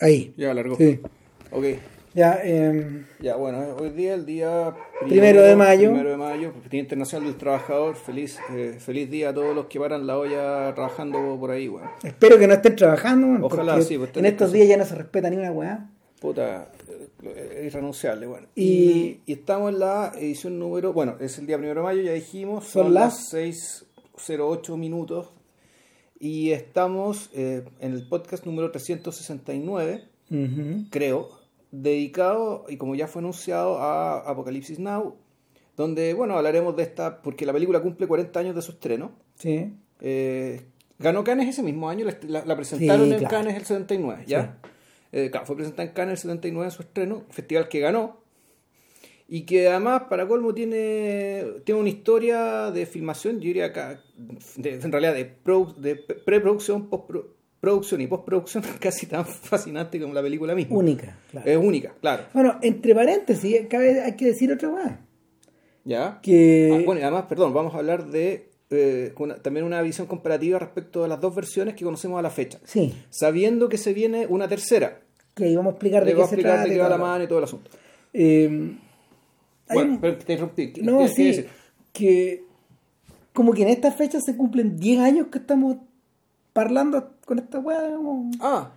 [0.00, 0.34] Ahí.
[0.36, 0.76] Ya, largo.
[0.76, 1.00] Sí.
[1.50, 1.64] Ok.
[2.14, 5.88] Ya, eh, Ya, bueno, hoy día el día Primero de mayo.
[5.90, 7.96] Primero de mayo, Día Internacional del Trabajador.
[7.96, 11.88] Feliz, eh, feliz día a todos los que paran la olla trabajando por ahí, weón.
[12.04, 13.44] espero que no estén trabajando.
[13.44, 15.90] Ojalá, sí, pues, en estos días ya no se respeta ni una weá.
[16.20, 16.70] Puta,
[17.24, 18.46] eh, es irrenunciable, bueno.
[18.54, 22.12] Y- Y, estamos en la edición número, bueno, es el día primero de mayo, ya
[22.12, 25.32] dijimos, son, Son las- 6.08 minutos
[26.18, 30.84] y estamos eh, en el podcast número 369, Ujú.
[30.90, 31.30] creo,
[31.70, 35.16] dedicado, y como ya fue anunciado, a Apocalipsis Now,
[35.76, 39.12] donde, bueno, hablaremos de esta, porque la película cumple 40 años de su estreno.
[39.36, 39.72] Sí.
[40.00, 40.62] Eh,
[40.98, 43.36] ganó Cannes ese mismo año, la, presentaron Sí, en claro.
[43.36, 44.58] Cannes el 79, ¿ya?
[45.12, 48.23] Eh, claro, fue presentada en Cannes el 79 en su estreno, festival que ganó,
[49.28, 54.00] y que además, para colmo, tiene, tiene una historia de filmación, yo diría acá,
[54.56, 60.22] de- en realidad de, pro- de preproducción, postproducción y postproducción casi tan fascinante como la
[60.22, 60.76] película misma.
[60.76, 61.50] Única, claro.
[61.50, 62.24] Es única, claro.
[62.34, 65.00] Bueno, entre paréntesis, cabe- hay que decir otra weá.
[65.86, 66.18] ¿Ya?
[66.22, 66.70] Que.
[66.72, 70.58] Ah, bueno, y además, perdón, vamos a hablar de eh, una- también una visión comparativa
[70.58, 72.58] respecto a las dos versiones que conocemos a la fecha.
[72.64, 75.00] Sí, sabiendo que se viene una tercera.
[75.34, 76.68] que ahí vamos a explicar de qué a se explicar trata.
[76.68, 77.70] de qué va la mano y todo el asunto.
[78.12, 78.76] Eh,
[79.72, 80.72] Bueno, pero te interrumpí.
[80.72, 81.48] ¿Qué- No, qué- qué sí, decir?
[81.92, 82.44] que
[83.32, 85.76] como que en esta fecha se cumplen 10 años que estamos
[86.52, 87.94] parlando con esta weá.
[87.96, 88.70] como- Ah,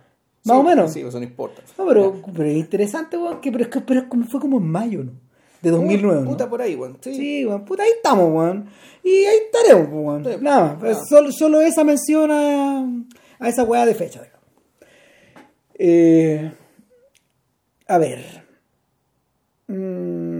[0.44, 0.92] Más sí, o menos.
[0.92, 1.62] Sí, eso no importa.
[1.76, 4.58] No, pero, pero es interesante, weón, que, pero, es que, pero es como, fue como
[4.58, 5.12] en mayo, ¿no?
[5.60, 6.30] De 2009, ¿no?
[6.30, 6.96] Puta por ahí, weón.
[7.00, 7.14] Sí.
[7.14, 8.66] Sí, weón, puta, ahí estamos, weón.
[9.04, 10.24] Y ahí estaremos, weón.
[10.24, 10.78] Sí, Nada más, nada.
[10.78, 12.86] pues, solo, solo esa mención a,
[13.40, 14.38] a esa weá de fecha, digamos.
[15.74, 16.50] Eh,
[17.88, 18.24] a ver.
[19.66, 20.37] Mm,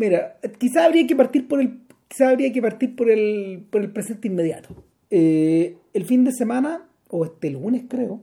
[0.00, 1.80] mira, quizá habría que partir por el.
[2.08, 4.74] Quizá habría que partir por el, por el presente inmediato.
[5.10, 8.20] Eh, el fin de semana, o este lunes creo,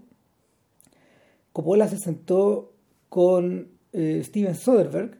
[1.53, 2.73] Coppola se sentó
[3.09, 5.17] con eh, Steven Soderbergh,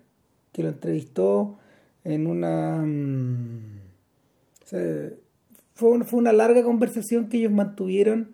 [0.51, 1.57] que lo entrevistó
[2.03, 2.77] en una...
[2.85, 3.79] mm,
[4.65, 5.17] se-
[5.73, 8.31] fue, un- fue una larga conversación que ellos mantuvieron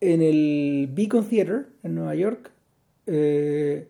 [0.00, 2.52] en el Beacon Theater en Nueva York
[3.06, 3.88] eh,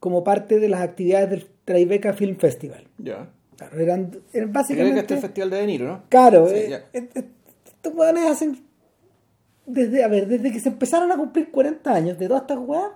[0.00, 2.88] como parte de las actividades del Tribeca Film Festival.
[2.96, 3.28] Ya.
[3.56, 5.14] Claro, eran, eran Creo que este es básicamente...
[5.14, 6.02] el Festival de De Niro, ¿no?
[6.08, 7.24] Claro, Sí, eh, eh, eh,
[7.66, 8.64] estos weones hacen.
[9.66, 12.92] Desde, a ver, desde que se empezaron a cumplir 40 años de todas estas weas,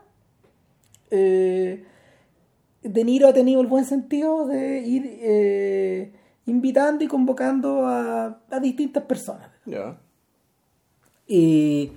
[1.10, 1.84] eh,
[2.82, 6.12] De Niro ha tenido el buen sentido de ir eh,
[6.46, 9.50] invitando y convocando a, a distintas personas.
[9.66, 9.98] Ya.
[11.26, 11.92] Y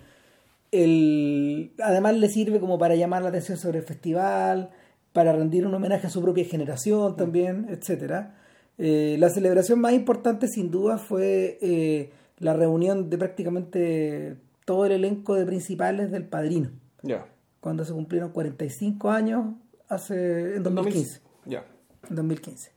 [0.71, 4.71] el, además le sirve como para llamar la atención sobre el festival,
[5.13, 8.35] para rendir un homenaje a su propia generación también, etcétera.
[8.77, 14.91] Eh, la celebración más importante sin duda fue eh, la reunión de prácticamente todo el
[14.93, 16.71] elenco de principales del Padrino,
[17.03, 17.25] Ya.
[17.59, 19.53] cuando se cumplieron 45 años
[19.89, 21.21] hace en 2015.
[21.45, 21.65] Ya.
[22.09, 22.71] En 2015.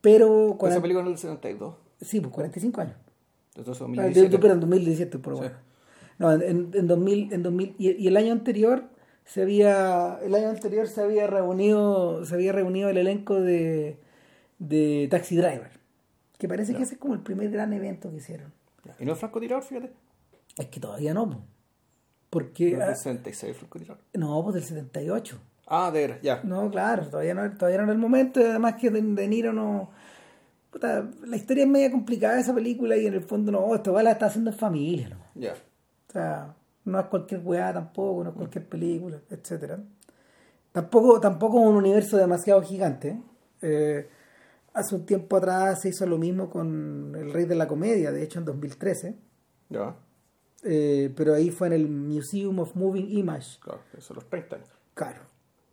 [0.00, 1.74] Pero Con esa película en el 72.
[2.00, 2.96] sí, pues 45 años.
[3.56, 4.28] Entonces, Ah, 2017.
[4.28, 5.54] de- pero en 2017, por bueno.
[6.18, 8.84] No, en, en 2000, en 2000 y, y el año anterior
[9.28, 13.98] se había el año anterior se había reunido se había reunido el elenco de,
[14.58, 15.70] de Taxi Driver,
[16.38, 18.52] que parece que ese es como el primer gran evento que hicieron.
[18.98, 19.92] Y no es francotirador, fíjate.
[20.56, 21.42] Es que todavía no, po.
[22.30, 24.02] porque No es ah, del 76 francotirador.
[24.14, 25.38] no, pues del 78.
[25.66, 26.40] Ah, de veras, ya.
[26.42, 29.90] No, claro, todavía no, todavía no era el momento, además que De, De Niro no...
[30.70, 33.90] puta, la historia es media complicada de esa película y en el fondo no, esta
[34.02, 35.18] la está haciendo en familia, ¿no?
[35.34, 35.52] Ya.
[35.52, 36.54] O sea,
[36.88, 39.78] no es cualquier weá tampoco, no es cualquier película, etcétera.
[40.72, 43.20] Tampoco, tampoco es un universo demasiado gigante.
[43.62, 44.08] Eh,
[44.74, 48.22] hace un tiempo atrás se hizo lo mismo con El Rey de la Comedia, de
[48.22, 49.14] hecho en 2013.
[49.70, 49.96] Ya.
[50.64, 53.58] eh, pero ahí fue en el Museum of Moving Image.
[53.60, 54.68] Claro, eso los 30 años.
[54.94, 55.20] Claro.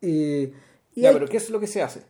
[0.01, 0.53] Eh,
[0.93, 2.03] y Ya, hay- pero ¿qué es lo que se hace?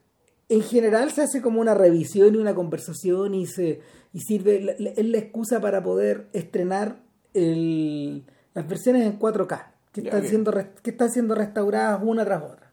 [0.50, 3.80] en general se hace como una revisión y una conversación y se
[4.14, 6.98] y sirve la- es la excusa para poder estrenar
[7.34, 10.30] el- las versiones en 4K que Ya, están bien.
[10.32, 10.52] siendo
[10.82, 12.72] que están siendo restauradas una tras otra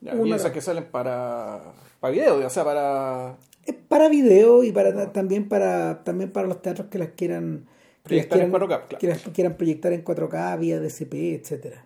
[0.00, 1.60] Ya, Una y esas que salen para,
[2.00, 3.36] para video, o sea, para
[3.66, 7.66] es para video y para también para también para los teatros que las quieran
[8.04, 8.98] que las Proyectar en quieran- 4K, claro.
[8.98, 11.84] que las quieran proyectar en 4K vía DCP etcétera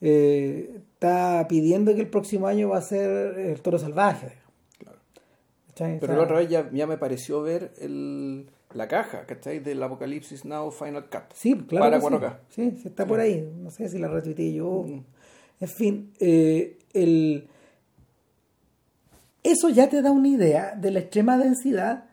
[0.00, 4.32] Eh, está pidiendo que el próximo año va a ser el Toro Salvaje
[4.78, 4.98] Claro.
[6.00, 9.60] Pero la otra vez ya, ya me pareció ver el, la caja, ¿cachai?
[9.60, 11.32] Del Apocalipsis Now Final Cut.
[11.34, 11.86] Sí, claro.
[11.86, 12.12] Para que sí.
[12.12, 12.38] 4K.
[12.48, 13.48] Sí, sí, está por ahí.
[13.56, 14.84] No sé si la retuiteé yo.
[14.86, 15.04] Mm.
[15.60, 17.48] En fin, eh, el...
[19.42, 22.06] eso ya te da una idea de la extrema densidad,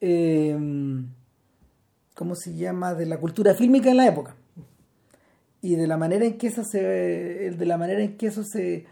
[0.00, 0.56] eh,
[2.14, 4.36] ¿cómo se llama?, de la cultura fílmica en la época.
[5.62, 8.86] y de la manera en que eso se de la manera en que eso se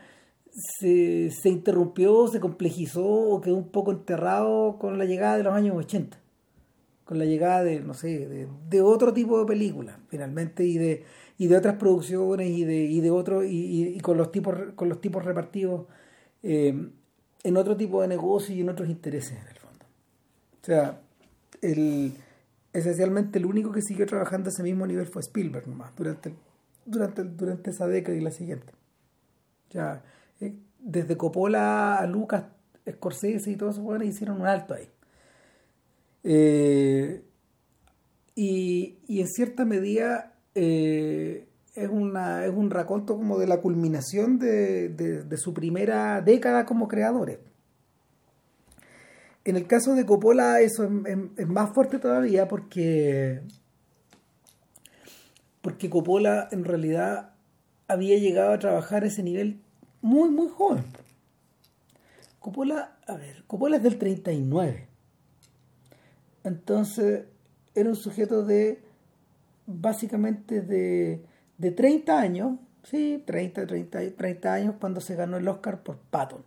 [0.58, 5.54] se, se interrumpió, se complejizó o quedó un poco enterrado con la llegada de los
[5.54, 6.18] años 80
[7.08, 8.28] con la llegada de, no sé,
[8.68, 11.06] de, otro tipo de películas, finalmente, y de,
[11.38, 14.90] y de otras producciones y de, y de otros, y, y, con los tipos, con
[14.90, 15.86] los tipos repartidos
[16.42, 16.90] eh,
[17.44, 19.86] en otro tipo de negocios y en otros intereses, en el fondo.
[20.60, 21.00] O sea,
[21.62, 22.12] el,
[22.74, 26.34] esencialmente el único que siguió trabajando a ese mismo nivel fue Spielberg nomás, durante,
[26.84, 28.70] durante, durante esa década y la siguiente.
[29.70, 30.02] O sea,
[30.42, 32.44] eh, desde Coppola a Lucas,
[32.86, 34.90] Scorsese y todos esos jóvenes hicieron un alto ahí.
[36.24, 37.22] Eh,
[38.34, 44.38] y, y, en cierta medida eh, es, una, es un raconto como de la culminación
[44.38, 47.38] de, de, su primera década como creadores.
[49.44, 53.40] En el caso de Coppola eso es, es, es más fuerte todavía porque,
[55.62, 57.30] porque Coppola en realidad
[57.88, 59.60] había llegado a trabajar a ese nivel
[60.02, 60.84] muy, muy joven.
[62.38, 64.87] Coppola, a ver, Coppola es del 39.
[66.48, 67.26] Entonces,
[67.74, 68.80] era un sujeto de
[69.66, 71.22] básicamente de,
[71.58, 76.42] de 30 años, sí, 30, 30, 30 años cuando se ganó el Oscar por Patton,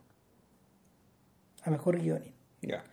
[1.63, 2.33] a mejor guioning.
[2.61, 2.83] Yeah.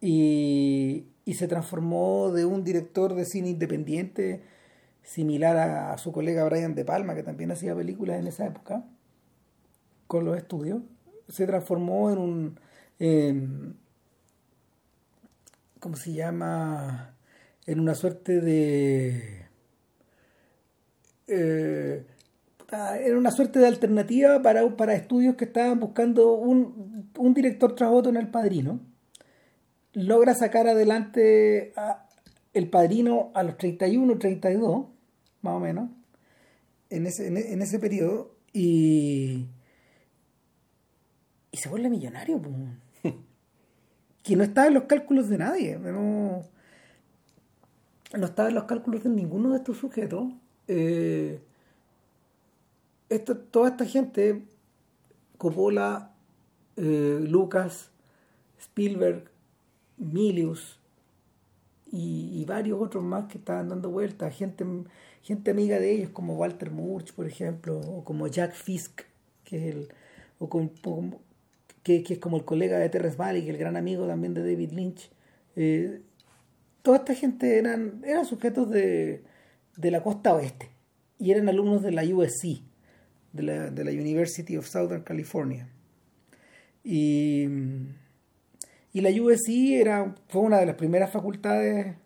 [0.00, 4.42] Y, y, se transformó de un director de cine independiente
[5.02, 8.84] similar a, a, su colega Brian De Palma, que también hacía películas en esa época,
[10.06, 10.82] con los estudios,
[11.28, 13.83] se transformó en un...
[15.84, 17.14] ¿cómo se llama?
[17.66, 19.44] En una suerte de...
[21.26, 22.06] Eh,
[22.70, 27.90] era una suerte de alternativa para, para estudios que estaban buscando un, un director tras
[27.92, 28.80] otro en El Padrino.
[29.92, 31.74] Logra sacar adelante
[32.54, 34.86] El Padrino a los 31, 32,
[35.42, 35.90] más o menos,
[36.88, 39.48] en ese, en, en ese periodo, y,
[41.52, 42.40] y se vuelve millonario.
[42.40, 42.54] Pues
[44.24, 46.42] que no estaba en los cálculos de nadie, no,
[48.16, 50.32] no estaba en los cálculos de ninguno de estos sujetos.
[50.66, 51.40] Eh,
[53.50, 54.42] toda esta gente,
[55.36, 56.10] Coppola,
[56.76, 57.90] eh, Lucas,
[58.58, 59.30] Spielberg,
[59.98, 60.80] Milius
[61.92, 64.64] y, varios otros más que estaban dando vueltas, gente,
[65.22, 69.02] gente amiga de ellos como Walter Murch, por ejemplo, o como Jack Fisk,
[69.44, 69.88] que es el,
[70.38, 71.20] o como,
[71.84, 74.72] que, que, es como el colega de Terrence Malick, el gran amigo también de David
[74.72, 75.10] Lynch.
[75.54, 76.00] Eh,
[76.82, 79.22] toda esta gente eran, eran sujetos de,
[79.76, 80.70] de, la costa oeste
[81.18, 82.62] y eran alumnos de la USC,
[83.32, 85.68] de la, de la University of Southern California.
[86.82, 87.46] Y,
[88.92, 91.96] y la USC era, fue una de las primeras facultades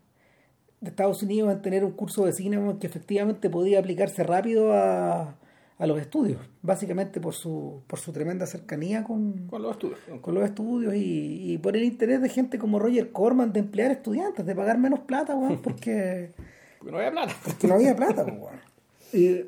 [0.80, 5.36] de Estados Unidos en tener un curso de cine que efectivamente podía aplicarse rápido a,
[5.78, 10.34] a los estudios, básicamente por su, por su tremenda cercanía con, con los estudios, con
[10.34, 14.44] los estudios y, y, por el interés de gente como Roger Corman de emplear estudiantes,
[14.44, 16.32] de pagar menos plata, weón, porque,
[16.78, 17.36] porque no había plata.
[17.44, 18.60] Porque no había plata, weón.
[19.10, 19.46] Y de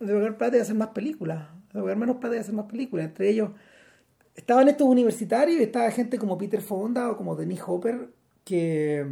[0.00, 3.06] pagar plata y hacer más películas, de pagar menos plata y hacer más películas.
[3.06, 3.50] Entre ellos
[4.34, 8.08] estaban estos universitarios y estaba gente como Peter Fonda o como Denis Hopper
[8.44, 9.06] que...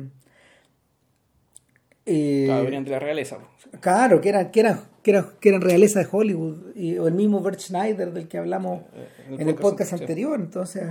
[2.06, 3.38] Eh, claro, venían de la realeza.
[3.80, 7.14] Claro, que eran, que eran que eran, que eran realeza de Hollywood, y, o el
[7.14, 10.40] mismo Bert Schneider del que hablamos Eh, en el, en el podcast, anterior.
[10.40, 10.82] Entonces,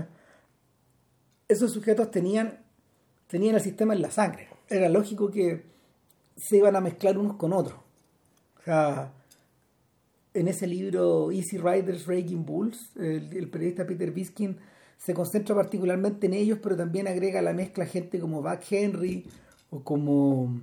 [1.47, 2.59] esos sujetos tenían,
[3.27, 4.49] tenían el sistema en la sangre.
[4.69, 5.63] Era lógico que
[6.37, 7.79] se iban a mezclar unos con otros.
[8.59, 9.11] O sea,
[10.35, 14.57] en ese libro Easy Riders, Raging Bulls, el, el periodista Peter Biskin
[14.99, 19.25] se concentra particularmente en ellos, pero también agrega a la mezcla gente como Buck Henry
[19.71, 20.61] o como,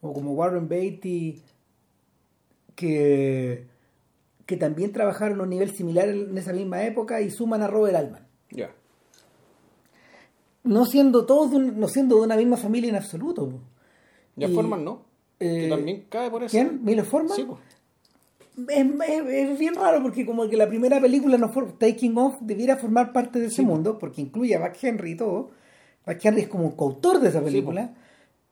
[0.00, 1.42] o como Warren Beatty
[2.74, 3.66] que,
[4.46, 7.96] que también trabajaron a un nivel similar en esa misma época y suman a Robert
[7.96, 8.26] Altman.
[8.50, 8.74] Yeah.
[10.64, 13.60] No siendo todos de un, no siendo de una misma familia en absoluto.
[14.36, 15.04] Ya y, Forman, ¿no?
[15.40, 16.50] Eh, que también cae por eso.
[16.50, 16.84] ¿Quién?
[16.84, 17.36] ¿Milo Forman?
[17.36, 17.60] Sí, pues.
[18.68, 22.36] Es, es, es, bien raro porque como que la primera película no fue Taking Off
[22.42, 23.62] debiera formar parte de ese sí.
[23.62, 25.50] mundo porque incluye a Buck Henry y todo.
[26.06, 27.86] Buck Henry es como un coautor de esa película.
[27.86, 28.02] Sí,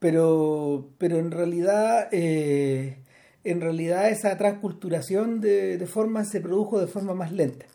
[0.00, 2.96] pero, pero en realidad eh,
[3.44, 7.66] en realidad esa transculturación de, de forma se produjo de forma más lenta.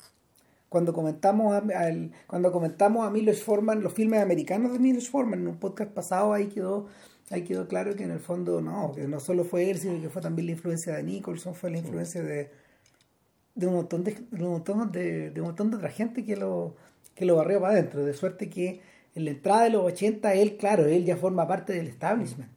[0.69, 5.09] Cuando comentamos a, a el, cuando comentamos a Milos Forman, los filmes americanos de Milos
[5.09, 6.87] Forman, en un podcast pasado ahí quedó,
[7.29, 10.09] ahí quedó claro que en el fondo no, que no solo fue él, sino que
[10.09, 12.51] fue también la influencia de Nicholson, fue la influencia de,
[13.55, 16.35] de un montón de, de un montón de, de un montón de otra gente que
[16.35, 16.75] lo,
[17.15, 18.81] que lo barrió para adentro, de suerte que
[19.15, 22.51] en la entrada de los 80 él, claro, él ya forma parte del establishment.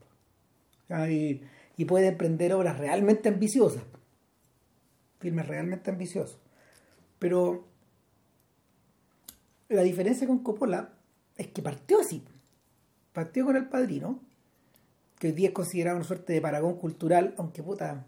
[1.09, 1.41] Y,
[1.79, 3.83] y puede emprender obras realmente ambiciosas.
[5.21, 6.39] filme realmente ambicioso.
[7.19, 7.67] Pero
[9.69, 10.91] la diferencia con Coppola
[11.37, 12.25] es que partió así.
[13.13, 14.21] Partió con El Padrino,
[15.19, 18.07] que hoy día es considerado una suerte de paragón cultural, aunque puta,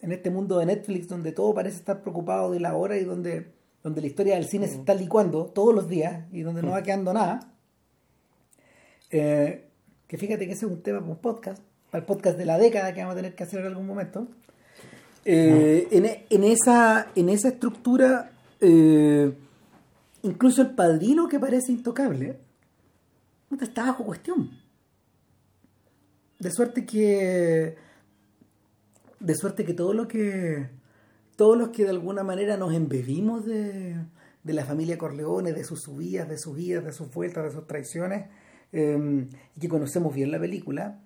[0.00, 3.52] en este mundo de Netflix donde todo parece estar preocupado de la hora y donde,
[3.82, 6.84] donde la historia del cine se está licuando todos los días y donde no va
[6.84, 7.52] quedando nada.
[9.10, 9.68] Eh,
[10.06, 11.62] que fíjate que ese es un tema para un podcast,
[11.96, 14.28] para el podcast de la década que vamos a tener que hacer en algún momento.
[15.24, 19.32] Eh, en, en esa, en esa estructura, eh,
[20.22, 22.38] incluso el padrino que parece intocable,
[23.58, 24.50] está bajo cuestión.
[26.38, 27.76] De suerte que.
[29.20, 30.68] De suerte que todo lo que.
[31.34, 33.96] Todos los que de alguna manera nos embebimos de,
[34.44, 37.66] de la familia Corleone, de sus subidas, de sus idas, de sus vueltas, de sus
[37.66, 38.26] traiciones,
[38.72, 39.26] eh,
[39.56, 41.00] y que conocemos bien la película.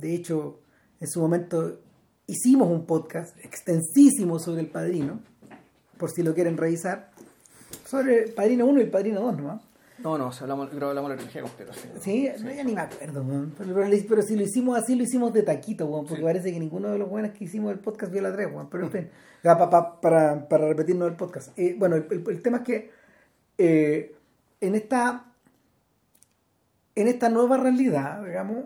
[0.00, 0.60] De hecho,
[1.00, 1.80] en su momento
[2.26, 5.20] hicimos un podcast extensísimo sobre el padrino,
[5.98, 7.10] por si lo quieren revisar,
[7.86, 9.62] sobre el padrino 1 y el padrino 2 nomás.
[9.98, 11.72] No, no, si hablamos, creo que hablamos de la trilogía completa.
[11.74, 13.22] Sí, Sí, no, ya ni me acuerdo,
[13.58, 16.24] pero, pero, pero si lo hicimos así, lo hicimos de taquito, weón, porque Sí.
[16.24, 18.70] parece que ninguno de los buenos que hicimos el podcast vio la 3, weón.
[18.70, 19.08] Pero en fin,
[19.42, 21.50] para, para repetirnos el podcast.
[21.58, 22.90] Eh, bueno, el, el- el tema es que
[23.58, 24.14] eh,
[24.62, 25.26] en esta
[26.94, 28.64] en esta nueva realidad, digamos,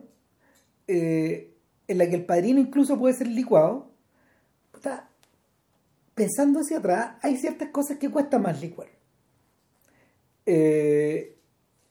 [0.88, 1.50] eh,
[1.88, 3.90] en la que el padrino incluso puede ser licuado,
[4.72, 5.08] puta,
[6.14, 8.88] pensando hacia atrás, hay ciertas cosas que cuesta más licuar.
[10.46, 11.36] Eh,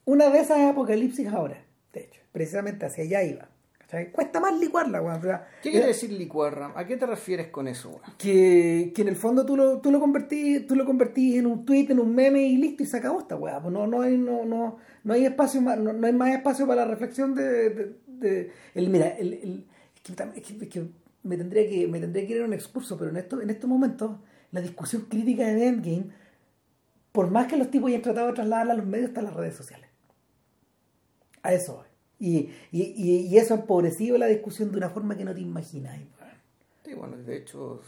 [0.05, 3.49] una de esas es Apocalipsis ahora, de hecho, precisamente hacia allá iba.
[3.79, 4.11] ¿cachai?
[4.11, 5.19] Cuesta más licuarla, weón.
[5.19, 6.71] o sea, ¿Qué quiere decir licuar, Ram?
[6.75, 8.01] ¿A qué te refieres con eso, weón?
[8.17, 11.65] que, que en el fondo tú lo, tú lo convertís, tú lo convertís en un
[11.65, 13.59] tweet, en un meme y listo, y se acabó esta weá.
[13.61, 16.67] Pues no, no hay, no, no, no hay espacio más, no, no hay más espacio
[16.67, 17.95] para la reflexión de, de-
[18.27, 19.65] de- el, mira, el, el-
[19.95, 20.87] es que, tam- es que- es que
[21.23, 23.69] me tendría que, me tendría que ir a un expulso, pero en estos, en estos
[23.69, 24.17] momentos,
[24.51, 26.05] la discusión crítica de Endgame,
[27.11, 29.35] por más que los tipos hayan tratado de trasladarla a los medios, está en las
[29.35, 29.87] redes sociales.
[31.43, 31.85] A eso voy.
[32.19, 32.37] Y,
[32.71, 35.99] y, y, y eso ha empobrecido la discusión de una forma que no te imaginas.
[36.85, 37.81] Sí, bueno, de hecho,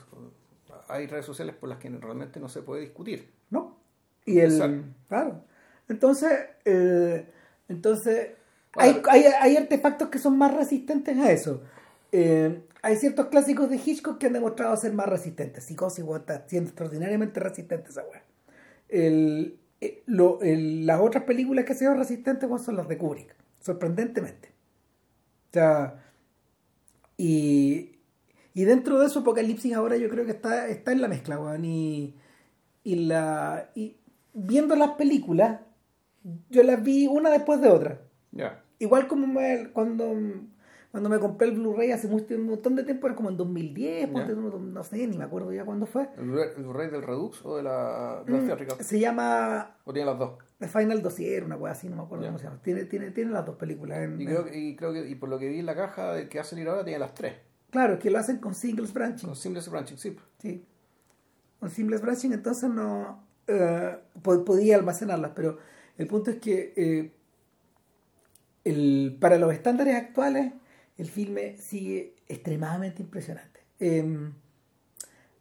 [0.87, 3.29] hay redes sociales por las que realmente no se puede discutir.
[3.49, 3.77] ¿no?
[4.25, 4.51] Y el,
[5.07, 5.43] claro.
[5.87, 6.31] Entonces,
[6.65, 7.25] eh,
[7.69, 8.31] entonces
[8.75, 11.61] hay, hay, hay artefactos que son más resistentes a eso.
[12.11, 15.63] Eh, hay ciertos clásicos de Hitchcock que han demostrado ser más resistentes.
[15.65, 18.23] Psicosis está siendo extraordinariamente resistente esa weá.
[18.89, 23.35] El, eh, lo- el- las otras películas que han sido resistentes son las de Kubrick,
[23.59, 24.49] sorprendentemente.
[25.49, 26.03] O sea,
[27.17, 27.97] y,
[28.53, 31.39] y dentro de eso Apocalipsis ahora yo creo que está, está en la mezcla.
[31.63, 32.15] Y,
[32.83, 33.97] y la y
[34.33, 35.61] viendo las películas,
[36.49, 38.01] yo las vi una después de otra.
[38.31, 38.61] Ya.
[38.79, 40.13] Igual como me- cuando,
[40.91, 44.09] cuando me compré el Blu-ray hace mucho- un montón de tiempo, era como en 2010,
[44.09, 46.09] ponte no sé, ni me acuerdo ya cuándo fue.
[46.17, 48.81] ¿El Blu- el Blu-ray del Redux o de la, Mm?
[48.83, 50.33] Se llama ¿O tiene las dos?
[50.59, 52.61] The Final Dossier, una cosa así, no me acuerdo cómo se llama.
[52.61, 53.99] Tiene, tiene, tiene las dos películas.
[53.99, 56.27] en- Y creo, que- y creo que, y por lo que vi en la caja
[56.29, 57.33] que va a salir ahora, tiene las tres.
[57.71, 59.27] Claro, es que lo hacen con singles branching.
[59.27, 60.15] Con Seamless Branching, sí.
[60.39, 60.65] Sí.
[61.59, 65.57] Con Seamless Branching, entonces no eh, po- podía almacenarlas, pero
[65.97, 67.14] el punto es que eh,
[68.65, 70.51] el, para los estándares actuales,
[70.97, 73.61] el filme sigue extremadamente impresionante.
[73.79, 74.29] Eh,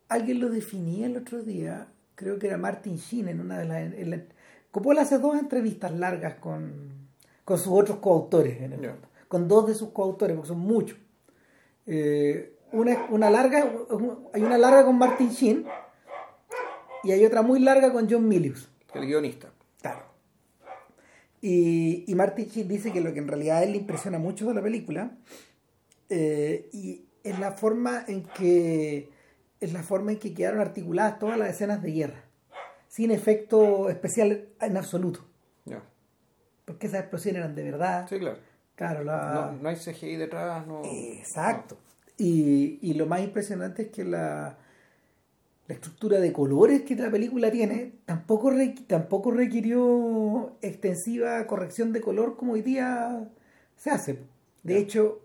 [0.09, 3.93] alguien lo definía el otro día, creo que era Martin Sheen en una de las.
[3.95, 4.23] en la-
[4.71, 7.09] Coppola hace dos entrevistas largas con,
[7.45, 9.09] con sus otros coautores, en el fondo.
[9.29, 10.99] con dos de sus coautores, porque son muchos.
[11.87, 13.71] Eh, una, una larga,
[14.33, 15.65] hay una larga con Martin Sheen
[17.05, 18.69] y hay otra muy larga con John Milius.
[18.95, 19.51] El guionista.
[21.47, 24.55] Y, y Martin dice que lo que en realidad a él le impresiona mucho de
[24.55, 25.11] la película
[26.09, 29.11] eh, y es la forma en que
[29.61, 32.25] es la forma en que quedaron articuladas todas las escenas de guerra,
[32.89, 35.21] sin efecto especial en absoluto,
[36.65, 38.07] porque esas explosiones eran de verdad.
[38.09, 38.39] Sí, claro.
[38.75, 39.53] Claro, la...
[39.53, 40.81] No, no hay CGI detrás, no.
[40.83, 41.77] Exacto.
[42.17, 44.57] Y, y lo más impresionante es que la,
[45.67, 48.53] la estructura de colores que la película tiene tampoco,
[48.87, 53.29] tampoco requirió extensiva corrección de color como hoy día
[53.77, 54.19] se hace.
[54.63, 55.23] De hecho,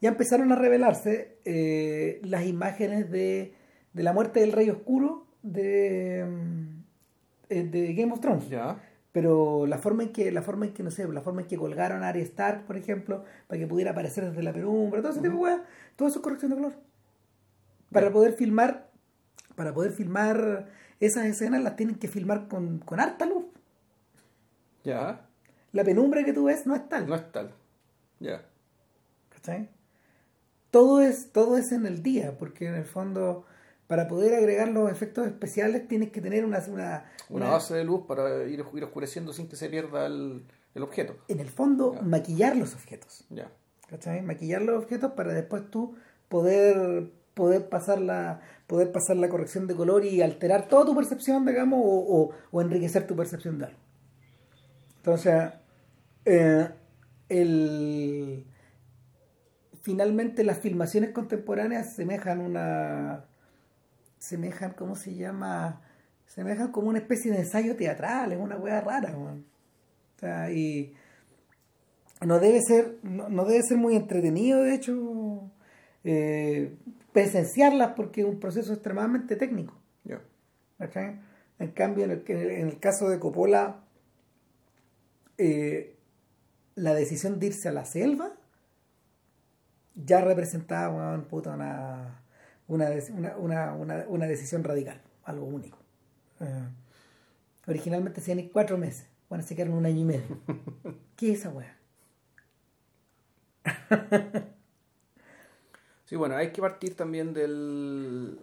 [0.00, 3.54] ya empezaron a revelarse eh, las imágenes de,
[3.92, 6.26] de la muerte del Rey Oscuro de,
[7.48, 8.48] eh, de Game of Thrones.
[8.48, 8.80] Ya.
[9.12, 11.56] pero la forma en que la forma en que no sé la forma en que
[11.56, 15.20] colgaron a Arya Stark por ejemplo para que pudiera aparecer desde la penumbra todo ese
[15.20, 15.60] tipo de weas,
[15.94, 16.74] todo eso es corrección de color.
[17.90, 18.90] Para poder filmar
[19.56, 20.68] para poder filmar
[21.00, 23.44] esas escenas las tienen que filmar con, con harta luz
[24.84, 25.26] Ya.
[25.72, 27.52] la penumbra que tú ves no es tal No es tal.
[28.20, 28.42] Ya.
[29.30, 29.68] ¿cachai?
[30.70, 33.44] todo es todo es en el día porque en el fondo
[33.86, 38.04] para poder agregar los efectos especiales tienes que tener una, una, una base de luz
[38.06, 40.44] para ir, ir, oscureciendo sin que se pierda el,
[40.74, 41.16] el objeto.
[41.28, 42.02] En el fondo, Ya.
[42.02, 43.24] maquillar los objetos.
[43.30, 43.48] Ya.
[43.88, 44.22] ¿Cachai?
[44.22, 45.94] Maquillar los objetos para después tú
[46.28, 51.44] poder poder pasar la poder pasar la corrección de color y alterar toda tu percepción
[51.44, 53.78] digamos o, enriquecer tu percepción de algo.
[54.96, 55.52] Entonces
[56.24, 56.70] eh,
[57.28, 58.46] el
[59.82, 63.26] finalmente las filmaciones contemporáneas semejan una
[64.18, 65.82] semejan cómo se llama
[66.24, 69.44] semejan como una especie de ensayo teatral es una wea rara weón.
[70.16, 70.94] o sea y
[72.24, 75.50] no debe ser no, no debe ser muy entretenido de hecho.
[76.08, 76.72] Eh,
[77.16, 79.74] presenciarlas porque es un proceso extremadamente técnico.
[80.76, 81.18] ¿cachai?
[81.58, 83.80] en cambio en el, en el caso de Coppola
[85.38, 85.96] eh,
[86.74, 88.34] la decisión de irse a la selva
[89.94, 92.20] ya representaba weón, puta, una,
[92.68, 95.78] una, una, una, decisión radical algo único
[96.40, 96.68] Eh,
[97.66, 100.38] originalmente se iban cuatro meses bueno se quedaron un año y medio
[101.16, 101.78] ¿qué es esa weá?
[106.06, 108.38] Sí, bueno, hay que partir también del...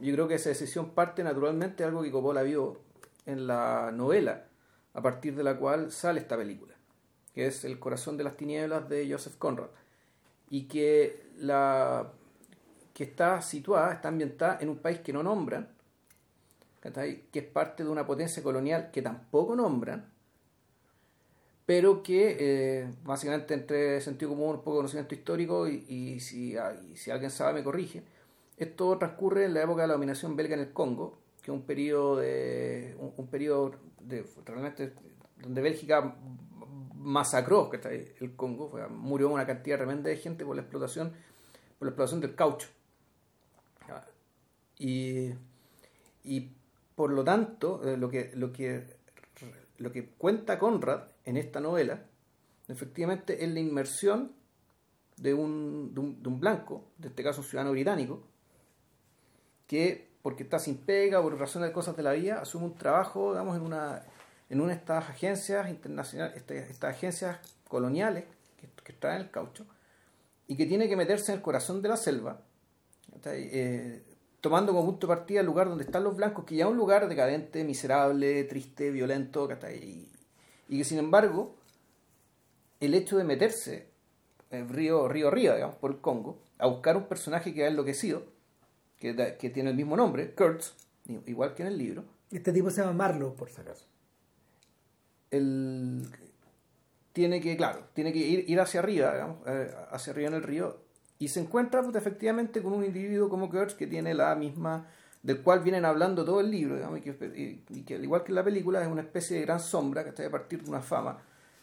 [0.00, 2.78] Yo creo que esa decisión parte naturalmente de algo que Coppola vio
[3.26, 4.44] en la novela,
[4.94, 6.74] a partir de la cual sale esta película,
[7.34, 9.68] que es El corazón de las tinieblas de Joseph Conrad,
[10.48, 12.12] y que, la,
[12.94, 15.68] que está situada, está ambientada en un país que no nombran,
[16.80, 20.08] que es parte de una potencia colonial que tampoco nombran,
[21.68, 26.56] pero que eh, básicamente entre sentido común, un poco de conocimiento histórico y, y si,
[26.56, 28.02] y si alguien sabe me corrige.
[28.56, 31.62] Esto transcurre en la época de la dominación belga en el Congo, que es un
[31.64, 34.94] periodo de un, un periodo de realmente
[35.42, 36.16] donde Bélgica
[36.94, 38.14] masacró ¿cachai?
[38.20, 41.12] el Congo, fue- murió una cantidad tremenda de gente por la explotación
[41.78, 42.68] por la explotación del caucho.
[43.88, 44.04] Ah,
[44.78, 45.32] Y,
[46.24, 46.52] y
[46.96, 48.84] por lo tanto, eh, lo que lo que
[49.78, 52.04] lo que cuenta Conrad en esta novela,
[52.68, 54.32] efectivamente, es la inmersión
[55.16, 58.22] de un, de un, de blanco, de este caso un ciudadano británico,
[59.66, 63.32] que porque está sin pega, por razones de cosas de la vida, asume un trabajo,
[63.32, 64.02] digamos, en una,
[64.48, 67.38] en una de estas agencias internacionales, este- estas agencias
[67.68, 68.24] coloniales
[68.58, 69.66] que, que traen el caucho,
[70.46, 72.40] y que tiene que meterse en el corazón de la selva.
[73.24, 74.02] Eh,
[74.40, 76.76] tomando como punto de partida el lugar donde están los blancos, que ya es un
[76.76, 79.48] lugar decadente, miserable, triste, violento.
[79.72, 80.08] Y,
[80.68, 81.56] y que sin embargo,
[82.80, 83.88] el hecho de meterse
[84.50, 88.22] en río, río arriba, digamos, por el Congo, a buscar un personaje que ha enloquecido,
[88.98, 90.74] que, da- que tiene el mismo nombre, Kurtz,
[91.26, 93.86] igual que en el libro, este tipo se llama Marlowe por si acaso.
[95.30, 96.08] El,
[97.12, 100.42] tiene que, claro, tiene que ir, ir hacia arriba, digamos, eh, hacia arriba en el
[100.42, 100.80] río,
[101.18, 104.88] y se encuentra pues, efectivamente con un individuo como Kurtz que tiene la misma,
[105.28, 107.02] del cual vienen hablando todo el libro, digamos, y,
[107.84, 110.26] que, al igual que en la película es una especie de gran sombra que está
[110.26, 111.18] a partir de una fama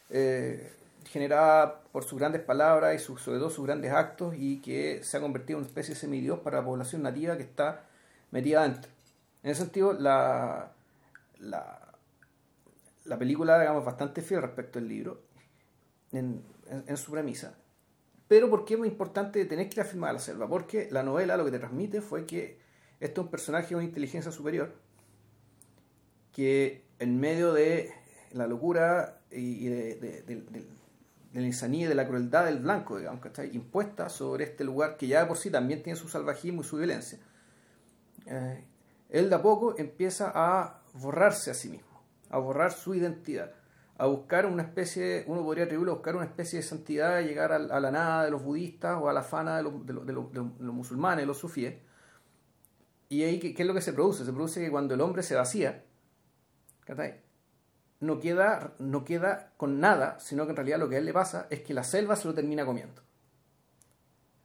[0.08, 0.70] eh,
[1.06, 5.16] generada por sus grandes palabras y sus- sobre todo sus grandes actos y que se
[5.16, 7.82] ha convertido en una especie de semidios para la población nativa que está
[8.30, 8.90] metida adentro.
[9.42, 10.70] En ese sentido, la,
[11.40, 11.80] la,
[13.04, 15.22] la película, digamos, bastante fiel respecto al libro,
[16.12, 17.54] en, en- en su premisa.
[18.28, 20.48] Pero ¿por qué es muy importante tener que ir a filmar a la selva?
[20.48, 22.64] Porque la novela lo que te transmite fue que
[23.00, 24.74] este es un personaje de una inteligencia superior
[26.32, 27.92] que en medio de
[28.32, 30.34] la locura y de,
[31.32, 34.96] la insanía y de la crueldad del blanco, digamos, que está impuesta sobre este lugar
[34.96, 37.18] que ya de por sí también tiene su salvajismo y su violencia,
[38.26, 38.64] eh,
[39.10, 43.52] él de a poco empieza a borrarse a sí mismo, a borrar su identidad,
[43.98, 47.56] a buscar una especie, uno podría atribuirlo a buscar una especie de santidad, llegar a,
[47.56, 49.74] a la nada de los budistas o a la fana de los,
[50.60, 51.76] musulmanes, los sufíes.
[53.08, 54.24] Y ahí, ¿qué, es lo que se produce?
[54.24, 55.84] Se produce que cuando el hombre se vacía,
[58.00, 61.12] no queda, no queda con nada, sino que en realidad lo que a él le
[61.12, 63.02] pasa es que la selva se lo termina comiendo.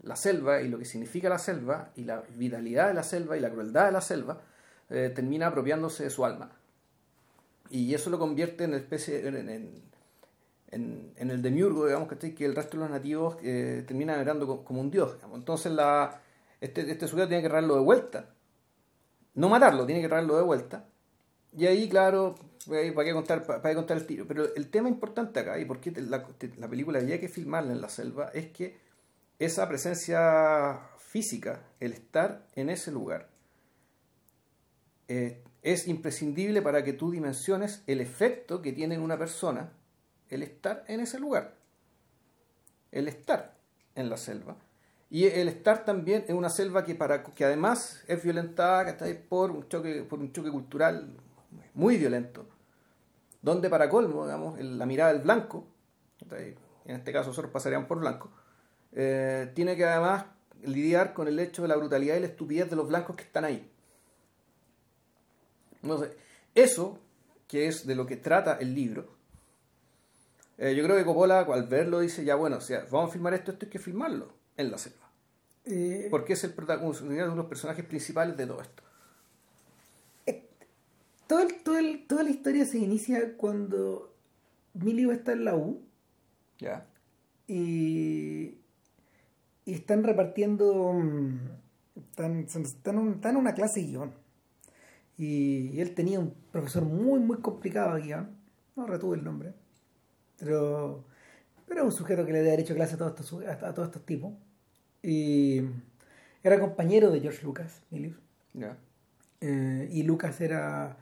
[0.04, 3.40] La selva y lo que significa la selva y la vitalidad de la selva y
[3.40, 4.42] la crueldad de la selva
[4.90, 6.52] eh, termina apropiándose de su alma.
[7.70, 9.50] Y eso lo convierte en especie en,
[10.70, 12.34] en- el demiurgo, digamos, ¿cachai?
[12.34, 15.18] que el resto de los nativos eh, terminan venerando co- como un dios.
[15.34, 15.72] Entonces
[16.62, 18.30] este, este sujeto tiene que traerlo de vuelta.
[19.34, 20.86] No matarlo, tiene que traerlo de vuelta.
[21.58, 22.36] Y ahí, claro,
[22.72, 24.26] ahí, ¿para qué contar, para, contar el tiro?
[24.28, 26.26] Pero el tema importante acá, y por qué la,
[26.58, 28.78] la película había que filmarla en la selva, es que
[29.40, 33.30] esa presencia física, el estar en ese lugar,
[35.08, 39.74] eh, es imprescindible para que tú dimensiones el efecto que tiene en una persona
[40.30, 41.56] el estar en ese lugar.
[42.92, 43.58] El estar
[43.96, 44.56] en la selva.
[45.12, 49.22] Y el estar también en una selva que para que además es violentada ¿cachai?
[49.22, 51.18] por un choque por un choque cultural
[51.74, 52.46] muy violento,
[53.42, 55.66] donde para colmo, digamos, la mirada del blanco,
[56.30, 58.32] en este caso nosotros pasarían por blanco,
[58.94, 60.28] eh, tiene que además
[60.64, 63.44] lidiar con el hecho de la brutalidad y la estupidez de los blancos que están
[63.44, 63.70] ahí.
[65.82, 66.16] Entonces,
[66.56, 67.00] eso,
[67.50, 69.10] que es de lo que trata el libro,
[70.58, 73.52] eh, yo creo que Coppola al verlo dice, ya bueno, o vamos a filmar esto,
[73.52, 75.01] esto hay que filmarlo en la selva.
[75.66, 78.84] Eh, Porque es el protagonista, uno de los personajes principales de todo esto.
[81.28, 84.14] todo el- todo el- toda la historia se inicia cuando
[84.74, 85.82] Milio está en la U
[86.60, 86.86] ¿Ya?
[87.48, 88.56] y,
[89.66, 91.40] y están repartiendo mm,
[92.12, 94.14] están, están, en un- están en una clase de guion
[95.18, 98.30] y, él tenía un profesor muy muy complicado de guion
[98.76, 99.54] no retuve el nombre
[100.38, 101.06] pero
[101.66, 103.88] pero era un sujeto que le había hecho clase a todos estos, a, a todos
[103.88, 104.34] estos tipos
[105.04, 105.62] y
[106.44, 108.18] era compañero de George Lucas Milius
[109.42, 110.98] eh, y Lucas era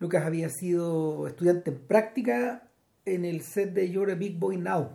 [0.00, 2.62] Lucas había sido estudiante en práctica
[3.04, 4.90] en el set de You're a Big Boy Now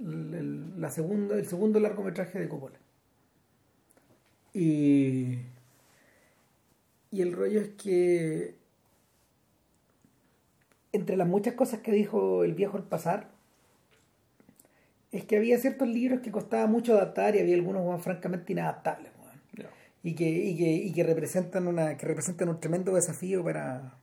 [0.00, 2.78] el, el- la segunda, el segundo largometraje de Coppola.
[4.54, 5.38] Y
[7.10, 8.56] y el rollo es que
[10.92, 13.31] entre las muchas cosas que dijo el viejo al pasar
[15.12, 19.12] es que había ciertos libros que costaba mucho adaptar y había algunos weón, francamente inadaptables
[20.02, 23.98] y que, y que, y que representan una que representan un tremendo desafío para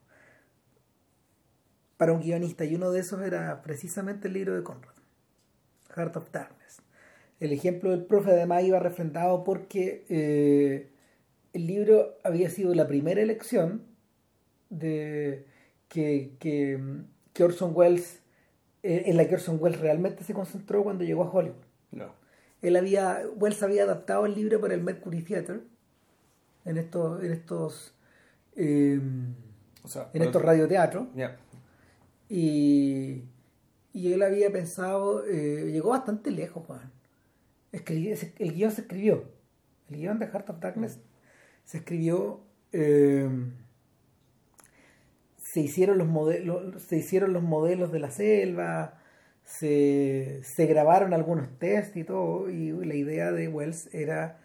[1.96, 2.64] para un guionista.
[2.64, 4.94] Y uno de esos era precisamente el libro de Conrad
[5.94, 6.80] Heart of Darkness.
[7.40, 10.90] El ejemplo del profe además iba refrendado porque eh,
[11.52, 13.82] el libro había sido la primera elección
[14.70, 15.46] de
[15.88, 16.80] que, que,
[17.34, 18.20] que Orson Welles
[18.82, 21.56] en la que Orson Welles realmente se concentró cuando llegó a Hollywood.
[21.92, 22.14] No.
[22.62, 25.60] él había Wells había adaptado el libro para el Mercury Theatre
[26.64, 27.94] en estos en estos
[28.56, 29.00] eh,
[29.82, 31.08] O sea, en estos radioteatros.
[31.14, 31.36] Ya.
[32.28, 33.24] y
[33.92, 36.92] y él había pensado eh, llegó bastante lejos Juan.
[37.72, 39.24] Se- el guion se escribió.
[39.88, 41.00] El guion de Heart of Darkness
[41.64, 42.40] se escribió
[42.72, 43.28] eh,
[45.52, 48.98] se hicieron los modelos se hicieron los modelos de la selva
[49.44, 54.38] se, se grabaron algunos test y todo y la idea de Wells era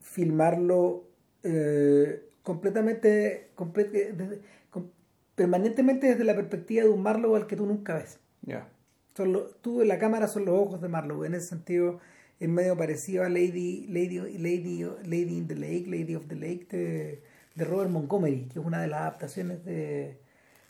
[0.00, 1.04] filmarlo
[1.44, 4.90] eh, completamente comple- desde- com-
[5.34, 8.68] permanentemente desde la perspectiva de un Marlowe al que tú nunca ves Ya.
[9.16, 12.00] son lo- tú en la cámara son los ojos de Marlowe en ese sentido
[12.40, 16.66] es medio parecido a Lady Lady Lady Lady in the Lake Lady of the Lake
[16.70, 17.22] de,
[17.54, 20.18] de Robert Montgomery que es una de las adaptaciones de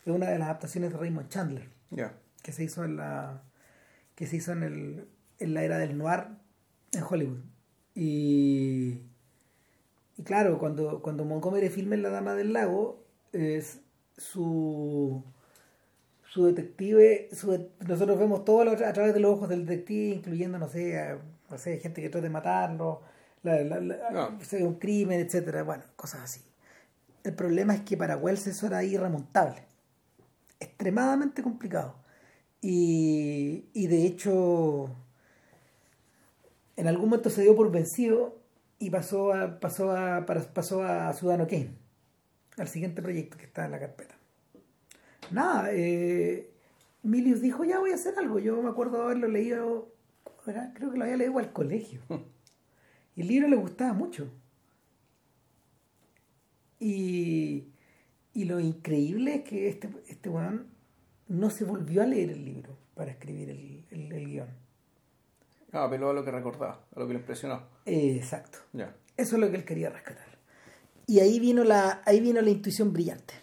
[0.05, 1.69] es una de las adaptaciones de Raymond Chandler
[2.41, 3.41] que se hizo en la
[4.15, 5.07] que se hizo en el
[5.39, 6.27] en la era del noir
[6.93, 7.39] en Hollywood.
[7.95, 9.01] Y
[10.17, 13.79] y claro cuando cuando Montgomery filma en La Dama del Lago es
[14.17, 15.23] su
[16.29, 20.67] su detective su nosotros vemos todo a través de los ojos del detective incluyendo no
[20.67, 23.01] sé a- no sé gente que trata de matarlo
[23.43, 24.39] la, la- la- No.
[24.41, 26.41] sé, un crimen etcétera bueno cosas así.
[27.23, 29.63] El problema es que para Wells eso era irremontable
[30.63, 31.95] extremadamente complicado.
[32.61, 34.89] Y, y de hecho,
[36.75, 38.41] en algún momento se dio por vencido
[38.79, 41.71] y pasó a, pasó a, pasó a Ciudadano Kane,
[42.57, 44.15] al siguiente proyecto que está en la carpeta.
[45.31, 46.51] Nada, eh,
[47.01, 48.39] Milius dijo, ya voy a hacer algo.
[48.39, 49.93] Yo me acuerdo haberlo leído,
[50.43, 52.01] creo que lo había leído al colegio.
[53.15, 54.27] Y el libro le gustaba mucho.
[56.79, 57.67] Y,
[58.33, 60.67] y lo increíble es que este, este weón
[61.27, 64.47] no se volvió a leer el libro para escribir el, el, el guion.
[65.71, 67.63] Ah, apeló a lo que recordaba, a lo que le impresionó.
[67.85, 68.59] Eh, exacto.
[68.73, 68.95] Ya.
[69.17, 70.37] Eso es lo que él quería rescatar.
[71.07, 73.33] Y ahí vino la, ahí vino la intuición brillante.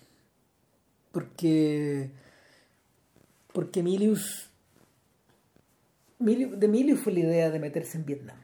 [1.13, 2.11] Porque,
[3.53, 4.51] porque Milius,
[6.21, 8.37] Milius- de Milius fue la idea de meterse en Vietnam,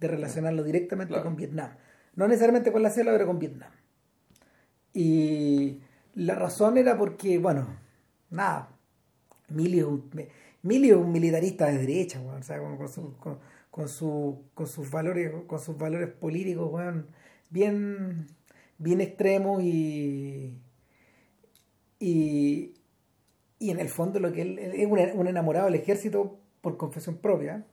[0.00, 1.24] de relacionarlo directamente Claro.
[1.24, 1.70] con Vietnam.
[2.16, 3.70] No necesariamente con la selva, pero con Vietnam.
[4.92, 5.80] Y
[6.14, 7.66] la razón era porque, bueno,
[8.30, 8.70] nada,
[9.48, 12.76] Milius, es un- militarista de derecha, weón, o sea, con,
[13.18, 13.38] con
[13.70, 17.06] con- su- con sus valores, con sus valores políticos, weón,
[17.50, 18.26] bien,
[18.78, 20.58] bien extremos y,
[21.98, 22.74] y,
[23.58, 27.64] y en el fondo lo que él, es un, enamorado del ejército por confesión propia.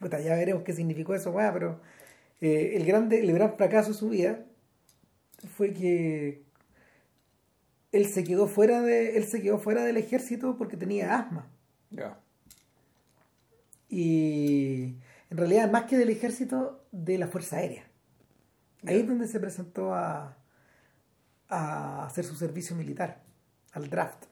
[0.00, 1.80] Puta, ya veremos qué significó eso, weón, pero
[2.40, 4.44] eh, el, grande, el gran fracaso de su vida
[5.46, 6.42] fue que
[7.92, 11.50] él se quedó fuera de él se quedó fuera del ejército porque tenía asma
[13.88, 14.96] y
[15.30, 17.84] en realidad más que del ejército, de la Fuerza Aérea.
[18.84, 20.36] Ahí es donde se presentó a,
[21.48, 23.22] a hacer su servicio militar,
[23.72, 24.24] al draft.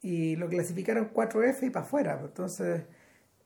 [0.00, 2.20] Y lo clasificaron 4F y para afuera.
[2.22, 2.84] Entonces,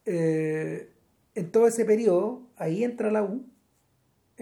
[0.04, 0.92] eh,
[1.34, 3.46] en todo ese periodo, ahí entra la U.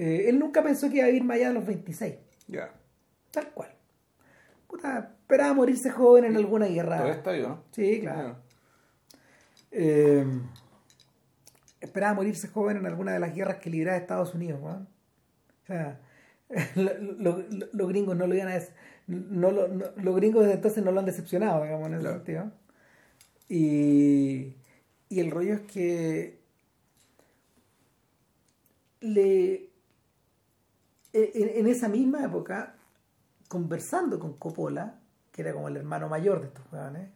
[0.02, 2.14] Eh, él nunca pensó que iba a vivir más allá de los 26.
[2.46, 2.72] Ya.
[3.30, 3.70] Tal cual.
[4.66, 6.96] Puta, esperaba morirse joven en alguna guerra.
[6.96, 7.64] Todavía está vivo, ¿no?
[7.72, 8.36] Sí, claro.
[9.72, 10.24] Eh,
[11.82, 14.60] esperaba morirse joven en alguna de las guerras que libraba Estados Unidos.
[14.62, 14.70] ¿no?
[14.70, 16.00] O sea,
[16.76, 18.72] lo- lo- lo- los gringos no lo iban a des-
[19.06, 22.16] no, lo- no- los gringos desde entonces no lo han decepcionado, digamos, en ese Claro.
[22.16, 22.52] sentido.
[23.50, 24.56] Y,
[25.10, 26.40] y el rollo es que
[29.00, 29.69] le
[31.12, 32.76] en, en esa misma época,
[33.48, 35.00] conversando con Coppola,
[35.32, 37.08] que era como el hermano mayor de estos jóvenes,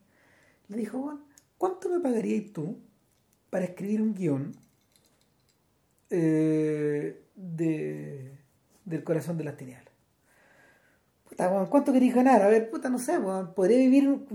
[0.69, 1.21] le dijo, "Juan,
[1.59, 2.79] ¿cuánto me pagarías tú
[3.51, 4.53] para escribir un guion
[6.11, 8.39] eh, de,
[8.85, 9.93] del corazón de las tinieblas?
[11.29, 12.43] Puta, ¿cuánto queréis ganar?
[12.43, 13.19] A ver, puta, no sé,
[13.55, 14.27] podría vivir,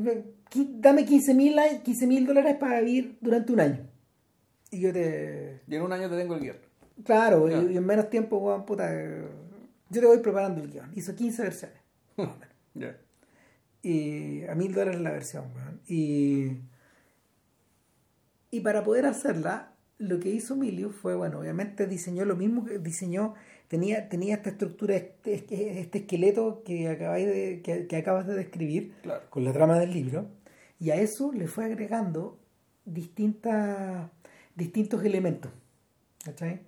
[0.54, 3.88] dame 15 mil dólares para vivir durante un año.
[4.72, 5.62] Y yo te...
[5.67, 6.58] Y en un año te tengo el guion.
[7.04, 9.26] Claro, y, en menos tiempo, puta, eh,
[9.89, 10.91] yo te voy preparando el guion.
[10.95, 11.78] Hizo 15 versiones.
[12.17, 12.49] más o menos.
[12.75, 12.97] Ya.
[13.82, 15.82] y a mil dólares la versión, weón.
[15.88, 16.58] Y,
[18.52, 22.80] y para poder hacerla, lo que hizo Milius fue, bueno, obviamente diseñó lo mismo que
[22.80, 23.36] diseñó,
[23.67, 28.93] tenía, tenía esta estructura, este, este esqueleto que, acabáis de, que, que acabas de describir
[29.04, 29.30] Claro.
[29.30, 30.28] con la trama del libro,
[30.80, 32.39] y a eso le fue agregando
[32.86, 34.10] distintas,
[34.56, 35.52] distintos elementos.
[36.23, 36.62] ¿Cachai?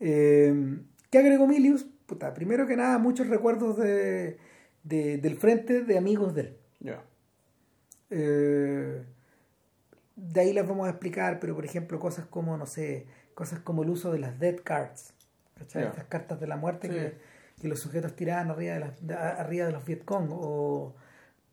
[0.00, 0.78] Eh,
[1.10, 1.86] ¿Qué agregó Milius?
[2.06, 4.38] Puta, primero que nada, muchos recuerdos de,
[4.82, 6.58] de- del frente de amigos de él.
[8.10, 9.02] Eh,
[10.16, 13.82] de ahí les vamos a explicar, pero por ejemplo, cosas como, no sé, cosas como
[13.82, 15.12] el uso de las dead cards.
[15.60, 16.94] Estas cartas de la muerte Sí.
[16.94, 17.14] que,
[17.62, 20.94] que los sujetos tiraban arriba de, las, de- arriba de los Vietcong, o,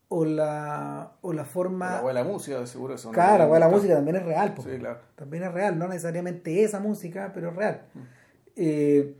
[0.08, 1.90] o, la, o la forma...
[1.92, 3.08] La abuela música, de seguro eso.
[3.08, 3.14] ¿no?
[3.14, 4.54] Claro, pues, la música también es real.
[4.62, 5.00] Sí, claro.
[5.16, 7.82] También es real, no necesariamente esa música, pero es real.
[7.94, 8.00] Mm.
[8.56, 9.14] Eh,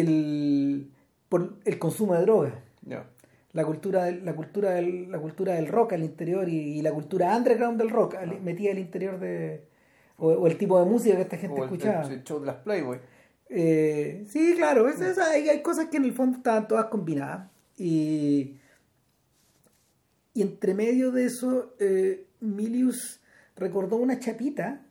[0.00, 0.90] el,
[1.28, 3.06] por el consumo de drogas, Ya.
[3.52, 6.92] la cultura del, la cultura del, la cultura del rock al interior y, y la
[6.92, 9.64] cultura underground del rock al- metida al interior de
[10.16, 12.02] o, o el tipo de música que esta gente O escuchaba.
[12.06, 12.98] el- el show de las Playboy.
[13.48, 17.48] Eh, sí, claro, es- es- hay, hay cosas que en el fondo estaban todas combinadas.
[17.76, 18.56] Y,
[20.32, 23.20] y entre medio de eso, eh, Milius
[23.56, 24.82] recordó una chapita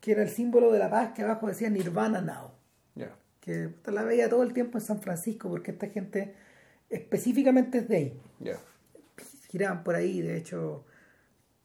[0.00, 2.50] que era el símbolo de la paz que abajo decía Nirvana Now.
[2.94, 3.16] Ya.
[3.46, 6.34] Que puta, la veía todo el tiempo en San Francisco porque esta gente
[6.90, 8.20] específicamente es de ahí.
[9.48, 10.84] Giraban por ahí, de hecho,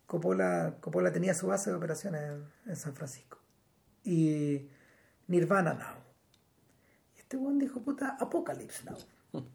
[0.06, 3.40] Coppola, Coppola tenía su base de operaciones en, en San Francisco.
[4.04, 4.70] Y
[5.28, 5.98] Nirvana Now.
[7.16, 8.98] Y este weón dijo, puta, Apocalypse Now.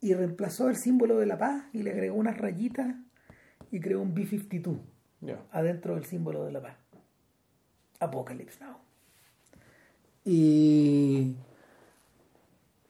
[0.00, 2.94] Y reemplazó el símbolo de la paz y le agregó unas rayitas
[3.70, 4.78] y creó un B-52
[5.22, 5.42] Ya.
[5.50, 6.76] adentro del símbolo de la paz.
[7.98, 8.76] Apocalypse Now.
[10.26, 11.36] Y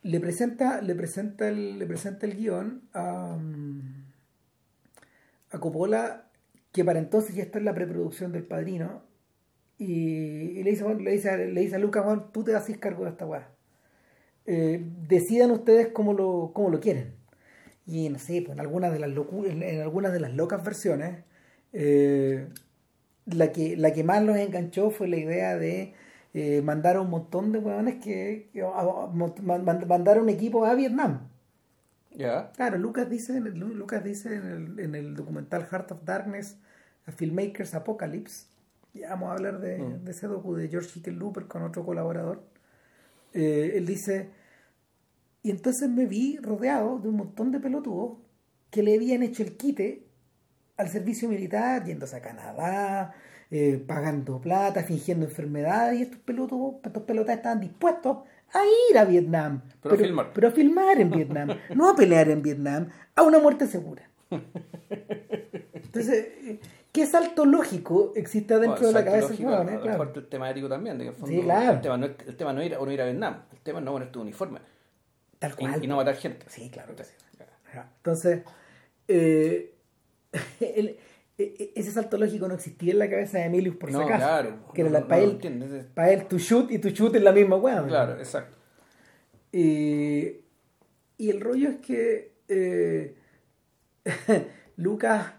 [0.03, 3.39] le presenta, le presenta el, le presenta el guion a,
[5.51, 6.31] a Coppola,
[6.73, 9.03] que para entonces ya está en la preproducción del padrino,
[9.77, 13.05] y, y le, dice, le, dice, le dice a Lucas, Juan, tú te haces cargo
[13.05, 13.51] de esta weá.
[14.47, 17.17] Eh, decidan ustedes cómo lo, cómo lo quieren.
[17.87, 21.25] Y no sé, pues en algunas de las en, en algunas de las locas versiones,
[21.75, 22.49] eh,
[23.27, 25.93] la que, la que más los enganchó fue la idea de
[26.39, 30.21] eh, mandar a un montón de hueones que, que- a- a- man- man- mandar a
[30.23, 31.29] un equipo a Vietnam.
[32.15, 32.53] Ya.
[32.53, 36.05] Claro, Lucas dice, en el, Lu- Lucas dice en el, en el documental Heart of
[36.05, 36.59] Darkness,
[37.07, 38.49] a Filmmakers Apocalypse,
[38.93, 40.05] ya vamos a hablar de, Mm.
[40.05, 42.43] de ese docu de George Hickenlooper con otro colaborador,
[43.33, 44.29] eh, él dice,
[45.43, 48.19] y entonces me vi rodeado de un montón de pelotudos
[48.71, 50.03] que le habían hecho el quite
[50.77, 53.15] al servicio militar, yéndose a Canadá,
[53.51, 58.19] eh, pagando plata, fingiendo enfermedades, y estos pelotudos, estos pelotas estaban dispuestos
[58.53, 59.63] a ir a Vietnam.
[59.83, 60.33] Pero a filmar.
[60.33, 64.09] Pero a filmar en Vietnam, no a pelear en Vietnam, a una muerte segura.
[65.75, 66.61] Entonces, eh,
[66.93, 69.29] ¿qué salto lógico existe adentro Bueno, de la cabeza?
[69.29, 69.65] lógico, eh?
[69.75, 70.13] lo Claro.
[70.15, 70.99] el tema ético también.
[70.99, 71.73] de que el fondo Sí, claro.
[71.73, 73.43] El tema no el tema no ir, no ir a Vietnam.
[73.53, 74.61] El tema no poner tu uniforme.
[75.39, 75.85] Tal Y, cual.
[75.85, 76.47] y no matar gente.
[76.49, 76.95] Sí, claro.
[77.99, 78.43] Entonces,
[79.09, 79.75] eh,
[80.61, 80.97] el-
[81.39, 84.19] ese salto lógico no existía en la cabeza de Emilius por si No, acaso.
[84.19, 84.73] claro.
[84.75, 85.39] Que No, no para, él,
[85.95, 87.87] para él tu shoot y tu shoot es la misma weá.
[87.87, 88.57] Claro, exacto.
[89.53, 90.39] Y,
[91.19, 93.17] y el rollo es que eh,
[94.77, 95.35] Lucas,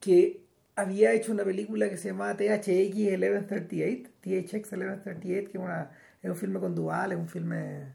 [0.00, 5.90] que había hecho una película que se llamaba THX 1138, THX 1138, que es, una,
[6.22, 7.94] es un filme con dual, es un filme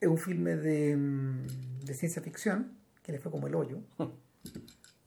[0.00, 1.46] es un filme de, mm,
[1.84, 2.72] de ciencia ficción,
[3.04, 3.78] que le fue como el hoyo.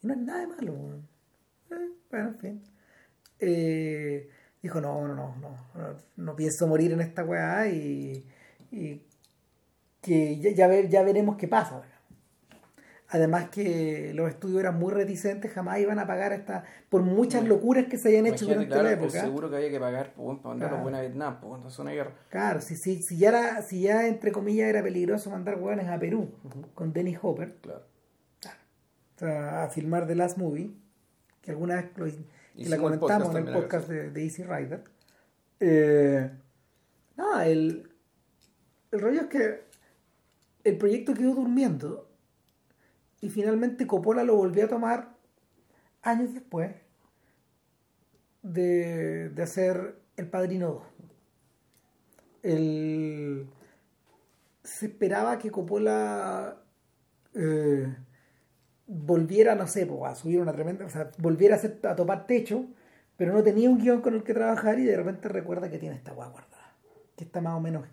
[0.06, 0.74] No es nada de malo.
[0.74, 1.08] weón.
[1.72, 2.62] Eh, bueno, en fin.
[3.40, 4.30] Eh,
[4.62, 5.36] dijo, no, no, no,
[5.76, 8.26] no, no, pienso morir en esta weá y,
[8.72, 9.02] y
[10.02, 11.82] que ya, ya, ver- ya veremos qué pasa.
[13.10, 17.86] Además que los estudios eran muy reticentes, jamás iban a pagar esta, por muchas locuras
[17.86, 19.22] que se hayan hecho durante claro, la época.
[19.22, 20.76] seguro que había que pagar pues, para mandar Claro.
[20.78, 22.12] los buenos a Vietnam, pues cuando es una guerra.
[22.30, 26.00] Claro, si, si, si, ya era, si ya entre comillas era peligroso mandar hueones a
[26.00, 26.30] Perú
[26.74, 27.84] con Dennis Hopper Claro.
[29.22, 30.74] A filmar The Last Movie,
[31.42, 34.84] que alguna vez lo- que la comentamos en el podcast de, de Easy Rider.
[35.60, 36.30] Eh,
[37.18, 37.90] nada, el,
[38.92, 39.64] el rollo es que
[40.64, 42.10] el proyecto quedó durmiendo
[43.22, 45.16] y finalmente Coppola lo volvió a tomar
[46.02, 46.76] años después
[48.42, 50.84] de, de hacer El Padrino 2.
[52.44, 53.48] El,
[54.64, 56.58] se esperaba que Coppola
[57.34, 57.96] eh,
[58.88, 62.66] volviera, no sé, a subir una tremenda, o sea, volviera a, hacer- a topar techo,
[63.18, 65.96] pero no tenía un guion con el que trabajar y de repente recuerda que tiene
[65.96, 66.76] esta guay guardada,
[67.16, 67.86] que está más o menos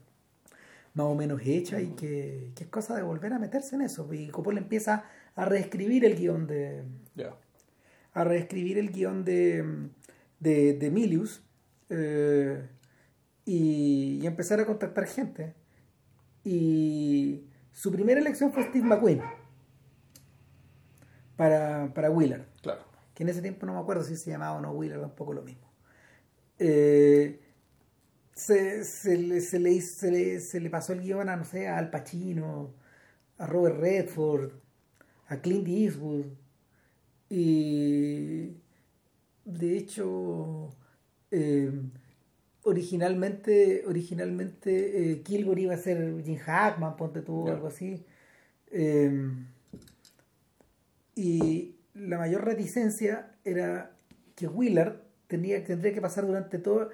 [0.95, 4.13] más o menos hecha y que, que es cosa de volver a meterse en eso.
[4.13, 6.85] Y Coppola empieza a reescribir el guion de,
[8.13, 9.89] a reescribir el guion de,
[10.39, 11.43] de, de Milius
[11.89, 12.69] eh,
[13.47, 15.55] y, y empezar a contactar gente.
[16.45, 19.23] Y su primera elección fue Steve McQueen
[21.43, 22.83] para, para Wheeler, Claro.
[23.15, 25.43] que en ese tiempo no me acuerdo si se llamaba o no Wheeler, tampoco lo
[25.43, 25.67] mismo.
[26.59, 27.41] Eh,
[28.35, 31.45] se, se, le, se, le, hizo- se, le, se le pasó el guion a, no
[31.45, 32.75] sé, a Al Pacino,
[33.39, 34.53] a Robert Redford,
[35.29, 36.27] a Clint Eastwood.
[37.29, 38.55] Y
[39.45, 40.71] de hecho,
[41.31, 41.73] eh,
[42.63, 48.05] originalmente, originalmente eh, Kilgore iba a ser Jim Hackman, ponte tú, algo así.
[48.71, 49.11] Eh,
[51.15, 53.93] y la mayor reticencia era
[54.35, 56.91] que Wheeler tenía, tendría que pasar durante todo,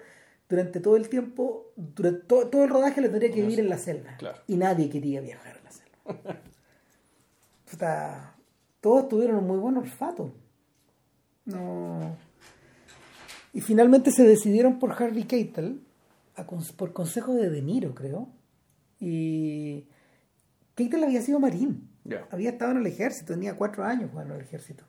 [0.48, 3.78] durante todo el tiempo, durante todo, todo el rodaje lo tendría que vivir en la
[3.78, 4.16] selva.
[4.18, 4.38] Claro.
[4.46, 6.40] Y nadie quería viajar a la selva.
[7.70, 8.34] Puta,
[8.80, 10.32] todos tuvieron un muy buen olfato.
[11.44, 12.16] No.
[13.52, 15.80] Y finalmente se decidieron por Harvey Keitel,
[16.36, 18.28] a por consejo de De Niro, creo.
[19.00, 19.86] Y
[20.74, 21.88] Keitel había sido marín.
[22.08, 22.26] Ya.
[22.30, 24.84] Había estado en el ejército, tenía cuatro años jugando en el ejército.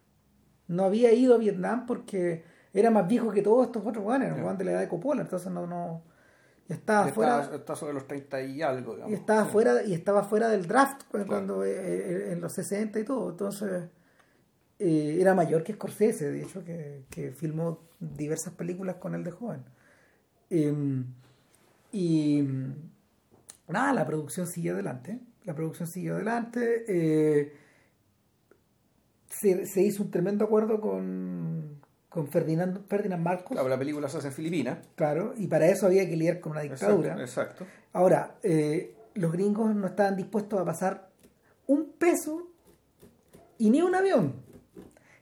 [0.68, 4.36] No había ido a Vietnam porque era más viejo que todos estos otros Ya.
[4.36, 4.54] yeah.
[4.54, 6.04] de la edad de Coppola, entonces no, no.
[6.68, 9.12] Y estaba fuera está sobre los 30 y algo, digamos.
[9.12, 9.52] y estaba Sí.
[9.52, 13.32] fuera y estaba fuera del draft cu- cuando eh, eh, en los 60 y todo
[13.32, 13.90] entonces
[14.78, 19.32] eh, era mayor que Scorsese de hecho que, que filmó diversas películas con él de
[19.32, 19.64] joven
[20.52, 21.06] Em,
[21.92, 22.44] y
[23.68, 27.54] nada la producción siguió adelante la producción siguió adelante eh,
[29.30, 34.18] se, se hizo un tremendo acuerdo con con Ferdinand, Ferdinand Marcos Claro, la película se
[34.18, 34.78] hace en Filipinas.
[34.96, 37.64] claro y para eso había que lidiar con una dictadura Exacto.
[37.64, 37.66] exacto.
[37.94, 41.10] Ahora, eh, los gringos no estaban dispuestos a pasar
[41.68, 42.48] un peso
[43.58, 44.34] y ni un avión,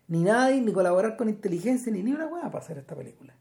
[0.09, 3.33] ni nadie, ni colaborar con inteligencia, ni ni una hueá para hacer esta película.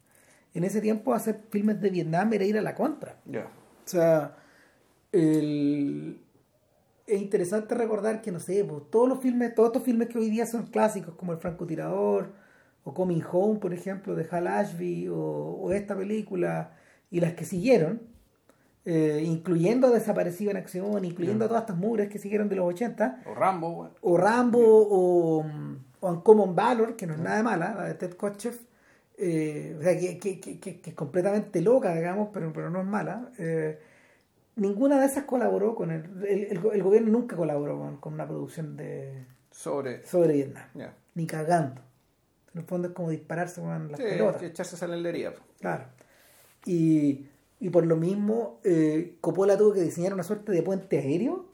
[0.54, 3.16] En ese tiempo hacer filmes de Vietnam era ir a la contra.
[3.26, 3.44] Ya.
[3.44, 4.36] O sea,
[5.12, 6.18] el-
[7.06, 10.30] es interesante recordar que, no sé, pues, todos los filmes, todos estos filmes que hoy
[10.30, 12.32] día son clásicos, como El Francotirador,
[12.84, 16.72] o Coming Home, por ejemplo, de Hal Ashby, o, o esta película,
[17.10, 18.00] y las que siguieron,
[18.84, 23.22] eh, incluyendo Desaparecido en Acción, incluyendo a todas estas mugres que siguieron de los 80,
[23.26, 25.44] O Rambo, o Rambo o,
[26.00, 28.60] o Uncommon Valor, que no es nada de mala, la de Ted Kotcheff,
[29.18, 33.30] eh, o sea, que, que- que es completamente loca, digamos, pero, pero no es mala.
[33.38, 33.78] eh,
[34.56, 38.26] ninguna de esas colaboró con el, el, el- el gobierno nunca colaboró con, con una
[38.26, 40.04] producción de Sobre.
[40.06, 40.64] sobre Vietnam,
[41.14, 41.80] ni cagando.
[42.54, 44.42] En el fondo es como dispararse con las Sí, pelotas.
[44.42, 44.76] echarse.
[45.60, 45.84] Claro.
[46.64, 47.26] Y,
[47.60, 51.46] y por lo mismo, eh, Coppola tuvo que diseñar una suerte de puente aéreo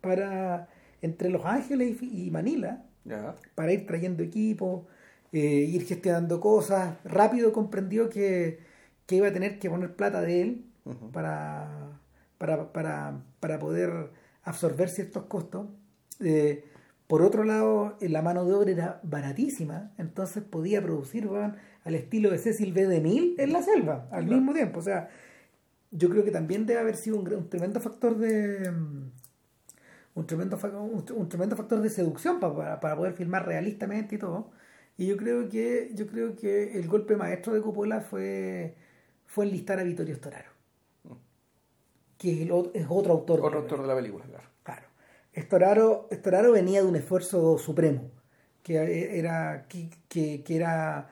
[0.00, 0.68] para
[1.02, 2.84] entre Los Ángeles y, y Manila
[3.54, 4.86] para ir trayendo equipo,
[5.32, 6.96] eh, ir gestionando cosas.
[7.04, 8.60] Rápido comprendió que,
[9.06, 10.64] que iba a tener que poner plata de él
[11.12, 12.00] Para,
[12.38, 14.10] para, para, para poder
[14.42, 15.68] absorber ciertos costos.
[16.20, 16.64] Eh,
[17.06, 22.30] por otro lado, la mano de obra era baratísima, entonces podía producir weón, al estilo
[22.30, 22.86] de Cecil B.
[22.86, 24.36] DeMille en la selva, al Claro.
[24.36, 24.78] mismo tiempo.
[24.80, 25.08] O sea,
[25.92, 29.10] yo creo que también debe haber sido un, tremendo factor de mm,
[30.16, 34.18] un tremendo un, un tremendo factor de seducción pa- para, para poder filmar realistamente y
[34.18, 34.50] todo
[34.98, 38.76] Y yo creo que, yo creo que el golpe maestro de Coppola fue,
[39.26, 40.53] fue enlistar a Vittorio Storaro.
[42.24, 43.36] Que es, el o- es otro autor.
[43.40, 44.44] de Otro la autor de la película, claro.
[44.62, 44.86] Claro.
[45.36, 48.10] Storaro, Storaro venía de un esfuerzo supremo,
[48.62, 51.08] que era, que, que- que era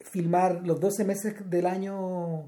[0.00, 2.44] filmar los 12 meses del año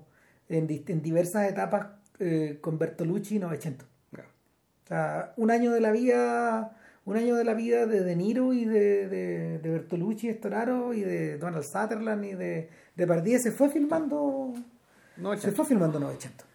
[0.48, 1.88] en, en diversas etapas
[2.18, 3.84] eh, con Bertolucci y Novecento.
[4.12, 4.22] Ya.
[4.22, 8.54] O sea, un año de la vida, un año de la vida de De Niro
[8.54, 13.52] y de, de, de Bertolucci y Storaro y de Donald Sutherland y de, de se
[13.52, 14.54] fue filmando
[15.18, 16.45] No, se fue filmando 900.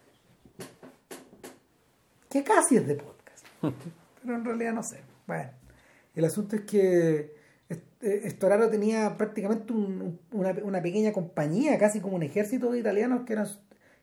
[2.32, 3.44] Que casi es de podcast.
[4.22, 5.00] Pero en realidad no sé.
[5.26, 5.50] Bueno,
[6.14, 7.34] el asunto es que
[7.68, 13.22] este, Storaro tenía prácticamente un- una, una pequeña compañía, casi como un ejército de italianos
[13.26, 13.46] que eran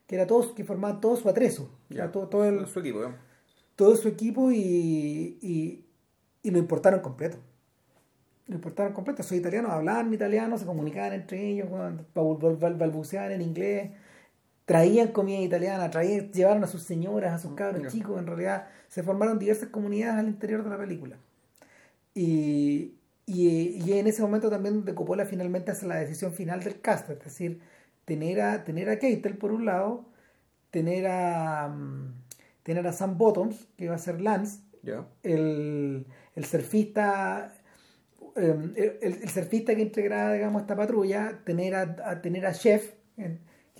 [0.06, 2.10] que era todos que formaban todo su atrezo, Ya.
[2.10, 3.00] todo, todo el, su equipo,
[3.76, 5.84] todo su equipo y, y,
[6.42, 7.38] y lo importaron completo.
[8.48, 9.22] Lo importaron completo.
[9.22, 11.68] Esos italianos hablaban italiano, se comunicaban entre ellos,
[12.12, 13.92] balbuceaban en inglés,
[14.70, 17.88] traían comida italiana, traían, llevaron a sus señoras, a sus cabros Ya.
[17.88, 18.20] chicos.
[18.20, 21.16] En realidad se formaron diversas comunidades al interior de la película.
[22.14, 22.94] Y,
[23.26, 27.10] y, y en ese momento también de Coppola finalmente hace la decisión final del cast,
[27.10, 27.60] es decir,
[28.04, 30.04] tener a, tener a Keitel por un lado,
[30.70, 32.14] tener a, mm,
[32.62, 34.60] tener a Sam Bottoms, que va a ser Lance,
[35.24, 36.06] el,
[36.36, 37.52] el surfista
[38.36, 42.52] eh, el, el- el surfista que integraba digamos esta patrulla tener a, a tener a
[42.52, 42.92] Chef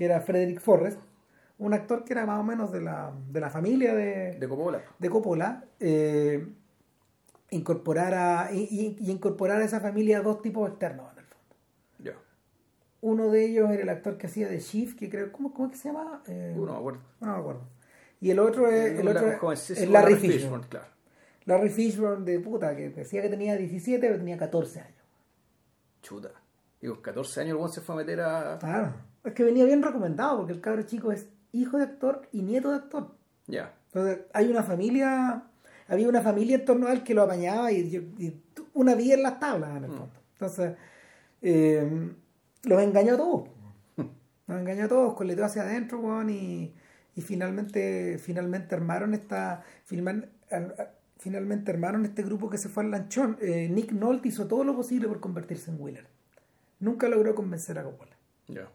[0.01, 0.98] que era Frederick Forrest
[1.59, 4.80] un actor que era más o menos de la, de la familia de, De Coppola.
[4.98, 6.48] de Coppola eh,
[7.51, 11.55] incorporar a y, y- incorporar a esa familia a dos tipos externos en el fondo
[11.98, 12.12] Ya.
[13.03, 15.72] uno de ellos era el actor que hacía de Chief que creo ¿cómo, cómo es
[15.72, 16.22] que se llama?
[16.28, 17.01] Eh, Uh, no me acuerdo.
[17.20, 17.61] no me acuerdo
[18.22, 20.86] y el otro es, el otro la- es- Larry Larry Fishburne claro.
[21.44, 25.03] Larry Fishburne de puta, que decía que tenía 17, pero tenía 14 años.
[26.03, 26.30] Chuta.
[26.80, 28.59] Con 14 años el se fue a meter a.
[28.59, 28.92] Claro.
[29.24, 32.70] Es que venía bien recomendado, porque el cabro chico es hijo de actor y nieto
[32.70, 33.14] de actor.
[33.46, 33.74] Ya.
[33.86, 35.42] Entonces, hay una familia,
[35.88, 37.80] había una familia en torno a él que lo apañaba y,
[38.18, 38.40] y
[38.74, 40.12] una vida en las tablas, en el fondo.
[40.34, 40.72] Entonces,
[41.42, 42.10] eh,
[42.64, 43.48] los engañó a todos.
[44.46, 46.74] Los engañó a todos, coleteó hacia adentro, weón, y,
[47.14, 49.62] y finalmente, finalmente armaron esta.
[49.88, 50.28] filman-
[51.18, 53.36] finalmente armaron este grupo que se fue al lanchón.
[53.40, 56.06] Eh, Nick Nolte hizo todo lo posible por convertirse en Wheeler.
[56.80, 58.16] Nunca logró convencer a Coppola.
[58.48, 58.68] Ya.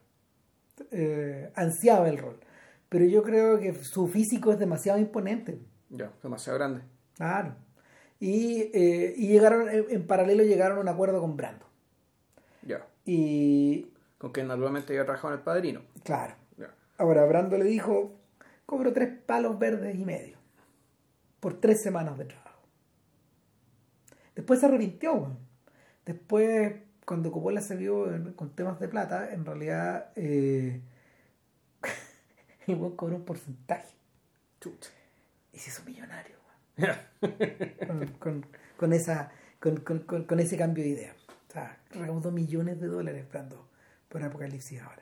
[0.91, 2.39] Eh, ansiaba el rol.
[2.89, 5.59] Pero yo creo que su físico es demasiado imponente.
[5.89, 6.11] Ya.
[6.23, 6.81] Demasiado grande.
[7.15, 7.55] Claro.
[8.19, 11.65] Y, eh, y llegaron, en, paralelo llegaron a un acuerdo con Brando.
[12.63, 12.85] Ya.
[13.05, 15.81] Y Con que naturalmente había trabajado en el padrino.
[16.03, 16.73] claro, Ya.
[16.97, 18.13] ahora Brando le dijo,
[18.65, 20.37] cobro tres palos verdes y medio
[21.39, 22.63] por tres semanas de trabajo.
[24.35, 25.37] Después se arrepintió.
[26.05, 26.73] Después,
[27.05, 30.81] cuando Coppola se vio con temas de plata, en realidad eh,
[32.67, 33.93] el weón cobró un porcentaje
[34.59, 34.87] Chuta.
[35.53, 36.35] y se hizo millonario.
[37.87, 38.45] con, con-
[38.77, 41.15] con esa, con, ese cambio de idea.
[41.47, 43.69] O sea, recaudó millones de dólares Brando
[44.09, 45.01] por Apocalipsis ahora.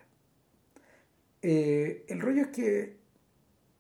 [1.42, 2.98] Eh, el rollo es que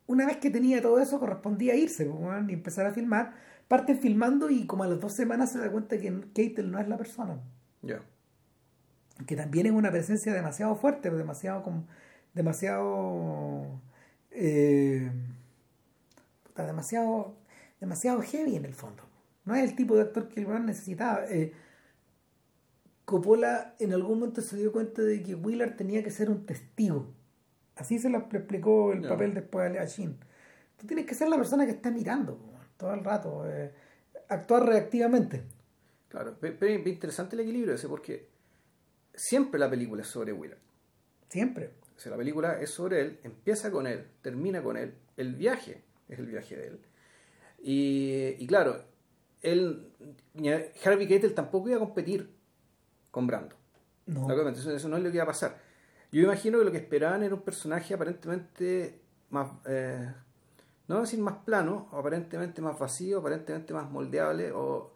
[0.07, 3.34] una vez que tenía todo eso, correspondía irse pues, y empezar a filmar.
[3.67, 6.88] Parten filmando y como a las dos semanas se da cuenta que Keitel no es
[6.88, 7.39] la persona.
[7.82, 8.01] Ya.
[9.28, 11.86] Que también es una presencia demasiado fuerte, demasiado com-
[12.34, 13.80] demasiado
[14.32, 15.11] eh,
[16.57, 17.36] demasiado
[17.80, 19.03] demasiado heavy en el fondo.
[19.45, 21.26] No es el tipo de actor que el weón necesitaba.
[21.28, 21.53] Eh,
[23.05, 27.07] Coppola en algún momento se dio cuenta de que Willard tenía que ser un testigo.
[27.76, 30.18] Así se lo explicó el papel después a Shin.
[30.78, 33.43] Tú tienes que ser la persona que está mirando weón, todo el rato.
[33.49, 33.74] eh,
[34.30, 35.43] actuar reactivamente.
[36.07, 36.39] Claro.
[36.39, 38.30] Pe- Pero es interesante el equilibrio ese porque
[39.14, 40.59] siempre la película es sobre Willard.
[41.30, 41.74] Siempre.
[41.95, 44.95] O sea, la película es sobre él, empieza con él, termina con él.
[45.18, 46.80] El viaje es el viaje de él.
[47.61, 48.84] Y, y claro,
[49.41, 49.91] él,
[50.84, 52.30] Harvey Keitel tampoco iba a competir
[53.11, 53.55] con Brando.
[54.05, 54.30] No.
[54.49, 55.57] Eso, eso no es lo que iba a pasar.
[56.11, 60.14] Yo imagino que lo que esperaban era un personaje aparentemente más, eh,
[60.88, 64.93] no voy a decir más plano, aparentemente más vacío, aparentemente más moldeable, o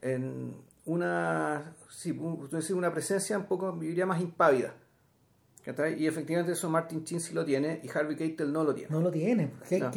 [0.00, 0.54] en
[0.86, 2.18] una, sí,
[2.56, 4.74] es una presencia un poco, yo diría, más impávida.
[5.96, 8.90] Y efectivamente eso Martin Chin sí lo tiene y Harvey Keitel no lo tiene.
[8.90, 9.50] No lo tiene.
[9.78, 9.90] No.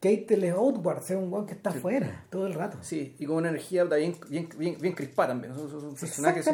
[0.00, 2.76] Keitel es outward, es un weón que está afuera todo el rato.
[2.82, 5.54] Sí, y con una energía bien, bien, bien, bien crispada también.
[5.54, 6.46] Es un- es personaje es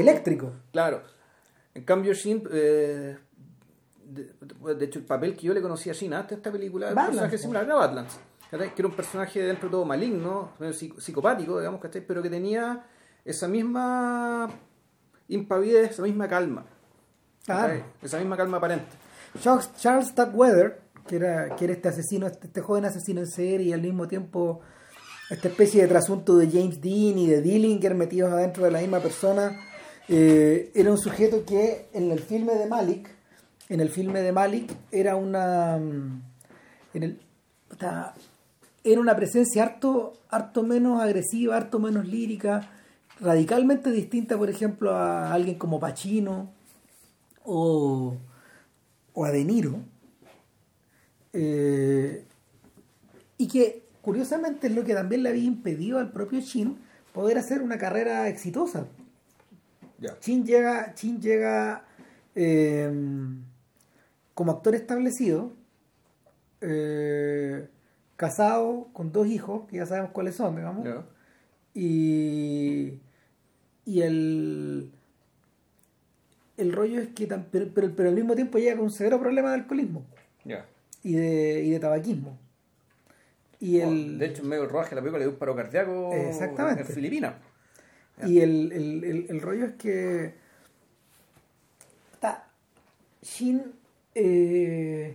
[0.00, 0.52] eléctrico.
[0.72, 1.02] Claro.
[1.74, 3.16] En cambio, Shin, eh,
[4.04, 6.86] de, de hecho, el papel que yo le conocía a Shin antes de esta película
[6.86, 8.18] era un personaje similar a Badlands.
[8.50, 8.74] ¿Cachai?
[8.74, 12.04] Que era un personaje dentro de todo maligno, medio psic- psicopático, digamos, ¿cachai?
[12.06, 12.84] pero que tenía
[13.24, 14.48] esa misma
[15.28, 16.64] impavide esa misma calma.
[17.44, 17.68] Claro.
[17.74, 17.84] ¿cachai?
[18.02, 18.96] Esa misma calma aparente.
[19.40, 23.66] Charles, Charles Tuckweather, que era, que era este asesino, este, este joven asesino en serie
[23.68, 24.60] y al mismo tiempo
[25.30, 29.00] esta especie de trasunto de James Dean y de Dillinger metidos adentro de la misma
[29.00, 29.60] persona,
[30.08, 33.10] eh, era un sujeto que en el filme de Malik,
[33.68, 36.22] en el filme de Malik era una mm,
[36.94, 37.20] en el,
[38.92, 42.70] era una presencia harto, harto menos agresiva, harto menos lírica,
[43.20, 46.50] radicalmente distinta, por ejemplo, a alguien como Pacino
[47.44, 48.16] o,
[49.12, 49.80] o a De Niro.
[51.32, 52.24] Eh,
[53.36, 56.78] y que curiosamente es lo que también le había impedido al propio Chin
[57.12, 58.86] poder hacer una carrera exitosa.
[60.20, 61.84] Chin llega, Chin llega
[62.34, 62.90] eh,
[64.34, 65.52] como actor establecido,
[66.60, 67.68] eh,
[68.18, 70.86] casado con dos hijos, que ya sabemos cuáles son, digamos,
[71.72, 72.98] y,
[73.86, 74.92] y el,
[76.56, 79.50] el rollo es que, pero, pero, pero al mismo tiempo llega con un severo problema
[79.50, 80.04] de alcoholismo
[81.02, 82.36] y de, y de tabaquismo.
[83.60, 86.12] Y el, de hecho, en medio del rodaje la película le dio un paro cardíaco
[86.12, 86.82] Exactamente.
[86.82, 87.34] en Filipinas.
[88.26, 90.34] Y el, el, el, el rollo es que
[92.14, 92.48] está
[93.22, 93.62] Shin
[94.16, 95.14] eh,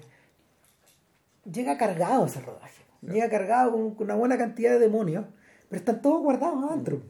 [1.52, 2.83] llega cargado ese rodaje.
[3.12, 5.26] Llega cargado con, con una buena cantidad de demonios,
[5.70, 7.02] pero están todos guardados adentro.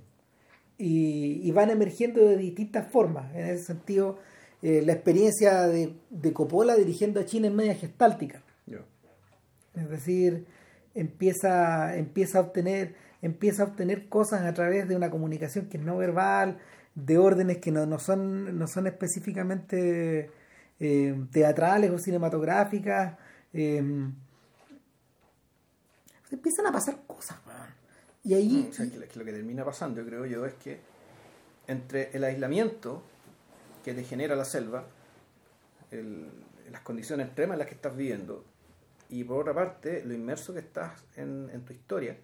[0.77, 3.33] Y, y van emergiendo de distintas formas.
[3.35, 4.17] En ese sentido,
[4.61, 8.41] eh, la experiencia de, de Coppola dirigiendo a Chin es media gestáltica.
[9.75, 10.45] Es decir,
[10.93, 15.83] empieza, empieza a obtener, empieza a obtener cosas a través de una comunicación que es
[15.83, 16.59] no verbal,
[16.93, 20.29] de órdenes que no, no son, no son específicamente
[20.79, 23.17] eh, teatrales o cinematográficas.
[23.53, 23.83] eh,
[26.35, 27.37] empiezan a pasar cosas.
[28.23, 30.79] Y ahí, O sea, que, lo- que termina pasando, yo creo yo, es que
[31.67, 33.03] entre el aislamiento
[33.83, 34.85] que te genera la selva,
[35.91, 36.29] el-
[36.71, 38.45] las condiciones extremas en las que estás viviendo,
[39.09, 42.17] y por otra parte, lo inmerso que estás en, en tu historia,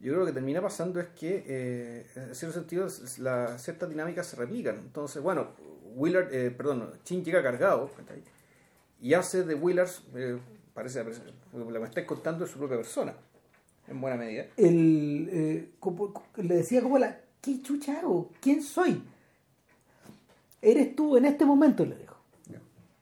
[0.00, 3.56] yo creo que lo que termina pasando es que, eh, en cierto sentido, s- la-
[3.58, 4.76] ciertas dinámicas se replican.
[4.76, 5.48] Entonces, bueno,
[5.94, 7.90] Willard, eh, perdón, Chin llega cargado
[9.00, 10.38] y hace de Willard, eh,
[10.74, 11.04] parece-
[11.52, 13.14] lo que me estáis contando es su propia persona,
[13.88, 14.46] en buena medida.
[14.56, 15.68] el, eh,
[16.36, 18.30] le decía como la, ¿qué chucha hago?
[18.40, 19.02] ¿Quién soy?
[20.60, 22.16] Eres tú en este momento, le dijo.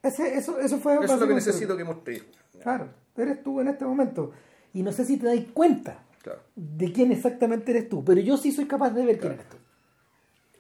[0.03, 2.25] Ese, eso, eso fue Eso es lo que necesito que mostréis.
[2.63, 4.33] Claro, eres tú en este momento.
[4.73, 6.41] Y no sé si te das cuenta Claro.
[6.57, 9.57] de quién exactamente eres tú, pero yo sí soy capaz de ver quién eres tú.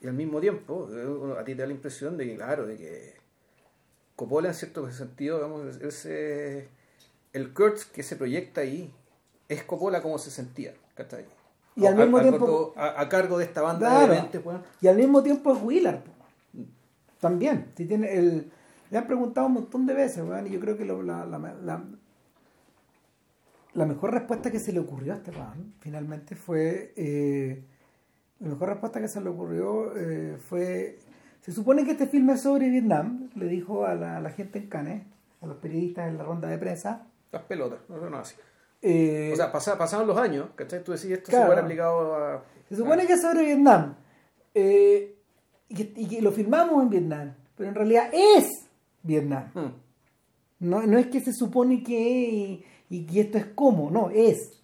[0.03, 2.77] Y al mismo tiempo, eh, a ti te da la impresión de que, claro, de
[2.77, 3.15] que
[4.17, 6.69] Coppola en cierto sentido, digamos, es, eh,
[7.33, 8.93] el Kurtz que se proyecta ahí
[9.49, 11.25] es Coppola como se sentía, ¿cachai?
[11.77, 14.29] Y al A- mismo a- tiempo- a, a cargo de esta banda Claro.
[14.31, 14.61] de.
[14.81, 16.01] Y al mismo tiempo es Willard.
[17.21, 17.67] También.
[17.77, 18.51] Si tiene el,
[18.91, 21.39] le han preguntado un montón de veces, weón, y yo creo que lo- la, la,
[21.39, 21.85] la-
[23.75, 26.93] la mejor respuesta que se le ocurrió a este weón, finalmente, fue...
[26.97, 27.65] eh,
[28.41, 30.99] la mejor respuesta que se le ocurrió eh, fue...
[31.43, 34.59] Se supone que este filme es sobre Vietnam, le dijo a la, a la gente
[34.59, 35.03] en Cannes,
[35.41, 37.07] a los periodistas en la ronda de prensa.
[37.33, 38.35] Las pelotas, no, no, así.
[38.83, 40.83] eh, O sea, pasa- pasaron los años, ¿cachai?
[40.83, 41.47] Tú decís, esto Claro.
[41.47, 42.45] se haber aplicado a...
[42.69, 43.95] Se supone que es sobre Vietnam.
[44.55, 45.17] eh,
[45.69, 47.35] y, que, y que lo filmamos en Vietnam.
[47.57, 48.49] Pero en realidad es
[49.03, 49.51] Vietnam.
[49.55, 49.73] Mm,
[50.69, 54.61] No, no es que se supone que y, y que esto es como, no, es.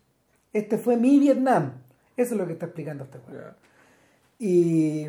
[0.53, 1.75] Este fue mi Vietnam.
[2.17, 3.51] Eso es lo que está explicando este juego.
[4.39, 5.07] Y,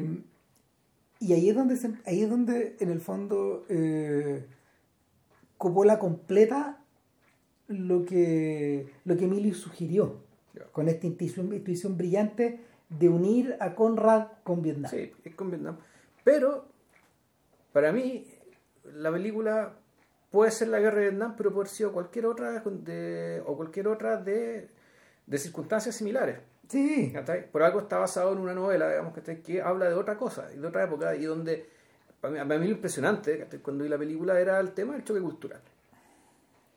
[1.19, 4.45] y ahí es donde se- ahí es donde en el fondo eh,
[5.57, 6.76] Coppola completa
[7.67, 10.27] lo que lo que Emilio sugirió
[10.71, 12.59] con esta intuición, intuición brillante
[12.89, 14.89] de unir a Conrad con Vietnam.
[14.89, 15.77] Sí, es con Vietnam.
[16.23, 16.65] Pero,
[17.73, 18.25] para mí,
[18.93, 19.73] la película
[20.31, 24.17] puede ser la guerra de Vietnam, pero puede sido cualquier otra de, o cualquier otra
[24.17, 24.69] de,
[25.25, 26.39] de circunstancias similares.
[26.67, 27.13] Sí.
[27.51, 29.41] Por algo está basado en una novela, digamos, ¿cachai?
[29.41, 31.69] que habla de otra cosa, y de otra época, y donde,
[32.19, 35.21] para mí, para mí lo impresionante, cuando vi la película, era el tema del choque
[35.21, 35.61] cultural.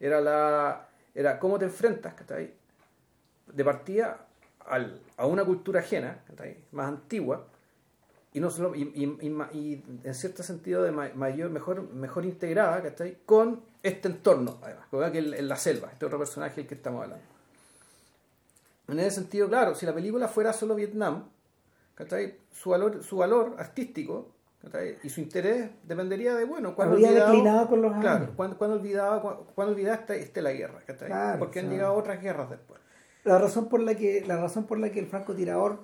[0.01, 2.53] Era la era cómo te enfrentas, ¿cachai?
[3.53, 4.27] De partida
[4.67, 6.57] al, a una cultura ajena, ¿cachai?
[6.73, 7.47] Más antigua,
[8.33, 12.25] y no solo y, y- y y en cierto sentido de ma- mayor mejor mejor
[12.25, 13.19] integrada ¿cachai?
[13.27, 15.11] con este entorno además ¿verdad?
[15.13, 17.25] que en la selva este otro personaje del que estamos hablando
[18.87, 21.29] en ese sentido claro si la película fuera solo Vietnam
[21.97, 22.37] ¿cachai?
[22.53, 24.29] su valor su valor artístico.
[25.03, 28.31] Y su interés dependería de bueno cuando Habría declinado con los claro años.
[28.37, 29.21] cuando, cuando olvidaba
[29.55, 30.81] cuando, esta, esta la guerra.
[30.83, 32.81] Claro, porque han llegado otras guerras después
[33.25, 35.81] la razón por la que la razón por la que el francotirador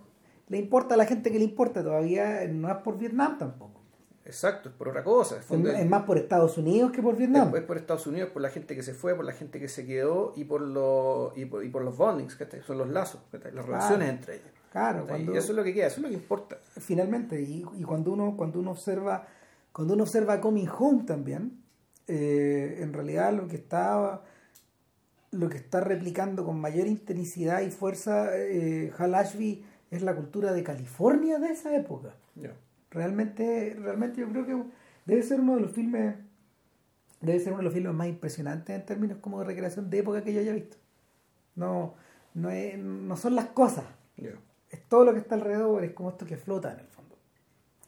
[0.48, 3.82] le importa a la gente que le importa todavía, no es por Vietnam tampoco.
[4.24, 5.38] Exacto, es por otra cosa.
[5.38, 7.54] Es, es más por Estados Unidos que por Vietnam.
[7.54, 9.86] Es, por Estados Unidos, por la gente que se fue, por la gente que se
[9.86, 13.66] quedó y por los, y por, y por los bondings, que son los lazos, las
[13.66, 14.50] relaciones entre ellos.
[14.76, 16.58] Claro, y eso es lo que queda, eso es lo que importa.
[16.80, 19.26] Finalmente, y, y cuando uno, cuando uno observa,
[19.72, 21.62] cuando uno observa Coming Home también,
[22.06, 24.20] eh, en realidad lo que está
[25.30, 30.52] lo que está replicando con mayor intensidad y fuerza eh, Hal Ashby es la cultura
[30.52, 32.14] de California de esa época.
[32.90, 34.62] Realmente, realmente yo creo que
[35.06, 36.16] debe ser uno de los filmes,
[37.22, 40.22] debe ser uno de los filmes más impresionantes en términos como de recreación de época
[40.22, 40.76] que yo haya visto.
[41.54, 41.94] No,
[42.34, 43.86] no, no son las cosas,
[44.70, 47.16] es todo lo que está alrededor, es como esto que flota en el fondo.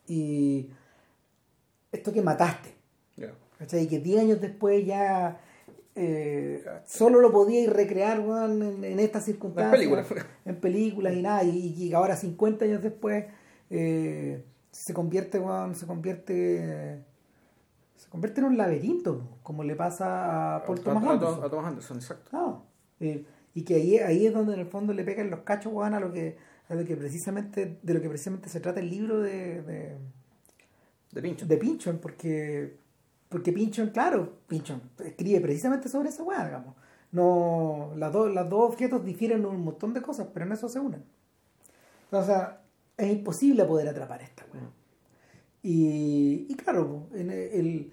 [0.07, 0.71] Y
[1.93, 2.75] esto que mataste.
[3.73, 5.41] Y que 10 años después ya
[5.97, 9.75] eh, solo lo podía recrear en, estas circunstancias.
[9.75, 10.27] En películas.
[10.45, 11.43] En películas y nada.
[11.43, 13.25] Y, ahora 50 años después
[13.71, 15.43] eh, se convierte,
[15.75, 17.05] se convierte
[17.99, 21.45] se convierte en un laberinto, como le pasa a Paul Thomas Anderson.
[21.45, 22.63] A Thomas Anderson, exacto.
[23.01, 23.25] Eh,
[23.55, 26.13] y que ahí, ahí es donde en el fondo le pegan los cachos a lo
[26.13, 26.37] que
[26.69, 29.97] a lo que precisamente de lo que precisamente se trata el libro de de,
[31.13, 31.49] de Pinchon.
[31.49, 32.77] De Pinchon, porque
[33.29, 36.75] porque Pinchon, claro, Pinchon escribe precisamente sobre esa weá, digamos.
[37.13, 40.69] No, las dos, las dos objetos difieren en un montón de cosas, pero en eso
[40.69, 41.05] se unen.
[42.11, 42.63] O sea,
[42.97, 44.71] es imposible poder atrapar esta weá.
[45.63, 47.93] Y, y claro, en el,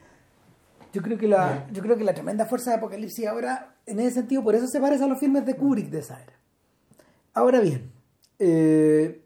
[0.94, 4.12] yo creo que la, yo creo que la tremenda fuerza de Apocalipsis ahora, en ese
[4.12, 6.34] sentido, por eso se parece a los filmes de Kubrick de esa era.
[7.34, 7.92] Ahora bien,
[8.40, 9.22] eh,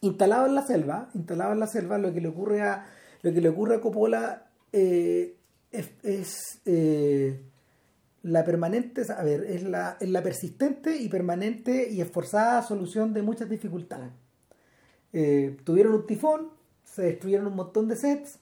[0.00, 2.86] instalado en la selva, instalado en la selva, lo que le ocurre a,
[3.22, 5.36] lo que le ocurre a Coppola eh,
[5.72, 7.40] es, eh,
[8.22, 13.22] la permanente, a ver, es la, es la persistente y permanente y esforzada solución de
[13.22, 14.10] muchas dificultades.
[15.12, 16.50] Eh, tuvieron un tifón,
[16.84, 18.38] se destruyeron un montón de sets,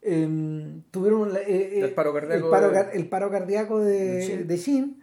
[0.00, 2.56] em, tuvieron el paro cardíaco,
[2.92, 5.02] el paro, cardíaco de, de Shin,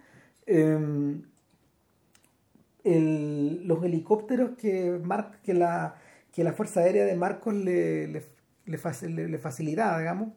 [2.86, 5.02] em, los helicópteros que,
[5.44, 5.96] que, la,
[6.32, 8.24] que la Fuerza Aérea de Marcos le, le,
[8.66, 10.30] le facilitaba, digamos,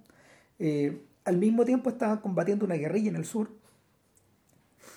[0.59, 3.51] eh, al mismo tiempo estaban combatiendo una guerrilla en el sur.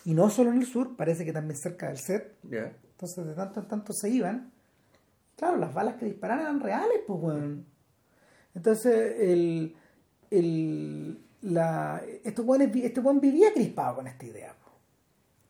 [0.06, 2.36] Y no solo en el sur, parece que también cerca del set.
[2.44, 4.52] Entonces, de tanto en tanto se iban.
[5.36, 7.64] Claro, las balas que disparaban eran reales, pues, bueno.
[8.56, 9.76] Entonces, el,
[10.30, 14.56] el, la, este buen vivía crispado con esta idea.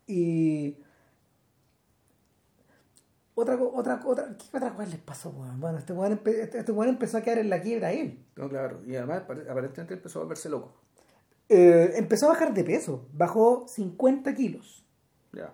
[0.08, 0.78] Y
[3.42, 7.22] otra, otra, otra, ¿qué otra cosa les pasó, Bueno, este weón, este, este empezó a
[7.22, 8.26] quedar en la quiebra él.
[8.36, 10.74] No, claro, y además aparentemente empezó a verse loco.
[11.50, 14.86] Eh, empezó a bajar de peso, bajó 50 kilos.
[15.34, 15.54] Ya.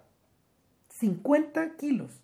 [0.90, 2.22] 50 kilos.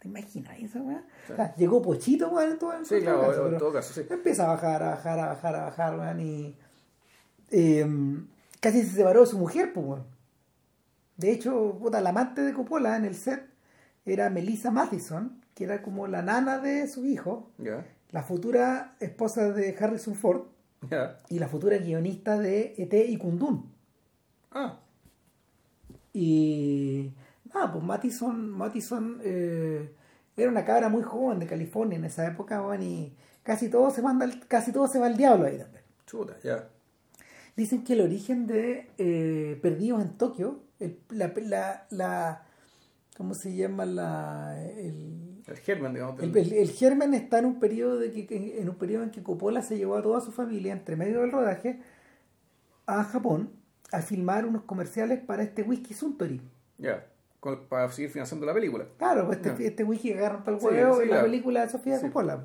[0.00, 1.04] ¿Te imaginas esa weá?
[1.30, 4.06] O sea, llegó pochito, weón, en todo, en sí, claro, caso, en todo caso, sí.
[4.08, 6.56] Empieza a bajar, a bajar, a bajar, a bajar, weón, y
[7.50, 8.28] em,
[8.60, 10.06] casi se separó de su mujer, pues, weón.
[11.16, 13.49] De hecho, puta, la amante de Coppola en el set
[14.04, 17.50] era Melissa Mathison, que era como la nana de su hijo,
[18.10, 20.42] la futura esposa de Harrison Ford
[21.28, 23.04] y la futura guionista de E.T.
[23.06, 23.70] y Kundun.
[24.52, 24.80] Ah.
[26.12, 27.12] Y
[27.52, 29.94] nada, pues Mathison, Mathison eh,
[30.36, 34.28] era una cabra muy joven de California en esa época, y casi todo se manda,
[34.48, 35.84] casi todo se va al diablo ahí también.
[36.06, 36.68] Chuta, ya.
[37.56, 40.62] Dicen que el origen de eh, Perdidos en Tokio,
[41.10, 42.42] la, la
[43.20, 48.10] ¿cómo se llama la el, el germen digamos el, germen está en un periodo de
[48.10, 51.20] que en un periodo en que Coppola se llevó a toda su familia entre medio
[51.20, 51.82] del rodaje
[52.86, 53.50] a Japón
[53.92, 56.40] a filmar unos comerciales para este whisky Suntory.
[56.78, 57.04] Ya
[57.68, 58.86] para seguir financiando la película.
[58.96, 62.42] Claro pues este, este whisky agarran para el huevo y la película de Sofía Coppola.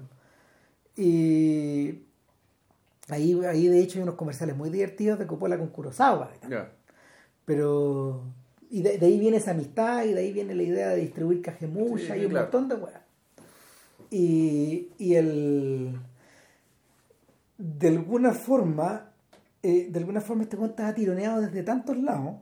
[0.97, 2.01] Y
[3.07, 6.31] ahí ahí de hecho hay unos comerciales muy divertidos de Coppola con Kurosawa
[7.45, 8.23] pero
[8.75, 12.17] y de, ahí viene esa amistad y de ahí viene la idea de distribuir cajemucha
[12.17, 12.99] y un montón de weas.
[14.11, 15.97] Y, y el.
[17.57, 19.13] De alguna forma,
[19.63, 22.35] eh, de alguna forma este cuento está tironeado desde tantos lados,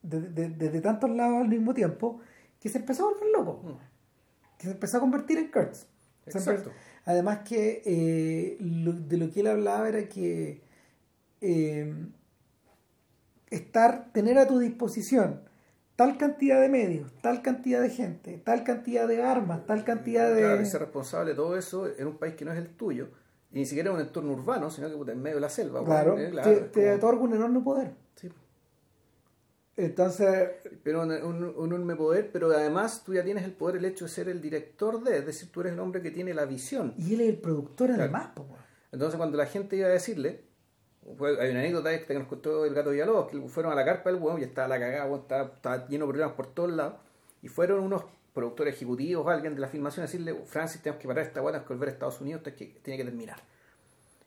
[0.00, 2.20] desde, tantos lados al mismo tiempo,
[2.60, 3.62] que se empezó a volver loco.
[3.64, 4.58] Mm.
[4.58, 5.86] Que se empezó a convertir en Kurtz.
[7.04, 10.60] Además que eh, de lo que él hablaba era que
[11.40, 11.92] eh,
[13.50, 15.40] estar, tener a tu disposición
[15.96, 20.42] tal cantidad de medios, tal cantidad de gente, tal cantidad de armas, tal cantidad de...
[20.42, 23.08] Claro, ser responsable de todo eso en un país que no es el tuyo,
[23.50, 25.82] y ni siquiera en un entorno urbano, sino que en medio de la selva.
[25.82, 26.16] Claro,
[26.70, 27.94] te, otorga un enorme poder.
[28.14, 28.30] Sí.
[29.78, 30.50] Entonces,
[30.82, 34.04] Pero un, un, un enorme poder, pero además tú ya tienes el poder, el hecho
[34.04, 36.94] de ser el director de, es decir, tú eres el hombre que tiene la visión.
[36.98, 38.66] y él es el productor además, po, weón.
[38.92, 40.44] Entonces cuando la gente iba a decirle,
[41.16, 43.84] fue- hay una anécdota esta que nos contó el gato Villalobos, que fueron a la
[43.84, 46.70] carpa del huevo y estaba la cagada, weón, estaba, estaba lleno de problemas por todos
[46.72, 46.94] lados,
[47.42, 48.04] y fueron unos
[48.34, 51.52] productores ejecutivos o alguien de la filmación a decirle, Francis, tenemos que parar esta weá,
[51.52, 53.38] tenemos que volver a Estados Unidos, esto que tiene que terminar.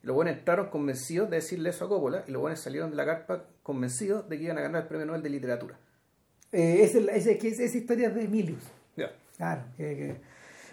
[0.02, 2.96] Y los buenos entraron convencidos de decirle eso a Coppola, y los buenos salieron de
[2.96, 5.78] la carpa convencidos de que iban a ganar el premio Nobel de Literatura.
[6.52, 8.64] Eh, esa, esa- que es- esa historia de Emilius.
[9.38, 10.06] Claro, que, que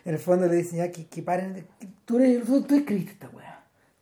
[0.07, 1.67] en el fondo le dicen ya que, que paren.
[2.05, 3.56] tú, eres, tú, tú escribiste esta weá.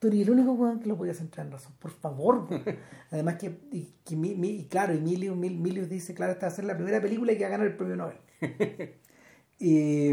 [0.04, 1.72] Tú eres el único weón que lo podías entrar en razón.
[1.78, 2.62] Por favor, weón.
[3.10, 6.54] Además que, y, que mi- mi- y claro, Mil- Milius dice, claro, esta va a
[6.54, 8.18] ser la primera película que va a ganar el premio Nobel.
[9.58, 10.10] y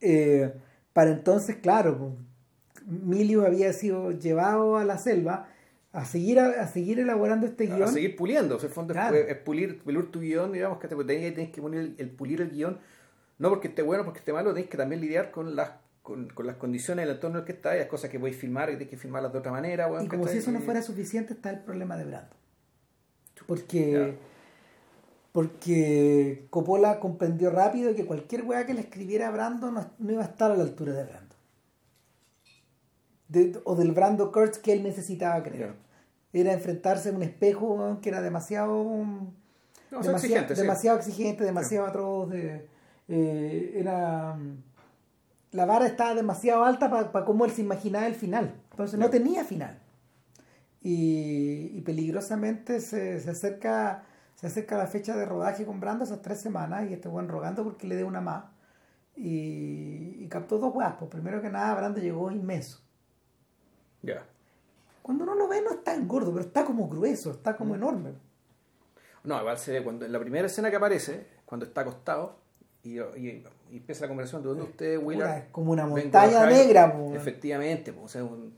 [0.00, 0.52] eh,
[0.92, 5.46] para entonces, claro, pues, Milius había sido llevado a la selva
[5.92, 7.84] a seguir, a, a seguir elaborando este guion.
[7.84, 10.88] A seguir puliendo, o sea, el fondo es- es, pulir, pulir tu guion, digamos, que
[10.88, 12.78] te tenés, tenés que poner el, el pulir el guion,
[13.38, 15.70] no porque esté bueno, porque esté malo, tenés que también lidiar con las
[16.10, 18.36] con, con las condiciones del entorno en el que está, y las cosas que podéis
[18.36, 20.82] filmar y tienes que filmarlas de otra manera, weón, Y como si eso no fuera
[20.82, 22.34] suficiente, está el problema de Brando.
[23.46, 24.16] Porque,
[25.32, 30.22] porque Coppola comprendió rápido que cualquier weá que le escribiera a Brando no, no iba
[30.22, 31.34] a estar a la altura de Brando.
[33.28, 35.74] De- o del Brando Kurtz que él necesitaba creer.
[36.32, 38.82] Era enfrentarse a un espejo que era demasiado
[39.90, 41.10] No, demasiado, sí.
[41.10, 42.30] exigente, demasiado atroz.
[42.30, 42.66] de-
[43.12, 44.36] eh, era
[45.52, 48.54] la vara estaba demasiado alta para cómo él se imaginaba el final.
[48.70, 49.78] Entonces no tenía final.
[50.82, 54.04] Y, y peligrosamente se, se acerca
[54.36, 57.62] se acerca la fecha de rodaje con Brando esas tres semanas y este buen rogando
[57.62, 58.44] porque le dé una más.
[59.14, 61.10] Y, y captó dos guapos.
[61.10, 62.80] Primero que nada, Brando llegó inmenso.
[64.02, 64.24] Ya.
[65.02, 67.56] Cuando uno lo ve no está gordo, pero está como grueso, está Mm.
[67.56, 68.12] como enorme.
[69.24, 72.39] No, igual se ve cuando en la primera escena que aparece, cuando está acostado
[72.82, 75.38] y, y- y empieza la conversación de dónde usted, Willard.
[75.38, 77.14] Es como una montaña negra, po.
[77.14, 78.52] Efectivamente, pues, o sea, un,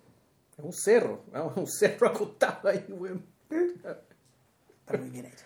[0.58, 3.24] es un cerro, vamos, un cerro acostado ahí, weón.
[3.50, 5.44] Está muy bien hecho.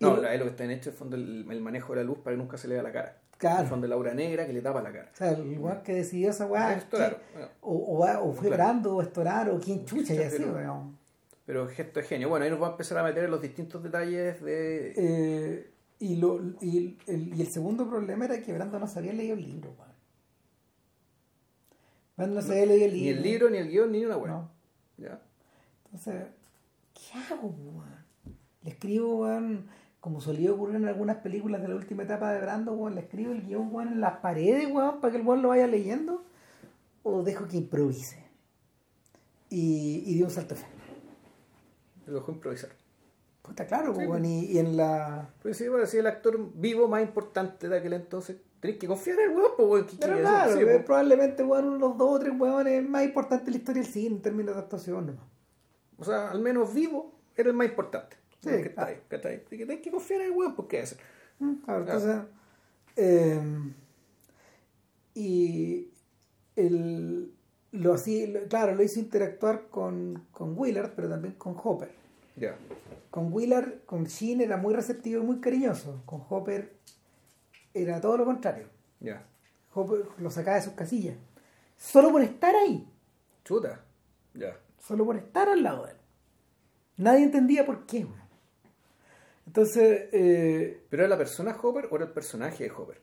[0.00, 2.18] No, la- lo que está en hecho es fondo el, el manejo de la luz
[2.18, 3.18] para que nunca se le vea la cara.
[3.36, 3.62] Claro.
[3.62, 5.10] El fondo de la aura negra que le tapa la cara.
[5.12, 6.80] O sea, el weón que decidió esa weá.
[6.90, 7.16] Bueno.
[7.60, 8.56] o, o, o fue Claro.
[8.64, 10.98] Brando, o Estorar, o quien chucha, y así, Pero- weón.
[11.46, 12.28] Pero gesto de genio.
[12.28, 14.92] Bueno, ahí nos va a empezar a meter en los distintos detalles de.
[14.96, 15.70] Eh,
[16.00, 19.34] y, lo, y, el, y el segundo problema era que Brando no se había leído
[19.34, 19.92] el libro, weón.
[22.16, 23.16] Brando no se había leído el ni libro.
[23.16, 24.30] el libro, ni el guion, ni una weá.
[24.32, 24.50] No.
[24.96, 25.20] ¿Ya?
[25.86, 26.26] Entonces,
[26.94, 28.06] ¿qué hago, weón?
[28.62, 29.68] Le escribo, weón,
[30.00, 33.32] como solía ocurrir en algunas películas de la última etapa de Brando, weón, le escribo
[33.32, 36.24] el guion, weón, en las paredes, weón, para que el weón lo vaya leyendo,
[37.02, 38.24] o dejo que improvise.
[39.50, 40.66] Y, y dio un salto fe.
[42.06, 42.70] Lo dejó improvisar.
[43.48, 45.30] Puta, claro, Sí, weón, y, y en la...
[45.42, 49.18] Pues sí, bueno, si el actor vivo más importante de aquel entonces, tenés que confiar
[49.20, 49.84] en el weón, pues.
[49.84, 50.52] ¿qué Pero claro?
[50.56, 50.84] Sí, pues.
[50.84, 53.90] probablemente, weón, uno de los dos o tres weones más importantes de la historia del
[53.92, 55.24] cine en términos de actuación, nomás.
[55.98, 58.16] O sea, al menos vivo era el más importante.
[58.40, 58.86] Sí, que está ah.
[58.86, 59.42] ahí, que está ahí.
[59.48, 60.96] Que tenés que confiar en el weón, porque es.
[61.38, 62.16] Mm, Claro, entonces.
[62.96, 63.40] eh,
[65.14, 65.90] y
[66.54, 67.32] el,
[67.72, 71.90] lo así, claro, lo hizo interactuar con, con Willard, pero también con Hopper.
[73.10, 76.02] Con Willard, con Sheen era muy receptivo y muy cariñoso.
[76.04, 76.74] Con Hopper
[77.74, 78.66] era todo lo contrario.
[79.00, 79.24] Ya.
[79.74, 81.16] Hopper lo sacaba de sus casillas.
[81.76, 82.88] Solo por estar ahí.
[83.44, 83.84] Chuta.
[84.34, 84.56] Ya.
[84.80, 85.98] Solo por estar al lado de él.
[86.96, 88.06] Nadie entendía por qué.
[89.46, 93.00] Entonces, eh, ¿Pero era la persona Hopper o era el personaje de Hopper?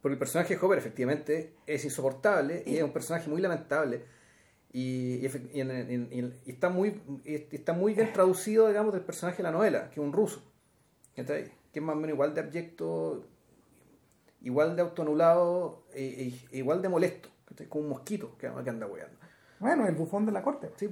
[0.00, 4.04] Porque el personaje de Hopper efectivamente es insoportable y es un personaje muy lamentable.
[4.78, 5.60] Y, y y
[6.44, 10.06] y está, muy, está muy bien traducido, digamos, del personaje de la novela, que es
[10.06, 10.42] un ruso.
[11.14, 11.44] ¿cachai?
[11.72, 13.24] Que es más o menos igual de abyecto,
[14.42, 16.04] igual de autoanulado, e,
[16.52, 17.68] e- igual de molesto, ¿cachai?
[17.68, 19.16] como un mosquito que, que anda weando.
[19.60, 20.70] bueno, el bufón de la corte.
[20.76, 20.88] Sí,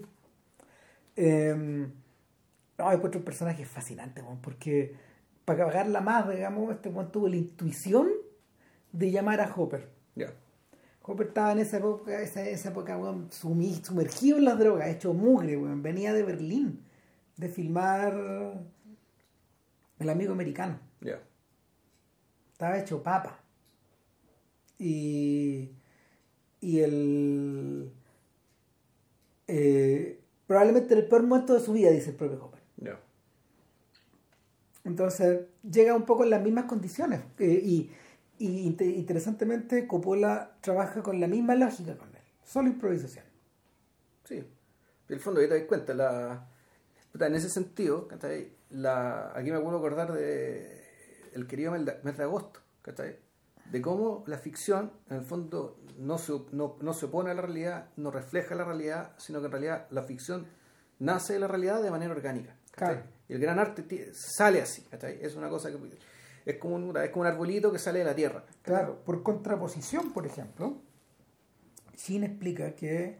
[1.16, 1.54] Eh,
[2.78, 4.94] no, encuentro un personaje fascinante, porque
[5.44, 8.08] para pagarla más, digamos, este weón tuvo la intuición
[8.92, 9.90] de llamar a Hopper.
[10.16, 10.32] ya.
[11.06, 15.12] Hopper estaba en esa época, esa, esa época weón, sumi- sumergido en las drogas, hecho
[15.12, 15.82] mugre, weón.
[15.82, 16.80] venía de Berlín
[17.36, 18.14] de filmar
[19.98, 20.78] El amigo americano.
[21.00, 21.20] Ya.
[22.52, 23.40] Estaba hecho papa.
[24.78, 25.70] Y,
[26.60, 27.90] y el.
[29.46, 32.60] eh, probablemente el peor momento de su vida, dice el propio Hopper.
[32.78, 32.98] Ya.
[34.84, 37.20] Entonces llega un poco en las mismas condiciones.
[37.38, 37.90] eh, y,
[38.38, 42.22] y inte- interesantemente, Coppola trabaja con la misma lógica con él.
[42.42, 43.24] Solo improvisación.
[44.24, 44.36] Sí.
[44.36, 46.48] En el fondo, ahí te das cuenta, la,
[47.18, 48.08] en ese sentido,
[48.70, 50.82] la, aquí me puedo acordar de
[51.34, 53.18] el querido mes de agosto, ¿cachai?
[53.70, 57.42] De cómo la ficción, en el fondo, no se, no, no se opone a la
[57.42, 60.46] realidad, no refleja la realidad, sino que en realidad la ficción
[60.98, 62.56] nace de la realidad de manera orgánica.
[62.70, 63.02] Claro.
[63.28, 65.18] Y el gran arte sale así, ¿cachai?
[65.22, 65.78] Es una cosa que
[66.44, 68.44] es como, un, es como un arbolito que sale de la tierra.
[68.62, 70.76] Claro, por contraposición, por ejemplo,
[71.96, 73.18] Shin explica que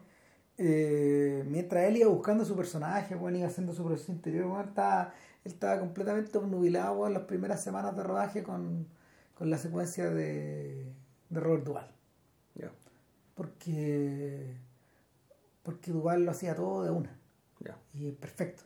[0.57, 5.13] eh, mientras él iba buscando su personaje, bueno, iba haciendo su proceso interior, bueno, estaba,
[5.43, 8.87] él estaba completamente obnubilado en las primeras semanas de rodaje con,
[9.33, 10.93] con la secuencia de,
[11.29, 11.91] de Robert Duval.
[12.55, 12.71] Ya.
[13.33, 14.55] Porque,
[15.63, 17.19] porque Duval lo hacía todo de una.
[17.59, 17.77] Ya.
[17.93, 18.63] Y perfecto.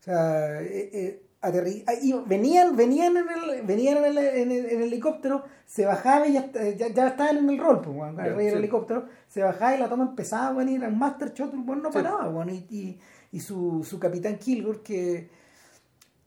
[0.00, 4.66] O sea, eh, eh, ah, iba- venían, venían, en el, venían en, el, en el-
[4.66, 8.36] en el helicóptero, se bajaba y ya, ya, ya estaban en el rol, pues, arriba
[8.38, 8.56] del sí.
[8.58, 11.82] helicóptero, se bajaba y la toma empezaba, bueno, y era un master shot, el weón
[11.82, 11.98] no Sí.
[11.98, 12.98] paraba, weón, y, y,
[13.32, 15.28] y su, su capitán Kilgore, que,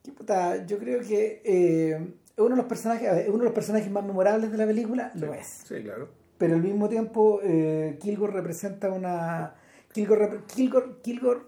[0.03, 3.89] que, puta, yo creo que eh, uno de los personajes, es uno de los personajes
[3.91, 6.09] más memorables de la película, lo es Sí, claro.
[6.38, 9.55] pero al mismo tiempo eh, Kilgore representa una
[9.91, 11.39] Kilgore, Kilgore, Kilgore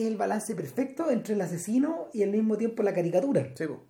[0.00, 3.82] es el balance perfecto entre el asesino y al mismo tiempo la caricatura Sí, po.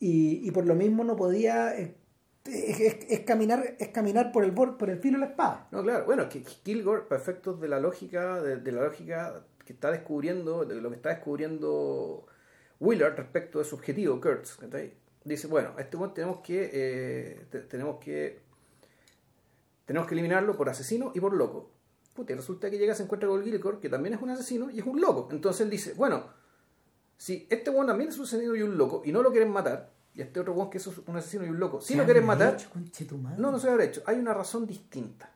[0.00, 1.94] y, y por lo mismo no podía eh,
[2.44, 5.82] es, es- es caminar es caminar por el por el filo de la espada No,
[5.82, 9.90] claro, bueno, que Kilgore, para efectos de la lógica, de, de la lógica que está
[9.90, 12.24] descubriendo, de lo que está descubriendo
[12.80, 14.94] Willard respecto de su objetivo, Kurtz, ¿cachai?
[15.24, 18.40] dice, bueno, a este momento tenemos que, eh, te- tenemos que
[19.84, 21.70] tenemos que eliminarlo por asesino y por loco.
[22.18, 24.80] Puta, y resulta que llega, se encuentra con Kilgore, que también es un asesino y
[24.80, 25.28] es un loco.
[25.30, 26.24] Entonces él dice, bueno,
[27.16, 29.92] si este weón también es un asesino y un loco y no lo quieren matar,
[30.16, 32.56] y este otro weón que es un asesino y un loco, si lo quieren matar,
[33.38, 34.02] no, no se habrá hecho.
[34.04, 35.30] Hay una razón distinta.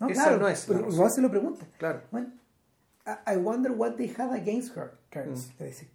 [0.00, 2.02] no, Esa claro, no es pero se lo pregunta Claro.
[2.10, 2.30] Bueno,
[3.06, 5.48] I wonder what they had against her Kurtz.
[5.48, 5.60] Mm.
[5.60, 5.88] Le dice,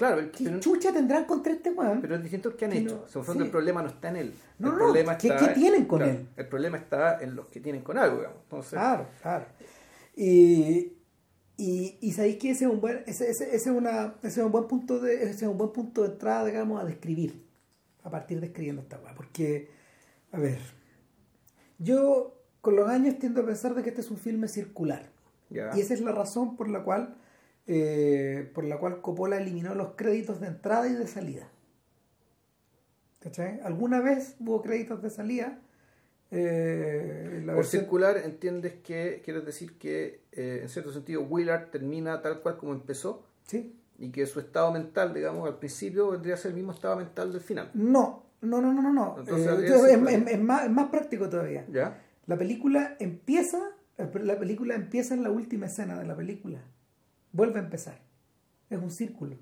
[0.00, 2.00] Claro, el- ¿qué pero, chucha tendrán contra este weón?
[2.00, 3.04] pero es distinto que han hecho.
[3.14, 3.46] no- fondo sí.
[3.46, 4.34] el problema no está en él.
[4.58, 6.26] No, el no, problema ¿qué- está qué tienen con él?
[6.36, 8.38] El problema está en los que tienen con algo, digamos.
[8.44, 9.44] Entonces, Claro, claro.
[10.16, 10.92] Y,
[11.58, 14.46] y, y sabéis que ese es un buen, ese, ese, ese es una, ese es
[14.46, 17.44] un buen punto de, ese es un buen punto de entrada, digamos, a describir,
[18.02, 19.14] a partir de escribiendo esta weá.
[19.14, 19.68] Porque,
[20.32, 20.58] a ver,
[21.78, 25.10] yo con los años tiendo a pensar de que este es un filme circular.
[25.50, 25.70] ya.
[25.76, 27.16] Y esa es la razón por la cual
[27.66, 31.48] eh, por la cual Coppola eliminó los créditos de entrada y de salida.
[33.20, 33.60] ¿Cachai?
[33.62, 35.58] Alguna vez hubo créditos de salida.
[36.32, 41.70] eh, la Por versión- circular entiendes que, quieres decir que eh, en cierto sentido Willard
[41.70, 43.74] termina tal cual como empezó ¿Sí?
[43.98, 47.32] y que su estado mental, digamos, al principio vendría a ser el mismo estado mental
[47.32, 47.70] del final.
[47.74, 48.92] No, no, no, no, no.
[48.92, 49.16] no.
[49.18, 51.66] Entonces, Eh, es más, es más práctico todavía.
[51.68, 52.00] ¿Ya?
[52.26, 53.58] La película empieza,
[53.98, 56.62] la película empieza en la última escena de la película.
[57.32, 57.98] Vuelve a empezar.
[58.68, 59.36] Es un círculo.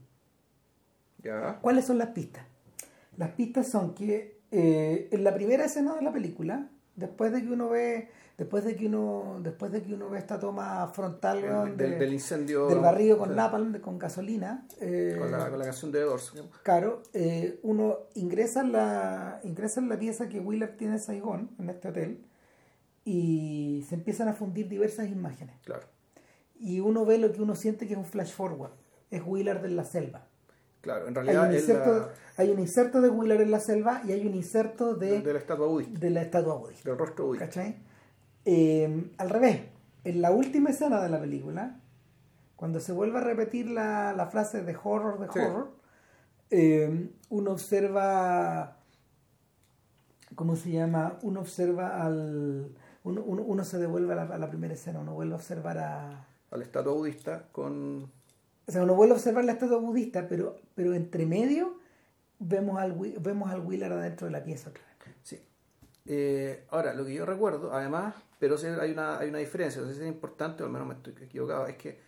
[1.23, 1.59] ¿Ya?
[1.61, 2.45] ¿Cuáles son las pistas?
[3.17, 7.49] Las pistas son que eh, en la primera escena de la película, después de que
[7.51, 8.09] uno ve,
[8.39, 12.13] después de que uno, después de que uno ve esta toma frontal Del, de- del
[12.13, 12.69] incendio.
[12.69, 16.33] del barrido con napalm, de- con gasolina, eh, Con la, con la canción de Doors.
[16.63, 21.51] claro, eh, uno ingresa en la ingresa en la pieza que Willard tiene en Saigón,
[21.59, 22.25] en este hotel,
[23.05, 25.57] y se empiezan a fundir diversas imágenes.
[25.65, 25.87] Claro.
[26.61, 28.73] Y uno ve lo que uno siente que es un flash forward.
[29.11, 30.27] Es Willard en la selva.
[30.81, 33.61] Claro, en Hay realidad un, es inserto, la, hay un inserto de Willard en la
[33.61, 36.89] selva y hay un inserto de, de la estatua budista, de la estatua budista.
[36.91, 37.47] del rostro budista.
[37.47, 37.77] ¿Cachai?
[38.45, 39.63] Eh, al revés,
[40.05, 41.81] en la última escena de la película,
[42.57, 45.39] cuando se vuelve a repetir la, la frase de horror, de Sí.
[45.41, 45.73] horror,
[46.51, 48.77] eh, uno observa,
[50.35, 51.19] ¿cómo se llama?
[51.23, 52.71] Uno observa al...
[53.05, 55.79] Uno, uno, uno se devuelve a la, a la primera escena, uno vuelve a observar
[55.79, 56.28] a...
[56.51, 58.11] A la estatua budista con
[58.67, 61.79] O sea, uno vuelve a observar la estatua budista, pero, pero entre medio
[62.39, 65.15] vemos al, vemos al Willard adentro de la pieza otra vez.
[65.23, 65.41] Sí.
[66.07, 69.95] Eh, ahora, lo que yo recuerdo, además, pero hay una, hay una diferencia, no sé
[69.95, 71.99] si es importante, o al menos me estoy equivocado, es que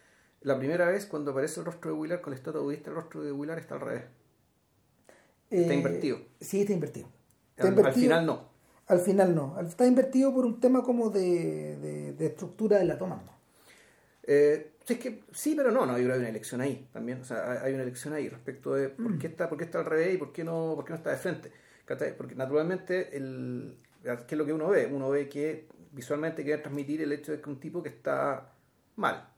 [0.43, 3.22] la primera vez cuando aparece el rostro de Willard con la estatua budista, el rostro
[3.22, 4.05] de Willard está al revés.
[5.51, 6.18] Está Eh, invertido.
[6.41, 7.09] Sí, está invertido.
[7.57, 8.49] Está Al, final no.
[8.86, 9.61] Al final no.
[9.61, 13.16] Está invertido por un tema como de, de, de estructura de la toma.
[13.16, 13.32] ¿no?
[14.33, 17.20] Eh, es que, sí, pero no, no, yo creo que hay una elección ahí también.
[17.20, 19.87] O sea, hay- una elección ahí respecto de por qué está, por qué está al
[19.87, 21.51] revés y por qué no, por qué no está de frente.
[22.16, 24.87] Porque naturalmente, el, ¿qué es lo que uno ve?
[24.87, 28.53] Uno ve que visualmente quiere transmitir el hecho de que un tipo que está
[28.97, 29.28] mal,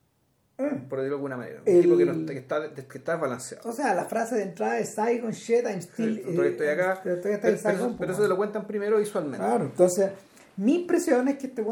[0.59, 0.64] Eh.
[0.88, 1.62] por decirlo de alguna manera.
[1.66, 3.70] Un El- tipo que, no está, que, está, que está desbalanceado.
[3.70, 6.20] O sea, la frase de entrada es Saigon shit, I'm still...
[6.22, 7.01] Todavía estoy acá.
[7.03, 9.38] pero eso, pero eso te lo cuentan primero visualmente.
[9.38, 10.11] Claro, entonces,
[10.59, 11.62] mi impresión es que este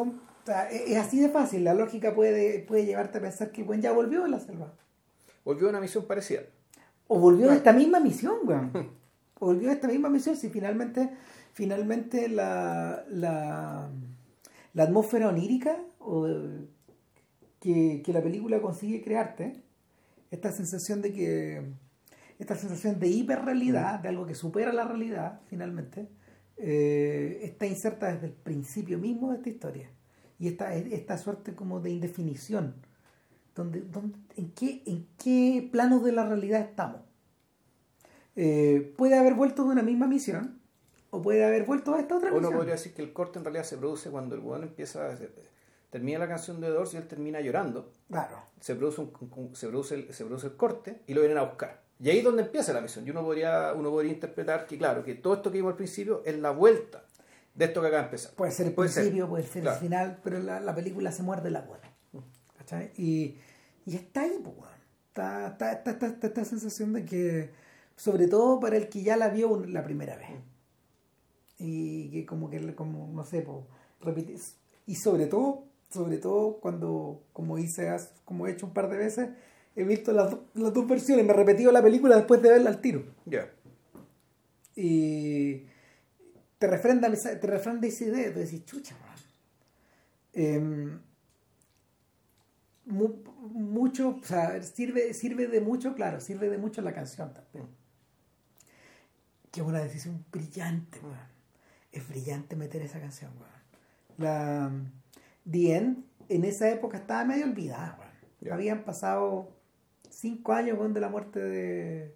[0.42, 1.64] o sea, es así de fácil.
[1.64, 4.72] La lógica puede, puede llevarte a pensar que weón ya volvió de la selva.
[5.44, 6.42] Volvió a una misión parecida.
[7.08, 8.70] O volvió de esta misma misión, weón.
[9.38, 11.10] O volvió de esta misma misión si finalmente,
[11.52, 13.90] finalmente la, la,
[14.74, 16.26] la atmósfera onírica o,
[17.60, 19.62] que, que la película consigue crearte,
[20.30, 21.62] esta sensación de que
[22.40, 26.08] esta sensación de hiperrealidad, de algo que supera la realidad, finalmente,
[26.56, 29.90] eh, está inserta desde el principio mismo de esta historia.
[30.40, 32.74] Y esta, esta suerte como de indefinición.
[33.54, 37.02] Donde, donde, en, qué, ¿En qué planos de la realidad estamos?
[38.36, 40.60] Eh, puede haber vuelto de una misma misión
[41.10, 42.54] o puede haber vuelto a esta otra Uno misión.
[42.56, 45.14] podría decir que el corte en realidad se produce cuando el weón empieza,
[45.90, 47.90] termina la canción de Doors y él termina llorando.
[48.08, 48.36] Claro.
[48.60, 51.82] Se produce, un- se produce, el, se produce el corte y lo vienen a buscar.
[51.98, 53.06] Y ahí es donde empieza la misión.
[53.06, 56.22] Y uno podría, uno podría interpretar que, claro, que todo esto que vimos al principio
[56.24, 57.04] es la vuelta
[57.54, 58.32] de esto que acaba de empezar.
[58.34, 59.76] Puede ser el Puede ser, principio, puede ser claro.
[59.76, 61.82] el final, pero la, la película se muerde la cola.
[62.58, 62.92] ¿Cachai?
[62.96, 63.36] Y,
[63.86, 64.56] y está ahí, pues,
[65.08, 67.50] está, está, está, está- esta sensación de que,
[67.96, 70.28] sobre todo para el que ya la vio la primera vez.
[71.58, 73.58] Y que como que, como, no sé, pues,
[74.00, 74.38] repite-
[74.86, 77.94] y sobre todo, sobre todo cuando, como hice,
[78.24, 79.28] como he hecho un par de veces,
[79.76, 82.70] he visto las, do- las dos versiones, me he repetido la película después de verla
[82.70, 83.50] al tiro Ya.
[84.76, 85.64] y
[86.60, 88.94] te refrenda, esa- te refrenda esa idea, tú decís, chucha,
[90.34, 91.02] man.
[92.84, 97.66] Mu- mucho, o sea, sirve, sirve de mucho, claro, sirve de mucho la canción también.
[99.50, 101.16] Que es una decisión brillante, weón.
[101.92, 103.60] Es brillante meter esa canción, weón.
[104.18, 104.70] La
[105.50, 108.10] The End en esa época estaba medio olvidada, weón.
[108.40, 108.54] Ya.
[108.54, 109.56] Habían pasado
[110.10, 112.14] cinco años weón, de la muerte de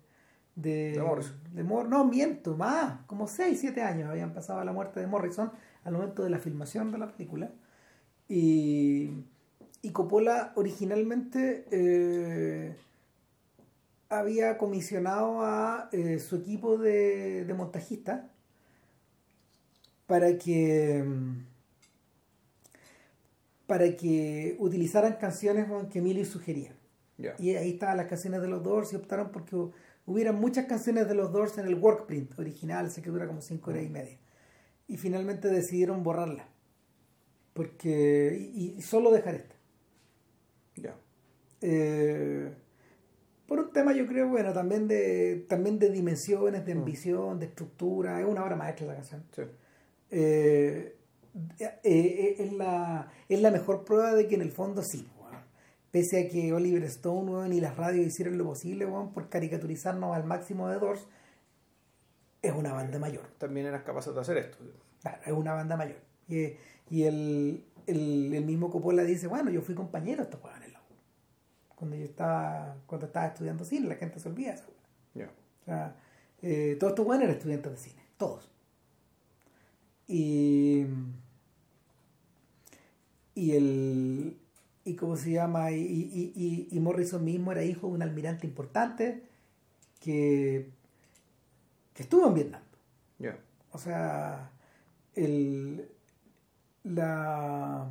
[0.56, 1.36] de, De Morrison.
[1.52, 5.06] de Mor- no, miento, más, como 6, 7 años habían pasado a la muerte de
[5.06, 5.52] Morrison
[5.84, 7.50] al momento de la filmación de la película.
[8.28, 9.10] Y,
[9.82, 12.76] y Coppola originalmente eh,
[14.08, 18.22] había comisionado a eh, su equipo de, de montajistas
[20.06, 21.44] para que mm,
[23.66, 26.72] para que utilizaran canciones que Emilio sugería.
[27.38, 29.56] Y ahí estaban las canciones de los Doors y optaron porque
[30.06, 33.40] hu- hubiera muchas canciones de los Doors en el workprint original, sé que dura como
[33.40, 34.18] 5 horas y media.
[34.88, 36.48] Y finalmente decidieron borrarla.
[37.52, 38.50] Porque.
[38.54, 39.54] Y, y solo dejar esta.
[40.76, 40.96] Ya.
[41.60, 42.52] Eh,
[43.46, 48.20] por un tema, yo creo, bueno, también de, también de dimensiones, de ambición, de estructura.
[48.20, 49.22] Es una obra maestra la canción.
[49.34, 49.42] Sí.
[50.10, 50.96] Eh,
[51.58, 55.06] eh, eh, es, la, es la mejor prueba de que en el fondo sí.
[55.94, 60.16] Pese a que Oliver Stone weón, y las radios hicieron lo posible weón, por caricaturizarnos
[60.16, 61.06] al máximo de Doors,
[62.42, 63.28] es una banda mayor.
[63.38, 64.58] También eras capaz de hacer esto.
[65.00, 65.98] Claro, es una banda mayor.
[66.26, 66.54] Y,
[66.90, 70.72] y el, el, el mismo Coppola dice, bueno, yo fui compañero de estos weones.
[71.76, 74.72] Cuando yo estaba, cuando estaba estudiando cine, la gente se olvida eso.
[75.14, 75.26] Ya.
[75.26, 75.96] O sea,
[76.42, 78.50] eh, todos estos buenos eran estudiantes de cine, todos.
[80.08, 80.86] Y,
[83.36, 84.38] y el
[84.84, 88.46] y cómo se llama y, y, y, y Morrison mismo era hijo de un almirante
[88.46, 89.22] importante
[90.00, 90.70] que,
[91.94, 92.62] que estuvo en Vietnam.
[93.18, 93.38] Ya.
[93.72, 94.50] O sea,
[95.14, 95.88] el,
[96.84, 97.88] la,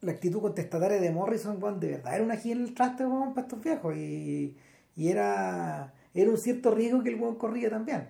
[0.00, 3.34] la actitud contestataria de Morrison, weón, de verdad era una gira en el traste weón,
[3.34, 3.96] para estos viejos.
[3.96, 4.56] Y,
[4.96, 8.08] y era, era un cierto riesgo que el weón corría también.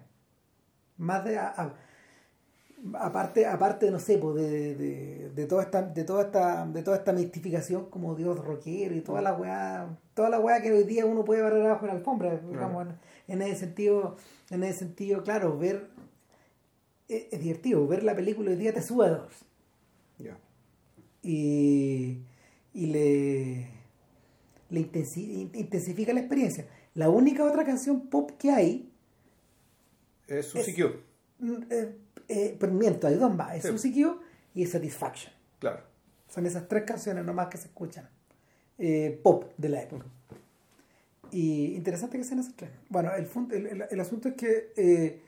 [0.98, 1.38] Más de.
[1.38, 1.74] a- a-
[2.94, 6.96] aparte, aparte, no sé, pues, de, de, de toda esta, de toda esta, de toda
[6.96, 11.06] esta mistificación como Dios rockero y toda la weá, toda la weá que hoy día
[11.06, 12.94] uno puede barrer abajo en la alfombra, digamos, en,
[13.34, 14.16] en ese sentido,
[14.50, 15.88] en ese sentido, claro, ver
[17.08, 19.32] es, es divertido, ver la película hoy día te sube a dos
[20.18, 20.36] Ya.
[21.22, 22.18] y,
[22.74, 23.68] y le,
[24.70, 26.66] le intensi- intensifica la experiencia.
[26.94, 28.92] La única otra canción pop que hay
[30.26, 30.96] Es su Es- CQ.
[31.38, 31.96] mm, eh,
[32.28, 33.68] eh, pero miento, hay dos más, es Sí.
[33.68, 34.20] Suzy Q
[34.54, 35.32] y Satisfaction.
[35.58, 35.80] Claro.
[36.28, 38.08] Son esas tres canciones nomás que se escuchan.
[38.78, 40.06] eh, pop de la época.
[41.30, 42.70] Y interesante que sean esas tres.
[42.88, 45.20] Bueno, el, fun- el, el- el asunto es que eh,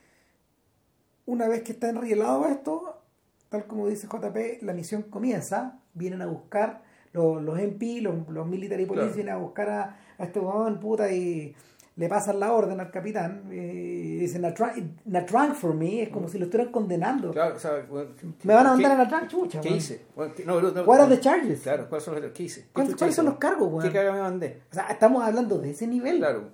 [1.26, 3.01] una vez que está enrielado esto,
[3.49, 5.78] tal como dice JP, la misión comienza.
[5.95, 6.82] Vienen a buscar
[7.12, 9.14] los, los MP, los, los military police, Claro.
[9.14, 11.55] vienen a buscar a, a este huevón puta y
[11.97, 13.42] le pasan la orden al capitán.
[13.53, 17.30] Y dicen, "A tru- a trunk for me, es como si lo estuvieran condenando.
[17.30, 18.11] Claro, o sea, bueno,
[18.42, 19.61] Me van a ¿qué- mandar a la trunk, chucha.
[19.61, 19.78] ¿Qué weón.
[19.78, 20.01] hice?
[20.16, 21.61] Bueno, ¿qué- no, no, no, What are the charges?
[21.62, 22.62] Claro, ¿cuáles son los ¿Qué hice?
[22.62, 23.82] ¿Qué ¿Cuáles- hice, son los cargos, weón?
[23.86, 24.62] ¿Qué caga me mandé?
[24.70, 26.16] O sea, estamos hablando de ese nivel.
[26.18, 26.45] Claro.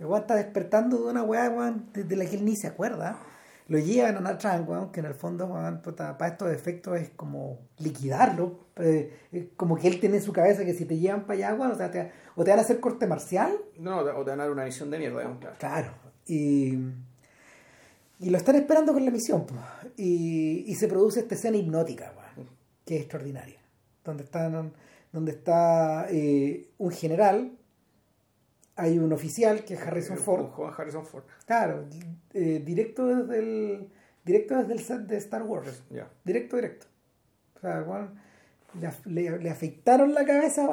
[0.00, 3.16] El weón está despertando de una weá, weón, desde la que él ni se acuerda.
[3.68, 6.98] Lo llevan a una Trank, weón, que en el fondo, weón, puta, para estos efectos
[7.00, 8.60] es como liquidarlo.
[8.76, 11.72] eh, como que él tiene en su cabeza que si te llevan para allá, weón,
[11.72, 14.44] o, sea, te, o te van a hacer corte marcial, No, o te van a
[14.44, 15.56] dar una misión de mierda, digamos, claro.
[15.58, 15.92] Claro.
[16.26, 16.74] Y,
[18.20, 19.46] y lo están esperando con la misión.
[19.46, 19.54] po.
[19.96, 22.48] Y, y se produce esta escena hipnótica, weón,
[22.84, 23.58] que es extraordinaria.
[24.04, 24.72] Donde, están,
[25.12, 27.50] donde está eh, un general,
[28.76, 30.46] hay un oficial que es Harrison Ford.
[30.50, 31.24] Juan Harrison Ford.
[31.46, 31.84] Claro,
[32.34, 33.88] eh, directo desde el
[34.24, 35.82] directo desde el set de Star Wars.
[36.24, 36.86] Directo, directo.
[37.56, 38.08] O sea,
[39.06, 40.66] le, le- afectaron la cabeza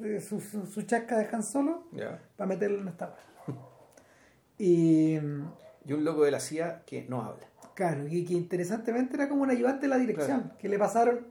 [0.00, 1.84] de su, su, su chasca de Han Solo
[2.36, 3.16] para meterlo en esta.
[4.58, 5.14] Y
[5.86, 7.44] Y un loco de la CIA que no habla.
[7.74, 11.26] claro, y que interesantemente era como un ayudante de la dirección, que le pasaron,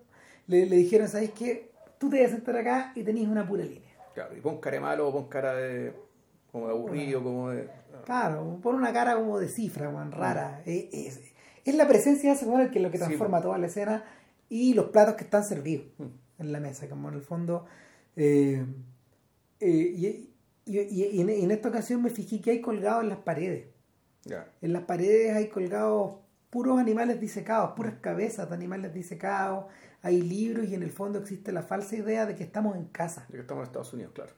[0.48, 1.72] le, le dijeron, ¿sabes qué?
[2.00, 3.93] Tú te vas a sentar acá y tenés una pura línea.
[4.14, 5.94] Claro, y pon cara de malo pon cara de.
[6.52, 7.70] como de aburrido, como de.
[8.06, 10.62] Claro, pone una cara como de cifra, man, rara.
[10.66, 11.34] Es, es-
[11.66, 14.04] es la presencia de ese el que es lo que Sí, transforma toda la escena
[14.50, 15.86] y los platos que están servidos
[16.38, 17.66] en la mesa, como en el fondo.
[18.16, 18.66] eh,
[19.60, 20.06] eh, y,
[20.66, 23.20] y- y- y en, y en esta ocasión me fijé que hay colgados en las
[23.20, 23.68] paredes.
[24.26, 24.48] Ya.
[24.62, 26.16] En las paredes hay colgados
[26.50, 29.66] puros animales disecados, puras cabezas de animales disecados,
[30.04, 33.26] hay libros y en el fondo existe la falsa idea de que estamos en casa.
[33.30, 34.34] De que estamos en Estados Unidos, claro.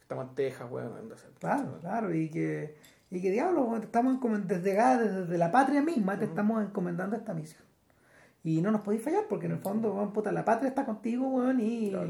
[0.00, 0.92] Estamos en Texas, weón.
[1.16, 2.76] ser- Claro, claro, y que,
[3.10, 7.62] y que diablo, te estamos desde, desde, la patria misma, te estamos encomendando esta misión.
[8.42, 11.28] Y no nos podéis fallar, porque en el fondo, weón, puta, la patria está contigo,
[11.28, 11.90] weón, y...
[11.90, 12.08] Claro.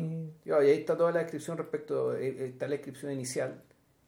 [0.63, 3.61] Y ahí está toda la descripción respecto, eh, eh, está la descripción inicial,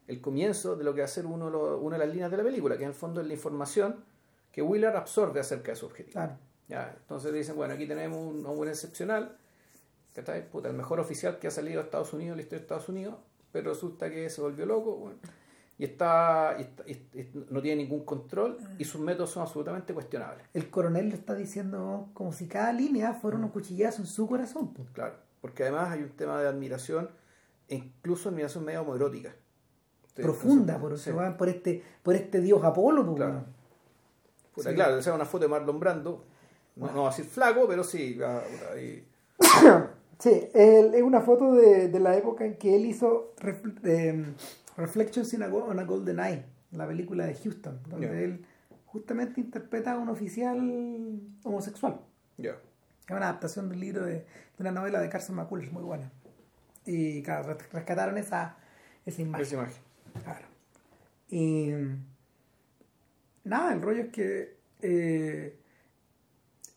[0.06, 2.36] el comienzo de lo que va a ser uno los- una de las líneas de
[2.38, 3.96] la película, que en el fondo es la información
[4.52, 6.12] que Willard absorbe acerca de su objetivo.
[6.12, 6.36] Claro,
[6.70, 9.36] Ya, entonces dicen, bueno, aquí tenemos un hombre excepcional,
[10.14, 10.48] ¿cachai?
[10.48, 12.88] Puta, el mejor oficial que ha salido de Estados Unidos, en la historia de Estados
[12.88, 13.14] Unidos,
[13.52, 15.18] pero resulta que se volvió loco, bueno,
[15.78, 19.92] y está, y está- y- y no tiene ningún control y sus métodos son absolutamente
[19.94, 20.46] cuestionables.
[20.54, 24.72] el coronel le está diciendo como si cada línea fuera un cuchillazo en su corazón.
[24.74, 24.88] pues.
[24.90, 27.10] Claro, porque además hay un tema de admiración,
[27.68, 29.34] e incluso admiración medio homoerótica.
[30.14, 33.32] Profunda, por, sí, por, este, por este dios Apolo, pues, Claro.
[33.32, 33.46] weón.
[34.54, 34.74] puta, Sí.
[34.74, 36.24] claro, una foto de Marlon Brando,
[36.76, 38.40] no, no va a decir flaco, pero sí, ah,
[38.74, 39.04] ahí-
[40.18, 44.34] Sí, él- es una foto de, de la época en que él hizo Ref- eh,
[44.76, 48.44] Reflections in a, on a Golden Eye, la película de Houston, donde él
[48.86, 50.58] justamente interpreta a un oficial
[51.42, 52.00] homosexual.
[52.36, 52.50] ya.
[53.08, 54.24] Es una adaptación del libro de, de
[54.58, 56.12] una novela de Carson McCullers, muy buena.
[56.86, 58.56] Y claro, res- rescataron esa,
[59.06, 59.46] esa imagen.
[59.46, 59.82] Esa imagen.
[60.22, 60.46] Claro.
[61.30, 61.70] Y
[63.44, 65.56] nada, el rollo es que eh,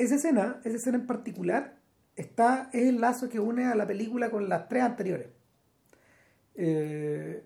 [0.05, 1.77] esa escena, esa escena en particular,
[2.15, 5.27] está, es el lazo que une a la película con las tres anteriores.
[6.55, 7.43] Eh,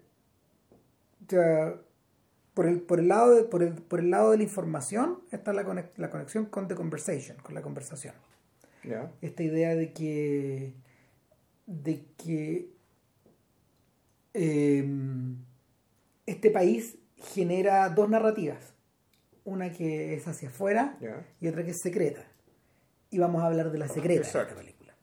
[2.54, 5.54] por el, por el lado de, por el, por el lado de la información está
[5.54, 8.16] la, conex- la conexión con the conversation, con la conversación.
[9.22, 10.74] Esta idea de que
[11.66, 12.70] de que
[14.34, 14.90] eh,
[16.26, 18.74] este país genera dos narrativas
[19.44, 20.98] una que es hacia afuera
[21.42, 22.24] y otra que es secreta
[23.12, 24.94] y vamos a hablar de la secreta de esta película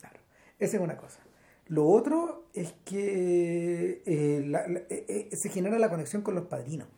[0.00, 0.18] Claro.
[0.58, 1.20] esa es una cosa
[1.66, 6.44] lo otro es que eh, la- la- eh, eh, se genera la conexión con los
[6.44, 6.88] padrinos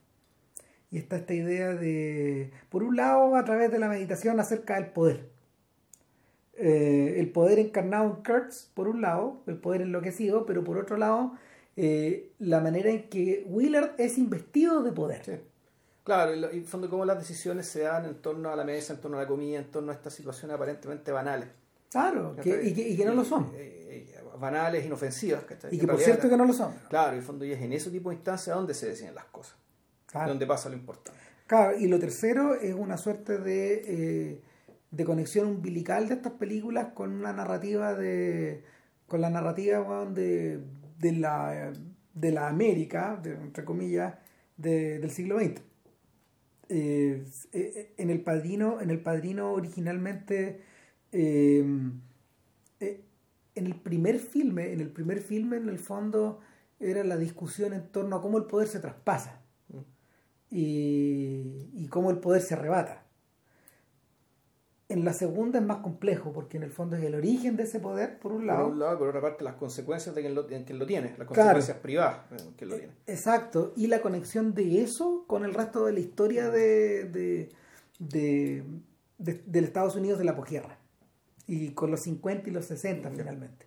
[0.91, 4.87] y está esta idea de por un lado a través de la meditación acerca del
[4.93, 5.29] poder
[6.59, 10.97] eh, el poder encarnado en Kurtz, por un lado, el poder enloquecido, pero por otro
[10.97, 11.35] lado,
[12.39, 15.23] la manera en que Willard es investido de poder.
[15.23, 15.33] Sí.
[16.07, 19.01] Claro, y, en fondo cómo las decisiones se dan en torno a la mesa, en
[19.01, 21.49] torno a la comida, en torno a estas situaciones aparentemente banales.
[21.91, 23.51] Claro, que- y, que, y que no lo son.
[23.55, 25.43] Eh, eh, banales, inofensivas.
[25.45, 25.75] ¿cachai?
[25.75, 26.73] Y que por cierto que no lo son.
[26.89, 29.25] Claro, en el fondo y es en ese tipo de instancias donde se deciden las
[29.27, 29.57] cosas,
[30.07, 30.29] Claro.
[30.29, 31.19] donde pasa lo importante.
[31.49, 34.43] Claro, y lo tercero es una suerte de, eh,
[34.93, 38.63] de conexión umbilical de estas películas con una narrativa de.
[39.09, 40.61] con la narrativa de,
[40.99, 41.73] de la
[42.15, 44.15] de la América, de- entre comillas,
[44.57, 45.61] de- del siglo XX.
[46.69, 50.63] Eh, eh, en el padrino, en el padrino originalmente
[51.13, 51.65] eh,
[52.81, 53.05] eh,
[53.55, 56.41] en el primer filme, en el primer filme en el fondo
[56.81, 59.41] era la discusión en torno a cómo el poder se traspasa
[60.51, 63.06] y, y cómo el poder se arrebata.
[64.89, 67.81] En la segunda es más complejo, porque en el fondo es el origen de ese
[67.81, 68.69] poder, por un Por lado.
[68.69, 71.27] un lado, por otra parte, las consecuencias de quien lo, en quien lo tiene, las
[71.27, 71.29] Claro.
[71.35, 72.93] consecuencias privadas en quien lo tiene.
[73.09, 77.49] Exacto, y la conexión de eso con el resto de la historia de, de,
[77.99, 78.63] de-
[79.19, 80.79] de- del Estados Unidos de la posguerra,
[81.49, 83.67] y con los 50 y los 60 finalmente.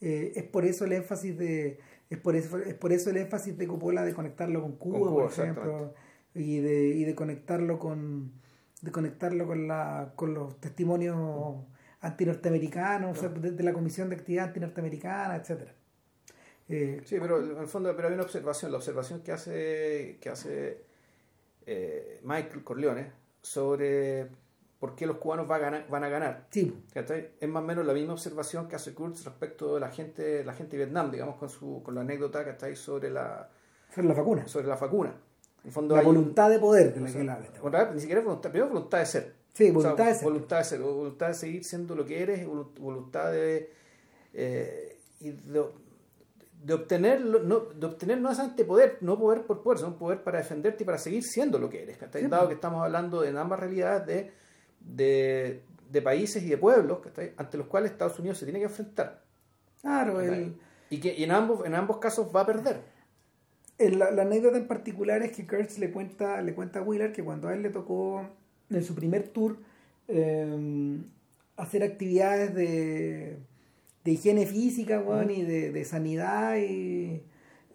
[0.00, 1.78] Eh, es por eso el énfasis de
[2.08, 5.08] es por eso, es por eso el énfasis de Coppola de conectarlo con Cuba, Con
[5.10, 5.94] Cuba, por ejemplo,
[6.34, 8.32] y de, y de conectarlo con
[8.82, 11.16] de conectarlo con la con los testimonios
[12.00, 15.72] antinorteamericanos o sea, de, de la comisión de actividad antinorteamericana etcétera
[16.68, 20.28] Eh, Sí, pero en el fondo pero hay una observación, la observación que hace, que
[20.30, 20.84] hace
[21.66, 23.12] eh, Michael Corleone
[23.42, 24.28] sobre
[24.78, 26.46] por qué los cubanos va a ganar- van a ganar.
[26.50, 26.72] sí.
[27.40, 30.54] Es más o menos la misma observación que hace Kurtz respecto de la gente, la
[30.54, 33.50] gente de Vietnam, digamos, con su, con la anécdota que está ahí sobre la,
[33.94, 35.12] son las vacunas sobre la vacuna.
[35.62, 38.20] En el fondo la hay voluntad de poder o la que otra vez, ni siquiera
[38.20, 39.34] es voluntad, primero voluntad de ser.
[39.52, 40.24] Sí, O voluntad sea, de ser.
[40.24, 43.70] Voluntad de ser, voluntad de seguir siendo lo que eres, volu- voluntad de,
[44.32, 45.64] eh, y de,
[46.62, 50.38] de obtener, no, de obtener no solamente poder, no poder por poder, sino poder para
[50.38, 51.98] defenderte y para seguir siendo lo que eres.
[51.98, 52.22] ¿cachai?
[52.22, 54.32] Sí, Dado que estamos hablando en ambas realidades de,
[54.80, 57.32] de, de países y de pueblos ¿cachai?
[57.36, 59.22] ante los cuales Estados Unidos se tiene que enfrentar.
[59.82, 60.20] claro.
[60.92, 62.80] Y que y en, ambos, en ambos casos va a perder.
[63.88, 67.24] La, la anécdota en particular es que Kurtz le cuenta le cuenta a Willard que
[67.24, 68.26] cuando a él le tocó
[68.68, 69.56] en su primer tour
[70.08, 70.98] eh,
[71.56, 73.38] hacer actividades de,
[74.04, 77.22] de higiene física weón, y de, de sanidad y,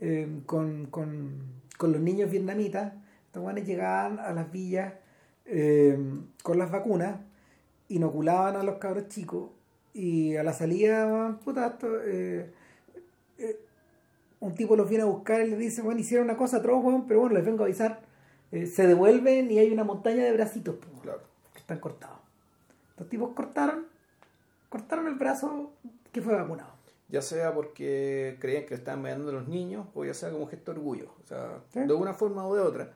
[0.01, 1.41] eh, con, con,
[1.77, 2.93] con los niños vietnamitas
[3.27, 4.93] estos weones llegaban a las villas
[5.45, 5.97] eh,
[6.43, 7.17] con las vacunas
[7.89, 9.49] inoculaban a los cabros chicos
[9.93, 12.51] y a la salida puta, esto, eh,
[14.45, 17.07] un tipo los viene a buscar y les dice, bueno, hicieron una cosa atroz, weón,
[17.07, 18.01] pero bueno, les vengo a avisar.
[18.51, 21.21] Eh, se devuelven y hay una montaña de bracitos po, Claro.
[21.53, 22.19] que están cortados.
[22.97, 23.85] Los tipos cortaron,
[24.69, 25.71] cortaron el brazo
[26.11, 26.73] que fue vacunado.
[27.07, 30.47] ya sea porque creían que le estaban mediando a los niños o ya sea como
[30.47, 31.11] gesto de orgullo.
[31.23, 31.79] O sea, Sí.
[31.81, 32.93] de una forma o de otra.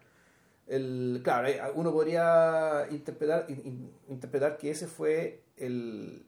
[0.68, 6.26] El, claro, eh, uno podría interpretar, in- in- interpretar que ese fue el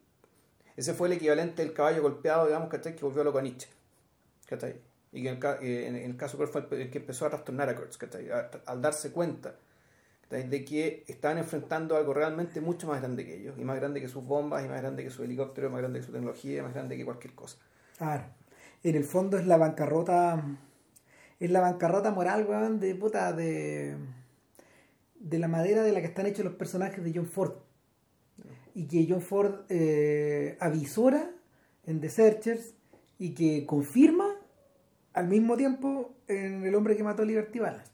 [0.77, 2.95] ese fue el equivalente del caballo golpeado, digamos, ¿cachai?
[2.95, 3.68] que volvió a Nietzsche.
[4.48, 4.76] ¿cachai?
[5.11, 7.29] Y que en el, ca- eh, en el caso Kurtz fue el que empezó a
[7.29, 7.97] trastornar a Kurtz,
[8.65, 9.55] al darse cuenta
[10.29, 14.07] de que estaban enfrentando algo realmente mucho más grande que ellos, y más grande que
[14.07, 16.95] sus bombas, y más grande que su helicóptero, más grande que su tecnología, más grande
[16.95, 17.57] que cualquier cosa.
[18.83, 20.41] En el fondo es la bancarrota.
[21.39, 23.97] Es la bancarrota moral, weón, de puta, de.
[25.19, 27.55] de la madera de la que están hechos los personajes de John Ford.
[28.73, 31.29] Y que John Ford eh, avisora
[31.85, 32.73] en The Searchers
[33.19, 34.30] y que confirma
[35.13, 37.91] al mismo tiempo en El hombre que mató a Liberty Balance.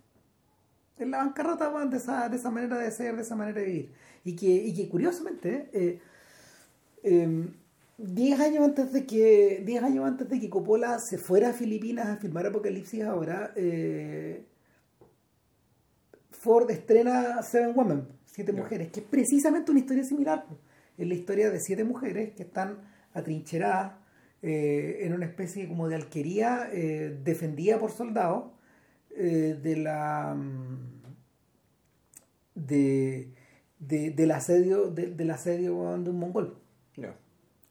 [0.98, 3.66] Es la bancarrota, weón, de esa, de esa manera de ser, de esa manera de
[3.66, 3.92] vivir.
[4.24, 6.00] Y que, y que curiosamente, eh,
[7.04, 7.48] eh,
[7.98, 12.08] 10 años antes de que 10 años antes de que Coppola se fuera a Filipinas
[12.08, 14.46] a filmar Apocalipsis ahora eh,
[16.30, 20.46] Ford estrena Seven Women siete mujeres que es precisamente una historia similar
[20.96, 22.78] es la historia de siete mujeres que están
[23.14, 23.94] atrincheradas
[24.48, 28.46] eh, en una especie como de alquería eh, defendida por soldados
[29.16, 31.04] eh, de la mm,
[32.56, 33.34] de,
[33.80, 36.60] de- del asedio de- del asedio de un mongol
[36.96, 37.16] Ya.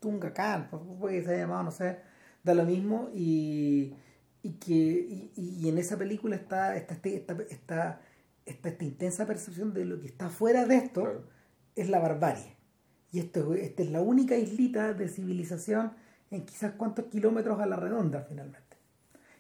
[0.01, 0.69] Tunga Khan,
[1.01, 1.99] puede que se haya llamado, no sé,
[2.45, 3.95] da lo mismo y,
[4.43, 8.01] y que y, y en esa película está está, este- esta, esta,
[8.45, 11.25] está esta intensa percepción de lo que está fuera de esto Claro.
[11.75, 12.55] es la barbarie
[13.13, 15.93] y esto esta es la única islita de civilización
[16.37, 18.77] en quizás cuántos kilómetros a la redonda finalmente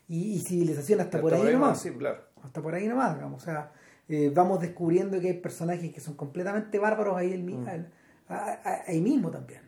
[0.09, 2.23] y, y civilización hasta, por ahí más, nomás sí, claro.
[2.43, 3.43] hasta por ahí nomás, digamos.
[3.43, 3.73] O sea,
[4.09, 7.69] eh, vamos descubriendo que hay personajes que son completamente bárbaros ahí, el Mm.
[7.69, 7.93] al-
[8.29, 9.63] a- a- ahí mismo también.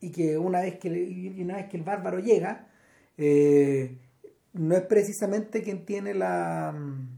[0.00, 2.68] Y que una vez que, y una vez que el bárbaro llega,
[3.18, 3.98] eh,
[4.52, 7.08] no es precisamente quien tiene la mm,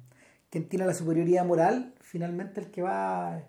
[0.51, 3.43] quien tiene la superioridad moral, finalmente el que va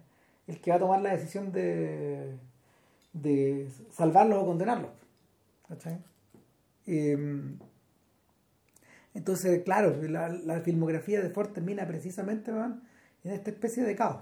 [0.48, 2.38] el que va a tomar la decisión de,
[3.14, 4.92] de salvarlos o condenarlos.
[6.86, 7.58] Em,
[9.14, 12.82] entonces, claro, la, la filmografía de Ford termina precisamente weón,
[13.24, 14.22] en esta especie de caos.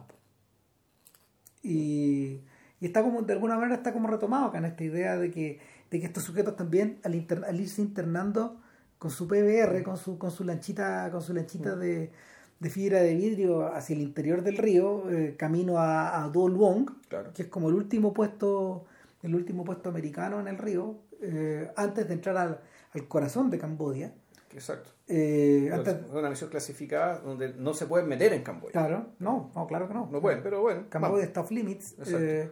[1.64, 2.42] Y,
[2.80, 5.60] y está como, de alguna manera, está como retomado acá en esta idea de que,
[5.92, 8.60] de que estos sujetos también, al, inter- al irse internando
[9.00, 12.12] con su PBR, con su, con su lanchita, con su lanchita de,
[12.60, 16.90] de fibra de vidrio hacia el interior del río, eh, camino a, a Do Luong,
[17.10, 17.34] Claro.
[17.34, 18.86] que es como el último puesto,
[19.24, 22.60] el último puesto americano en el río, eh, antes de entrar al,
[22.94, 24.14] al corazón de Camboya.
[24.54, 24.92] Exacto.
[25.08, 28.72] Eh, Es antes, una misión clasificada donde no se pueden meter en Camboya.
[28.72, 30.08] claro, no, no, claro que no.
[30.12, 30.86] No pueden, pero bueno.
[30.90, 31.96] Camboya está off limits.
[32.08, 32.50] Eh,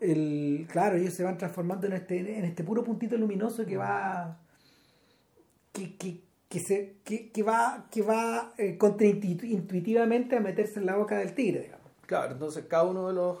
[0.00, 4.38] el, claro, ellos se van transformando en este, en este puro puntito luminoso que va
[5.72, 10.96] que, que, que se, que, que va, que va eh, contraintuitivamente a meterse en la
[10.96, 11.86] boca del tigre, digamos.
[12.06, 13.38] Claro, entonces cada uno de los...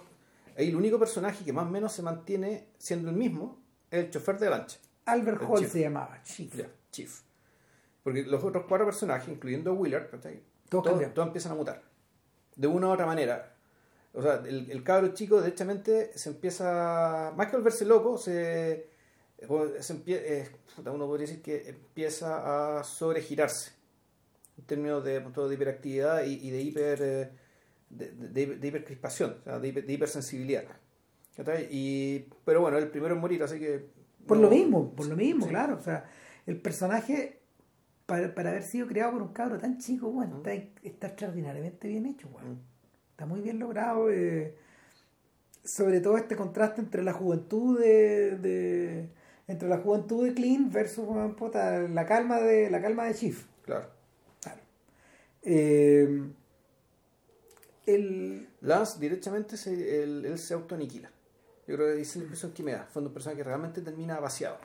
[0.56, 3.58] El único personaje que más o menos se mantiene siendo el mismo
[3.90, 4.78] el chofer de la lancha.
[5.06, 6.52] Albert Hall se llamaba, Chief.
[6.90, 7.20] Chief.
[8.02, 10.08] Porque los otros cuatro personajes, incluyendo a Willard.
[10.68, 10.84] Todos
[11.14, 11.82] todos, empiezan a mutar.
[12.56, 13.54] de una u otra manera.
[14.14, 18.88] O sea, el, el cabro chico, derechamente, se empieza, más que volverse loco, se,
[19.38, 19.46] se
[19.94, 20.48] empie- eh,
[20.86, 23.72] uno podría decir que empieza a sobregirarse
[24.56, 27.30] en términos de, de hiperactividad y, y de hiper eh,
[27.90, 30.64] de, de- de hipercrispación, o sea, de, hiper- de hipersensibilidad.
[31.70, 33.86] Y, pero bueno, el primero en morir, así que...
[34.26, 35.50] Por no- lo mismo, por lo mismo, Sí.
[35.50, 35.76] claro.
[35.76, 36.04] O sea,
[36.46, 37.38] el personaje,
[38.06, 40.52] para, para haber sido creado por un cabro tan chico, bueno, está,
[40.82, 42.50] está extraordinariamente bien hecho, bueno.
[42.50, 42.58] Mm.
[43.12, 44.10] Está muy bien logrado.
[44.10, 44.54] eh,
[45.64, 49.08] sobre todo este contraste entre la juventud de, de-
[49.48, 51.06] entre la juventud de Clint versus
[51.36, 53.44] puta, la calma de la calma de Chief.
[53.64, 53.86] Claro.
[54.40, 54.60] Claro.
[55.42, 56.22] Eh,
[57.86, 61.10] el, Lance directamente se, él, él se autoaniquila.
[61.68, 62.88] Yo creo que esa es la impresión que me da.
[62.90, 64.56] Fue un personaje que realmente termina vaciado.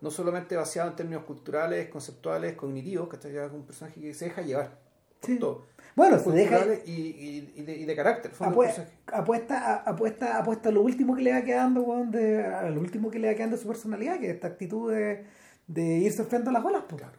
[0.00, 4.42] No solamente vaciado en términos culturales, conceptuales, cognitivos, que está un personaje que se deja
[4.42, 4.78] llevar
[5.22, 5.38] Sí.
[5.38, 5.66] todo.
[5.96, 8.32] bueno, se deja, y, y- y de, y de carácter.
[8.32, 12.68] Personaje- apuesta, a- apuesta, apuesta a lo último que le va quedando, weón, de, a
[12.68, 15.24] lo último que le va quedando de su personalidad, que es esta actitud de,
[15.68, 17.00] de irse frente a las olas, pues.
[17.00, 17.18] Claro.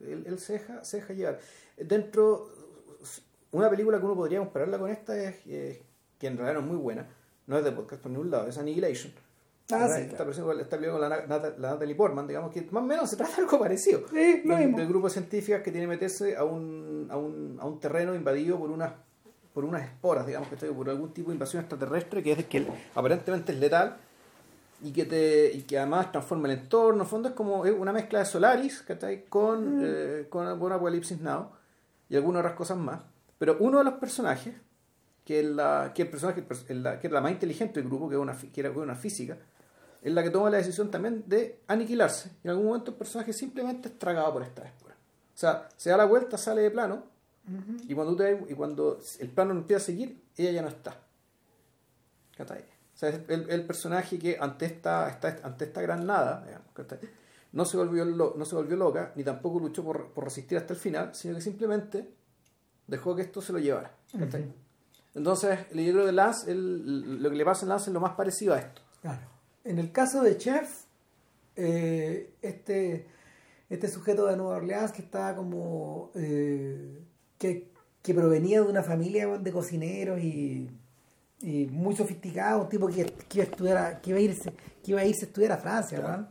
[0.00, 1.38] Él, él se, deja, se deja llevar.
[1.76, 2.48] Dentro,
[3.50, 5.82] una película que uno podría compararla con esta es, eh,
[6.18, 7.06] que en realidad no es muy buena,
[7.46, 9.12] no es de podcast por ningún lado, es Annihilation.
[9.72, 10.24] Ah, sí, esta, claro.
[10.26, 13.58] versión con- la, la Natalie Portman, digamos que más o menos se trata de algo
[13.58, 14.02] parecido.
[14.12, 14.78] Sí, lo mismo.
[14.78, 18.14] del grupo de científicas que tiene que meterse a un, a un, a un terreno
[18.14, 18.92] invadido por unas
[19.52, 22.66] por unas esporas, digamos que estoy por algún tipo de invasión extraterrestre que es que
[22.94, 23.96] aparentemente es letal
[24.82, 28.18] y que te y que además transforma el entorno, en fondo es como una mezcla
[28.18, 29.24] de Solaris, ¿cachai?
[29.24, 31.48] con eh, con, con Apocalipsis Now
[32.10, 33.00] y algunas otras cosas más,
[33.38, 34.54] pero uno de los personajes
[35.26, 38.08] que es la que el personaje el- la, que es la más inteligente del grupo,
[38.08, 39.36] que es una que era una física,
[40.00, 42.30] es la que toma la decisión también de aniquilarse.
[42.42, 44.96] Y en algún momento el personaje simplemente es tragado por esta esporas.
[44.96, 47.02] O sea, se da la vuelta, sale de plano,
[47.88, 50.96] y cuando, te- y cuando el plano empieza a seguir, ella ya no está.
[52.94, 56.66] O sea, es el, el personaje que ante esta, esta- ante esta gran nada, digamos,
[57.52, 60.72] no, se volvió lo- no se volvió loca, ni tampoco luchó por, por resistir hasta
[60.72, 62.08] el final, sino que simplemente
[62.86, 63.92] dejó que esto se lo llevara.
[64.18, 64.65] ¿cachai?
[65.16, 68.12] Entonces, el libro de Lance, el- lo que le pasa a Lance es lo más
[68.14, 68.82] parecido a esto.
[69.00, 69.22] Claro.
[69.64, 70.84] En el caso de Chef,
[71.56, 73.06] eh, este,
[73.70, 76.10] este sujeto de Nueva Orleans que estaba como.
[76.14, 77.00] eh,
[77.38, 77.68] que,
[78.02, 80.70] que provenía de una familia de cocineros y,
[81.40, 84.52] y muy sofisticado, un tipo que, que iba a estudiar, que iba a irse,
[84.82, 86.28] que iba a irse a estudiar a Francia, Claro.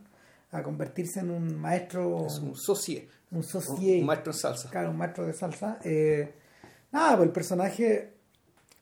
[0.52, 4.70] a convertirse en un maestro, Es un socie, un socie, un maestro en salsa.
[4.70, 5.80] Claro, un maestro de salsa.
[5.84, 6.34] Eh,
[6.92, 8.14] nada, pues el personaje,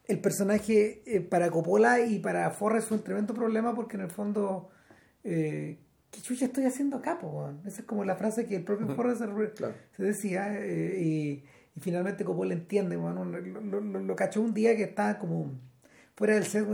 [0.08, 4.12] el personaje eh, para Coppola y para Forrest fue un tremendo problema porque en el
[4.12, 4.70] fondo,
[5.24, 5.78] eh,
[6.12, 7.50] ¿qué chucha estoy haciendo acá, po?
[7.66, 9.74] Esa es como la frase que el propio Forrest se, Claro.
[9.96, 11.44] se decía eh, y,
[11.76, 15.52] y finalmente Coppola entiende, weón, lo, lo- lo- lo cachó un día que estaba como
[16.16, 16.68] fuera del set,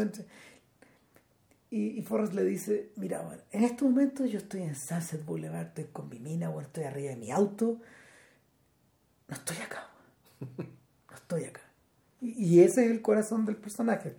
[1.71, 5.83] y, y Forrest le dice, mira, en estos momentos yo estoy en Sunset Boulevard, estoy
[5.93, 7.79] con mi mina, estoy arriba de mi auto,
[9.27, 9.87] no estoy acá,
[10.39, 11.61] no estoy acá.
[12.21, 14.13] Y, ese es el corazón del personaje.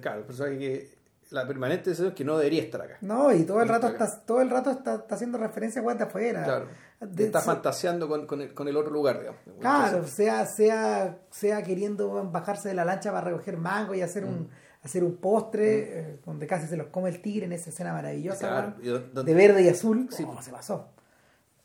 [0.00, 0.90] Claro, el personaje que
[1.30, 2.98] la permanente es que no debería estar acá.
[3.00, 5.94] No, y todo el rato está está, todo el rato está, está haciendo referencia a
[5.94, 6.44] de afuera.
[6.44, 6.66] Claro.
[7.00, 9.40] De- está se- fantaseando con, con, el, con el otro lugar, digamos.
[9.60, 14.50] Claro, sea, sea, sea queriendo bajarse de la lancha para recoger mango y hacer un,
[14.82, 18.38] hacer un postre, eh, donde casi se los come el tigre en esa escena maravillosa,
[18.48, 18.74] Claro,
[19.14, 20.08] donde- de verde y azul.
[20.10, 20.26] Sí.
[20.28, 20.88] Oh, se pasó.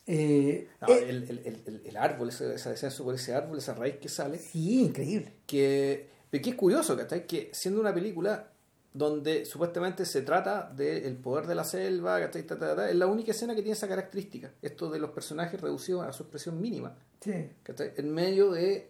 [0.07, 3.73] Eh, no, eh, el, el, el- el- árbol, ese, ese descenso por ese árbol, esa
[3.73, 5.33] raíz que sale, sí, increíble.
[5.47, 7.25] que, pero que es curioso, ¿cachai?
[7.25, 8.51] Que siendo una película
[8.93, 12.43] donde supuestamente se trata del poder de la selva, ¿cachai?
[12.43, 15.59] Ta, ta, ta, es la única escena que tiene esa característica, esto de los personajes
[15.59, 17.93] reducidos a su expresión mínima, Sí, ¿cachai?
[17.97, 18.89] En medio de,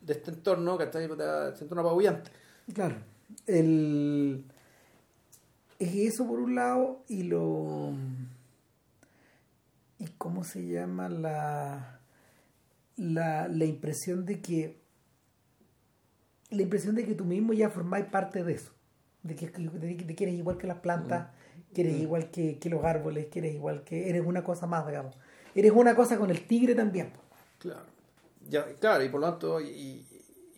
[0.00, 1.04] de este entorno, ¿cachai?
[1.04, 2.30] Este entorno apabullante.
[2.72, 2.96] claro.
[3.46, 4.44] El,
[5.78, 7.92] es eso por un lado y lo...
[10.02, 12.00] ¿Y cómo se llama la,
[12.96, 14.82] la, la impresión de que
[16.50, 18.72] la impresión de que tú mismo ya formáis parte de eso
[19.22, 21.30] de que, de, de que eres igual que las plantas
[21.72, 24.86] que eres igual que, que los árboles que eres igual que eres una cosa más
[24.86, 25.16] digamos
[25.54, 27.12] eres una cosa con el tigre también.
[27.58, 27.86] Claro.
[28.48, 30.04] Ya, claro, y por lo tanto, y,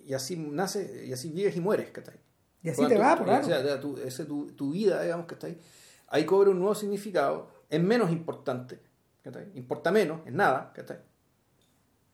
[0.07, 2.19] y así nace, y así vives y mueres, ¿cachai?
[2.63, 5.35] y así Por te va pues, o sea, tu, ese, tu, tu vida, digamos, que
[5.35, 5.61] está ahí,
[6.09, 8.81] ahí cobra un nuevo significado, es menos importante,
[9.25, 9.51] ¿cachai?
[9.55, 10.99] Importa menos, es nada, ¿cachai?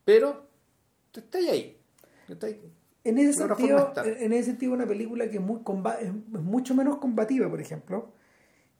[0.05, 0.47] Pero,
[1.11, 1.77] tú estás ahí,
[2.27, 2.59] ¿cachai?
[3.03, 4.05] En ese, sentido, está.
[4.05, 5.61] en ese sentido, una película que es, muy
[6.01, 8.13] es mucho menos combativa, por ejemplo,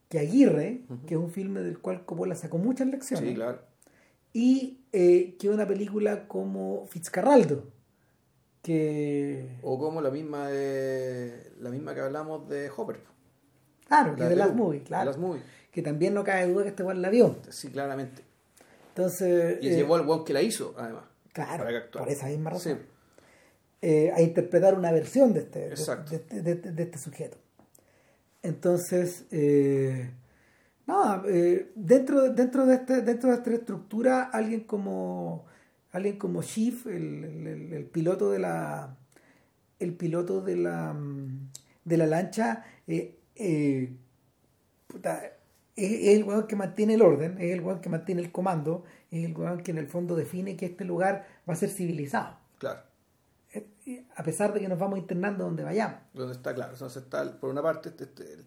[0.09, 3.61] que Aguirre, que es un filme del cual Coppola sacó muchas lecciones, Sí, claro.
[4.31, 7.71] y eh, que una película como Fitzcarraldo,
[8.61, 12.99] que O como la misma de, la misma que hablamos de Hopper.
[13.87, 15.43] claro, que La de las de claro, las movies.
[15.71, 17.37] Que también no cabe duda que este weón la vio.
[17.49, 18.23] Sí, claramente.
[18.89, 21.03] Entonces, Y eh, llevó al weón que la hizo, además.
[21.33, 22.79] claro, para por esa misma razón.
[22.79, 22.85] Sí.
[23.83, 27.37] eh, a interpretar una versión de este, de, este- de este- de este sujeto.
[28.43, 30.11] Entonces, eh,
[30.87, 35.45] nada, eh, dentro, dentro, de este, dentro de esta estructura, alguien como
[35.91, 38.95] alguien como Schiff, el, el- piloto de la
[39.79, 41.49] el piloto de la mm,
[41.85, 43.93] de la lancha, eh,
[44.87, 45.21] puta,
[45.75, 48.83] es, es el weón que mantiene el orden, es el weón que mantiene el comando,
[49.09, 52.37] es el weón que en el fondo define que este lugar va a ser civilizado
[52.57, 52.81] Claro.
[53.53, 55.99] eh, a pesar de que nos vamos internando donde vayamos.
[56.13, 56.73] Donde está, claro.
[56.73, 58.45] Entonces está, por una parte, este- este- el-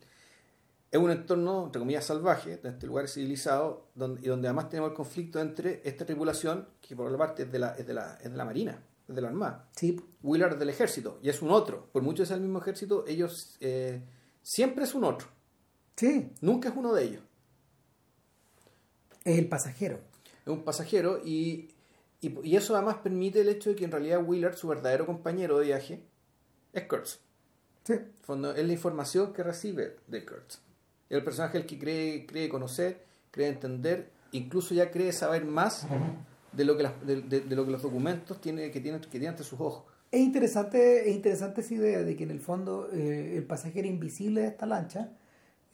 [0.90, 4.90] es un entorno, entre comillas, salvaje, de este lugar civilizado, donde, y donde además tenemos
[4.90, 8.14] el conflicto entre esta tripulación, que por otra parte es de la, es de la,
[8.22, 8.78] es de la Marina,
[9.08, 9.68] es de la Armada.
[9.74, 11.88] Sí, Willard es del ejército, y es un otro.
[11.92, 14.02] Por mucho que sea el mismo ejército, ellos eh,
[14.40, 15.26] siempre es un otro.
[15.96, 17.22] Sí, Nunca es uno de ellos.
[19.24, 19.98] es el pasajero.
[20.42, 21.70] Es un pasajero y,
[22.20, 25.58] y, y eso además permite el hecho de que en realidad Willard, su verdadero compañero
[25.58, 26.02] de viaje,
[26.72, 27.20] es Kurtz.
[27.84, 30.58] Sí, fondo, es la información que recibe de Kurtz.
[31.08, 35.86] El personaje el que cree, cree conocer, cree entender, incluso ya cree saber más
[36.52, 39.08] de lo que, las- de, de- de lo que los documentos tiene, que, tiene, que
[39.08, 39.84] tiene ante sus ojos.
[40.10, 44.42] es interesante, es interesante esa idea de que en el fondo eh, el pasajero invisible
[44.42, 45.10] de esta lancha,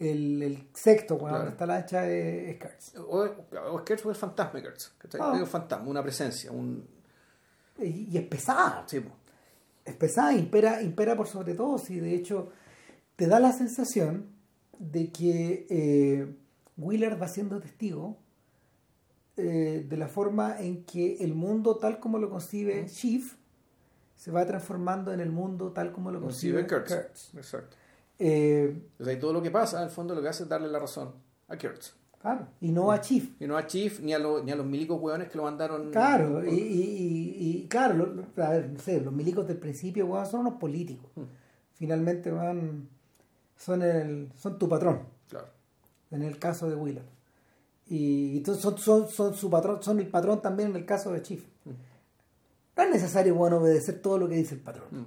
[0.01, 1.45] el, el sexto weón, Claro.
[1.45, 2.97] de esta lancha es, Kurtz.
[2.97, 3.25] O, o
[3.79, 4.93] es Kurtz o el fantasma de Kurtz.
[5.21, 5.33] Ah.
[5.37, 6.51] Es un fantasma, una presencia.
[6.51, 6.85] Un,
[7.79, 9.01] Y, y es pesada, sí,
[9.85, 12.51] es pesada, impera, impera por sobre todo, si de hecho
[13.17, 14.27] te da la sensación
[14.79, 16.35] de que eh,
[16.77, 18.17] Willard va siendo testigo
[19.37, 23.35] eh, de la forma en que el mundo tal como lo concibe Chief
[24.17, 26.95] se va transformando en el mundo tal como lo concibe Concibe Kurtz.
[26.95, 27.35] Kurtz.
[27.37, 27.77] Exacto.
[28.23, 30.69] Eh, O sea, y todo lo que pasa, el fondo, lo que hace es darle
[30.69, 31.13] la razón
[31.49, 31.95] a Kurtz.
[32.21, 33.31] claro, y no a Chief.
[33.41, 35.91] Y no a Chief ni a, los ni a los milicos hueones que lo mandaron.
[35.91, 39.57] Claro, y, y- y- y, claro, lo- lo- a ver, no sé, los milicos del
[39.57, 41.11] principio weón, son unos políticos.
[41.17, 41.23] Mm.
[41.75, 42.89] Finalmente van,
[43.57, 45.01] son, el, son tu patrón.
[45.31, 45.47] Claro.
[46.11, 47.07] en el caso de Willard.
[47.87, 51.23] Y entonces son, son, son su patrón, son el patrón también en el caso de
[51.23, 51.43] Chief.
[52.77, 54.87] No es necesario bueno obedecer todo lo que dice el patrón.
[54.91, 55.05] Mm.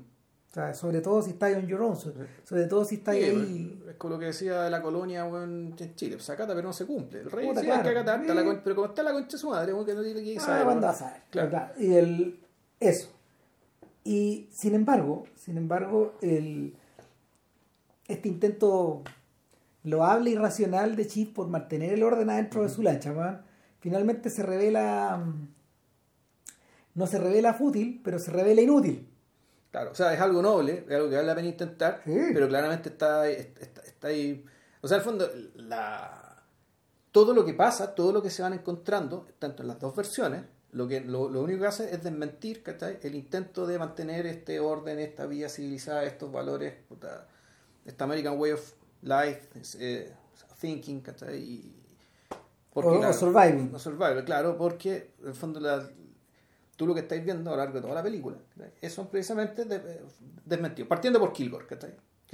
[0.54, 2.14] O sea, sobre todo si está on your own, so-
[2.44, 3.84] sobre todo si está Sí, ahí.
[3.90, 6.18] es como lo que decía de la colonia en Chile.
[6.18, 7.22] Pues acata, pero no se cumple.
[7.22, 7.82] El rey sí, claro.
[7.82, 10.24] que acatar, está la pero como está la concha de su madre, que no tiene
[10.24, 10.64] que Ah, saber.
[10.66, 10.94] ¿cuándo weón.
[10.94, 11.22] vas a ver?
[11.32, 11.74] Claro.
[11.80, 12.40] Y el,
[12.80, 13.10] eso.
[14.04, 16.76] Y sin embargo, sin embargo, el,
[18.08, 19.02] este intento
[19.84, 23.42] loable y racional de Chief por mantener el orden adentro de su lancha, weón,
[23.80, 25.48] finalmente se revela mm,
[26.94, 29.10] no se revela fútil, pero se revela inútil.
[29.74, 32.16] Claro, o sea, es algo noble, es algo que vale la pena intentar, Sí.
[32.32, 34.46] pero claramente está, está, está ahí.
[34.82, 36.44] O sea, al fondo, la,
[37.12, 40.44] todo lo que pasa, todo lo que se van encontrando, tanto en las dos versiones,
[40.74, 43.00] lo, que, lo, lo único que hace es desmentir ¿cachai?
[43.02, 47.28] el intento de mantener este orden, esta vía civilizada, estos valores, puta,
[47.84, 50.14] esta American way of life, eh,
[50.62, 51.38] thinking, ¿cachai?
[51.40, 51.80] Y,
[52.76, 53.74] O- o surviving.
[53.74, 55.90] o survival, claro, porque en el fondo la,
[56.76, 58.72] tú lo que estáis viendo a lo largo de toda la película ¿cachai?
[58.82, 60.02] es precisamente de-
[60.46, 60.88] desmentidos.
[60.88, 61.78] Partiendo por Kilgore, que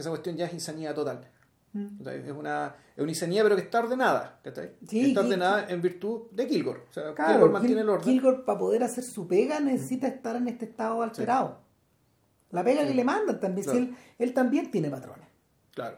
[0.02, 1.28] esa cuestión ya es insanía total.
[1.99, 2.20] ¿cachai?
[2.28, 4.40] Es una, es una insanía pero que está ordenada.
[4.88, 6.80] Sí, está ordenada en virtud de Kilgore.
[6.90, 8.03] O sea, Claro, Kilgore mantiene el orden.
[8.06, 11.60] Kilgore para poder hacer su pega necesita estar en este estado alterado.
[12.52, 15.28] La pega que le mandan también, si él, él también tiene patrones.
[15.76, 15.98] Claro.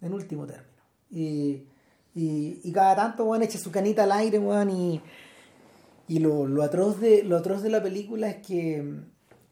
[0.00, 0.82] en último término.
[1.10, 1.66] Y,
[2.14, 5.00] y, y cada tanto, weón, echa su canita al aire, weón, y,
[6.08, 8.82] y lo, lo, atroz de, lo atroz de la película es que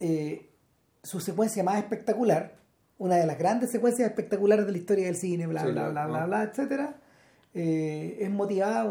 [0.00, 0.50] eh,
[1.02, 2.54] su secuencia más espectacular,
[2.98, 6.06] una de las grandes secuencias espectaculares de la historia del cine, bla, Sí, bla, bla,
[6.06, 6.96] bla, bla, etcétera,
[7.54, 8.84] eh, es motivada,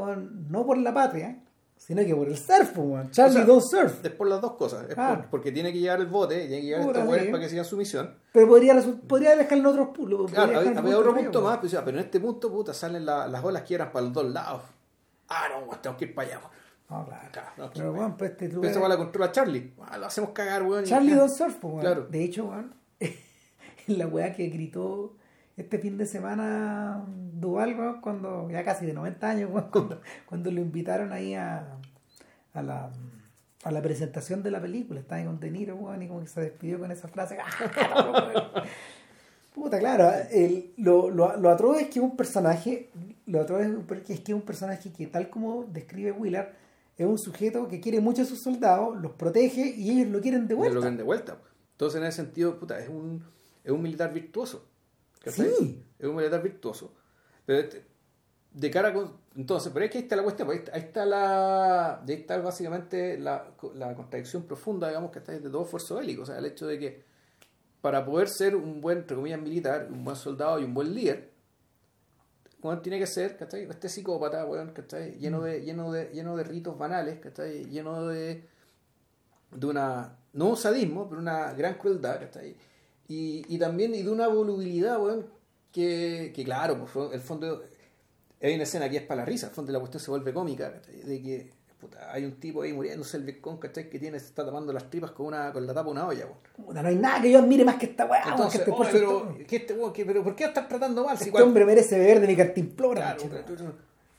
[0.50, 1.38] no por la patria,
[1.78, 3.10] sino que por el surf, weón.
[3.12, 4.06] Charlie O sea, Don't Surf.
[4.06, 4.88] Es por las dos cosas.
[4.88, 5.22] Es Claro.
[5.22, 7.76] por- porque tiene que llevar el bote, tiene que llevar estos para que sigan su
[7.78, 8.14] misión.
[8.32, 11.98] Pero podría, podría dejar en otros pu- podría Claro, había, otro punto más, pues, pero
[11.98, 14.62] en este punto, puta, salen la- las olas que eran para los dos lados.
[15.30, 16.42] Ah, no, tenemos que ir para allá.
[16.92, 17.72] No, claro.
[17.74, 19.74] Pero, weón, pues este lugar- esa va la controla Charlie.
[19.90, 20.84] Ah, lo hacemos cagar, weón.
[20.84, 21.18] Charlie ya.
[21.18, 21.82] Don't Surf, po, weón.
[21.82, 22.06] Claro.
[22.08, 22.74] De hecho, weón,
[23.88, 25.16] la weá que gritó
[25.58, 30.52] este fin de semana Duval, weón, cuando, ya casi de 90 años, weón, cuando, cuando
[30.52, 31.78] lo invitaron ahí a,
[32.54, 32.92] a la
[33.64, 36.26] a la presentación de la película, estaba ahí con De Niro, weón, y como que
[36.28, 37.38] se despidió con esa frase.
[37.80, 38.64] ¡Ah!
[39.54, 42.90] Puta, claro, el- lo, lo, lo atroz es que un personaje,
[43.28, 46.48] lo atroz es que es un personaje que tal como describe Willard,
[47.04, 50.48] es un sujeto que quiere mucho a sus soldados, los protege y ellos lo quieren
[50.48, 50.76] de vuelta.
[50.76, 51.38] lo quieren de vuelta.
[51.74, 53.24] Entonces, en ese sentido, puta, es un,
[53.64, 54.68] es un militar virtuoso.
[55.26, 55.84] Sí.
[56.00, 56.94] Es un militar virtuoso.
[57.46, 57.86] Pero este-
[58.54, 59.14] de cara con.
[59.36, 62.02] Entonces, pero es que ahí está la cuestión, pues, ahí está, ahí está la.
[62.02, 66.24] Ahí está básicamente la, la contradicción profunda, digamos, que está de todo esfuerzo bélico.
[66.24, 67.04] O sea, el hecho de que
[67.80, 71.31] para poder ser un buen, entre comillas, militar, un buen soldado y un buen líder,
[72.62, 73.64] weón, tiene que ser, ¿cachai?
[73.64, 75.18] Este psicópata, weón, ¿cachai?
[75.18, 77.66] Lleno de, lleno de, lleno de ritos banales, ¿cachai?
[77.66, 78.48] Lleno de,
[79.52, 82.56] de una, no un sadismo, pero una gran crueldad, ¿cachai?
[83.08, 85.28] Y, y también y de una volubilidad, weón,
[85.72, 87.64] que, que claro, pues, el fondo,
[88.42, 90.34] hay una escena que es para la risa, el fondo de la cuestión se vuelve
[90.34, 91.02] cómica, ¿cachai?
[91.02, 93.90] De que puta, hay un tipo ahí muriéndose el becón, ¿cachai?
[93.90, 96.26] Que tiene, se está tapando las tripas con una, con la tapa de una olla,
[96.26, 96.38] weón.
[96.68, 98.88] Puta, no hay nada que yo admire más que esta weá, Entonces, que este oye,
[98.90, 99.48] esfuerzo pero, todo.
[99.48, 101.18] ¿qué este, weón, pero ¿por qué lo estás tratando mal?
[101.18, 103.16] Si Este cual- hombre merece beber de mi cartimplora.
[103.18, 103.74] Claro,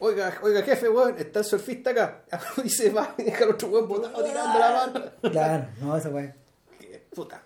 [0.05, 2.23] Oiga, oiga, jefe, weón, está el surfista acá.
[2.65, 5.05] Y se va y deja al otro weón botado tirando la mano.
[5.31, 6.35] Claro, no, esa weá.
[7.15, 7.41] Puta.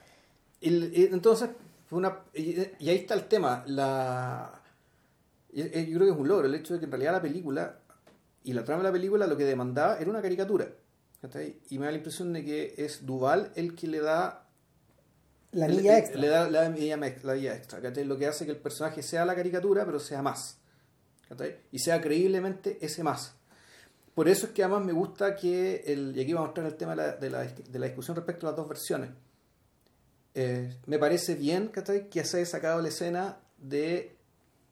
[0.62, 1.50] El- entonces,
[1.86, 3.62] fue una, y, y ahí está el tema.
[3.66, 4.52] La,
[5.52, 7.20] y- y yo creo que es un logro el hecho de que en realidad la
[7.22, 7.76] película
[8.48, 10.68] y la trama de la película lo que demandaba era una caricatura.
[11.20, 11.58] ¿cachai?
[11.70, 14.46] Y me da la impresión de que es Duval el que le da
[15.52, 16.20] La milla extra.
[16.20, 18.04] Le da la milla, mex- la milla extra, ¿cachai?
[18.04, 20.58] Lo que hace que el personaje sea la caricatura, pero sea más.
[21.28, 21.56] ¿cachai?
[21.72, 23.34] Y sea creíblemente ese más.
[24.14, 26.76] Por eso es que además me gusta que, el, y aquí vamos a mostrar el
[26.76, 29.10] tema de la, de la, de la discusión respecto a las dos versiones.
[30.34, 32.08] Eh, me parece bien ¿cachai?
[32.08, 34.16] que se haya sacado la escena de,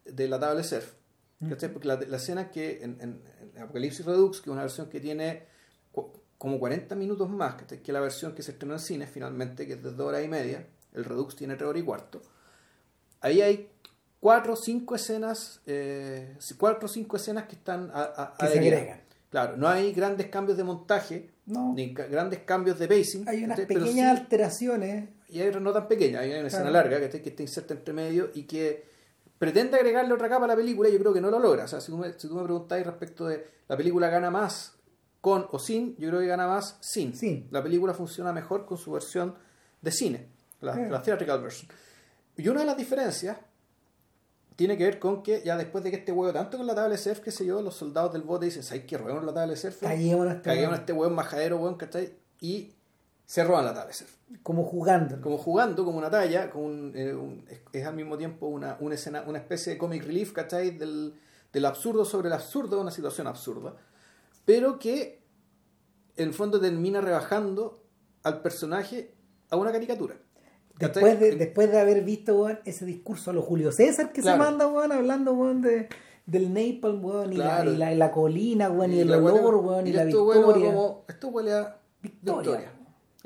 [0.05, 0.93] de la tabla de surf.
[1.49, 1.71] ¿cachai?
[1.73, 5.01] Porque la, la escena que en, en- en Apocalipsis Redux, que es una versión que
[5.01, 5.45] tiene
[6.39, 9.83] como 40 minutos más que la versión que se estrenó en cine finalmente, que es
[9.83, 12.23] de 2 horas y media, el Redux tiene 3 horas y cuarto.
[13.21, 13.71] Ahí hay
[14.21, 18.59] cuatro o cinco escenas, eh, cuatro o cinco escenas que están a, a- Que se
[18.59, 19.01] agregan.
[19.31, 21.73] Claro, no hay grandes cambios de montaje, No.
[21.75, 23.29] ni ca- grandes cambios de pacing.
[23.29, 25.09] Hay unas pequeñas sí- alteraciones.
[25.29, 26.21] y hay otras no tan pequeñas.
[26.23, 26.47] Hay una Claro.
[26.49, 28.85] escena larga que, que está inserta entre medio y que
[29.39, 31.65] pretende agregarle otra capa a la película y yo creo que no lo logra.
[31.65, 34.77] O sea, si tú me, si tú me preguntáis respecto de la película gana más
[35.21, 37.15] con o sin, yo creo que gana más sin.
[37.15, 37.49] Sin.
[37.51, 39.35] La película funciona mejor con su versión
[39.81, 40.29] de cine,
[40.61, 40.91] la, Eh.
[40.91, 41.71] la theatrical version.
[42.37, 43.39] Y una de las diferencias
[44.57, 46.91] tiene que ver con que ya después de que este huevo, tanto con la tabla
[46.91, 48.97] de surf, qué sé yo, los soldados del bote dicen, ¿sabes qué?
[48.97, 49.81] Robemos la tabla de surf.
[49.81, 50.81] Caguémonos este Caguémonos a weón".
[50.81, 52.15] este hueón majadero, hueón, ¿cachai?
[52.41, 52.73] Y
[53.27, 55.21] se roban la surf Como jugando.
[55.21, 58.77] como jugando, como una talla, como un, eh, un- es, es al mismo tiempo una,
[58.81, 60.71] una escena, una especie de comic relief, ¿cachai?
[60.77, 61.15] Del,
[61.53, 63.75] del absurdo sobre el absurdo, una situación absurda,
[64.45, 65.23] pero que
[66.17, 67.83] en el fondo termina rebajando
[68.23, 69.15] al personaje
[69.51, 70.17] a una caricatura.
[70.79, 74.43] Después de, después de haber visto weón, ese discurso a los Julio César que Claro.
[74.45, 75.89] se manda, weón, hablando weón, de,
[76.27, 77.01] del Napalm,
[77.33, 77.65] y, Claro.
[77.65, 80.73] la, y, la, y la colina, weón, y, el olor, y, la victoria.
[80.73, 82.41] como- esto huele a Victoria.
[82.43, 82.73] victoria.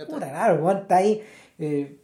[0.06, 1.22] Puta, claro, weón, está ahí.
[1.58, 1.98] eh,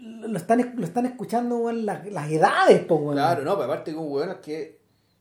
[0.00, 3.14] lo, están, lo están escuchando, weón, las, las edades, weón.
[3.14, 4.78] Claro, no, pero aparte que un weón es que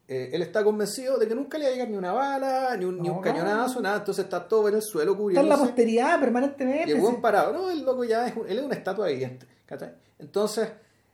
[0.07, 2.85] eh, él está convencido de que nunca le va a llegar ni una bala, ni
[2.85, 6.19] un, ni un cañonazo, nada, entonces está todo en el suelo Está en la posteridad
[6.19, 6.89] permanentemente.
[6.91, 9.93] Y el parado, no, el loco ya es, un- él es una estatua viviente, ¿cachai?
[10.19, 10.69] Entonces,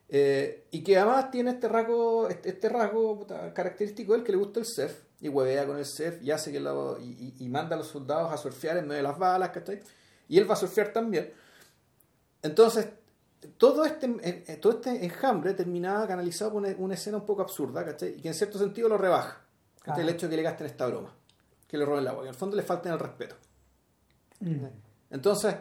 [0.10, 4.38] eh, y que además tiene este rasgo, este, este rasgo puta, característico del que le
[4.40, 7.48] gusta el surf, y huevea con el surf, y hace que lo, y, y- y
[7.48, 9.80] manda a los soldados a surfear en medio de las balas, ¿cachai?
[10.32, 11.30] Y él va a surfear también.
[12.42, 12.88] Entonces,
[13.58, 17.42] todo este, eh, eh, todo este enjambre terminaba canalizado por una, una escena un poco
[17.42, 18.16] absurda, ¿cachai?
[18.18, 19.42] Y que en cierto sentido lo rebaja.
[19.98, 21.14] El hecho de que le gasten esta broma,
[21.68, 23.36] que le roben el agua, que al fondo le falten el respeto.
[24.40, 24.66] Mm.
[25.10, 25.56] Entonces,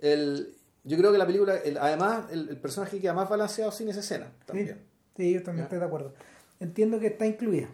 [0.00, 3.88] el, yo creo que la película, el- además, el, el personaje queda más balanceado sin
[3.88, 4.84] esa escena también.
[5.16, 5.64] sí, yo también Ya.
[5.64, 6.14] estoy de acuerdo.
[6.60, 7.68] Entiendo que está incluida.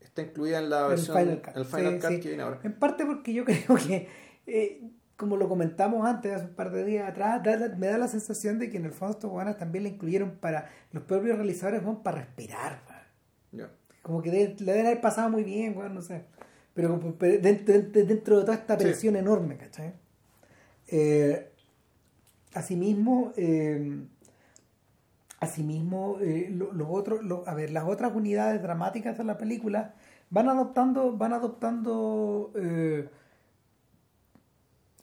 [0.00, 1.56] Está incluida en la El versión, Final Cut.
[1.56, 2.20] el Final Sí, Cut sí.
[2.20, 2.60] que viene ahora.
[2.64, 4.08] En parte porque yo creo que,
[4.46, 4.82] eh,
[5.16, 8.58] como lo comentamos antes, hace un par de días atrás, da me da la sensación
[8.58, 12.02] de que en el fondo estos weones también la incluyeron para los propios realizadores, weón,
[12.02, 12.82] para respirar.
[14.02, 16.24] Como que de- le deben haber pasado muy bien, weón, no sé.
[16.74, 18.84] Pero, pero dentro, de toda esta Sí.
[18.84, 19.94] presión enorme, ¿cachai?
[20.88, 21.50] Eh,
[22.52, 24.04] asimismo, eh,
[25.40, 29.94] asimismo eh, lo- los otros, lo- a ver, las otras unidades dramáticas de la película
[30.30, 33.08] van adoptando, van adoptando eh,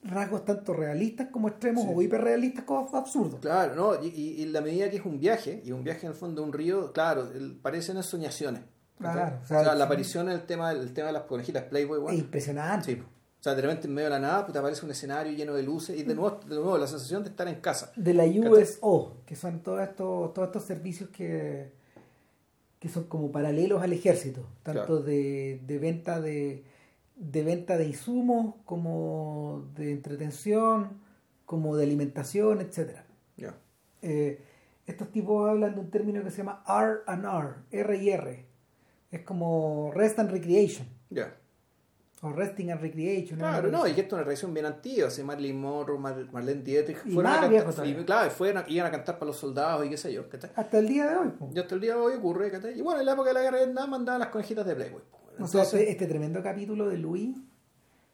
[0.04, 1.90] rasgos tanto realistas como extremos Sí.
[1.94, 3.40] o hiperrealistas como absurdos.
[3.40, 4.04] Claro, ¿no?
[4.04, 6.42] Y, y, y la medida que es un viaje, y un viaje en el fondo
[6.42, 8.62] de un río, claro, el- parecen ensoñaciones.
[8.98, 12.14] Claro, o o sea, la aparición en el tema, el tema de las conejitas Playboy,
[12.14, 12.96] Es impresionante.
[12.96, 13.02] sí.
[13.02, 15.56] O sea, de repente en medio de la nada, pues te aparece un escenario lleno
[15.56, 17.92] de luces y de nuevo, de nuevo la sensación de estar en casa.
[17.96, 18.24] de la.
[18.26, 21.72] USO, que son todos estos, todos estos servicios que,
[22.78, 25.02] que son como paralelos al ejército, tanto Claro.
[25.02, 26.64] de, de venta de,
[27.22, 30.90] de venta de insumos como de entretención,
[31.46, 33.06] como de alimentación, etcétera.
[33.38, 33.56] Ya.
[34.02, 34.44] Eh,
[34.88, 38.46] estos tipos hablan de un término que se llama R and R, R y R.
[39.12, 41.36] Es como rest and recreation, Ya.
[42.24, 43.38] o resting and recreation.
[43.38, 46.64] Claro, no, y que esto es una tradición bien antigua, así Marilyn Monroe, Mar- Marlene
[46.64, 49.86] Dietrich, Y fueron más a cantar, y, claro, fueron iban a cantar para los soldados
[49.86, 50.50] y qué sé yo, ¿cachai?
[50.56, 51.30] Hasta el día de hoy.
[51.38, 51.50] po.
[51.54, 52.78] Y hasta el día de hoy ocurre, ¿cachai?
[52.80, 55.02] Y bueno, en la época de la guerra de Vietnam mandaban las conejitas de Playboy.
[55.12, 55.18] po.
[55.40, 57.36] O sea, Entonces, este, este tremendo capítulo de Louis,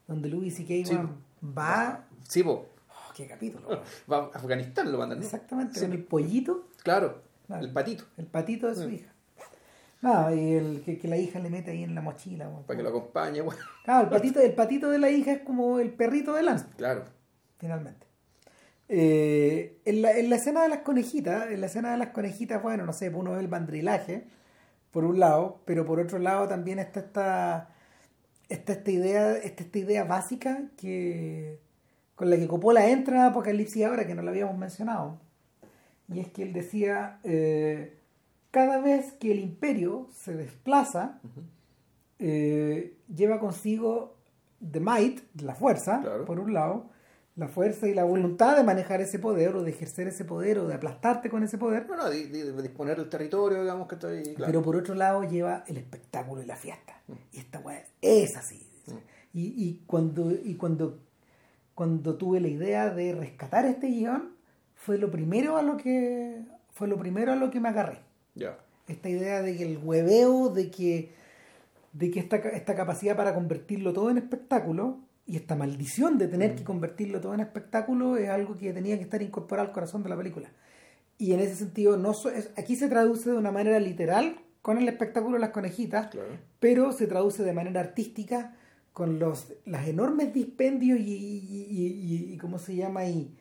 [0.07, 0.67] donde Louis C.K.
[0.87, 0.95] Sí.
[0.95, 1.17] weón,
[1.57, 2.05] va...
[2.27, 3.67] sí, po, Oh, ¡Qué capítulo!
[4.11, 5.25] va a Afganistán lo mandan, ¿no?
[5.25, 5.81] Exactamente, Sí.
[5.85, 7.21] con el pollito, Claro,
[7.59, 8.95] el patito, el patito de su Sí.
[8.95, 9.13] hija.
[10.01, 12.47] No, y el que, que la hija le mete ahí en la mochila.
[12.67, 15.79] para que lo acompañe, bueno, Claro, el patito, el patito de la hija es como
[15.79, 16.65] el perrito de Lance.
[16.77, 17.03] claro.
[17.57, 18.05] finalmente.
[18.89, 22.61] Eh, en, la, en la escena de las conejitas, en la escena de las conejitas,
[22.63, 24.27] bueno, no sé, uno ve el bandrilaje,
[24.91, 27.69] por un lado, pero por otro lado también está esta,
[28.49, 31.59] está esta idea, está esta idea básica que
[32.15, 35.19] con la que Coppola entra a Apocalipsis ahora, que no lo habíamos mencionado.
[36.11, 37.95] Y es que él decía, eh,
[38.49, 41.19] cada vez que el imperio se desplaza,
[42.19, 44.15] eh, lleva consigo
[44.71, 46.25] the might, la fuerza, Claro.
[46.25, 46.89] por un lado,
[47.37, 50.67] la fuerza y la voluntad de manejar ese poder o de ejercer ese poder o
[50.67, 54.23] de aplastarte con ese poder, Bueno, di- di- de disponer del territorio, digamos que estoy,
[54.33, 54.45] claro.
[54.47, 56.99] pero por otro lado lleva el espectáculo y la fiesta.
[57.31, 58.67] Y esta weá es así.
[59.33, 60.99] Y, y cuando, y cuando,
[61.75, 64.35] cuando tuve la idea de rescatar este guion,
[64.73, 66.41] fue lo primero a lo que
[66.73, 67.99] fue lo primero a lo que me agarré.
[68.87, 71.13] Esta idea de que el hueveo, de que,
[71.93, 76.55] de que esta, esta capacidad para convertirlo todo en espectáculo y esta maldición de tener
[76.55, 80.09] que convertirlo todo en espectáculo es algo que tenía que estar incorporado al corazón de
[80.09, 80.49] la película.
[81.19, 84.77] Y en ese sentido, no so- es- aquí se traduce de una manera literal con
[84.77, 86.29] el espectáculo de las conejitas, claro.
[86.59, 88.55] pero se traduce de manera artística
[88.93, 93.05] con los las enormes dispendios y, y, y- ¿cómo se llama?
[93.05, 93.35] Y,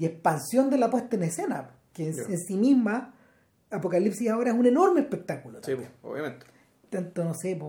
[0.00, 2.22] expansión de la puesta en escena, que en, Ya.
[2.24, 3.14] en sí misma
[3.70, 5.58] Apocalipsis ahora es un enorme espectáculo.
[5.62, 5.90] Sí, también.
[6.02, 6.46] obviamente.
[6.90, 7.60] Tanto, no sé, vi-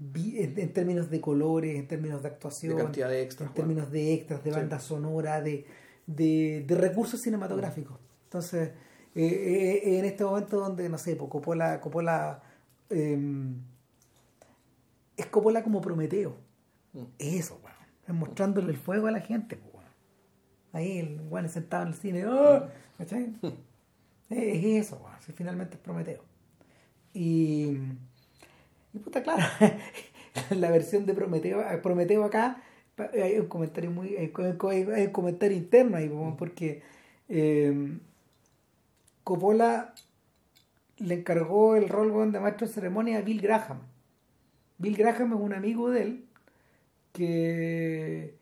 [0.00, 4.14] en, términos de colores, en términos de actuación, De cantidad de extras, en términos de
[4.14, 4.56] extras, de Sí.
[4.58, 5.66] banda sonora, de,
[6.06, 7.98] de, de recursos cinematográficos.
[8.24, 8.70] Entonces,
[9.14, 12.42] eh, eh, en este momento donde, no sé, po, Coppola, Coppola
[12.90, 13.62] em,
[15.16, 16.36] es Coppola como Prometeo.
[16.92, 17.04] Mm.
[17.18, 17.76] Es eso, weón.
[18.08, 19.90] Es mostrándole el fuego a la gente, po, weón.
[20.72, 22.66] Ahí el weón sentado en el cine, ¡oh!
[22.98, 23.32] ¿cachai?
[24.30, 25.16] Es eso, weón.
[25.24, 26.24] Si finalmente es Prometeo.
[27.12, 27.78] Y,
[28.94, 29.42] y puta, claro,
[30.50, 32.62] la versión de Prometeo, Prometeo acá,
[32.96, 36.82] pa- hay un comentario muy, un comentario interno ahí, porque
[37.28, 37.98] eh,
[39.24, 39.94] Coppola
[40.98, 43.80] le encargó el rol de maestro de ceremonia a Bill Graham.
[44.78, 46.24] Bill Graham es un amigo de él
[47.12, 48.36] que,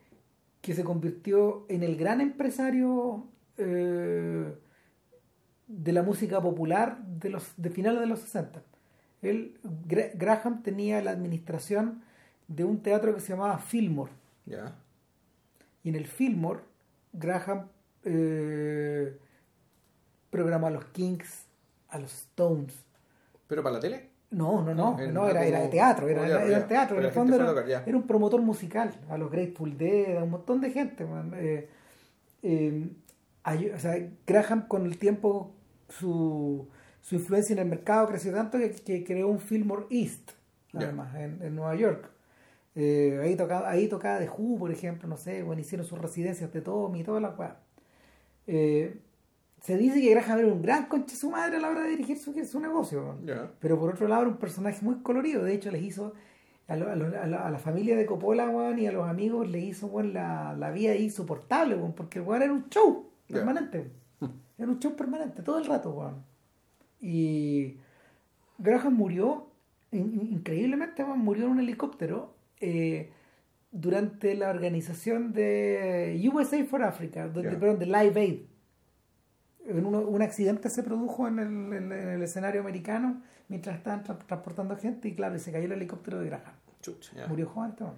[0.62, 3.26] que se convirtió en el gran empresario
[3.58, 4.52] eh,
[5.66, 8.62] de la música popular de los de finales de los 60.
[9.22, 9.56] Él,
[9.88, 12.02] Gra- Graham tenía la administración
[12.48, 14.12] de un teatro que se llamaba Fillmore.
[15.84, 16.60] Y en el Fillmore,
[17.12, 17.68] Graham
[18.04, 19.16] eh,
[20.30, 21.46] programó a los Kings,
[21.88, 22.74] a los Stones.
[23.46, 24.10] ¿Pero para la tele?
[24.30, 26.66] No, no, no, No, en- no, era, era de teatro, era, era, teatro, era ya.
[26.66, 30.60] teatro, en el fondo era, un promotor musical, a los Grateful Dead, a un montón
[30.60, 31.04] de gente.
[31.04, 31.32] man.
[31.36, 31.68] Eh,
[32.42, 32.88] eh,
[33.42, 33.94] hay- o sea,
[34.26, 35.52] Graham con el tiempo
[35.90, 36.66] su,
[37.02, 40.30] su influencia en el mercado creció tanto que, que creó un Fillmore East,
[40.86, 42.08] además, en, en Nueva York.
[42.74, 46.50] Eh, ahí tocaba, ahí tocaba The Who, por ejemplo, no sé, bueno, hicieron sus residencias
[46.52, 47.58] de Tommy y toda la weá.
[48.46, 48.98] Eh,
[49.60, 52.18] se dice que Graham era un gran conche su madre a la hora de dirigir
[52.18, 53.18] su, su negocio.
[53.60, 55.44] Pero por otro lado era un personaje muy colorido.
[55.44, 56.14] De hecho, les hizo
[56.66, 59.06] a, lo- a lo- a la, a la familia de Coppola weón, y a los
[59.08, 63.10] amigos le hizo weón, la, la vida insoportable, weón, porque el weón era un show
[63.28, 63.90] permanente.
[64.58, 66.24] Era un show permanente todo el rato, weón.
[67.02, 67.76] Y
[68.58, 69.48] Graham murió,
[69.90, 73.10] in- in- increíblemente, murió en un helicóptero eh,
[73.72, 77.50] durante la organización de USA for Africa, de, Ya.
[77.58, 78.40] perdón, de Live Aid
[79.64, 84.02] en uno- un accidente se produjo en el, en- en el escenario americano mientras estaban
[84.04, 86.52] tra- transportando gente y claro, y se cayó el helicóptero de Graham.
[86.80, 87.26] Chucha, ya.
[87.28, 87.92] Murió joven, este.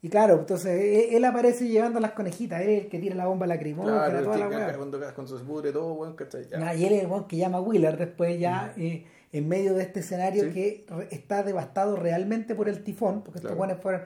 [0.00, 3.26] Y claro, entonces e- él aparece llevando las conejitas, él es el que tira la
[3.26, 4.76] bomba lacrimógena, Claro, toda la weá.
[4.76, 6.46] cuando, cuando se pudre todo, weón, ¿cachai?
[6.48, 6.58] Ya.
[6.68, 9.74] Ah, Y él es el weón que llama a Wheeler después ya eh, en medio
[9.74, 10.50] de este escenario Sí.
[10.52, 14.02] que está devastado realmente por el tifón, porque estos weones fueron,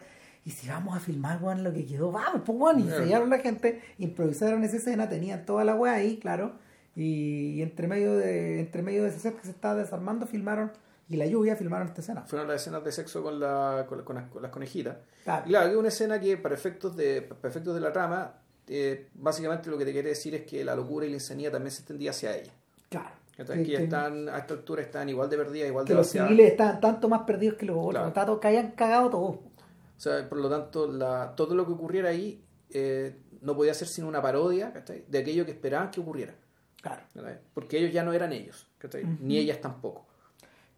[0.46, 3.28] y si vamos a filmar weón lo que quedó, vamos, pues weón, y se llevaron
[3.28, 6.52] la gente, improvisaron esa escena, tenían toda la weá ahí, claro,
[6.96, 10.72] y, y entre medio de, entre medio de ese set que se estaba desarmando, filmaron,
[11.12, 12.22] y la lluvia, filmaron esta escena.
[12.22, 14.96] Fueron las escenas de sexo con, la, con, la- con las, con las conejitas.
[15.24, 15.42] Claro.
[15.46, 18.34] Y claro, es una escena que para efectos de, para efectos de la trama
[18.68, 21.70] eh, básicamente lo que te quiere decir es que la locura y la insanía también
[21.72, 22.52] se extendía hacia ella.
[22.88, 23.10] Claro.
[23.36, 26.06] Entonces, Que- que están, a esta altura están igual de perdidas, igual que de los
[26.06, 26.28] vaciadas.
[26.30, 27.90] civiles estaban tanto más perdidos que los.
[27.90, 28.12] Claro.
[28.12, 29.36] Todo- que hayan cagado todos.
[29.36, 33.88] O sea, por lo tanto, la, todo lo que ocurriera ahí eh, no podía ser
[33.88, 35.04] sino una parodia ¿cachai?
[35.08, 36.34] de aquello que esperaban que ocurriera.
[36.80, 37.02] Claro.
[37.14, 37.38] ¿cachai?
[37.54, 39.04] Porque ellos ya no eran ellos, ¿cachai?
[39.20, 40.06] ni ellas tampoco.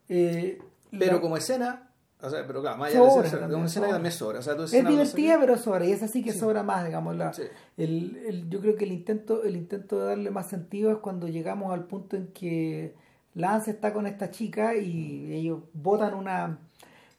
[0.08, 0.58] Eh,
[0.90, 1.90] Pero la- como escena,
[2.20, 4.38] o sea, pero claro, más allá Sobra de ser, también, una escena que también sobra.
[4.38, 5.84] O sea, es divertida, pero sobra.
[5.86, 7.16] Y esa sí que sobra más, digamos.
[7.16, 7.42] La, Sí.
[7.76, 11.28] el, el- yo creo que el intento, el intento de darle más sentido es cuando
[11.28, 12.94] llegamos al punto en que
[13.34, 16.58] Lance está con esta chica y ellos botan una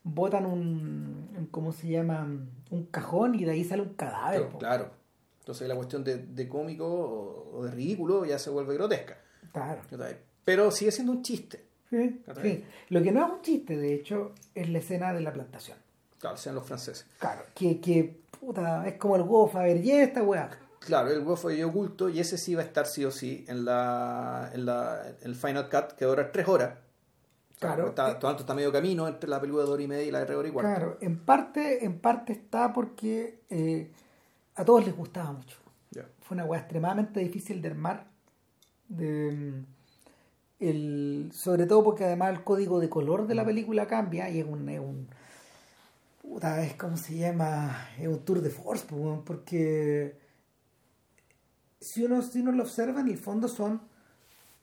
[0.03, 2.28] botan un ¿cómo se llama?
[2.70, 4.91] un cajón y de ahí sale un cadáver Claro.
[5.40, 9.18] Entonces la cuestión de, de cómico o, o de ridículo ya se vuelve grotesca.
[9.52, 9.82] Claro.
[10.44, 11.64] Pero sigue siendo un chiste.
[11.90, 12.44] Sí, ¿Cachai?
[12.44, 12.66] sí.
[12.90, 15.78] Lo que no es un chiste, de hecho, es la escena de la plantación.
[16.20, 17.06] Claro, sean los franceses.
[17.20, 20.49] Claro, que, que puta, es como el huevo Fabergé esta weá.
[20.80, 23.66] Claro, el huevo fue oculto y ese sí va a estar sí o sí en
[23.66, 26.78] la en la en el Final Cut que dura tres horas.
[27.60, 27.88] Claro.
[27.88, 30.26] Está, todo está medio camino entre la película de hora y media y la de
[30.26, 30.70] tres horas y cuarto.
[30.70, 33.91] Claro, en parte, en parte está porque eh,
[34.56, 35.57] a todos les gustaba mucho.
[35.91, 36.06] Ya.
[36.22, 38.06] Fue una weá extremadamente difícil de armar.
[38.88, 39.66] De, mm,
[40.60, 44.45] el, sobre todo porque además el código de color de la película cambia y es
[44.45, 45.07] un, es un
[46.22, 50.18] puta, es como se llama, es un tour de force, weón, porque
[51.80, 53.82] si uno, si uno lo observa, en el fondo son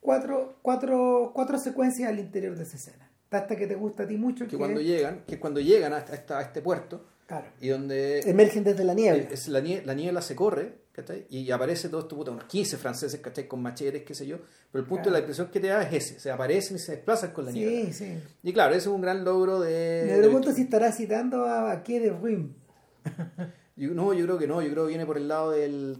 [0.00, 3.08] cuatro, cuatro, cuatro secuencias al interior de esa escena.
[3.30, 5.98] Esta que te gusta a ti mucho, Que que, cuando llegan, que cuando llegan a,
[5.98, 9.22] esta- a este puerto claro, y donde emergen desde la niebla.
[9.30, 11.26] es la, nie- la niebla se corre, ¿cachai?
[11.30, 13.48] Y aparece todo esto, puta, unos 15 franceses, ¿cachai?
[13.48, 14.38] Con machetes, qué sé yo.
[14.70, 15.10] Pero el punto Claro.
[15.10, 17.52] de la impresión que te da es ese, se aparecen y se desplazan con la
[17.52, 17.86] niebla.
[17.86, 18.18] Sí, sí.
[18.42, 20.04] Y claro, ese es un gran logro de...
[20.10, 22.52] Me pregunto si estará citando a, a Rim.
[23.76, 25.96] Yo- no, yo creo que no, yo creo que viene por el lado del...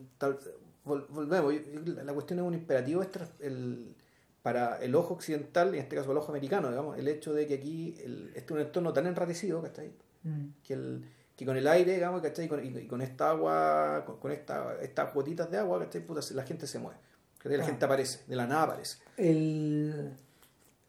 [0.84, 1.54] volvemos,
[1.86, 3.94] la la cuestión es un imperativo extra, el,
[4.42, 7.46] para el ojo occidental, y en este caso el ojo americano, digamos, el hecho de
[7.46, 9.92] que aquí el, este es un entorno tan enratecido, ¿cachai?
[10.22, 10.46] Mm.
[10.62, 11.04] Que, el,
[11.42, 12.46] que con el aire, digamos, ¿cachai?
[12.46, 16.00] Y con, y, y con esta agua, con, con esta, estas gotitas de agua, ¿cachai?
[16.04, 16.98] Puta, la gente se mueve,
[17.38, 17.58] ¿cachai?
[17.58, 17.66] La Ah.
[17.66, 18.98] gente aparece, de la nada aparece.
[19.16, 20.12] El,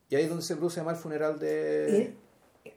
[0.10, 1.98] Y ahí es donde se produce además el funeral de...
[2.02, 2.16] eh,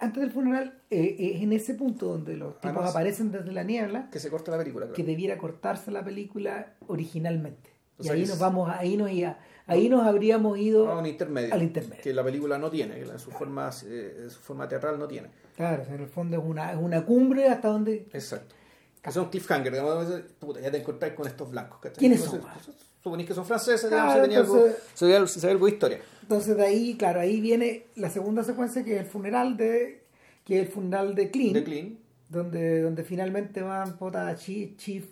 [0.01, 3.63] antes del funeral, eh, es en ese punto donde los tipos Además- aparecen desde la
[3.63, 5.07] niebla, que se corta la película, que claro.
[5.11, 7.71] debiera cortarse la película originalmente.
[7.99, 11.07] O y ahí que nos vamos, ahí nos, ia- ahí nos habríamos ido a un
[11.07, 11.55] intermedio.
[11.55, 12.03] al intermedio.
[12.03, 15.29] Que la película no tiene, que la- su, forma, eh, su forma teatral no tiene.
[15.57, 18.07] Claro, en el fondo es una, es una cumbre hasta donde...
[18.13, 18.55] Exacto.
[19.03, 20.07] Que son cliffhanger, digamos,
[20.39, 21.79] puta, ya te encontrás con estos blancos.
[21.81, 21.99] ¿cachai?
[21.99, 22.53] ¿Quiénes Entonces, son?
[22.65, 25.73] pues, Suponís que son franceses, Claro, digamos, se tenía algo, entonces- se sabe algo de
[25.73, 26.01] historia.
[26.23, 30.05] Entonces de ahí, claro, ahí viene la segunda secuencia que es el funeral de
[30.45, 31.99] que es el funeral de Clean, De Clean.
[32.29, 35.05] donde donde finalmente van puta Chief, Chief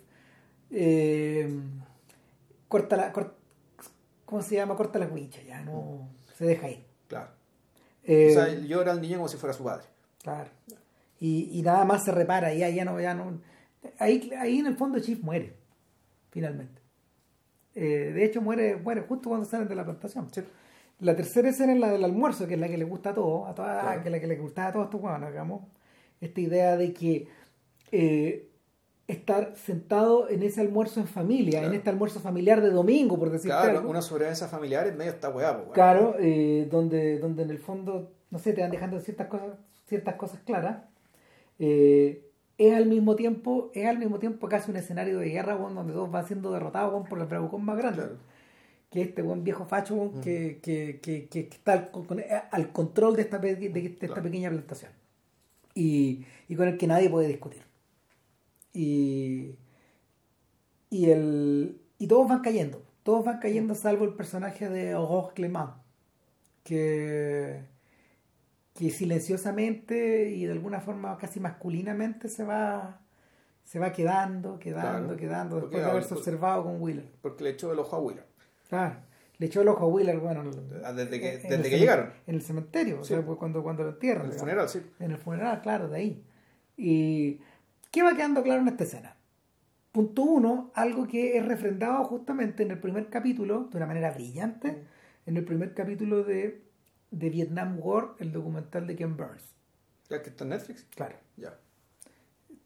[0.71, 1.49] eh,
[2.67, 3.13] corta la
[4.25, 4.75] ¿cómo se llama?
[4.75, 6.83] corta la cuilla, ya no se deja ir.
[7.07, 7.29] Claro.
[8.03, 9.85] Eh, o sea, llora al niño como si fuera su padre.
[10.25, 10.49] Claro.
[11.19, 13.39] Y, y nada más se repara, ya, ya no, ya no.
[13.99, 15.53] Ahí, ahí en el fondo Chief muere,
[16.31, 16.81] finalmente.
[17.73, 20.27] Eh, de hecho muere, muere justo cuando salen de la plantación.
[20.33, 20.41] Sí.
[20.99, 23.49] La tercera escena es la del almuerzo, que es la que le gusta a todos,
[23.49, 24.01] a toda, Claro.
[24.01, 25.61] que es la que le gusta a todos estos huevones, digamos.
[26.21, 27.27] Esta idea de que
[27.91, 28.49] eh,
[29.07, 31.67] estar sentado en ese almuerzo en familia, Claro.
[31.67, 33.89] en este almuerzo familiar de domingo, por decirte Claro, algo.
[33.89, 35.73] una sobrevivencia familiar en medio esta weá, pues.
[35.73, 39.57] Claro, eh, donde, donde en el fondo, no sé, te van dejando ciertas cosas,
[39.87, 40.83] ciertas cosas claras.
[41.59, 42.21] Eh,
[42.57, 46.09] es al mismo tiempo, es al mismo tiempo casi un escenario de guerra, donde todos
[46.11, 48.03] van siendo derrotados por el bravucón más grande.
[48.03, 48.17] Claro.
[48.91, 52.21] Que este buen viejo facho que, que, que, que está al, con-
[52.51, 54.23] al control de esta, pe- de, de esta Claro.
[54.23, 54.91] pequeña plantación.
[55.73, 57.63] Y, y con el que nadie puede discutir.
[58.73, 59.55] Y,
[60.89, 62.81] y, el, y todos van cayendo.
[63.03, 65.71] Todos van cayendo salvo el personaje de Aurore Clément.
[66.63, 67.61] Que,
[68.75, 73.01] que silenciosamente y de alguna forma casi masculinamente se va
[73.63, 75.17] se va quedando, quedando, Claro.
[75.17, 77.11] quedando, después de haberse observado con Wheeler.
[77.21, 78.25] Porque le echó el ojo a Wheeler.
[78.69, 78.97] Claro.
[79.39, 80.43] Le echó el ojo a Wheeler, bueno,
[80.83, 82.11] Ah, Desde que, desde que llegaron.
[82.27, 84.25] En el cementerio, o sea, pues cuando, cuando lo entierran.
[84.25, 84.49] En el digamos.
[84.51, 84.81] funeral, sí.
[85.03, 86.23] En el funeral, claro, de ahí.
[86.77, 87.39] ¿Y
[87.91, 89.15] qué va quedando claro en esta escena?
[89.91, 94.71] Punto uno, algo que es refrendado justamente en el primer capítulo, de una manera brillante,
[94.71, 95.29] Mm.
[95.29, 96.61] en el primer capítulo de,
[97.11, 99.43] de Vietnam War, el documental de Ken Burns.
[100.09, 100.85] Ya que está en Netflix.
[100.95, 101.15] Claro.
[101.37, 101.57] Ya.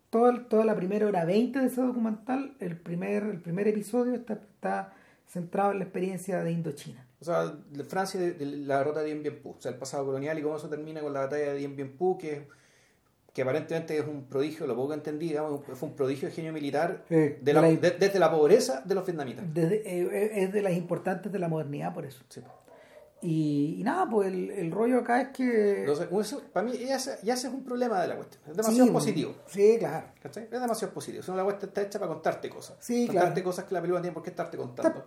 [0.09, 4.33] Toda, toda la primera hora 20 de ese documental, el primer, el primer episodio está,
[4.33, 4.93] está
[5.27, 7.05] centrado en la experiencia de Indochina.
[7.21, 9.51] O sea, de Francia, de, de la derrota de Dien Bien Phu.
[9.51, 11.91] O sea, el pasado colonial y cómo eso termina con la batalla de Dien Bien
[11.95, 12.47] Phu, que,
[13.33, 17.05] que aparentemente es un prodigio, lo poco entendí, digamos, fue un prodigio de genio militar
[17.09, 19.45] de la- la- desde la pobreza de los vietnamitas.
[19.53, 22.23] Desde- eh, es de las importantes de la modernidad, por eso.
[22.29, 22.41] Sí.
[23.21, 25.81] Y, y nada, pues el, el rollo acá es que.
[25.81, 28.41] Entonces, eso, para mí ya ese, ya ese es un problema de la cuestión.
[28.49, 29.35] Es demasiado Sí, positivo.
[29.47, 30.07] Sí, claro.
[30.23, 30.43] ¿cachai?
[30.45, 31.21] Es demasiado positivo.
[31.23, 32.77] Si no, la cuestión está hecha para contarte cosas.
[32.79, 33.43] Sí, contarte claro.
[33.45, 35.05] cosas que la película no tiene por qué estarte contando.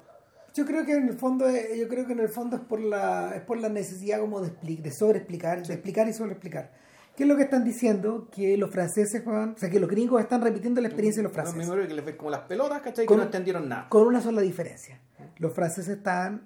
[0.55, 2.79] Yo creo que en el fondo, es- yo creo que en el fondo es por
[2.81, 6.71] la, es por la necesidad como de, expli- de sobreexplicar, de explicar y sobreexplicar.
[7.17, 8.29] ¿Qué es lo que están diciendo?
[8.31, 11.33] Que los franceses, Juan, o sea, que los gringos están repitiendo la experiencia de los
[11.33, 11.59] franceses.
[11.59, 13.07] mismos que les ven como las pelotas, ¿cachai?
[13.07, 13.89] Con- que no entendieron nada.
[13.89, 15.01] Con una sola diferencia.
[15.39, 16.43] Los franceses están,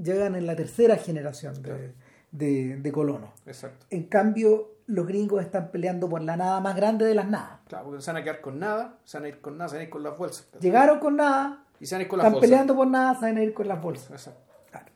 [0.00, 1.92] llegan en la tercera generación de,
[2.32, 3.30] de, de colonos.
[3.46, 3.86] Exacto.
[3.90, 7.60] En cambio, los gringos están peleando por la nada más grande de las nadas.
[7.68, 9.74] Claro, porque se van a quedar con nada, se van a ir con nada, se
[9.76, 10.46] van a ir con las bolsas.
[10.60, 12.50] Llegaron con nada, Y se van a ir con las están bolsas.
[12.50, 14.10] peleando por nada, se van a ir con las bolsas.
[14.10, 14.40] Exacto.
[14.70, 14.86] Claro.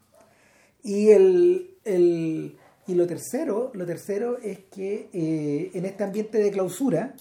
[0.83, 2.57] Y el, el-
[2.87, 7.15] y lo tercero, lo tercero es que eh, en este ambiente de clausura,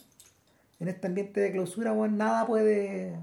[0.79, 3.15] en este ambiente de clausura, bueno, nada puede,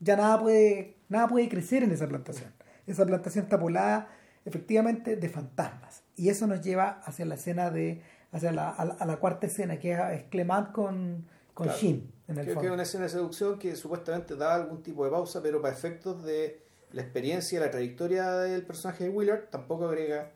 [0.00, 2.52] ya nada puede, nada puede crecer en esa plantación.
[2.86, 4.08] Esa plantación está poblada
[4.44, 6.02] efectivamente de fantasmas.
[6.14, 8.02] Y eso nos lleva hacia la escena de,
[8.32, 11.80] hacia la, a, la, a la cuarta escena, que es, Clement con, con Claro.
[12.28, 15.10] En el Creo que es una escena de seducción que supuestamente da algún tipo de
[15.10, 16.60] pausa, pero para efectos de
[16.92, 20.32] la experiencia, la trayectoria del personaje de Willard, tampoco agrega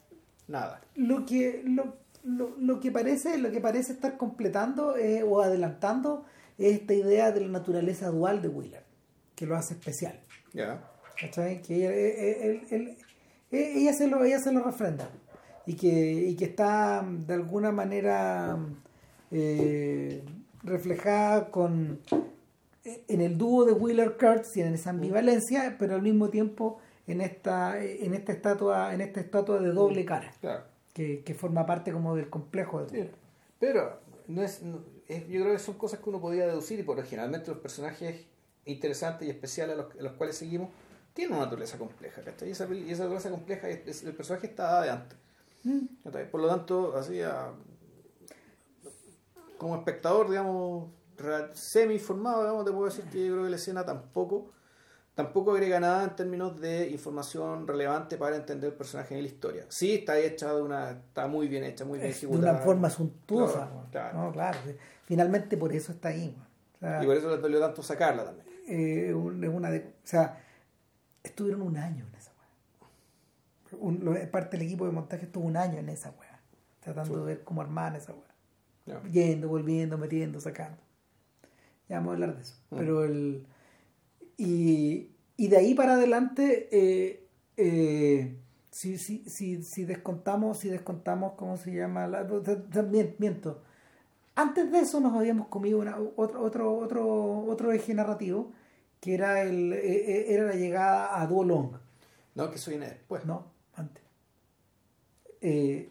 [0.46, 0.80] nada.
[0.94, 6.24] lo que lo, lo, lo que parece lo que parece estar completando eh, o adelantando
[6.58, 8.84] es esta idea de la naturaleza dual de Willard
[9.36, 10.20] que lo hace especial
[10.52, 10.82] Ya.
[11.18, 11.62] ¿Cachai?
[11.62, 12.96] que ella, eh, él- él-
[13.52, 15.08] eh, ella se lo ella se lo refrenda
[15.66, 18.58] y que y que está mm, de alguna manera
[19.30, 20.22] eh,
[20.62, 22.00] reflejada con
[22.84, 26.78] eh, en el dúo de Willard Kurtz y en esa ambivalencia pero al mismo tiempo
[27.06, 30.64] en esta en esta estatua en esta estatua de doble cara Claro.
[30.92, 33.10] que, que forma parte como del complejo de Sí.
[33.58, 36.82] Pero no es, no- es- yo creo que son cosas que uno podía deducir y
[36.82, 38.24] porque generalmente los personajes
[38.64, 40.70] interesantes y especiales a los, a los cuales seguimos
[41.14, 42.48] tienen una naturaleza compleja, ¿cachai?
[42.48, 45.18] Y esa, y esa naturaleza compleja, es, es- el personaje está de antes.
[46.04, 46.30] ¿cachai?
[46.30, 47.52] Por lo tanto, así a-
[49.58, 50.88] como espectador, digamos,
[51.54, 54.52] semi informado, digamos, te puedo decir que yo creo que la escena tampoco
[55.14, 59.66] tampoco agrega nada en términos de información relevante para entender el personaje en la historia.
[59.68, 62.52] Sí, está hecha de una, está muy bien hecha, muy bien Es de ejecutada.
[62.54, 63.68] una forma suntuosa.
[63.90, 64.18] Claro.
[64.18, 64.58] No, claro.
[65.04, 66.34] Finalmente por eso está ahí.
[66.34, 66.46] weón.
[66.76, 68.46] O sea, Y por eso les dolió tanto sacarla también.
[68.66, 70.42] eh, una de, o sea,
[71.22, 73.78] estuvieron un año en esa weá.
[73.80, 76.40] Un- parte del equipo de montaje estuvo un año en esa weá.
[76.80, 79.00] Tratando de ver cómo armar esa weá.
[79.10, 80.78] Yendo, volviendo, metiendo, sacando.
[81.88, 82.54] Ya vamos a hablar de eso.
[82.70, 82.76] Mm.
[82.76, 83.46] Pero el.
[84.36, 87.26] Y, y de ahí para adelante, eh,
[87.56, 88.36] eh,
[88.70, 92.06] si, si, si, si descontamos, si descontamos, ¿cómo se llama?
[92.06, 92.26] La,
[92.70, 93.62] también miento.
[94.34, 98.52] Antes de eso nos habíamos comido una- otro, otro, otro, otro eje narrativo,
[99.00, 101.72] que era el eh, eh, era la llegada a Duo Long.
[102.34, 103.24] No, que eso viene después.
[103.24, 104.02] No, antes.
[105.40, 105.90] Eh,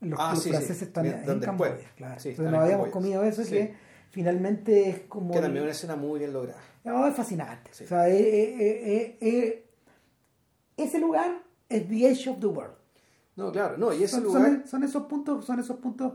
[0.00, 0.84] los, Ah, los sí, franceses sí.
[0.84, 1.40] están en después.
[1.40, 2.20] Camboya, claro.
[2.20, 3.74] Sí, Entonces nos en habíamos Camboya, comido eso que
[4.10, 5.32] finalmente es como...
[5.32, 6.60] Que el- también es una escena muy bien lograda.
[6.84, 7.70] no, es fascinante.
[7.72, 9.64] O sea, eh, eh,
[10.76, 12.74] ese lugar es the edge of the world.
[13.36, 14.42] No, claro, no, y ese Son, lugar.
[14.42, 16.12] son- son esos puntos, son esos puntos,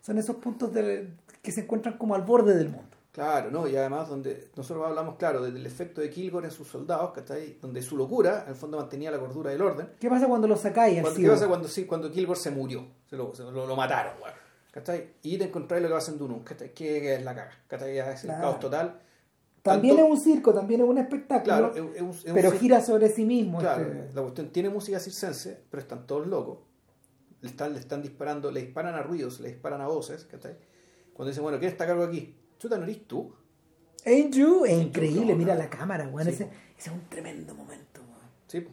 [0.00, 1.10] son esos puntos de-
[1.42, 2.95] que se encuentran como al borde del mundo.
[3.16, 3.66] Claro, ¿no?
[3.66, 7.56] Y además donde nosotros hablamos, claro, del efecto de Kilgore en sus soldados, ¿cachai?
[7.62, 9.88] Donde su locura, en el fondo, mantenía la cordura del orden.
[9.98, 11.00] ¿Qué pasa cuando lo sacáis?
[11.00, 12.86] Cuando, ¿Qué pasa cuando, sí, cuando Kilgore se murió?
[13.08, 14.34] Se lo, se lo, lo mataron, weón.
[14.70, 15.14] ¿Cachai?
[15.22, 16.74] Y te encontráis lo que pasa en Dunum, ¿cachai?
[16.74, 17.96] Que, es la caga, ¿cachai?
[17.98, 18.42] Es el Claro.
[18.42, 19.00] caos total.
[19.62, 22.34] También Tanto- es un circo, también es un espectáculo, Claro, es- es un- es un
[22.34, 22.58] pero circo.
[22.60, 23.58] gira sobre sí mismo.
[23.60, 26.58] Claro, este- la cuestión tiene música circense, pero están todos locos.
[27.40, 30.54] Le están, le están disparando, le disparan a ruidos, le disparan a voces, ¿cachai?
[31.14, 32.36] Cuando dicen, bueno, ¿quién está a cargo aquí?
[32.58, 33.34] Chuta, ¿no eres tú?
[34.04, 34.64] Ain't you?
[34.64, 36.26] Es increíble, mira la cámara, weón.
[36.28, 36.34] Sí.
[36.34, 36.44] Ese,
[36.78, 38.30] ese es un tremendo momento, weón.
[38.46, 38.66] Sí,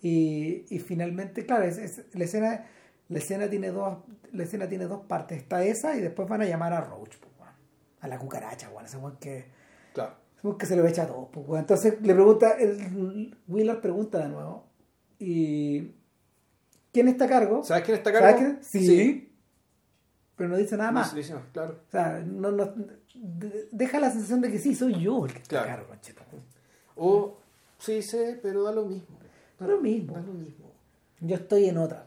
[0.00, 2.66] Y, y finalmente, claro, es, es- la escena,
[3.08, 3.98] la escena tiene dos,
[4.32, 5.38] la escena tiene dos partes.
[5.38, 7.52] Está esa y después van a llamar a Roach, pues, weón.
[8.00, 8.86] A la cucaracha, weón.
[8.86, 9.44] Ese weón que,
[9.92, 10.14] claro.
[10.36, 11.60] ese weón que se lo echa a todo, pues, weón.
[11.60, 14.66] Entonces le pregunta, el, Willard pregunta de nuevo.
[15.18, 15.92] Y
[16.92, 17.62] ¿quién está a cargo?
[17.62, 18.58] ¿Sabes quién está a ¿Sabes cargo?
[18.62, 19.28] Sí.
[20.36, 21.12] Pero no dice nada No más.
[21.12, 21.78] le dice claro.
[21.88, 22.72] O sea, no, no,
[23.14, 25.86] de- deja la sensación de que sí, soy yo el que está Claro.
[25.86, 26.22] concheta.
[26.96, 27.36] O
[27.78, 29.18] sí sé, pero da lo mismo.
[29.58, 30.14] Da lo mismo.
[30.14, 30.70] Da lo mismo.
[31.20, 32.06] Yo estoy en otra.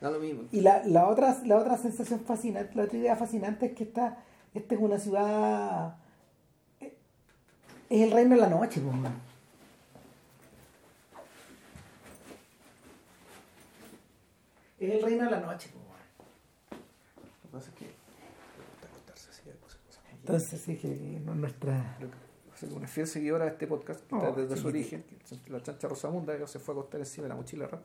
[0.00, 0.44] Da lo mismo.
[0.52, 4.18] Y la, la, otra, la otra sensación fascinante, la otra idea fascinante es que esta,
[4.54, 5.96] esta es una ciudad.
[6.80, 6.94] eh,
[7.90, 8.94] Es el reino de la noche, pues.
[14.78, 15.96] Es el reino de la noche, pues, man.
[16.70, 17.84] Lo que pasa es que.
[17.86, 17.92] me
[18.72, 19.42] gusta acostarse así.
[20.32, 21.94] Entonces, sí, que no- nuestra.
[21.98, 24.62] Creo que va a ser una fiel seguidora de este podcast Oh, desde sí, su
[24.62, 24.66] sí.
[24.68, 25.04] origen,
[25.44, 27.84] que la chancha Rosamunda que se fue a acostar encima de la mochila rap.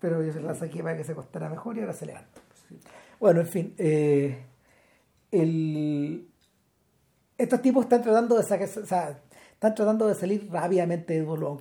[0.00, 2.40] Pero yo se la saqué para que se costara mejor y ahora se levanta.
[2.68, 2.78] Sí.
[3.18, 3.74] Bueno, en fin.
[3.78, 4.44] eh,
[5.30, 6.26] el...
[7.36, 9.18] Estos tipos están tratando de sacar, o sea,
[9.52, 11.58] están tratando de salir rápidamente de Bolón.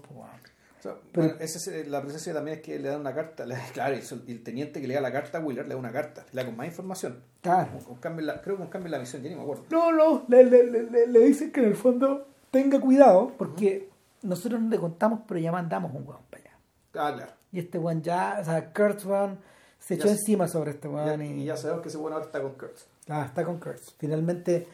[0.80, 3.14] O sea, Pero- bueno, esa es, eh, la presencia también es que le dan una
[3.14, 5.80] carta, le- claro, y el- teniente que le da la carta a Wheeler le da
[5.80, 7.22] una carta, le da con más información.
[7.42, 7.72] Claro.
[7.74, 9.42] Con- con cambio en la- creo que con cambio en la misión, ya ni me
[9.42, 9.64] acuerdo.
[9.70, 13.90] No, no, le, le, le- dicen que en el fondo tenga cuidado porque
[14.22, 16.54] nosotros no le contamos, pero ya mandamos un weón para allá.
[16.96, 17.34] Ah, claro.
[17.52, 19.40] Y este weón ya, o sea, Kurtz weón
[19.80, 22.26] se Ya echó encima sobre este weón y, y, ya sabemos que ese bueno ahora
[22.28, 22.86] está con Kurtz.
[23.08, 23.96] Ah, está con Kurtz.
[23.98, 24.68] Finalmente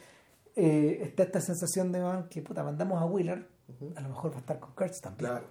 [0.55, 3.47] eh, está esta sensación de weón que puta, mandamos a Wheeler,
[3.95, 5.29] a lo mejor va a estar con Kurtz también.
[5.31, 5.45] Claro.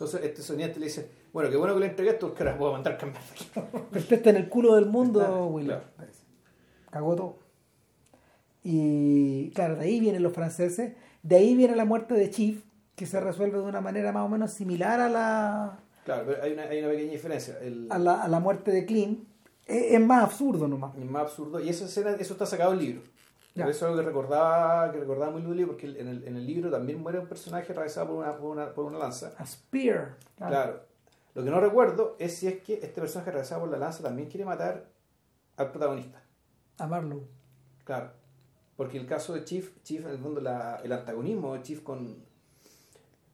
[0.00, 2.72] Entonces este soniente le dice, bueno, qué bueno que le entregué esto, porque ahora puedo
[2.72, 3.22] mandar cambiar.
[3.54, 5.20] Pero usted está en el culo del mundo,
[5.62, 5.84] claro.
[6.90, 7.38] Cagó todo.
[8.64, 12.62] Y claro, de ahí vienen los franceses, de ahí viene la muerte de Chief,
[12.96, 16.54] que se resuelve de una manera más o menos similar a la, Claro, pero hay
[16.54, 17.58] una, hay una pequeña diferencia.
[17.60, 19.28] El, a la, a la muerte de Clint.
[19.66, 20.96] Es, es más absurdo nomás.
[20.96, 21.60] el más absurdo.
[21.60, 23.02] Y esa escena, eso está sacado del libro.
[23.54, 23.64] Ya.
[23.64, 26.46] Por eso es algo que recordaba, que recordaba muy Luli, porque en el, en el
[26.46, 29.32] libro también muere un personaje atravesado por una, por una, por una lanza.
[29.38, 30.16] A Spear.
[30.36, 30.80] Claro.
[31.34, 34.28] Lo que no recuerdo es si es que este personaje atravesado por la lanza también
[34.28, 34.86] quiere matar
[35.56, 36.22] al protagonista.
[36.78, 37.26] A Marlowe.
[37.84, 38.10] Claro.
[38.76, 42.24] Porque el caso de Chief, Chief en el fondo, la- el antagonismo de Chief con,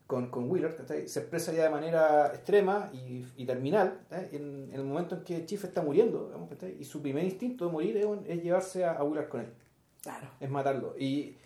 [0.07, 1.09] con, con Wheeler ¿cachai?
[1.09, 4.35] se expresa ya de manera extrema y, y terminal ¿cachai?
[4.35, 6.49] en, en el momento en que Chief está muriendo
[6.79, 9.53] y su primer instinto de morir es, es llevarse a, a Wheeler con él,
[10.07, 10.29] Claro.
[10.41, 10.95] es matarlo.
[10.99, 11.37] Y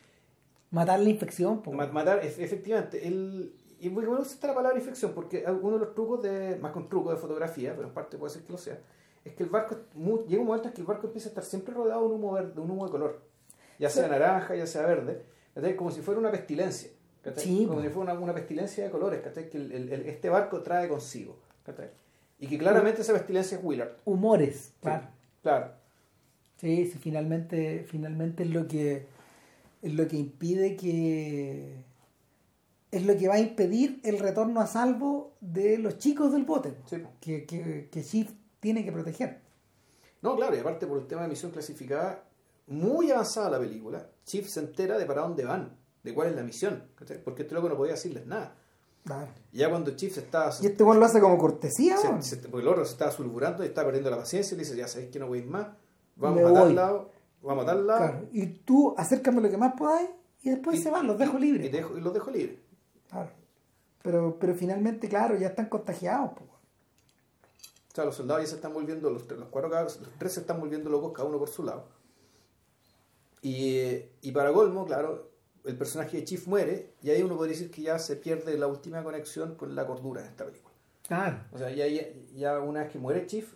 [0.71, 1.63] Matar la infección.
[1.63, 1.73] po.
[1.73, 5.85] ma- matar, ef- efectivamente, el, y muy bueno está la palabra infección, porque uno de
[5.87, 8.59] los trucos, de más con truco de fotografía, pero en parte puede ser que lo
[8.59, 8.79] sea,
[9.25, 11.45] es que el barco, mu- llega un momento en que el barco empieza a estar
[11.45, 13.21] siempre rodeado de un humo, verde, de un humo de color,
[13.79, 14.11] ya sea Sí.
[14.11, 15.25] naranja, ya sea verde,
[15.55, 15.75] ¿cachai?
[15.75, 16.91] como si fuera una pestilencia.
[17.37, 17.83] Sí, como po.
[17.83, 19.51] si fuera una, una pestilencia de colores ¿cachai?
[19.51, 21.37] que el- el- este barco trae consigo.
[21.65, 21.91] ¿cachai?
[22.39, 23.91] Y que claramente esa pestilencia es Willard.
[24.05, 24.73] Humores.
[24.81, 25.07] Claro.
[25.43, 25.73] Claro.
[26.61, 29.07] Sí, sí, finalmente, finalmente es lo que
[29.83, 31.75] es lo que impide que
[32.91, 36.75] es lo que va a impedir el retorno a salvo de los chicos del bote
[36.89, 38.27] Sí, que, que, que
[38.59, 39.41] tiene que proteger.
[40.23, 42.25] No, claro, y aparte por el tema de misión clasificada,
[42.67, 46.43] muy avanzada la película, Chief se entera de para dónde van, de cuál es la
[46.43, 46.83] misión,
[47.25, 48.55] porque este loco no podía decirles nada.
[49.53, 50.53] Ya cuando Chief se estaba...
[50.61, 53.63] Y este weón lo hace como cortesía, se- se- porque el otro se estaba sulfurando
[53.65, 55.69] y estaba perdiendo la paciencia y le dice, ya sabéis que no voy más,
[56.21, 56.75] vamos Me a tal voy.
[56.75, 57.11] lado,
[57.43, 58.29] vamos a tal lado, Claro.
[58.33, 60.11] Y tú acércame lo que más podáis
[60.43, 61.67] y después Y- se van, los dejo libres.
[61.67, 62.59] y dejo- y los dejo libres.
[63.09, 63.31] Claro.
[64.03, 66.31] Pero, pero finalmente, claro, ya están contagiados.
[66.35, 66.45] po.
[66.45, 70.33] O sea, los soldados ya se están volviendo, los, tres- los cuatro cabros, los tres
[70.35, 71.89] se están volviendo locos, cada uno por su lado.
[73.43, 73.81] Y,
[74.23, 75.31] y para colmo, claro,
[75.65, 78.67] el personaje de Chief muere, y ahí uno podría decir que ya se pierde la
[78.67, 80.75] última conexión con la cordura en esta película.
[81.07, 81.39] Claro.
[81.53, 82.03] O sea, ya, ya,
[82.35, 83.53] ya una vez que muere Chief,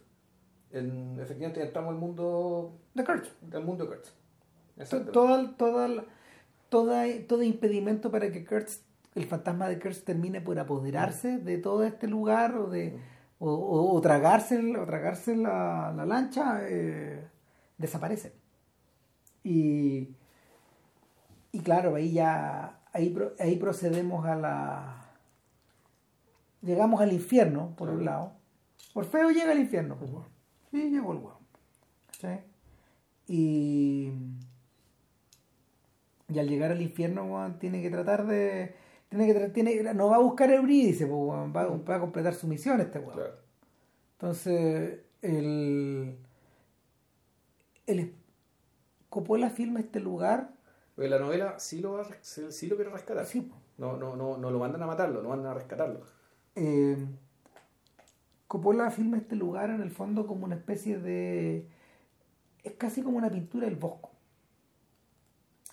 [0.78, 3.30] en- efectivamente entramos al mundo, De Kurtz.
[3.52, 4.08] al mundo de Kurtz.
[4.10, 5.12] To- Exacto.
[5.12, 6.04] Toda, toda, la-
[6.68, 8.82] toda, todo impedimento para que Kurtz,
[9.14, 12.98] el fantasma de Kurtz termine por apoderarse de todo este lugar o de
[13.38, 17.26] o, o- o tragarse, o tragarse la, la lancha eh,
[17.78, 18.32] desaparece.
[19.42, 20.08] Y,
[21.52, 25.10] y claro, ahí ya ahí, ahí procedemos a la
[26.62, 28.32] llegamos al infierno, por un lado.
[28.94, 30.33] Orfeo llega al infierno, pues, weón.
[30.74, 31.36] Sí, llegó el weón.
[32.08, 32.42] ¿Cachai?
[33.28, 34.10] Y,
[36.28, 38.74] y al llegar al infierno, weón, tiene que tratar de.
[39.08, 42.48] Tiene que tiene, no va a buscar Eurídice, pues, weón, va, va a completar su
[42.48, 43.14] misión este weón.
[43.14, 43.34] Claro.
[44.14, 46.18] Entonces, el.
[47.86, 48.14] el
[49.08, 50.54] Coppola filma este lugar.
[50.96, 53.26] Porque la novela sí lo, va sí, lo quiere rescatar.
[53.26, 53.48] Sí.
[53.78, 56.00] No, no, no, no lo mandan a matarlo, lo mandan a rescatarlo.
[56.56, 56.96] Eh,
[58.54, 61.66] Coppola filma este lugar en el fondo como una especie de.
[62.62, 64.12] Es casi como una pintura del bosco.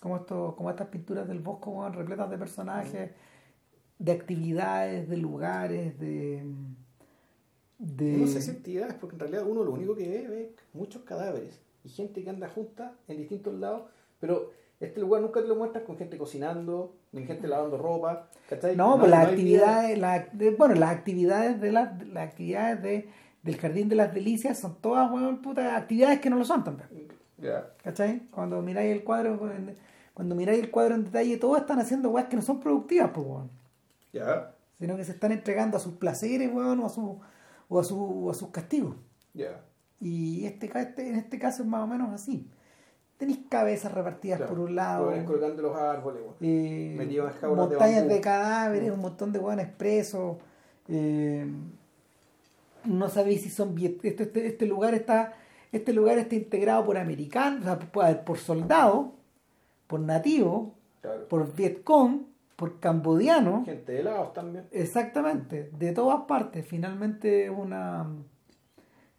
[0.00, 3.12] Como, esto, como estas pinturas del bosco weón, repletas de personajes,
[4.00, 6.42] de actividades, de lugares, de.
[7.78, 11.02] de No sé si actividades, porque en realidad uno lo único que ve ve muchos
[11.02, 13.84] cadáveres y gente que anda junta en distintos lados,
[14.18, 14.50] pero
[14.84, 18.76] este lugar nunca te lo muestras con gente cocinando, ni gente lavando ropa, ¿cachai?
[18.76, 20.28] No, pues las actividades, la-
[20.58, 23.08] bueno, las actividades de las, las actividades de,
[23.42, 26.88] del Jardín de las Delicias son todas, weón, puta, actividades que no lo son también.
[27.38, 27.70] Ya.
[27.82, 28.20] ¿Cachai?
[28.30, 29.40] Cuando miráis el cuadro,
[30.14, 33.26] cuando miráis el cuadro en detalle, todos están haciendo weas que no son productivas, pues
[33.26, 33.50] weón.
[34.12, 37.20] Ya, Sino que se están entregando a sus placeres, weón, o a su,
[37.68, 38.96] o a su, o a sus castigos.
[39.34, 39.60] ya.
[40.00, 42.50] Y este, este, en este caso es más o menos así.
[43.22, 48.14] Tenéis cabezas repartidas Claro, por un lado, colgando los árboles, eh, en de montañas bambú.
[48.14, 50.38] de, cadáveres, un montón de hueones presos.
[50.88, 51.46] eh,
[52.84, 55.34] no sabéis si son este, este, este lugar está
[55.70, 59.06] este lugar está integrado por americanos, o sea, por, por soldados,
[59.86, 61.28] por nativos, Claro.
[61.28, 62.22] por Vietcong,
[62.56, 63.64] por cambodianos.
[63.64, 64.66] Gente de Laos también.
[64.72, 66.66] Exactamente, de todas partes.
[66.66, 68.06] Finalmente es una.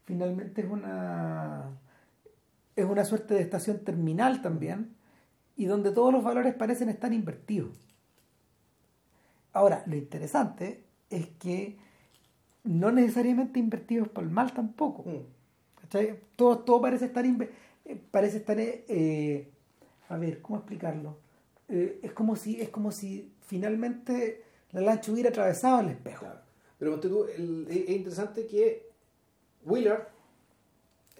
[0.06, 1.70] Finalmente es una.
[2.76, 4.96] Es una suerte de estación terminal también.
[5.56, 7.78] Y donde todos los valores parecen estar invertidos.
[9.54, 11.78] Ahora, lo interesante es que
[12.64, 15.04] no necesariamente invertidos por el mal tampoco.
[15.04, 15.82] Mm.
[15.82, 16.20] ¿cachai?
[16.36, 17.24] Todo, todo parece estar.
[17.26, 18.58] eh, parece estar.
[18.60, 19.50] eh,
[20.10, 21.18] a ver, ¿cómo explicarlo?
[21.70, 26.26] Eh, es, como si, es como si finalmente la lancha hubiera atravesado el espejo.
[26.26, 26.40] Claro.
[26.80, 28.90] Pero tú, el- es interesante que
[29.66, 30.08] Willard,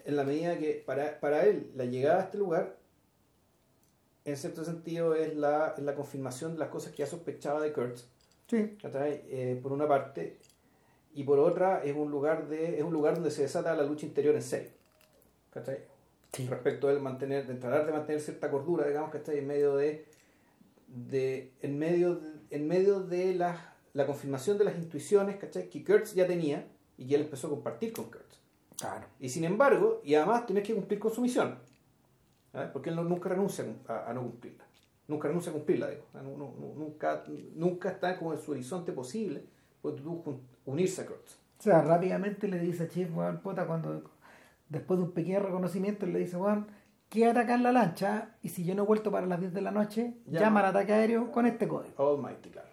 [0.04, 2.76] en la medida que para, para él la llegada a este lugar,
[4.24, 7.72] en cierto sentido es la, es la confirmación de las cosas que ya sospechaba de
[7.72, 8.06] Kurtz,
[8.46, 8.76] Sí.
[8.82, 10.38] Eh, por una parte,
[11.14, 14.04] y por otra es un lugar de es un lugar donde se desata la lucha
[14.04, 14.70] interior en serio.
[16.32, 16.46] Sí.
[16.48, 20.04] Respecto él mantener, de tratar de mantener cierta cordura, digamos, que está en medio de,
[20.88, 25.70] de en medio de, en medio de la, la confirmación de las intuiciones, ¿cachai?
[25.70, 26.66] Que Kurtz ya tenía
[26.98, 28.40] y que él empezó a compartir con Kurtz.
[28.78, 29.06] Claro.
[29.20, 31.58] Y sin embargo, y además tienes que cumplir con su misión.
[32.52, 32.70] ¿sabes?
[32.70, 34.64] Porque él no- nunca renuncia a, a no cumplirla.
[35.08, 36.04] Nunca renuncia a cumplirla, digo.
[36.14, 37.24] No- no- no- nunca,
[37.54, 39.44] nunca está como en su horizonte posible
[39.82, 39.96] pues,
[40.64, 41.34] unirse a Kurtz.
[41.58, 44.02] O sea, rápidamente le dice a Chief, weón, puta, cuando
[44.68, 46.68] después de un pequeño reconocimiento le dice, weón,
[47.08, 49.60] quédate acá en la lancha y si yo no he vuelto para las 10 de
[49.60, 50.60] la noche, Llama.
[50.60, 51.94] al ataque aéreo con este código.
[52.12, 52.68] Almighty, claro.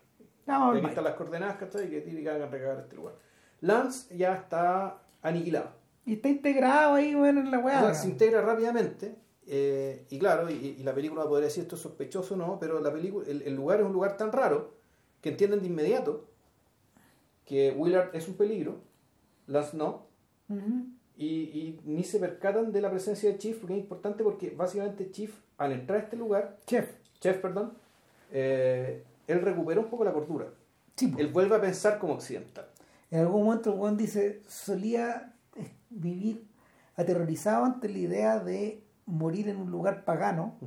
[0.48, 0.90] Llama Y al aquí Mike.
[0.90, 1.90] están las coordenadas, ¿cachai?
[1.90, 3.16] Que tiene que hagan recagar este lugar.
[3.62, 5.81] Lance ya está aniquilado.
[6.06, 7.74] Y está integrado ahí, weón, en la O weá.
[7.76, 7.96] sea, weón.
[7.96, 9.16] se integra rápidamente.
[9.48, 12.80] eh, y claro, y, y la película podría decir esto es sospechoso o no, pero
[12.80, 14.74] la película, el, el lugar es un lugar tan raro
[15.22, 16.26] que entienden de inmediato
[17.46, 18.80] que Willard es un peligro,
[19.48, 20.06] Lance no,
[20.50, 20.86] Ujú.
[21.18, 25.12] y, y ni se percatan de la presencia de Chief, porque es importante porque básicamente
[25.12, 26.90] Chief, al entrar a este lugar, Chef.
[27.20, 27.74] Chef, perdón,
[28.32, 30.48] eh, él recupera un poco la cordura.
[30.96, 31.20] Sí, po.
[31.20, 32.68] Él vuelve a pensar como occidental.
[33.10, 35.31] En algún momento el weón dice, solía
[35.92, 36.48] vivir
[36.96, 40.58] aterrorizado ante la idea de morir en un lugar pagano,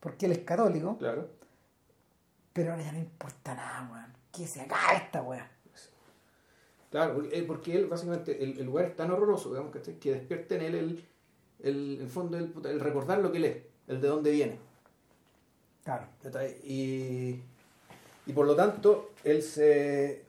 [0.00, 1.28] porque él es católico, Claro.
[2.52, 4.12] pero ahora ya no importa nada, weón.
[4.32, 5.50] Que se acabe esta weá.
[6.90, 9.98] Claro, porque, eh, porque él básicamente, el, el lugar es tan horroroso, digamos, ¿cachai?
[9.98, 11.04] que despierta en él el,
[11.60, 13.56] el, el fondo el, el recordar lo que él es,
[13.88, 14.58] el de dónde viene.
[15.84, 16.06] Claro.
[16.64, 17.40] Y,
[18.26, 20.24] y por lo tanto, él se,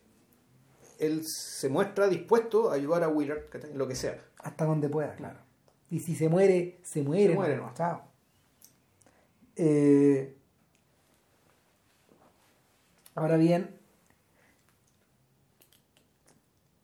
[1.00, 3.44] él se muestra dispuesto a ayudar a Willard
[3.74, 4.24] lo que sea.
[4.38, 5.40] Hasta donde pueda, claro.
[5.90, 7.30] Y si se muere, se muere.
[7.30, 7.68] Se muere, ¿no?
[7.68, 7.74] ¿no?
[7.74, 8.04] Chao.
[9.56, 10.36] Eh,
[13.16, 13.78] ahora bien,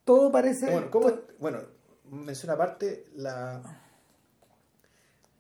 [0.06, 0.72] todo parece...
[0.72, 1.60] Bueno, ¿cómo bueno,
[2.11, 3.61] menciona aparte la,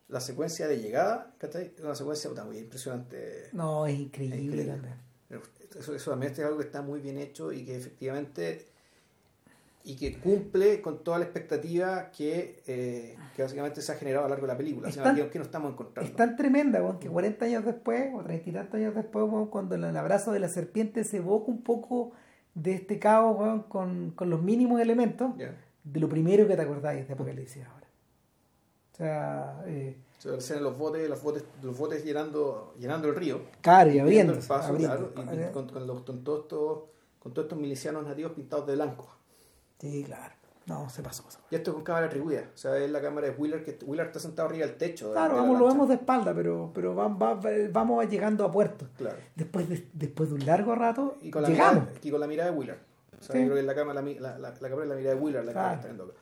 [0.07, 1.73] la secuencia de llegada, ¿cachai?
[1.81, 3.49] Una secuencia muy impresionante.
[3.53, 4.95] No, es increíble, Es increíble.
[5.77, 8.65] Eso, eso también es algo que está muy bien hecho y que efectivamente
[9.83, 14.27] y que cumple con toda la expectativa que, eh, que básicamente se ha generado a
[14.27, 14.89] lo largo de la película.
[14.89, 16.09] O sea, Es tan- que, que nos estamos encontrando.
[16.09, 19.47] Es tan tremenda, weón, que 40 años después, o 30 y tantos años después, weón,
[19.47, 22.11] cuando el abrazo de la serpiente se evoca un poco
[22.55, 25.55] de este caos, weón, con, con los mínimos elementos, Ya.
[25.85, 27.87] de lo primero que te acordáis de Apocalipsis ahora.
[28.93, 33.41] O sea, eh, Escena de los botes, los botes, los botes llenando, llenando el río.
[33.61, 36.79] claro, y abriendo el paso, claro, y con, con los- con todos estos,
[37.19, 39.07] con todos estos milicianos nativos pintados de blanco.
[39.79, 40.33] Sí, claro.
[40.65, 41.23] No, se pasó.
[41.23, 41.39] se pasó.
[41.49, 42.41] Y esto es con cámara atribuida.
[42.53, 45.11] O sea, es la cámara de Wheeler, que Wheeler está sentado arriba del techo.
[45.13, 47.39] Claro, de vamos, lo vemos de espalda, pero, pero va- va-
[47.71, 48.87] vamos llegando a puerto.
[48.97, 49.17] Claro.
[49.35, 51.83] Después de, después de un largo rato, Y con la, llegamos.
[51.85, 52.77] mirada, y con la mirada de Wheeler.
[53.19, 53.39] O sea, Sí.
[53.41, 55.53] yo creo que la cámara, la, la, cámara es la mirada de Wheeler, la que
[55.53, 55.73] Claro.
[55.75, 56.13] está viendo acá.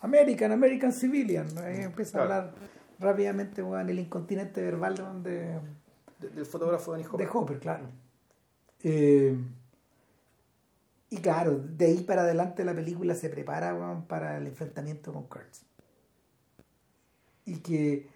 [0.00, 1.58] American, American Civilian.
[1.58, 2.52] Ahí empieza a hablar
[2.98, 5.58] rápidamente weón, el incontinente verbal de,
[6.20, 7.20] De- del fotógrafo de Hopper.
[7.26, 7.86] de Hopper, claro.
[8.82, 9.36] Eh,
[11.10, 13.76] y claro, de ahí para adelante la película se prepara
[14.08, 15.62] para el enfrentamiento con Kurtz.
[17.46, 18.08] Y que.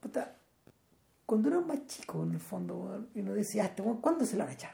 [0.00, 0.34] Puta,
[1.26, 4.36] cuando uno es más chico, en el fondo, y uno decía, "Ah, este ¿cuándo se
[4.36, 4.72] lo van a echar?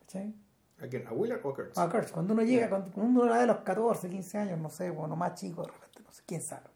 [0.00, 0.34] ¿Cachai?
[0.80, 1.06] ¿A quién?
[1.08, 1.76] ¿A Wheeler o Kurtz?
[1.78, 4.70] A Kurtz, cuando uno llega, cuando cuando uno era de los 14, 15 años, no
[4.70, 6.68] sé, bueno, más chico de repente, no sé, quién sabe.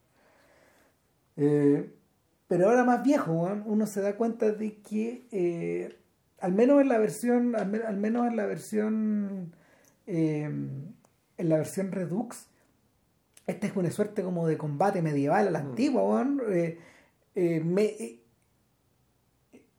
[1.36, 1.90] Eh,
[2.48, 3.32] pero ahora más viejo,
[3.66, 5.98] uno se da cuenta de que, eh,
[6.40, 9.54] al menos en la versión, al, me- al menos en la versión,
[10.06, 12.46] eh, en la versión Redux,
[13.46, 16.42] esta es una suerte como de combate medieval a la antigua, weón.
[17.34, 17.96] Eh, me,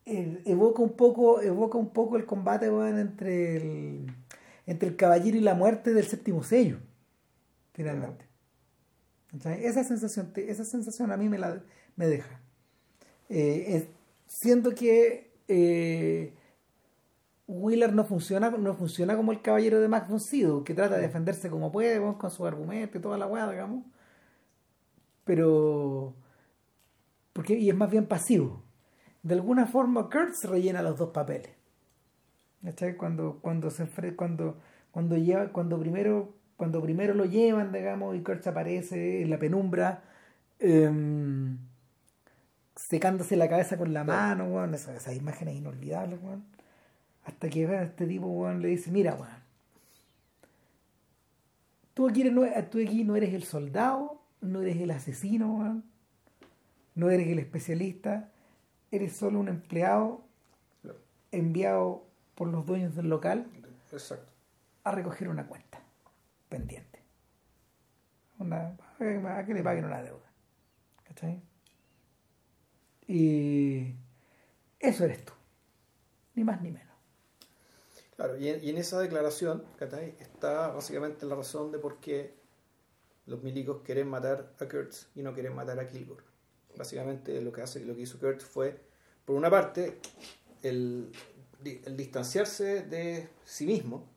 [0.06, 4.08] evoca un poco evoca un poco el combate entre el
[4.66, 6.80] entre el caballero y la muerte del séptimo sello
[7.74, 8.26] finalmente
[9.34, 9.66] ¿Cachai?
[9.66, 11.62] esa sensación esa sensación a mí me la
[11.98, 12.40] me deja
[13.30, 13.88] Eh, es-
[14.28, 16.34] siendo que eh,
[17.48, 21.02] Wheeler no funciona no funciona como el caballero de Max von Sydow que trata de
[21.04, 23.84] defenderse como puede con sus argumentos y toda la weá digamos
[25.24, 26.14] pero
[27.34, 28.62] porque y es más bien pasivo
[29.24, 31.52] de alguna forma Kurt se rellena los dos papeles
[32.64, 32.96] ¿Cachai?
[32.98, 34.58] cuando cuando se cuando
[34.92, 40.04] cuando lleva cuando primero cuando primero lo llevan digamos y Kurt aparece en la penumbra
[40.60, 41.58] em,
[42.76, 46.44] secándose la cabeza con la mano weón, esas, esas imágenes inolvidables weón.
[47.26, 49.44] hasta que a este tipo weón, le dice mira weón
[51.94, 55.84] tú aquí, no, tú aquí no eres el soldado no eres el asesino weón.
[56.96, 58.30] no eres el especialista
[58.92, 60.24] eres solo un empleado
[61.32, 62.06] enviado
[62.36, 63.48] por los dueños del local
[63.92, 64.32] Exacto.
[64.84, 65.73] a recoger una cuenta
[66.54, 67.00] pendiente.
[68.38, 70.32] Una, a que le paguen una deuda.
[71.04, 71.42] ¿Cachai?
[73.08, 73.96] Y
[74.80, 75.34] eso eres tú.
[76.36, 76.94] Ni más ni menos.
[78.16, 80.16] Claro, y en, y en esa declaración ¿cachai?
[80.20, 82.36] está básicamente la razón de por qué
[83.26, 86.24] los milicos quieren matar a Kurtz y no quieren matar a Kilgore.
[86.78, 88.80] Básicamente lo que hace, lo que hizo Kurtz fue,
[89.26, 90.00] por una parte,
[90.62, 91.12] el,
[91.64, 94.13] el distanciarse de sí mismo,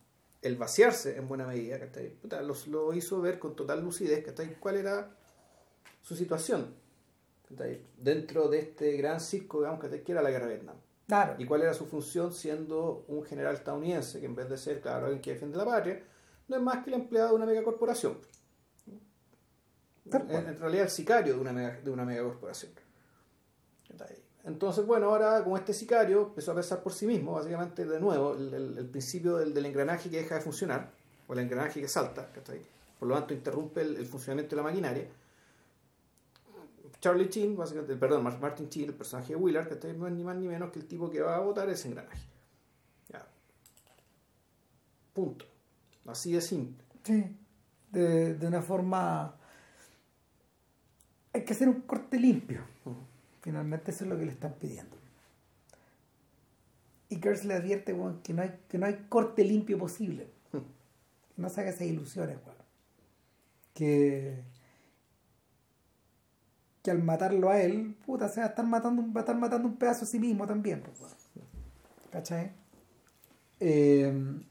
[0.47, 2.11] el vaciarse en buena medida, ¿cachai?
[2.11, 4.55] Puta, los- lo hizo ver con total lucidez ¿cachai?
[4.59, 5.11] cuál era
[6.03, 6.75] su situación
[7.49, 7.83] ¿cachai?
[7.99, 10.03] dentro de este gran circo digamos, ¿cachai?
[10.05, 10.77] que era la guerra de Vietnam.
[11.07, 11.37] Claro.
[11.39, 15.07] ¿Y cuál era su función siendo un general estadounidense que en vez de ser, claro,
[15.07, 16.03] alguien que defiende la patria,
[16.49, 18.19] no es más que el empleado de una megacorporación?
[20.07, 22.73] En, en realidad el sicario de una, mega, de una megacorporación.
[24.47, 28.35] Entonces, bueno, ahora como este sicario empezó a pensar por sí mismo, básicamente de nuevo,
[28.35, 30.93] el, el- principio del, del engranaje que deja de funcionar,
[31.27, 32.31] o el engranaje que salta,
[32.99, 35.09] por lo tanto interrumpe el, funcionamiento de la maquinaria.
[37.01, 40.23] Charlie Chin, básicamente, perdón, Mar- Martin Chin, el personaje de Willard, que no es ni
[40.25, 42.23] más ni menos que el tipo que va a votar ese engranaje.
[43.09, 43.27] Ya.
[45.13, 45.45] Punto.
[46.07, 46.85] Así de simple.
[47.03, 47.37] Sí.
[47.91, 49.35] De, de una forma.
[51.33, 52.76] Hay que hacer un corte limpio.
[53.47, 54.97] Finalmente, eso es lo que le están pidiendo.
[57.09, 60.29] Y Kurtz le advierte weón, que, no hay, que no hay corte limpio posible.
[60.51, 60.61] Que
[61.37, 62.57] no se haga esas ilusiones, weón.
[63.73, 64.43] Que.
[66.83, 69.37] Que al matarlo a él, puta, se va a estar matando, un- va a estar
[69.37, 71.15] matando un pedazo a sí mismo también, pues, weón.
[72.11, 72.51] ¿Cachai?
[73.61, 74.43] Eh,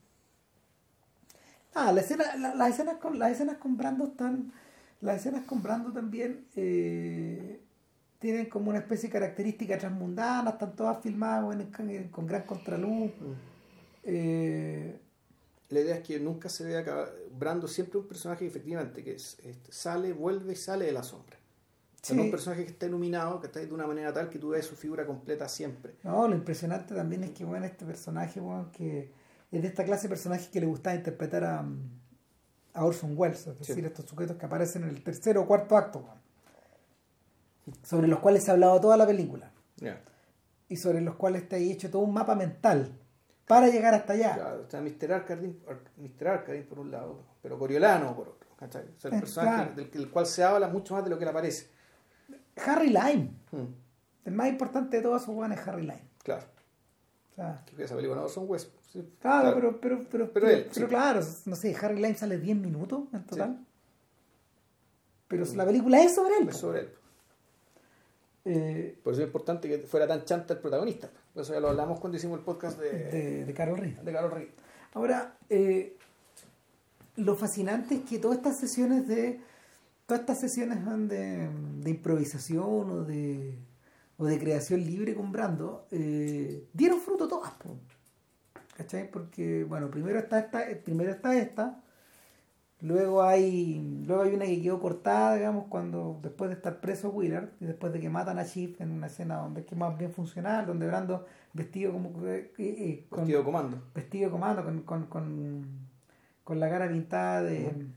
[1.74, 4.54] Ah, la escena, la- las escenas con las escenas con Brando están,
[5.02, 7.60] las escenas con Brando también eh,
[8.26, 11.46] tienen como una especie de característica transmundana, están todas filmadas
[12.12, 13.12] con gran contraluz.
[14.04, 15.00] Eh,
[15.70, 17.10] La idea es que nunca se ve acá.
[17.38, 19.38] Brando siempre un personaje que efectivamente que es-
[19.70, 21.38] sale, vuelve y sale de la sombra.
[21.38, 22.16] O sea, Sí.
[22.16, 24.66] no un personaje que está iluminado, que está de una manera tal que tú ves
[24.66, 25.94] su figura completa siempre.
[26.04, 29.12] no, lo impresionante también es que bueno, este personaje weón, que
[29.52, 31.66] es de esta clase de personajes que le gustaba interpretar a,
[32.74, 36.00] a Orson Welles, es decir, estos sujetos que aparecen en el tercero o cuarto acto,
[36.00, 36.20] weón,
[37.84, 39.52] sobre los cuales se ha hablado toda la película.
[40.68, 42.92] Y sobre los cuales te hay hecho todo un mapa mental
[43.46, 44.34] para llegar hasta allá.
[44.36, 45.14] Claro, está Mr.
[45.14, 46.28] Arcadine, Ar- Mr.
[46.28, 48.48] Arcadine por un lado, pero Coriolano por otro.
[48.58, 48.84] ¿cachai?
[48.98, 49.90] O sea, el Eh, personaje claro.
[49.92, 51.70] del, cual se habla mucho más de lo que le aparece.
[52.66, 53.66] Harry Lime, Mm,
[54.26, 56.08] el más importante de todos esos weones es Harry Lime.
[56.24, 56.46] claro.
[57.32, 58.72] O sea, Que esa película no son West.
[58.92, 60.90] sí, claro, Pero, pero, pero, Pero pero, él, pero sí.
[60.90, 63.60] claro, no sé, Harry Lime sale 10 minutos en total.
[65.28, 66.50] Pero la película es sobre él.
[66.50, 66.90] Es sobre él.
[68.46, 71.10] Eh, Por eso es importante que fuera tan chanta el protagonista.
[71.34, 73.98] Por eso ya lo hablamos cuando hicimos el podcast de, de, de Carol Reed.
[73.98, 74.50] de Carol Reed.
[74.94, 75.98] Ahora, eh,
[77.18, 79.40] lo fascinante es que todas estas sesiones de
[80.06, 81.50] todas estas sesiones van de,
[81.82, 83.58] de improvisación o de
[84.18, 87.52] o de creación libre con Brando eh, dieron fruto todas.
[88.78, 89.10] ¿cachai?
[89.10, 91.82] porque bueno primero está esta primero está esta
[92.82, 97.50] luego hay luego hay una que quedó cortada digamos cuando después de estar preso Willard
[97.60, 100.12] y después de que matan a Chief en una escena donde es que más bien
[100.12, 103.82] funcional donde Brando vestido como eh, eh, con- Vestido de comando.
[103.96, 105.66] vestido de comando con, con, con,
[106.44, 107.88] con la cara pintada de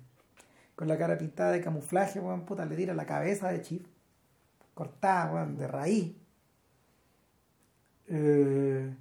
[0.76, 3.82] con la cara pintada de camuflaje weón, puta, le tira la cabeza de Chief
[4.74, 6.14] cortada weón, de raíz
[8.10, 8.94] Eh,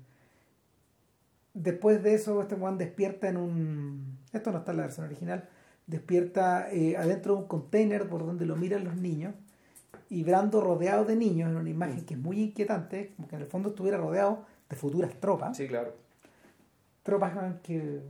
[1.53, 5.47] después de eso este weón despierta en un esto no está en la versión original
[5.87, 9.33] despierta eh, adentro de un container por donde lo miran los niños
[10.09, 13.41] y Brando rodeado de niños en una imagen que es muy inquietante, como que en
[13.41, 15.57] el fondo estuviera rodeado de futuras tropas.
[15.57, 15.93] Sí, claro.
[17.03, 17.33] Tropas
[17.63, 18.01] que,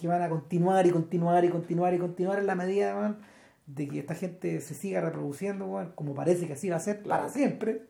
[0.00, 3.18] que van a continuar y continuar y continuar y continuar en la medida man,
[3.66, 7.02] de que esta gente se siga reproduciendo, man, como parece que así va a ser
[7.02, 7.22] Claro.
[7.22, 7.86] para siempre.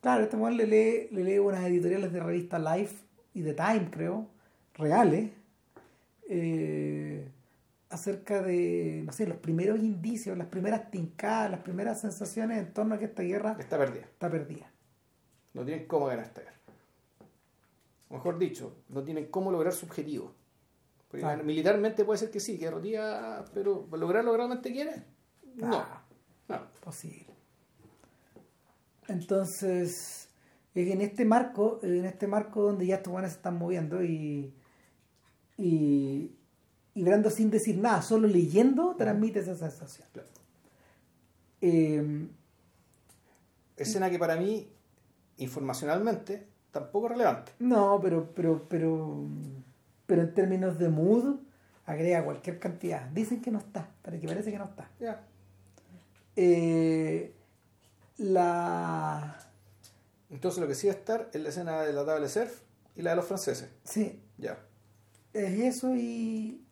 [0.00, 2.96] Claro, este man le lee, le lee unas editoriales de revista Life
[3.34, 4.26] y de Time, creo,
[4.74, 5.30] reales,
[6.28, 7.28] eh,
[7.94, 12.96] acerca de, no sé, los primeros indicios, las primeras tincadas, las primeras sensaciones en torno
[12.96, 14.02] a que esta guerra Está perdida.
[14.02, 14.70] está perdida.
[15.52, 16.58] No tienen cómo ganar esta guerra.
[18.08, 20.34] O mejor dicho, no tienen cómo lograr su objetivo.
[21.08, 25.04] Porque militarmente puede ser que sí, que rodilla, pero lograr lo que realmente quiere,
[25.54, 25.76] no.
[25.76, 26.04] Ah.
[26.48, 26.60] no.
[26.80, 27.26] posible.
[29.06, 30.28] Entonces,
[30.74, 34.52] es en este marco, en este marco donde ya estos buenos se están moviendo y,
[35.56, 36.32] y,
[36.94, 40.06] y Brando sin decir nada, solo leyendo, transmite esa sensación.
[40.12, 40.28] Claro.
[41.60, 42.28] Eh,
[43.76, 44.68] Escena que para mí,
[45.38, 47.52] informacionalmente, tampoco es relevante.
[47.58, 49.24] no, pero, pero, pero,
[50.06, 51.36] pero en términos de mood,
[51.86, 53.02] agrega cualquier cantidad.
[53.08, 54.88] Dicen que no está, pero que parece que no está.
[55.00, 55.24] Ya.
[56.36, 57.34] Eh,
[58.18, 59.38] la.
[60.30, 62.60] Entonces lo que sí va a estar es la escena de la tabla de surf
[62.96, 63.68] y la de los franceses.
[63.84, 64.58] Sí, Ya.
[65.32, 66.63] es eso y,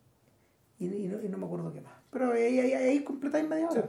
[0.86, 1.92] y, y no, y no me acuerdo qué más.
[2.10, 3.82] Pero ahí, ahí, ahí completáis media hora.
[3.82, 3.88] Sí.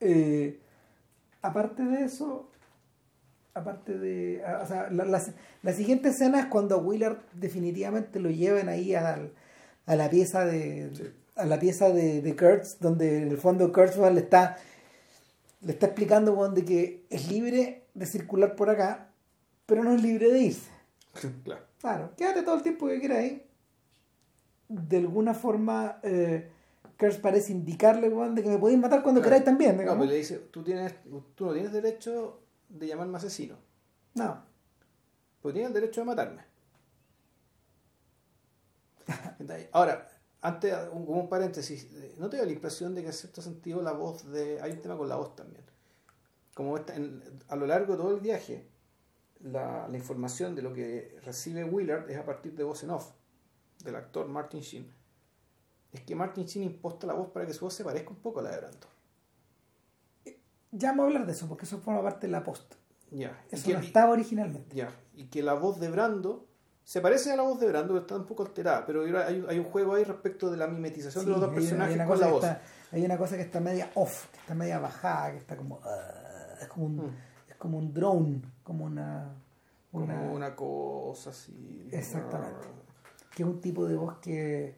[0.00, 0.60] Eh,
[1.42, 2.50] aparte de eso,
[3.54, 4.42] aparte de.
[4.44, 5.22] a- O sea, la, la-
[5.62, 9.32] la siguiente escena es cuando a Willard definitivamente lo llevan ahí al-
[9.86, 10.90] a, la pieza de.
[10.94, 11.04] Sí.
[11.36, 14.58] A la pieza de, de Kurtz, donde en el fondo Kurtz weón, le está.
[15.62, 19.08] Le está explicando de que es libre de circular por acá,
[19.66, 20.70] pero no es libre de irse.
[21.44, 21.64] claro.
[21.80, 23.42] Claro, quédate todo el tiempo que quieras ahí.
[24.72, 26.48] De alguna forma, eh,
[26.96, 29.30] Kurtz parece indicarle, weón, de que me podéis matar cuando Claro.
[29.30, 29.72] queráis también.
[29.74, 29.98] No, digamos.
[29.98, 30.94] pues le dice, tú, tienes,
[31.34, 33.56] tú no tienes derecho de llamarme asesino,
[34.14, 34.40] No.
[35.42, 36.42] pero tienes el derecho de matarme.
[39.72, 40.08] Ahora,
[40.42, 43.42] antes, un, como un paréntesis, eh, ¿no te da la impresión de que en cierto
[43.42, 44.60] sentido la voz de...
[44.60, 45.64] Hay un tema con la voz también.
[46.54, 48.68] Como esta- en- a lo largo de todo el viaje,
[49.40, 53.10] la, la información de lo que recibe Willard es a partir de voz en off,
[53.84, 54.92] del actor Martin Sheen.
[55.92, 58.40] Es que Martin Sheen imposta la voz para que su voz se parezca un poco
[58.40, 58.86] a la de Brando.
[60.72, 62.74] Ya vamos a hablar de eso, porque eso forma parte de la post.
[63.10, 63.42] Ya.
[63.50, 64.74] Eso que- no estaba originalmente.
[64.76, 66.46] Ya, y que la voz de Brando
[66.84, 68.86] se parece a la voz de Brando, pero está un poco alterada.
[68.86, 71.88] Pero hay, hay un juego ahí respecto de la mimetización de los dos una- personajes
[71.90, 72.44] hay una con cosa la que voz.
[72.44, 72.62] está-
[72.92, 75.80] hay una cosa que está media off, que está media bajada, que está como.
[75.82, 77.16] ah, es, como un, Mm.
[77.48, 79.34] es como un drone, como una.
[79.90, 81.88] Como una- una cosa así.
[81.90, 82.68] Exactamente.
[83.34, 84.74] Que es un tipo de voz que,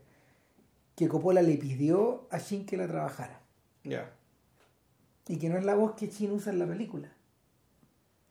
[0.95, 3.41] que Coppola le pidió a Shin que la trabajara.
[3.85, 4.11] Ya.
[5.29, 7.11] Y que no es la voz que Shin usa en la película.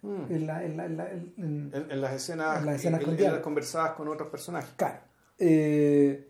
[0.03, 0.23] Mm.
[0.31, 3.39] En la- en la- en la- en- las escenas, En las escenas en- con las
[3.39, 4.71] conversadas con otros personajes.
[4.75, 4.99] Claro.
[5.37, 6.27] Eh,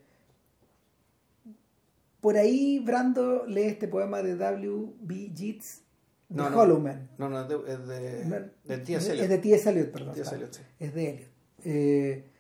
[2.19, 4.93] por ahí Brando lee este poema de W.
[4.99, 5.31] B.
[5.34, 5.81] Yeats
[6.30, 6.59] de No, no.
[6.59, 7.09] Hollow Man.
[7.18, 8.93] No, no, es de, es de, T.S.
[8.97, 9.27] Es Eliot.
[9.27, 9.69] de T.S.
[9.69, 10.13] Eliot, perdón.
[10.13, 10.30] T.S.
[10.30, 10.38] claro.
[10.38, 10.61] Eliot, sí.
[10.80, 11.30] Es de Eliot.
[11.63, 12.30] Eh,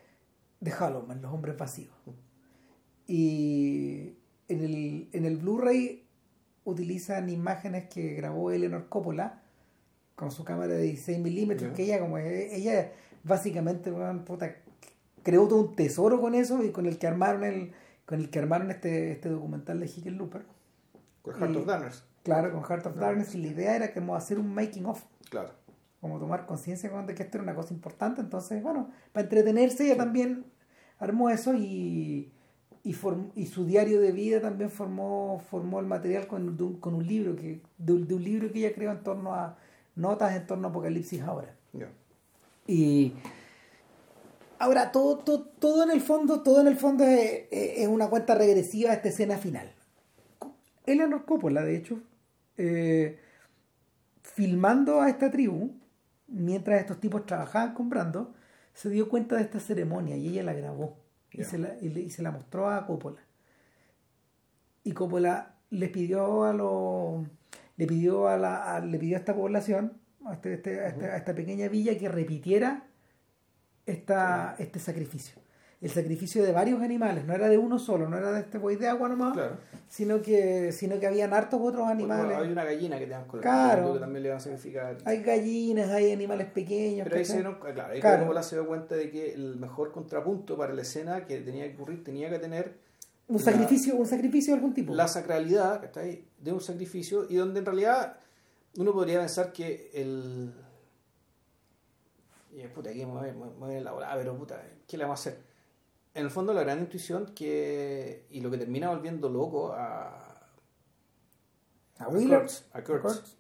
[0.61, 1.91] de Hollow Man, Los Hombres Vacíos.
[3.07, 4.13] Y
[4.47, 6.05] en el, en el Blu-ray
[6.63, 9.41] utilizan imágenes que grabó Eleanor Coppola
[10.15, 12.91] con su cámara de 16 milímetros, que ella como ella
[13.23, 13.91] básicamente
[14.25, 14.55] puta,
[15.23, 17.73] creó todo un tesoro con eso y con el que armaron el
[18.05, 20.43] con el que armaron este, este documental de Hickenlooper.
[21.21, 22.03] Con Heart y- of Darkness.
[22.23, 25.51] Claro, con Heart of Darkness y la idea era como hacer un making of Claro.
[26.01, 28.19] Como tomar conciencia de que esto era una cosa importante.
[28.21, 30.45] Entonces, bueno, para entretenerse ella también
[30.99, 32.31] armó eso y,
[32.83, 36.79] y, form- y su diario de vida también formó, formó el material con, de un,
[36.79, 39.57] con un libro que de, un- de un libro que ella creó en torno a
[39.95, 41.55] notas en torno a Apocalipsis ahora.
[42.67, 43.13] Y
[44.59, 48.35] ahora todo, todo, todo en el fondo, todo en el fondo es, es una cuenta
[48.35, 49.71] regresiva a esta escena final.
[50.85, 51.99] Eleanor Coppola, de hecho,
[52.57, 53.19] eh,
[54.23, 55.71] filmando a esta tribu,
[56.31, 58.33] mientras estos tipos trabajaban con Brando,
[58.73, 60.97] se dio cuenta de esta ceremonia y ella la grabó
[61.31, 63.21] y, se la, y, le- y se la mostró a Coppola.
[64.83, 67.25] Y Coppola les pidió a los
[67.77, 69.93] le pidió a la a- le pidió a esta población
[70.25, 72.83] a, este- este- a esta, a esta pequeña villa que repitiera
[73.85, 75.40] esta, este sacrificio
[75.81, 78.75] el sacrificio de varios animales no era de uno solo no era de este buey
[78.75, 79.57] de agua nomás Claro.
[79.89, 83.25] sino que sino que habían hartos otros Bueno, animales hay una gallina que te dan
[83.33, 83.93] el Claro.
[83.93, 84.97] que también le van a significar.
[85.05, 88.43] hay gallinas hay animales pequeños Pero ahí se dieron, claro, ahí Claro.
[88.43, 92.03] Se dio cuenta de que el mejor contrapunto para la escena que tenía que ocurrir
[92.03, 92.77] tenía que tener
[93.27, 94.93] Un la- sacrificio, un sacrificio de algún tipo.
[94.93, 96.25] la sacralidad ¿cachai?
[96.39, 98.17] de un sacrificio y donde en realidad
[98.77, 100.53] uno podría pensar que el
[102.53, 105.29] y puta aquí me voy, me voy a elaborar pero puta ¿qué le vamos a
[105.29, 105.50] hacer?
[106.13, 110.49] En el fondo la gran intuición que y lo que termina volviendo loco a
[111.99, 112.39] A Wheeler.
[112.39, 113.35] Kurtz, a Kurtz,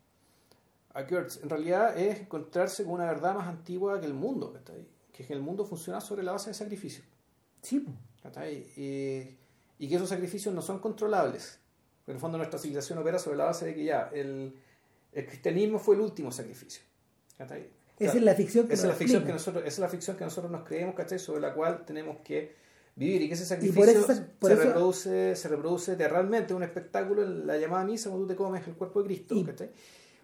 [0.93, 4.87] a Kurtz, en realidad es encontrarse con una verdad más antigua que el mundo ¿cachai?
[5.11, 7.03] que es que el mundo funciona sobre la base de sacrificio
[7.61, 7.91] Sí, po.
[8.23, 8.71] ¿cachai?
[8.77, 9.37] Y,
[9.79, 11.59] y que esos sacrificios no son controlables.
[12.07, 14.55] En el fondo nuestra civilización opera sobre la base de que ya el,
[15.11, 16.81] el cristianismo fue el último sacrificio.
[18.05, 19.33] Esa es la ficción que esa es nos la ficción que explica.
[19.33, 21.19] nosotros, esa es la ficción que nosotros nos creemos, ¿cachai?
[21.19, 22.55] sobre la cual tenemos que
[22.95, 27.57] vivir y que ese sacrificio se- eso- reproduce, se reproduce teatralmente un espectáculo en la
[27.57, 29.71] llamada misa cuando tú te comes el cuerpo de Cristo, Y- ¿cachai?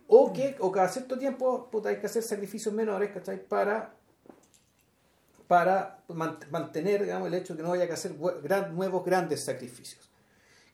[0.08, 3.42] O que o cada cierto tiempo puta, hay que hacer sacrificios menores, ¿cachai?
[3.48, 3.94] Para
[5.48, 8.14] para man- mantener digamos, el hecho de que no haya que hacer
[8.44, 10.10] gran- nuevos grandes sacrificios.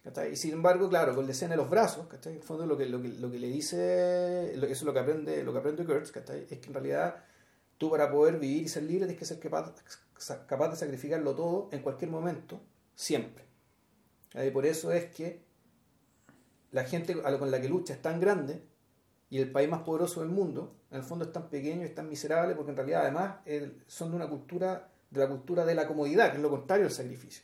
[0.04, 0.34] ¿Cachai?
[0.34, 2.34] Y sin embargo, claro, con la escena en los brazos, ¿cachai?
[2.34, 5.00] En el fondo lo que, lo que, lo que le dice, eso es lo que
[5.00, 6.48] aprende, lo que aprende Kurtz, ¿cachai?
[6.50, 7.24] Es que en realidad
[7.78, 9.74] tú para poder vivir y ser libre tienes que ser capaz,
[10.48, 12.62] capaz de sacrificarlo todo en cualquier momento,
[12.96, 13.46] siempre.
[14.32, 14.52] ¿cachai?
[14.52, 15.42] por eso es que
[16.72, 18.64] la gente con la que lucha es tan grande
[19.30, 21.96] y el país más poderoso del mundo, en el fondo es tan pequeño y es
[21.96, 23.38] tan miserable porque en realidad además
[23.88, 26.94] son de una cultura, de la cultura de la comodidad, que es lo contrario del
[26.94, 27.44] sacrificio.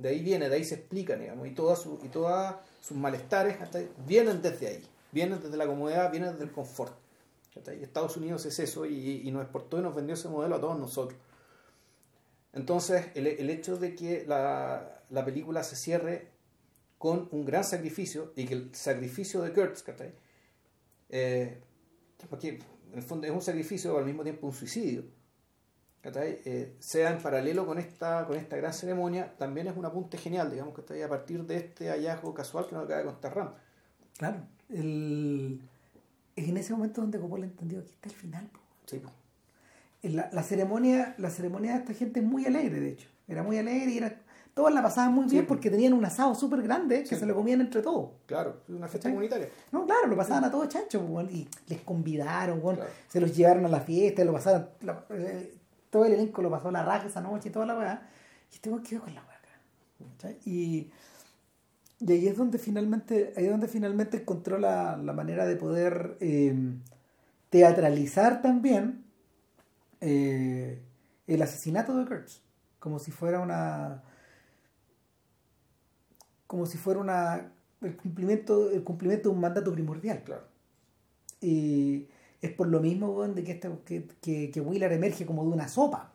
[0.00, 2.10] De ahí viene, de ahí se explica, digamos, y todas sus, y
[2.80, 3.56] sus malestares
[4.06, 4.82] vienen desde ahí,
[5.12, 6.94] vienen desde la comodidad, vienen desde el confort.
[7.54, 10.78] Estados Unidos es eso y, y nos exportó y nos vendió ese modelo a todos
[10.78, 11.18] nosotros.
[12.52, 16.28] Entonces, el, el hecho de que la, la película se cierre
[16.96, 20.12] con un gran sacrificio y que el sacrificio de Kurtz, ¿cachai?
[21.10, 21.60] Eh,
[22.28, 22.48] porque
[22.92, 25.04] en el fondo es un sacrificio, al mismo tiempo un suicidio.
[26.02, 30.50] Eh, sea en paralelo con esta, con esta gran ceremonia, también es un apunte genial,
[30.50, 33.36] digamos, que está ahí a partir de este hallazgo casual que nos acaba de contar
[33.36, 33.50] Ram.
[34.16, 34.38] Claro.
[34.70, 35.60] El...
[36.36, 38.46] Es en ese momento donde Coppola entendió que está el final.
[38.46, 38.60] po.
[38.86, 39.10] Sí, po.
[40.02, 43.08] La, la ceremonia la ceremonia de esta gente es muy alegre, de hecho.
[43.28, 44.18] Era muy alegre y era,
[44.54, 47.16] todos la pasaban muy bien porque tenían un asado súper grande que Sí.
[47.16, 48.10] se lo comían entre todos.
[48.26, 49.48] claro, una fiesta comunitaria.
[49.70, 52.86] No, claro, lo pasaban a todos chancho, y les convidaron, Claro.
[53.08, 55.54] se los llevaron a la fiesta, lo pasaron, la- eh,
[55.90, 58.08] todo el elenco lo pasó la raja esa noche y toda la weá.
[58.50, 60.36] Y este weón quedó con la weá acá.
[60.44, 60.90] Y,
[62.00, 66.16] y ahí es donde finalmente, ahí es donde finalmente encontró la, la manera de poder
[66.20, 66.54] eh,
[67.50, 69.04] teatralizar también
[70.00, 70.80] eh,
[71.26, 72.40] el asesinato de Kurtz.
[72.78, 74.02] Como si fuera una.
[76.46, 77.52] Como si fuera una.
[77.82, 80.22] el cumplimiento, el cumplimiento de un mandato primordial.
[80.24, 80.44] Claro.
[81.40, 82.08] Y
[82.40, 85.50] es por lo mismo, weón, de que, este, que, que, que Willard emerge como de
[85.50, 86.12] una sopa.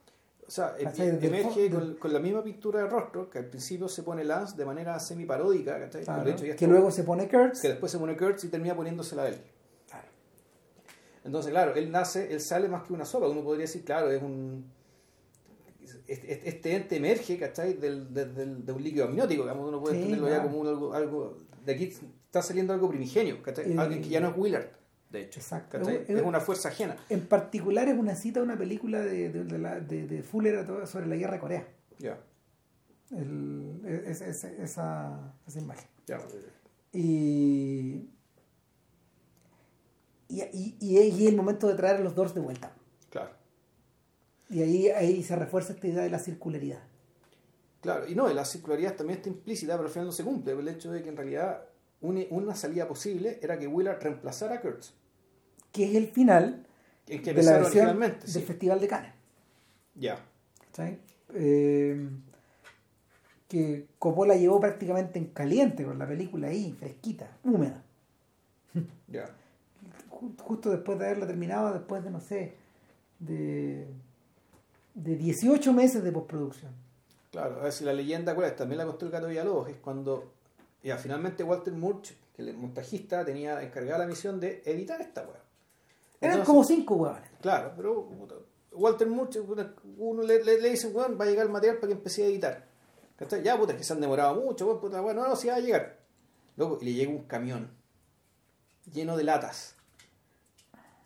[0.47, 0.73] O sea.
[0.73, 4.23] Desde el emerge con, con la misma pintura de rostro, que al principio se pone
[4.23, 6.03] Lance de manera semi-paródica, ¿cachai?
[6.03, 7.61] Claro, hecho, que luego se pone Kurtz.
[7.61, 9.38] que después se pone Kurtz y termina poniéndosela a él.
[9.89, 10.07] Claro.
[11.23, 13.27] Entonces, claro, él nace, él sale más que una sopa.
[13.27, 14.65] Uno podría decir, claro, es un.
[16.07, 17.73] Este, este ente emerge, ¿cachai?
[17.73, 20.68] Del, del- del- de un líquido amniótico, digamos, uno puede Sí, entenderlo ya como un
[20.68, 21.38] algo, algo.
[21.64, 21.85] De aquí
[22.26, 23.76] está saliendo algo primigenio, ¿cachai?
[23.77, 24.68] Alguien que ya no es Willard,
[25.15, 25.39] de hecho.
[25.39, 25.77] Exacto.
[25.81, 26.95] Es- Es una fuerza ajena.
[27.09, 30.55] En particular es una cita de una película de, de, de la- de- de Fuller
[30.57, 31.67] a sobre la guerra de Corea.
[31.99, 32.19] Ya,
[33.11, 35.87] es- es- esa, esa imagen.
[36.07, 36.19] ya.
[36.91, 38.07] Y,
[40.27, 42.73] y, y, y es y es el momento de traer a los Doors de vuelta.
[43.09, 43.31] Claro.
[44.49, 46.81] Y ahí, ahí se refuerza esta idea de la circularidad.
[47.81, 50.53] Claro, y no, la circularidad también está implícita, pero al final no se cumple.
[50.53, 51.65] El hecho de que en realidad
[52.01, 54.93] una, una salida posible era que Willard reemplazara a Kurtz.
[55.76, 56.65] Que es el final
[57.06, 58.41] que de la versión del sí.
[58.41, 59.11] Festival de Cannes.
[59.95, 60.19] Ya.
[60.72, 60.99] ¿cachai?
[61.34, 62.10] Eh,
[63.47, 67.84] que Coppola llevó prácticamente en caliente con la película ahí, fresquita, húmeda.
[69.07, 69.26] Ya.
[70.10, 72.56] Ju- Justo después de haberla terminado, después de, no sé,
[73.19, 73.85] de,
[74.93, 76.72] de 18 meses de postproducción.
[77.31, 78.56] Claro, a ver si la leyenda, ¿cuál es?
[78.56, 80.31] También la contó el Gato Villalobos, es cuando
[80.84, 85.41] ya finalmente Walter Murch, que el montajista, tenía encargada la misión de editar esta weá.
[86.21, 87.29] Eran Entonces, como cinco huevones.
[87.41, 88.09] Claro, pero
[88.71, 89.37] Walter Murch,
[89.97, 92.27] uno le, le, le dice, weón, va a llegar el material para que empiece a
[92.27, 92.65] editar.
[93.17, 93.43] ¿Cachai?
[93.43, 95.55] Ya, puta, es que se han demorado mucho, weón, puta, bueno, no, no, sí va
[95.55, 95.99] a llegar.
[96.57, 97.71] Luego, y le llega un camión
[98.91, 99.75] lleno de latas.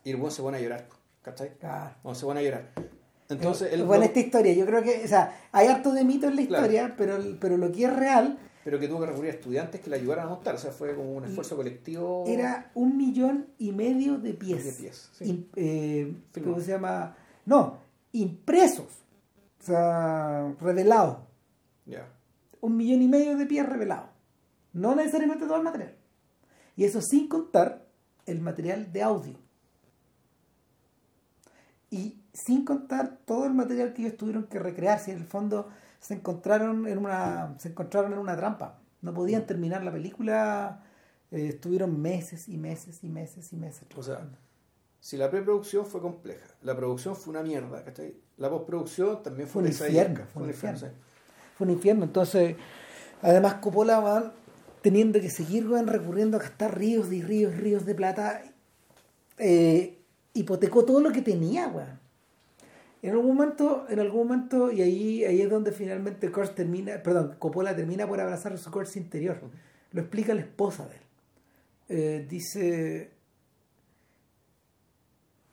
[0.04, 0.88] Y el weón se pone a llorar,
[1.22, 1.58] ¿cachai?
[1.58, 1.96] Claro.
[2.04, 2.72] O se pone a llorar.
[3.30, 6.28] Entonces, el, el bueno, esta historia, yo creo que, o sea, hay harto de mito
[6.28, 6.66] en la Claro.
[6.66, 9.90] historia, pero, pero lo que es real pero que tuvo que recurrir a estudiantes que
[9.90, 10.56] le ayudaran a montar.
[10.56, 12.26] O sea, fue como un esfuerzo colectivo.
[12.28, 14.66] era un millón y medio de pies.
[14.66, 15.50] De pies, sí.
[15.56, 16.14] Eh.
[16.44, 17.16] ¿Cómo se llama?
[17.46, 17.78] No,
[18.12, 18.88] impresos.
[19.62, 21.18] O sea, revelados.
[21.86, 22.08] Ya.
[22.62, 24.10] un millón y medio de pies revelados.
[24.74, 25.96] No necesariamente todo el material.
[26.76, 27.88] Y eso sin contar
[28.26, 29.36] el material de audio.
[31.90, 35.70] Y sin contar todo el material que ellos tuvieron que recrear, si en el fondo
[36.00, 38.80] se encontraron en una, se encontraron en una trampa.
[39.02, 40.84] No podían terminar la película,
[41.32, 43.84] eh, estuvieron meses y meses y meses y meses.
[43.96, 44.28] O sea,
[45.00, 48.16] si la preproducción fue compleja, la producción fue una mierda, ¿cachai?
[48.38, 50.98] La postproducción también fue, Fue un infierno, fue un infierno, infierno.
[51.58, 52.04] Fue un infierno.
[52.06, 52.56] Entonces,
[53.22, 54.34] además Coppola van
[54.82, 58.42] teniendo que seguir weón, recurriendo a gastar ríos y ríos y ríos de plata.
[59.38, 59.96] eh,
[60.34, 62.00] hipotecó todo lo que tenía, weón.
[63.02, 67.36] En algún momento, en algún momento, y ahí, ahí es donde finalmente Kurtz termina, perdón,
[67.40, 69.40] Coppola termina por abrazar su Kurtz interior.
[69.92, 71.02] Lo explica la esposa de él.
[71.92, 73.12] Eh, dice,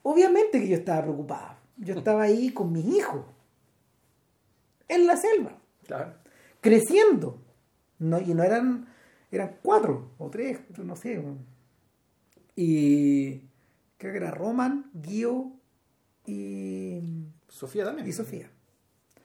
[0.02, 1.56] obviamente que yo estaba preocupado.
[1.78, 3.24] Yo estaba ahí con mis hijos,
[4.88, 6.14] en la selva Claro.
[6.60, 7.38] creciendo.
[7.98, 8.88] No, y no eran,
[9.30, 11.22] eran cuatro o tres, no sé.
[12.54, 13.40] Y
[13.98, 15.52] creo que era Roman, Guío
[16.26, 17.00] y,
[17.56, 18.06] Sofía también.
[18.06, 18.50] y Sofía.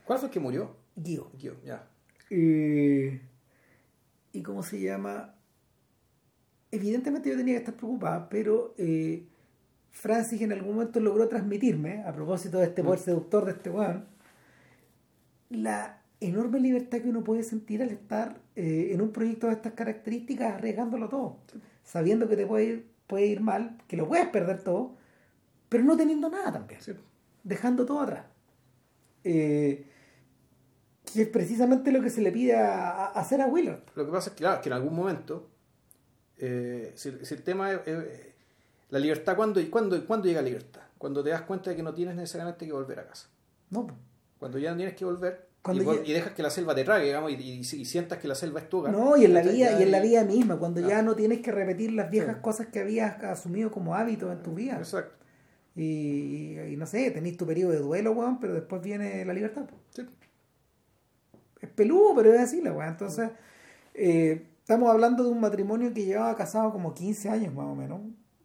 [0.05, 0.77] ¿Cuál fue el que murió?
[0.95, 1.29] Guío.
[1.37, 1.85] Guido, ya.
[2.29, 3.19] Y,
[4.31, 5.35] y cómo se llama.
[6.71, 9.27] Evidentemente yo tenía que estar preocupada, pero eh,
[9.91, 14.05] Francis en algún momento logró transmitirme, a propósito de este poder seductor de este weón,
[15.49, 19.73] la enorme libertad que uno puede sentir al estar eh, en un proyecto de estas
[19.73, 21.39] características arriesgándolo todo,
[21.83, 24.95] sabiendo que te puede ir, puede ir mal, que lo puedes perder todo,
[25.67, 26.93] pero no teniendo nada también Sí.
[27.43, 28.25] Dejando todo atrás.
[29.23, 29.87] Eh,
[31.13, 33.81] que es precisamente lo que se le pide a, a hacer a Willard.
[33.95, 35.49] Lo que pasa es que, claro, que en algún momento,
[36.37, 37.79] eh, si, si el tema es,
[38.89, 40.81] la libertad, ¿cuándo, cuándo, ¿cuándo llega la libertad?
[40.97, 43.27] Cuando te das cuenta de que no tienes necesariamente que volver a casa.
[43.69, 43.87] No.
[44.39, 46.83] Cuando ya no tienes que volver Cuando y, ya- y dejas que la selva te
[46.83, 48.91] trague, digamos, y, y- y sientas que la selva es tu hogar.
[48.93, 50.87] no y en la vida, y en la vida misma, cuando Ah.
[50.87, 52.41] ya no tienes que repetir las viejas Sí.
[52.41, 54.77] cosas que habías asumido como hábitos en tu vida.
[54.77, 55.20] Exacto.
[55.75, 59.65] Y, y no sé, tenés tu periodo de duelo, weón, pero después viene la libertad.
[59.91, 60.05] Sí.
[61.61, 62.89] Es peludo, pero es así la weón.
[62.89, 63.31] Entonces,
[63.93, 68.01] eh, estamos hablando de un matrimonio que llevaba casado como 15 años más o menos,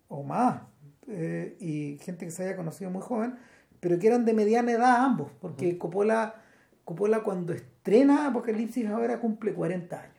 [0.08, 0.62] o más,
[1.08, 3.36] eh, y gente que se haya conocido muy joven,
[3.80, 6.36] pero que eran de mediana edad ambos, porque Coppola,
[6.84, 10.16] Coppola cuando estrena Apocalipsis ahora cumple 40 años.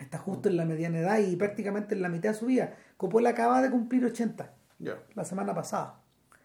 [0.00, 2.74] Está justo en la mediana edad y prácticamente en la mitad de su vida.
[2.96, 6.00] Coppola acaba de cumplir 80 La semana pasada.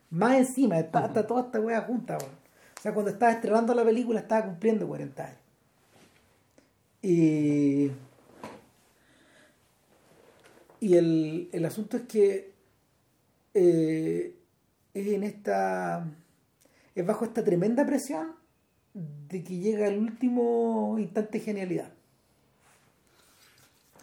[0.09, 2.31] Más encima, está, está toda esta wea junta, weón.
[2.77, 5.37] O sea, cuando estaba estrenando la película estaba cumpliendo 40 años.
[7.01, 7.91] Y.
[10.79, 12.53] Y el, el asunto es que
[13.53, 14.35] eh,
[14.93, 16.05] es en esta.
[16.95, 18.35] es bajo esta tremenda presión
[18.93, 21.91] de que llega el último instante de genialidad.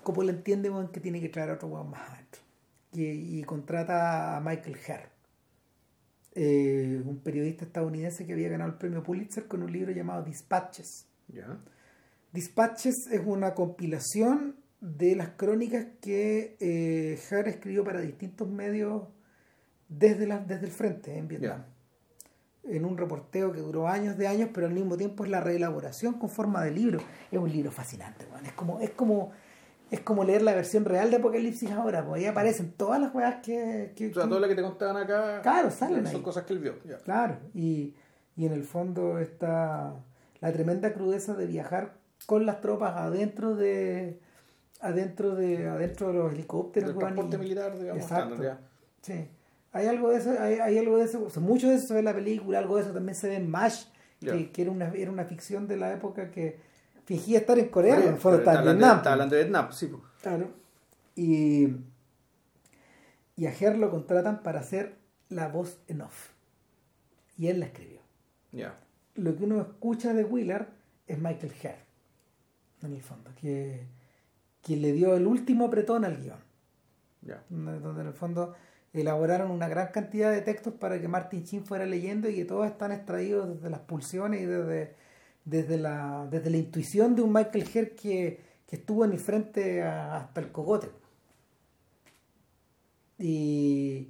[0.02, 2.47] Coppola entiende weón, que tiene que traer a otro weón más adentro.
[2.92, 5.10] Y, y contrata a Michael Herr,
[6.34, 11.06] eh, un periodista estadounidense que había ganado el premio Pulitzer con un libro llamado Dispatches.
[11.28, 11.58] Ya.
[12.32, 19.02] Dispatches es una compilación de las crónicas que eh, Herr escribió para distintos medios
[19.88, 21.64] desde, la, desde el frente en Vietnam.
[22.62, 26.14] En un reporteo que duró años de años, pero al mismo tiempo es la reelaboración
[26.20, 27.00] con forma de libro.
[27.32, 28.46] Es un libro fascinante, weón.
[28.46, 29.32] Es como, es como,
[29.90, 33.36] es como leer la versión real de Apocalipsis ahora, porque ahí aparecen todas las weas
[33.36, 36.22] que, que- O sea, que- todo lo que te contaban acá Claro, salen son ahí.
[36.22, 36.74] cosas que él vio.
[36.84, 36.98] Ya.
[36.98, 37.94] Claro, y,
[38.36, 39.94] y en el fondo está
[40.40, 41.94] la tremenda crudeza de viajar
[42.26, 44.20] con las tropas adentro de
[44.80, 46.90] adentro de adentro de los helicópteros.
[46.90, 48.34] Del transporte y- militar, digamos, Exacto.
[48.34, 48.58] estándar,
[49.02, 49.28] Sí.
[49.72, 51.92] Hay algo de eso, hay, hay algo de eso, o sea, mucho de eso se
[51.94, 53.86] ve en la película, algo de eso también se ve en MASH,
[54.20, 54.32] Ya.
[54.32, 56.58] que, que era una era una ficción de la época que
[57.08, 58.96] fingía estar en Corea, Pero- en el fondo estaba en Vietnam.
[58.98, 59.90] está hablando de Vietnam, sí.
[60.20, 60.50] Claro.
[61.16, 61.68] Y,
[63.34, 64.96] y a Ger lo contratan para hacer
[65.30, 66.32] la voz en off.
[67.38, 68.00] Y él la escribió.
[68.52, 68.78] Ya.
[69.14, 70.66] Lo que uno escucha de Willard
[71.06, 71.76] es Michael Ger,
[72.82, 73.86] en el fondo, que,
[74.62, 76.38] que le dio el último apretón al guion.
[77.22, 77.42] Ya.
[77.48, 78.54] donde en el fondo
[78.92, 82.66] elaboraron una gran cantidad de textos para que Martin Sheen fuera leyendo y que todos
[82.66, 84.94] están extraídos desde las pulsiones y desde,
[85.48, 89.82] desde, la, desde la intuición de un Michael Herr que, que estuvo en el frente
[89.82, 90.88] a- hasta el cogote.
[93.18, 94.08] Y,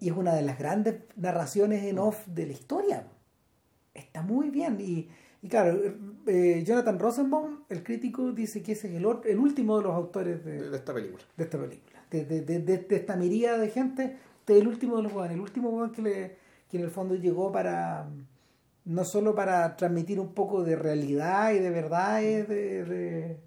[0.00, 3.06] y es una de las grandes narraciones en off de la historia.
[3.94, 4.78] Está muy bien.
[4.80, 5.08] Y,
[5.42, 5.78] y claro,
[6.26, 10.44] eh, Jonathan Rosenbaum, el crítico, dice que ese es el, el último de los autores
[10.44, 11.22] De, de, esta película.
[11.36, 12.04] de esta película.
[12.10, 15.40] De, de, de, esta miríada de gente, este es el último de los hueones, el
[15.40, 16.36] último hueón que, le,
[16.70, 18.08] que en el fondo llegó para,
[18.84, 23.40] no solo para transmitir un poco de realidad y de verdad de, de,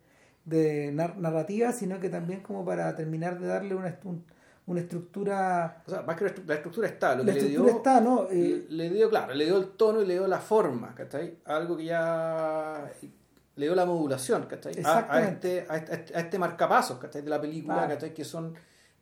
[0.46, 3.98] de narrativa, sino que también como para terminar de darle una,
[4.66, 5.84] una estructura...
[5.86, 8.28] O sea, más que la estructura está, lo la que estructura le dio, está, ¿no?
[8.32, 11.38] Eh, le dio, claro, le dio el tono y le dio la forma, ¿cachai?
[11.46, 12.92] Algo que ya
[13.56, 14.74] le dio la modulación, ¿cachai?
[14.84, 17.22] A, a, este, a, este, a este marcapasos, ¿cachai?
[17.22, 17.88] De la película.
[17.88, 18.14] ¿cachai?
[18.14, 18.56] Que son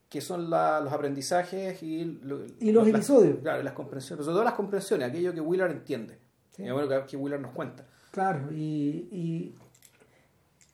[0.10, 3.40] que son la, los aprendizajes y, lo, y los, las, episodios.
[3.41, 6.20] Claro, las comprensiones, sobre todo las comprensiones, aquello que Willard entiende.
[6.56, 6.64] Sí.
[6.69, 7.86] Bueno, que, que Willard nos cuenta.
[8.11, 9.56] Claro, y, y,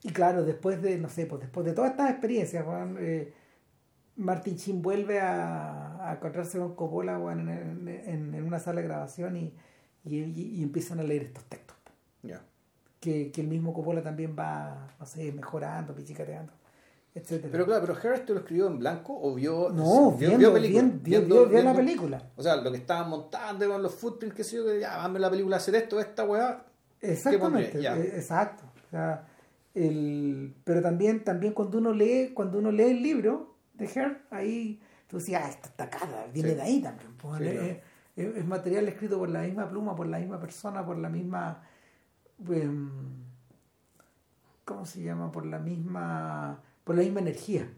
[0.04, 3.34] y, claro, después de, no sé, pues después de todas estas experiencias, Juan, eh,
[4.18, 8.88] Martin Chin vuelve a, a, encontrarse con Coppola Juan, en, en, en, una sala de
[8.88, 9.54] grabación y,
[10.06, 11.76] y, empiezan a leer estos textos.
[12.22, 12.44] Yeah.
[13.00, 16.54] Que, que el mismo Coppola también va, no sé, mejorando, pichicateando.
[17.14, 20.54] Pero claro, pero Harris te lo escribió en blanco o vio, no, vio, viendo, vio
[20.54, 22.24] película, viendo, viendo, vio, viendo, la película.
[22.38, 25.20] O sea, lo que estaban montando con los footprints, que sé yo, que ya, vamos
[25.20, 26.64] la película a hacer esto, esta weá.
[27.02, 27.98] Exactamente, ya.
[27.98, 28.64] exacto.
[28.88, 29.28] O sea,
[29.74, 34.80] el, pero también, también cuando uno lee, cuando uno lee el libro de Her, ahí
[35.08, 36.56] tú decías, ah, esto está cara, viene Sí.
[36.56, 37.12] de ahí también.
[37.18, 37.62] pues, Sí, claro.
[38.16, 41.62] es- es material escrito por la misma pluma, por la misma persona, por la misma
[42.50, 42.90] em,
[44.66, 45.32] ¿cómo se llama?
[45.32, 47.70] por la misma por la misma energía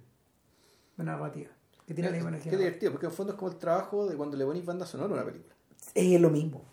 [0.98, 1.50] de narrativa.
[1.86, 2.52] Que tiene la misma energía.
[2.52, 4.86] Qué divertido, porque en el fondo es como el trabajo de cuando le ponís banda
[4.86, 5.54] sonora a una película.
[5.94, 6.64] Es lo mismo.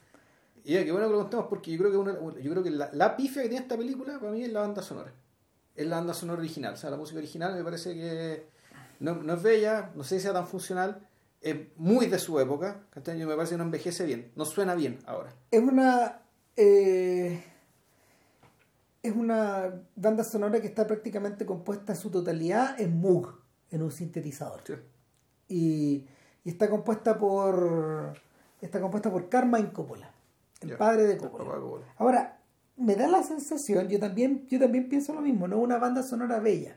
[0.64, 2.70] Y ya, qué bueno que lo contemos porque yo creo que, una, yo creo que
[2.70, 5.12] la, la pifia que tiene esta película para mí es la banda sonora.
[5.74, 6.74] Es la banda sonora original.
[6.74, 8.46] O sea, la música original me parece que
[9.00, 11.08] no, no es bella, no sé si sea tan funcional,
[11.40, 12.84] es muy de su época.
[12.94, 15.34] me parece que no envejece bien, no suena bien ahora.
[15.50, 16.22] Es una.
[16.56, 17.42] eh,
[19.02, 23.34] es una banda sonora que está prácticamente compuesta en su totalidad en Moog,
[23.70, 24.60] en un sintetizador.
[24.66, 24.74] Sí.
[25.48, 26.06] Y,
[26.44, 28.14] y está compuesta por.
[28.60, 30.12] Está compuesta por Carmine Coppola,
[30.60, 31.82] el padre de Coppola.
[31.96, 32.38] Ahora,
[32.76, 36.02] me da la sensación, yo también, yo también pienso lo mismo, no es una banda
[36.02, 36.76] sonora bella.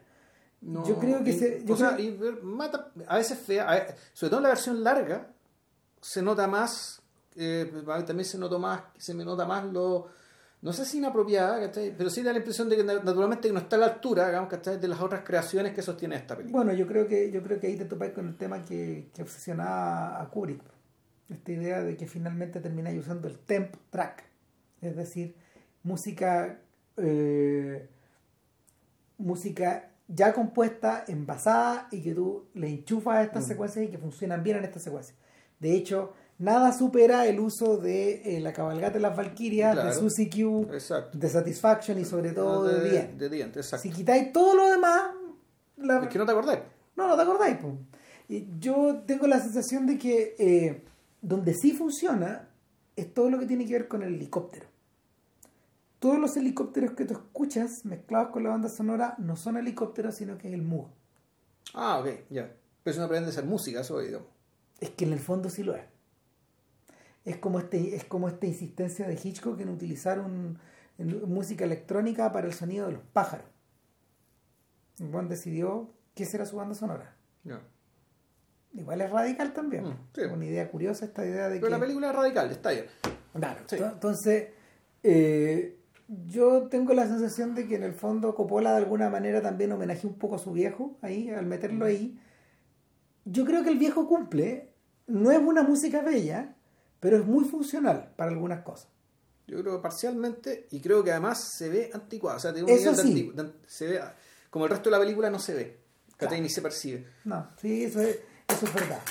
[0.61, 3.85] No, Yo creo que y- se- yo o sea, y mata, a veces fea, a
[4.13, 5.27] sobre todo en la versión larga,
[5.99, 7.01] se nota más,
[7.35, 7.69] eh,
[8.07, 10.07] también se nota más, se me nota más lo,
[10.63, 11.93] no sé si inapropiada, ¿cachai?
[11.95, 14.49] pero sí da la impresión de que na- naturalmente no está a la altura, digamos,
[14.49, 14.79] ¿cachai?
[14.79, 16.63] de las otras creaciones que sostiene esta película.
[16.63, 19.21] Bueno, yo creo que yo creo que ahí te topas con el tema que, que
[19.21, 20.61] obsesionaba a Kubrick.
[21.29, 24.23] Esta idea de que finalmente termináis usando el temp track.
[24.81, 25.35] Es decir,
[25.83, 26.59] música
[26.97, 27.87] eh,
[29.17, 33.47] música ya compuesta, envasada y que tú le enchufas a estas Mm.
[33.47, 35.17] secuencias y que funcionan bien en estas secuencias.
[35.59, 39.89] De hecho, nada supera el uso de eh, la cabalgata de las Valquirias, Claro.
[39.89, 41.17] de Susie Q, Exacto.
[41.17, 43.17] de Satisfaction y sobre todo de, Bien.
[43.17, 43.83] De dientes, exacto.
[43.83, 45.11] Si quitáis todo lo demás,
[45.77, 46.59] la- Es que no te acordás.
[46.95, 47.57] no, no te acordáis.
[47.57, 47.77] po.
[48.59, 50.83] Yo tengo la sensación de que eh,
[51.21, 52.49] donde sí funciona
[52.95, 54.67] es todo lo que tiene que ver con el helicóptero.
[55.99, 60.37] Todos los helicópteros que tú escuchas mezclados con la banda sonora no son helicópteros, sino
[60.37, 60.87] que es el Moog.
[61.73, 62.51] Ah, ok, ya.
[62.83, 64.27] Pero eso no aprende a hacer música, eso, digamos.
[64.81, 65.83] Es que en el fondo sí lo es.
[67.25, 70.57] Es como, este, es como esta insistencia de Hitchcock en utilizar un,
[70.97, 73.45] en música electrónica para el sonido de los pájaros.
[75.11, 77.15] Juan decidió que esa era su banda sonora.
[78.75, 79.85] Igual es radical también.
[79.85, 80.21] Mm, sí.
[80.21, 81.71] Una idea curiosa esta idea de Pero que...
[81.71, 82.85] la película es radical, está ahí.
[83.33, 83.77] Claro, Sí.
[83.77, 84.49] to- entonces
[85.03, 85.79] eh,
[86.27, 90.09] yo tengo la sensación de que en el fondo Coppola de alguna manera también homenajeó
[90.09, 92.19] un poco a su viejo ahí, al meterlo ahí.
[93.25, 94.73] Yo creo que el viejo cumple,
[95.07, 96.55] no es una música bella,
[97.03, 98.87] pero es muy funcional para algunas cosas.
[99.45, 102.37] Yo creo que parcialmente, y creo que además se ve anticuado.
[102.37, 103.27] O sea, tiene un Eso nivel de sí.
[103.27, 103.99] anticu- de- se ve,
[104.49, 105.77] como el resto de la película no se ve.
[106.15, 106.37] Claro.
[106.37, 107.05] Ni se percibe.
[107.25, 109.01] No, sí, eso es, eso es verdad.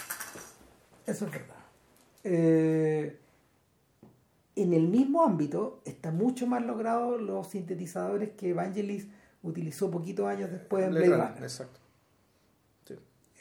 [1.06, 1.56] Eso es verdad.
[2.24, 3.18] Eh,
[4.56, 9.08] en el mismo ámbito está mucho más logrado los sintetizadores que Evangelis
[9.42, 11.42] utilizó poquitos años después en Blade Runner.
[11.42, 11.80] Exacto.
[12.86, 12.94] Sí.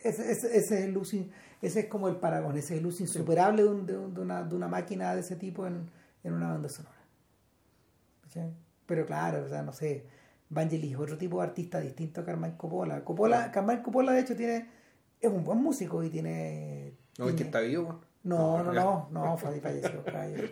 [0.03, 1.17] Ese, ese- ese es el uso,
[1.61, 4.22] ese es como el paragón, ese es el uso insuperable de, un- de un- de
[4.22, 5.90] una, de una máquina de ese tipo en,
[6.23, 6.95] en una banda sonora.
[8.23, 8.51] ¿Cachai?
[8.85, 10.06] Pero claro, o sea, no sé,
[10.49, 13.03] Vangelis es otro tipo de artista distinto a Carmine Coppola.
[13.03, 14.67] Coppola Carmine Coppola, de hecho, tiene
[15.19, 16.93] es un buen músico y tiene...
[17.19, 17.83] No, es que tiene- está vivo.
[17.83, 17.99] weón.
[18.23, 20.03] no, no, no, no, falle- falleció.
[20.03, 20.48] falleció.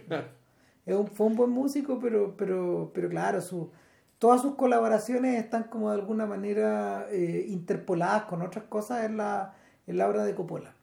[0.85, 3.71] Es un- fue un buen músico, pero, pero, pero claro, su,
[4.19, 9.53] todas sus colaboraciones están como de alguna manera eh, interpoladas con otras cosas en la,
[9.87, 10.73] en la obra de Coppola.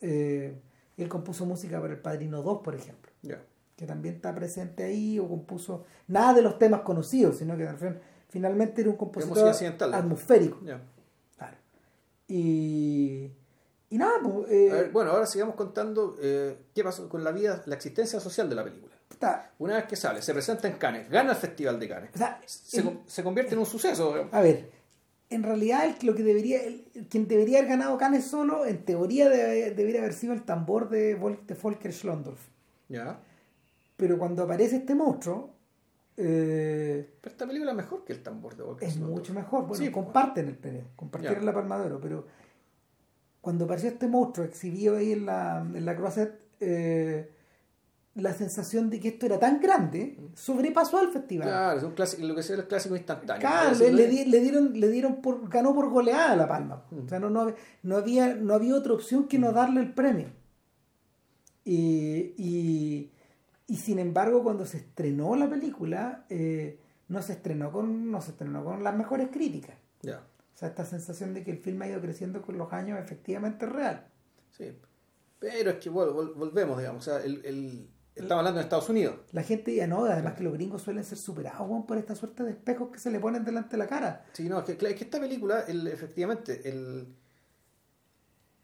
[0.00, 0.54] Eh,
[0.96, 3.40] él compuso música para El Padrino 2, por ejemplo, Ya.
[3.76, 7.78] que también está presente ahí, o compuso nada de los temas conocidos, sino que al
[7.78, 9.48] fin- finalmente era un compositor
[9.94, 10.58] atmosférico.
[10.64, 10.80] Ya.
[11.36, 11.56] Claro.
[12.26, 13.30] Y,
[13.90, 17.62] y nada, pues, eh, ver, bueno, ahora sigamos contando eh, qué pasó con la vida,
[17.66, 18.94] la existencia social de la película.
[19.08, 22.18] Puta, Una vez que sale, se presenta en Cannes, gana el Festival de Cannes, o
[22.18, 24.28] sea, se, el- se convierte en un suceso.
[24.30, 24.70] a ver,
[25.30, 29.28] en realidad el, lo que debería, el- quien debería haber ganado Cannes solo, en teoría
[29.28, 32.40] debe- debería haber sido el tambor de, Vol- de Volker Schlondorf.
[32.88, 33.20] Ya.
[33.96, 35.50] Pero cuando aparece este monstruo,
[36.16, 39.18] eh, Pero esta película es mejor que el tambor de Volker es Schlondorf.
[39.20, 39.66] mucho mejor.
[39.66, 42.26] Bueno, Sí, comparten el premio, compartieron la Palma de Oro, pero
[43.40, 47.30] cuando apareció este monstruo exhibido ahí en la, en la Croisette, eh,
[48.18, 51.48] la sensación de que esto era tan grande sobrepasó al festival.
[51.48, 53.40] Claro, es un clásico, lo que sea el clásico instantáneo.
[53.40, 56.84] Claro, le, le di- le dieron, le dieron por, ganó por goleada la palma.
[57.04, 60.28] O sea, no, no, no había, no había otra opción que no darle el premio.
[61.64, 63.12] Y, y,
[63.66, 68.30] y sin embargo, cuando se estrenó la película, eh, no se estrenó con, no se
[68.30, 69.76] estrenó con las mejores críticas.
[70.02, 70.18] Ya,
[70.54, 73.66] O sea, esta sensación de que el film ha ido creciendo con los años efectivamente
[73.66, 74.06] es real.
[74.50, 74.72] sí.
[75.40, 77.06] Pero es que vol- volvemos, digamos.
[77.06, 77.88] O sea, el, el-
[78.22, 79.16] estamos hablando de Estados Unidos.
[79.32, 82.50] La gente ya no, además que los gringos suelen ser superados por esta suerte de
[82.50, 84.24] espejos que se le ponen delante de la cara.
[84.32, 87.06] Sí, no, es que, claro, es que esta película, el, efectivamente, el,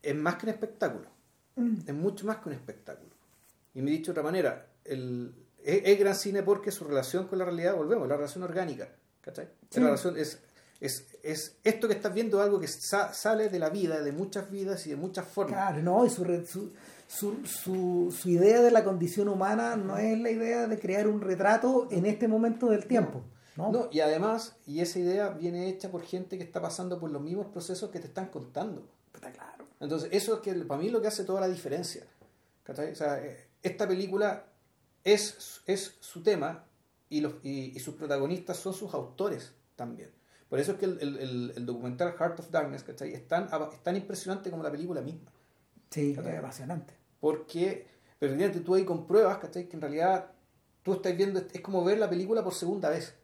[0.03, 1.09] es más que un espectáculo.
[1.57, 1.77] Mm.
[1.87, 3.11] Es mucho más que un espectáculo.
[3.75, 7.27] Y me he dicho de otra manera, el, es, es gran cine porque su relación
[7.27, 8.89] con la realidad, volvemos, la relación orgánica.
[9.21, 9.49] ¿Cachai?
[9.71, 9.81] Sí.
[9.81, 10.39] La relación es,
[10.81, 14.51] es, es esto que estás viendo algo que sa- sale de la vida, de muchas
[14.51, 15.55] vidas y de muchas formas.
[15.55, 16.73] Claro, no, y su, su,
[17.15, 21.21] su, su, su idea de la condición humana no es la idea de crear un
[21.21, 23.23] retrato en este momento del tiempo.
[23.57, 27.11] No, No, y además, y esa idea viene hecha por gente que está pasando por
[27.11, 28.89] los mismos procesos que te están contando.
[29.15, 29.67] Está claro.
[29.81, 32.03] Entonces, eso es que para mí es lo que hace toda la diferencia.
[32.69, 34.45] O sea, eh, esta película
[35.05, 36.65] es, es su tema
[37.09, 40.11] y, los, y, y sus protagonistas son sus autores también.
[40.49, 43.13] Por eso es que el, el- documental Heart of Darkness ¿cachai?
[43.13, 45.31] Es, tan, es tan impresionante como la película misma.
[45.91, 46.95] Sí, es apasionante.
[47.25, 47.87] Porque,
[48.19, 49.67] pero evidentemente tú ahí compruebas ¿cachai?
[49.67, 50.27] que en realidad
[50.83, 53.15] tú estás viendo, es como ver la película por segunda vez.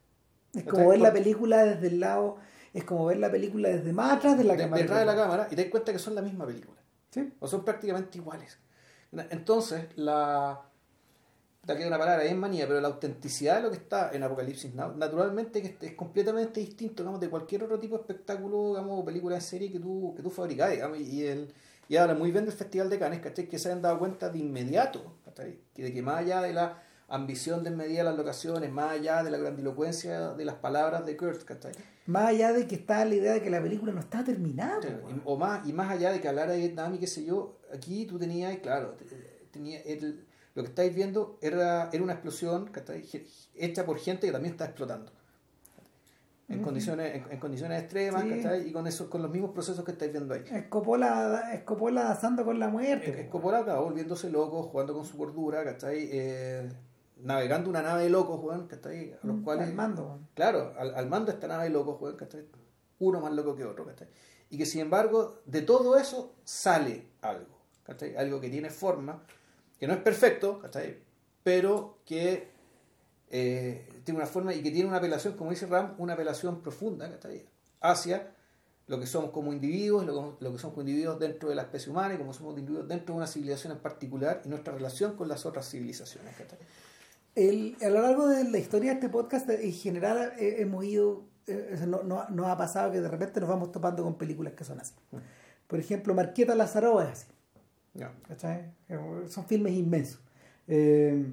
[0.54, 2.38] Es como ver la película desde el lado,
[2.72, 4.80] es como ver la película desde más atrás de la de- cámara.
[4.80, 6.80] detrás de la cámara y te das cuenta que son la misma película.
[7.10, 7.30] Sí.
[7.40, 8.58] o son prácticamente iguales.
[9.12, 10.62] Entonces, la.
[11.66, 14.74] Da queda una palabra, es manía, pero la autenticidad de lo que está en Apocalipsis
[14.74, 19.04] Now, naturalmente que es completamente distinto digamos, de cualquier otro tipo de espectáculo digamos, o
[19.04, 20.70] película en serie que tú, que tú fabricas.
[20.70, 21.52] digamos, y, el,
[21.90, 23.48] y habla muy bien del Festival de Cannes, ¿cachai?
[23.48, 25.58] que se han dado cuenta de inmediato, ¿cachai?
[25.74, 29.30] que de que más allá de la ambición de medir las locaciones, más allá de
[29.32, 31.72] la grandilocuencia de las palabras de Kurt, ¿cachai?
[32.06, 34.80] Más allá de que está la idea de que la película no está terminada.
[34.80, 34.88] Sí,
[35.24, 38.06] o más, y más allá de que hablara de Vietnam y qué sé yo, aquí
[38.06, 42.70] tú tenías, claro, te- tenía el- lo que estáis viendo era, era una explosión
[43.54, 45.10] hecha por gente que también está explotando.
[46.50, 48.28] En, condiciones, en, en condiciones extremas, Sí.
[48.30, 48.68] ¿cachai?
[48.68, 50.42] Y con esos, con los mismos procesos que estáis viendo ahí.
[50.50, 53.10] Es Coppola, es Coppola danzando con la muerte.
[53.10, 56.08] Es po, es Coppola acabó volviéndose loco, jugando con su cordura, ¿cachai?
[56.10, 56.68] Eh,
[57.22, 59.12] navegando una nave de locos, weón, ¿cachai?
[59.12, 60.20] A los Mm, cuales, al mando.
[60.34, 62.44] Claro, al, al mando esta nave de locos, weón, ¿cachai?
[62.98, 64.08] Uno más loco que otro, ¿cachai?
[64.50, 68.16] Y que sin embargo, de todo eso sale algo, ¿cachai?
[68.16, 69.22] Algo que tiene forma,
[69.78, 70.98] que no es perfecto, ¿cachai?
[71.44, 72.50] Pero que
[73.30, 77.08] eh, tiene una forma y que tiene una apelación, como dice Ram, una apelación profunda,
[77.10, 77.44] ¿cachai?
[77.80, 78.34] Hacia
[78.88, 81.92] lo que somos como individuos, lo, lo que somos como individuos dentro de la especie
[81.92, 85.28] humana y como somos individuos dentro de una civilización en particular y nuestra relación con
[85.28, 86.58] las otras civilizaciones, ¿cachai?
[87.36, 91.22] El- a lo largo de la historia de este podcast, en general, eh, hemos ido,
[91.46, 94.64] eh, no, no- nos ha pasado que de repente nos vamos topando con películas que
[94.64, 94.94] son así.
[95.68, 97.26] Por ejemplo, Marqueta Lazarova es así.
[98.88, 100.20] Eh, Son filmes inmensos.
[100.66, 101.32] Eh,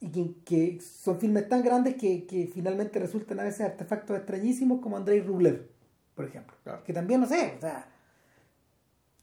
[0.00, 4.80] y que, que son filmes tan grandes que, que finalmente resultan a veces artefactos extrañísimos
[4.80, 5.68] como Andrei Rublev,
[6.14, 6.56] por ejemplo.
[6.62, 6.84] Claro.
[6.84, 7.88] Que también, no sé, o sea,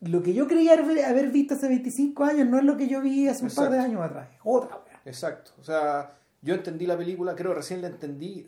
[0.02, 3.28] lo que yo creía haber, visto hace 25 años no es lo que yo vi
[3.28, 4.28] hace un par de años atrás.
[4.44, 5.02] Otra, wea.
[5.06, 5.52] Exacto.
[5.60, 8.46] O sea, yo entendí la película, creo recién la entendí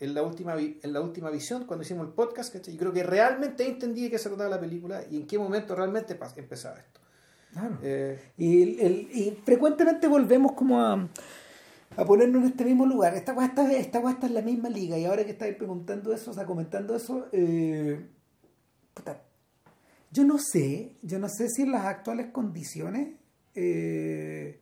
[0.00, 2.74] en la última en la última visión, cuando hicimos el podcast, ¿cachai?
[2.74, 5.74] Y creo que realmente entendí de qué se trataba la película y en qué momento
[5.74, 7.00] realmente empezaba esto.
[7.52, 7.78] Claro.
[7.82, 11.08] Eh, Y, el- el- y frecuentemente volvemos como a,
[11.98, 13.14] a ponernos en este mismo lugar.
[13.16, 14.96] Esta está, esta está en la misma liga.
[14.96, 18.06] Y ahora que estáis preguntando eso, o sea, comentando eso, eh,
[18.94, 19.20] puta,
[20.12, 23.16] yo no sé, yo no sé si en las actuales condiciones
[23.56, 24.60] eh,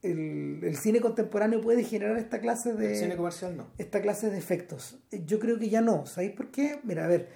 [0.00, 3.66] el, el cine contemporáneo puede generar esta clase de el cine comercial no.
[3.76, 4.96] esta clase de efectos.
[5.26, 6.06] Yo creo que ya no.
[6.06, 6.80] ¿Sabéis por qué?
[6.82, 7.28] Mira, a ver,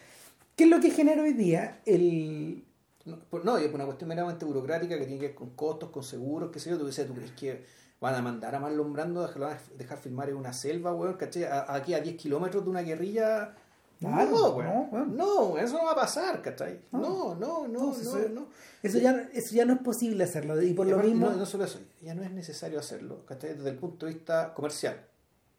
[0.56, 2.64] ¿qué es lo que genera hoy día el,
[3.04, 6.50] No, no, es una cuestión meramente burocrática que tiene que ver con costos, con seguros,
[6.50, 6.78] qué sé yo.
[6.78, 10.52] Tú, ¿tú crees que van a mandar a Marlon Brando, dejar, dejar filmar en una
[10.52, 11.44] selva, weón, ¿cachai?
[11.44, 13.55] A- aquí a 10 kilómetros de una guerrilla
[14.00, 14.66] Claro, no, weón.
[14.74, 15.16] no, weón.
[15.16, 16.81] No, eso no va a pasar, ¿cachai?
[16.90, 18.48] No, no, no, no, No, eso, no.
[18.82, 20.60] eso ya, eso ya no es posible hacerlo.
[20.60, 21.31] Y por Y lo mismo.
[21.31, 23.55] No, no solo eso, ya no es necesario hacerlo, ¿cachai?
[23.55, 24.97] Desde el punto de vista comercial.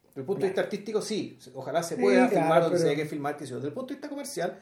[0.10, 2.90] Desde el punto de vista artístico, sí, ojalá se Sí, pueda claro, filmar donde pero-
[2.90, 3.46] se haya que filmar, que.
[3.46, 4.60] Desde el punto de vista comercial,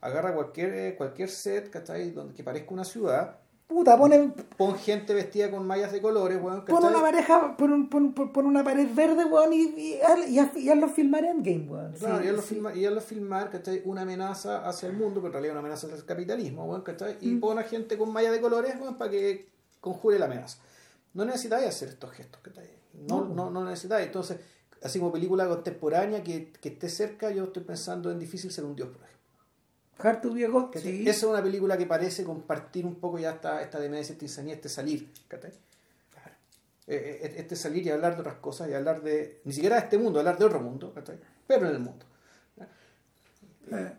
[0.00, 2.12] agarra cualquier, eh, cualquier set, ¿cachai?
[2.12, 3.38] Donde, que parezca una ciudad,
[3.70, 7.88] Puta, ponen, pon gente vestida con mallas de colores, weón, pon una pareja, pon, un-
[7.88, 9.94] pon, pon- una pared verde, weón, y, y,
[10.28, 11.92] y, haz- y hazlo filmar en game, weón.
[11.92, 12.48] Claro, Sí, y hazlo sí.
[12.54, 13.82] filmar, y hazlo filmar, ¿cachai?
[13.84, 17.18] Una amenaza hacia el mundo, pero en realidad una amenaza hacia el capitalismo, weón, ¿cachai?
[17.20, 17.40] Y Mm.
[17.40, 19.48] pon a gente con mallas de colores, weón, para que
[19.80, 20.58] conjure la amenaza.
[21.14, 22.68] No necesitáis hacer estos gestos, ¿cachai?
[23.08, 23.34] No, No.
[23.36, 24.06] no, no necesitáis.
[24.06, 24.40] Entonces,
[24.82, 28.74] así como película contemporánea que, que esté cerca, yo estoy pensando en Difícil ser un
[28.74, 29.19] dios, por ejemplo.
[30.02, 30.98] Hard to be a God, ¿cachai?
[30.98, 31.02] sí.
[31.02, 34.54] Esa es una película que parece compartir un poco ya esta, esta demencia, esta insanía,
[34.54, 35.52] este salir, ¿cachai?
[36.86, 39.82] Eh, eh, Este salir y hablar de otras cosas y hablar de, ni siquiera de
[39.82, 40.92] este mundo, hablar de otro mundo.
[41.46, 42.04] Pero en el mundo.
[43.70, 43.92] Eh,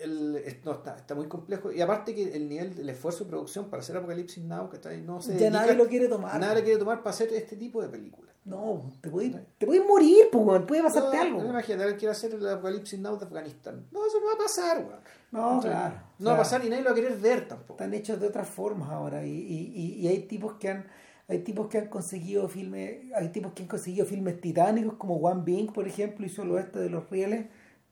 [0.00, 3.30] el, es- no, está, está muy complejo y aparte que el nivel del esfuerzo de
[3.30, 6.38] producción para hacer Apocalipsis Now que está ahí, no se Ya nadie lo quiere tomar.
[6.40, 9.84] nadie lo quiere tomar para hacer este tipo de películas No, te puedes, te puedes
[9.86, 10.62] morir, pues.
[10.66, 11.42] Puede pasarte no, algo.
[11.42, 14.38] no, imagínate alguien quiere hacer el Apocalipsis Now de Afganistán no eso no va a
[14.38, 15.00] pasar weón.
[15.32, 15.94] No, claro.
[16.18, 18.26] no va a pasar y nadie lo va a querer ver tampoco Están hechos de
[18.28, 19.26] otras formas ahora.
[19.26, 20.86] Y, y, y, y hay tipos que han.
[21.28, 25.42] Hay tipos que han conseguido filmes, hay tipos que han conseguido filmes titánicos como One
[25.44, 27.46] Bing, por ejemplo, hizo lo este de los rieles,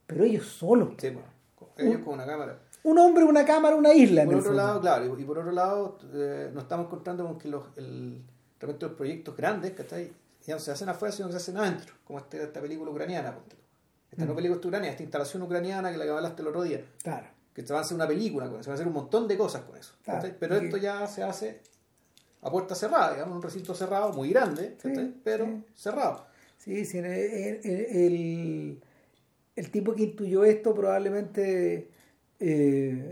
[0.07, 0.93] pero ellos solos.
[0.97, 1.27] Sí, bueno,
[1.75, 4.21] con- ellos con una cámara Un hombre, una cámara, una isla.
[4.23, 7.37] en por otro lado claro y, y por otro lado eh, nos estamos encontrando con
[7.37, 8.21] que los el,
[8.59, 10.11] de repente los proyectos grandes que
[10.45, 13.35] ya no se hacen afuera sino que se hacen adentro como este- esta película ucraniana
[14.11, 14.35] esta no Mm.
[14.35, 17.27] película ucraniana esta instalación ucraniana que la que hablaste el otro día Claro.
[17.53, 19.27] que se va a hacer una película con eso, se van a hacer un montón
[19.27, 19.93] de cosas con eso.
[20.03, 20.37] Claro, ¿cachai?
[20.39, 21.61] Pero esto ya se hace
[22.41, 25.13] a puerta cerrada, digamos, un recinto cerrado, muy grande, Sí, ¿cachai?
[25.23, 25.63] pero sí.
[25.73, 26.25] cerrado.
[26.57, 28.81] Sí, sí, el, el- el-
[29.55, 31.89] el tipo que intuyó esto probablemente.
[32.39, 33.11] eh,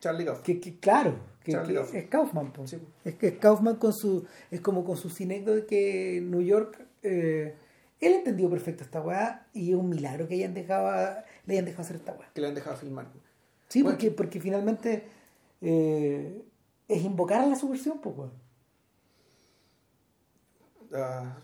[0.00, 0.44] Charlie Kaufman.
[0.44, 2.46] que, que- claro, que, Charlie que Kaufman.
[2.46, 2.68] es Kaufman.
[2.68, 2.78] Sí.
[3.04, 4.26] Es que es Kaufman con su.
[4.50, 6.80] Es como con su cinécdotas de que New York.
[7.02, 7.54] eh,
[8.00, 11.82] él entendió perfecto esta weá y es un milagro que hayan dejado, le hayan dejado
[11.82, 12.28] hacer esta weá.
[12.34, 13.06] que le han dejado filmar.
[13.68, 13.96] Sí, Bueno.
[13.96, 15.04] porque, porque finalmente
[15.60, 16.42] eh,
[16.88, 18.32] es invocar a la subversión, pues weón.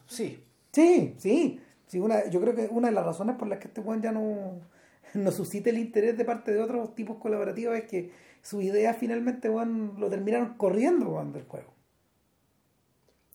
[0.06, 1.60] Sí, Sí, sí.
[1.88, 4.12] Sí una, yo creo que una de las razones por las que este weón ya
[4.12, 4.60] no,
[5.14, 9.50] no suscita el interés de parte de otros tipos colaborativos es que sus ideas finalmente
[9.50, 11.72] weón, lo terminaron corriendo weón, del juego.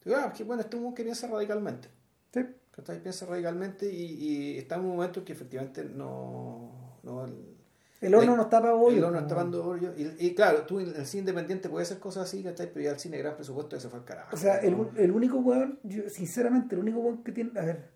[0.07, 1.89] Ah, es que bueno, este es que piensa radicalmente.
[2.33, 2.45] Sí.
[2.75, 3.01] ¿cachai?
[3.01, 6.99] Piensa radicalmente y, y está en un momento en que efectivamente no.
[7.03, 7.55] no el,
[8.01, 8.97] El horno no está para bollo.
[8.97, 9.93] el horno po, está tapando hoyo.
[9.95, 12.71] Y, y claro, tú en el cine independiente puedes hacer cosas así, ¿cachai?
[12.73, 14.35] Pero ya el cine gran presupuesto ya se fue al carajo.
[14.35, 14.89] O sea, el, ¿no?
[14.97, 17.57] el único weón, yo, sinceramente, el único weón que tiene.
[17.59, 17.89] A ver,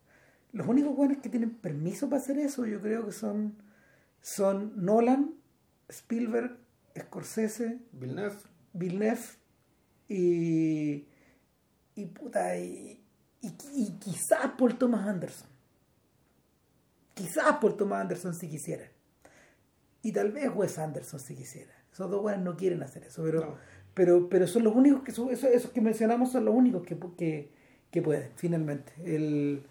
[0.53, 3.55] los únicos weones que tienen permiso para hacer eso, yo creo que son,
[4.21, 5.33] son Nolan,
[5.89, 6.57] Spielberg,
[6.97, 8.35] Scorsese, Villeneuve,
[8.73, 9.19] Villeneuve
[10.09, 11.05] y.
[11.95, 13.03] y puta, y,
[13.41, 15.47] y, y quizás por Thomas Anderson.
[17.13, 18.89] Quizás por Thomas Anderson si quisiera.
[20.03, 21.73] Y tal vez Wes Anderson si quisiera.
[21.91, 23.55] Esos dos weones no quieren hacer eso, pero, No.
[23.93, 26.97] pero, pero son los únicos que son- esos, esos que mencionamos son los únicos que,
[27.17, 27.51] que,
[27.89, 28.93] que pueden, finalmente.
[29.03, 29.63] El,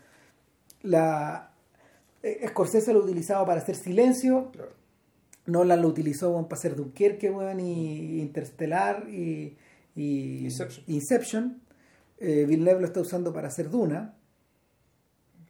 [0.87, 1.53] la,
[2.23, 4.73] eh, Scorsese lo utilizaba para hacer silencio, claro.
[5.47, 9.57] Nolan lo utilizó weón, para hacer Dunkerque weón, y Interstellar y,
[9.95, 10.85] y Inception.
[10.89, 11.61] Inception.
[12.19, 14.15] Eh, Villeneuve lo está usando para hacer Duna.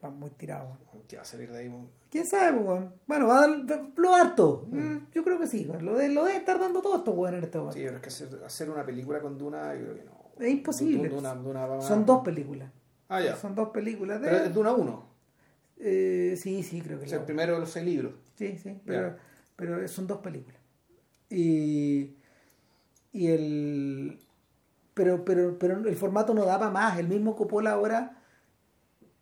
[0.04, 0.66] Va muy tirado.
[0.92, 1.04] weón.
[1.08, 1.68] ¿Qué va a salir de ahí?
[1.68, 1.88] weón?
[2.10, 2.94] ¿Quién sabe, weón?
[3.06, 4.66] Bueno, va a dar lo harto.
[4.70, 5.64] Mm, Yo creo que sí.
[5.64, 7.80] Lo de, lo de estar dando todo esto, weón, en este Sí, momento.
[7.82, 10.16] pero es que hacer, hacer una película con Duna, yo creo que no.
[10.44, 11.08] Es imposible.
[11.08, 12.70] Duna- Duna va- Son dos películas.
[13.08, 13.36] Ah, ya.
[13.36, 14.28] Son dos películas de.
[14.28, 15.05] Pero es Duna 1.
[15.78, 18.14] Eh, sí, sí, creo que Es el la- primero de los seis libros.
[18.36, 19.16] Sí, sí, pero,
[19.56, 20.60] pero son dos películas.
[21.30, 22.14] Y,
[23.12, 24.18] y el.
[24.94, 26.98] Pero, pero, pero el formato no daba más.
[26.98, 28.22] El mismo Coppola ahora,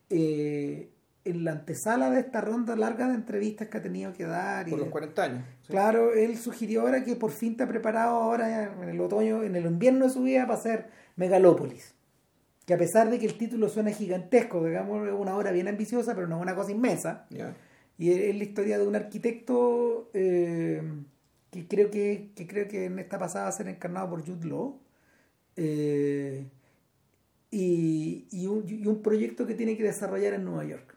[0.09, 0.89] eh,
[1.25, 4.67] en la antesala de esta ronda larga de entrevistas que ha tenido que dar.
[4.67, 5.43] y Por los de- 40 años.
[5.63, 5.67] sí.
[5.71, 9.65] Claro, él sugirió ahora que por fin está preparado ahora en el otoño, en el
[9.65, 11.93] invierno de su vida para hacer Megalópolis.
[12.65, 16.15] Que a pesar de que el título suena gigantesco, digamos, es una obra bien ambiciosa,
[16.15, 17.27] pero no es una cosa inmensa.
[17.97, 20.81] Y es es la historia de un arquitecto eh,
[21.51, 24.47] que creo que, que creo que en esta pasada va a ser encarnado por Jude
[24.47, 24.79] Law.
[25.55, 26.45] Eh,
[27.51, 30.95] y, y, un, y un proyecto que tiene que desarrollar en Nueva York.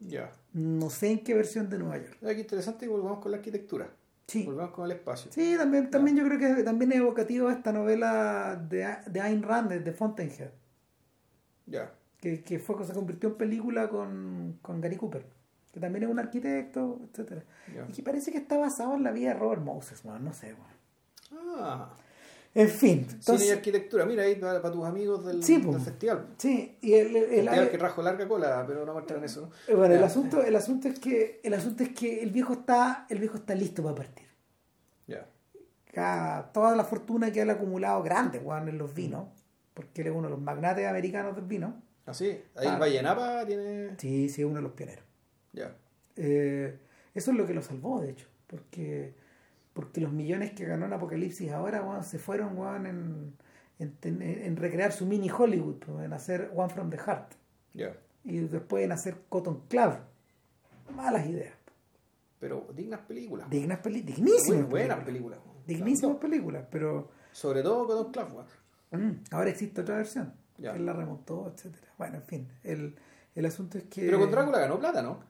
[0.00, 0.32] Ya.
[0.52, 2.22] No sé en qué versión de Nueva York.
[2.24, 3.88] Aquí interesante y volvamos con la arquitectura.
[4.28, 4.44] Sí.
[4.44, 5.32] Volvamos con el espacio.
[5.32, 9.72] Sí, también, también yo creo que también es evocativo esta novela de, de Ayn Rand,
[9.72, 10.50] de Fountainhead,
[11.66, 11.92] Ya.
[12.20, 15.24] que, que fue, se convirtió en película con, con Gary Cooper,
[15.72, 17.42] que también es un arquitecto, etcétera
[17.74, 17.86] Ya.
[17.88, 20.54] Y que parece que está basado en la vida de Robert Moses, weón, no sé,
[20.54, 21.58] weón.
[21.60, 21.90] Ah,
[22.54, 24.04] En fin, cine y entonces, arquitectura.
[24.06, 26.26] Mira ahí para, tus amigos del, Sí, festival.
[26.38, 29.50] sí, y el, el- el- que rajo larga cola, pero no muestran eso, ¿no?
[29.72, 33.06] Eh, Bueno, el asunto, el asunto es que el asunto es que el viejo está,
[33.10, 34.26] el viejo está listo para partir.
[35.06, 35.26] Ya.
[35.92, 39.26] Cada- toda la fortuna que él ha acumulado grande, weón, en los vinos,
[39.74, 41.80] porque él es uno de los magnates americanos del vino.
[42.06, 42.78] Así, ahí Ah.
[42.78, 43.94] Vallenapa tiene.
[43.98, 45.04] Sí, sí, uno de los pioneros.
[45.52, 45.76] Ya.
[46.16, 46.78] Eh,
[47.14, 49.14] eso es lo que lo salvó, de hecho, porque,
[49.78, 53.34] porque los millones que ganó en Apocalipsis ahora, weón, se fueron, weón, en,
[53.78, 57.34] en, recrear su mini Hollywood, en hacer One from the Heart,
[57.74, 57.96] Ya.
[58.24, 59.98] y después en hacer Cotton Club.
[60.96, 61.54] Malas ideas.
[62.40, 63.48] Pero dignas películas.
[63.48, 65.38] Dignas Muy dignísimas buenas películas.
[65.38, 65.66] películas.
[65.68, 68.44] Dignísimas películas, pero Sobre todo con Don Club,
[68.90, 70.34] mm, ahora existe otra versión.
[70.56, 70.72] Ya.
[70.74, 71.86] Él la remontó, etcétera.
[71.98, 72.96] Bueno, en fin, el,
[73.36, 74.00] el asunto es que...
[74.00, 75.20] Pero con Drácula ganó plata, ¿no?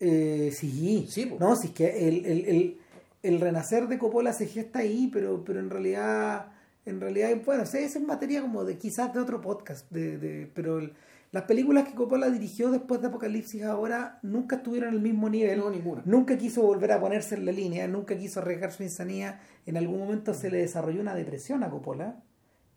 [0.00, 2.80] Eh, sí, Sí, no, sí, es que el, el, el,
[3.24, 6.52] el renacer de Coppola se gesta ahí, pero, pero en realidad,
[6.86, 10.78] en realidad, bueno, esa es materia como de quizás de otro podcast, de, de, pero
[10.78, 10.92] el-
[11.32, 15.68] las películas que Coppola dirigió después de Apocalipsis ahora nunca estuvieron al mismo nivel, No,
[15.70, 16.02] ninguna.
[16.04, 19.98] nunca quiso volver a ponerse en la línea, nunca quiso arriesgar su insanía, en algún
[19.98, 22.22] momento se le desarrolló una depresión a Coppola,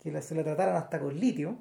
[0.02, 1.56] que la- se la trataron hasta con litio,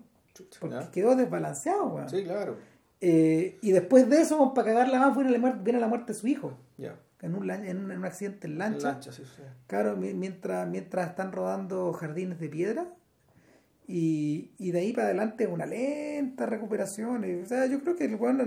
[0.59, 2.09] porque quedó desbalanceado, weón.
[2.09, 2.57] Sí, claro.
[2.99, 6.19] Eh, y después de eso, para cagarla más, viene la, muerte, viene la muerte de
[6.19, 6.91] su hijo Ya.
[6.93, 8.91] en en un, en un accidente en En lancha.
[8.91, 9.41] lancha, sí, sí.
[9.67, 12.87] Claro, mi- mientras, mientras están rodando jardines de piedra.
[13.89, 17.23] Y, y de ahí para adelante una lenta recuperación.
[17.43, 18.43] o sea, yo creo que el bueno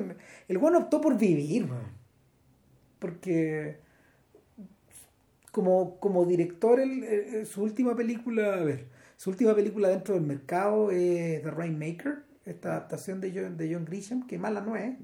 [0.48, 1.66] el bueno optó por vivir,
[2.98, 3.78] porque
[5.50, 10.24] como, como director, el- el- su última película, a ver, su última película dentro del
[10.24, 14.94] mercado es The Rainmaker, esta adaptación de John, de John Grisham, que mala no es.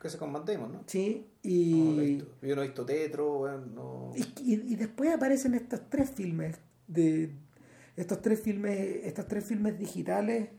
[0.00, 0.84] Que se con Matt Damon, ¿no?
[0.86, 2.26] Sí, No lo he y, visto.
[2.42, 4.12] Yo no he visto Tetro, weón, no.
[4.14, 4.22] Y,
[4.54, 7.30] y- y después aparecen estos tres filmes de
[7.96, 10.50] estos tres filmes estos tres filmes digitales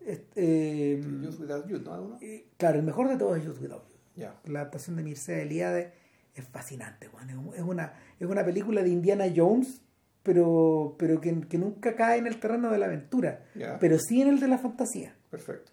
[0.00, 1.94] est- eh, Youth Without Youth, ¿no?
[1.94, 2.18] ¿Alguno?
[2.20, 3.94] eh, claro el mejor de todos es Youth Without You.
[4.14, 4.38] Ya.
[4.44, 5.94] la adaptación de Mircea Eliade
[6.34, 7.30] es fascinante weón.
[7.30, 9.80] es, un- es una es una película de Indiana Jones
[10.22, 13.42] pero pero que, que nunca cae en el terreno de la aventura
[13.80, 15.72] pero sí en el de la fantasía Perfecto.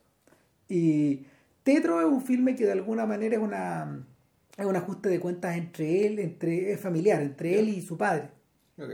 [0.70, 1.26] y
[1.64, 4.06] Tetro es un filme que de alguna manera es una
[4.58, 8.30] es un ajuste de cuentas entre él entre es familiar entre él y su padre
[8.78, 8.92] Ok.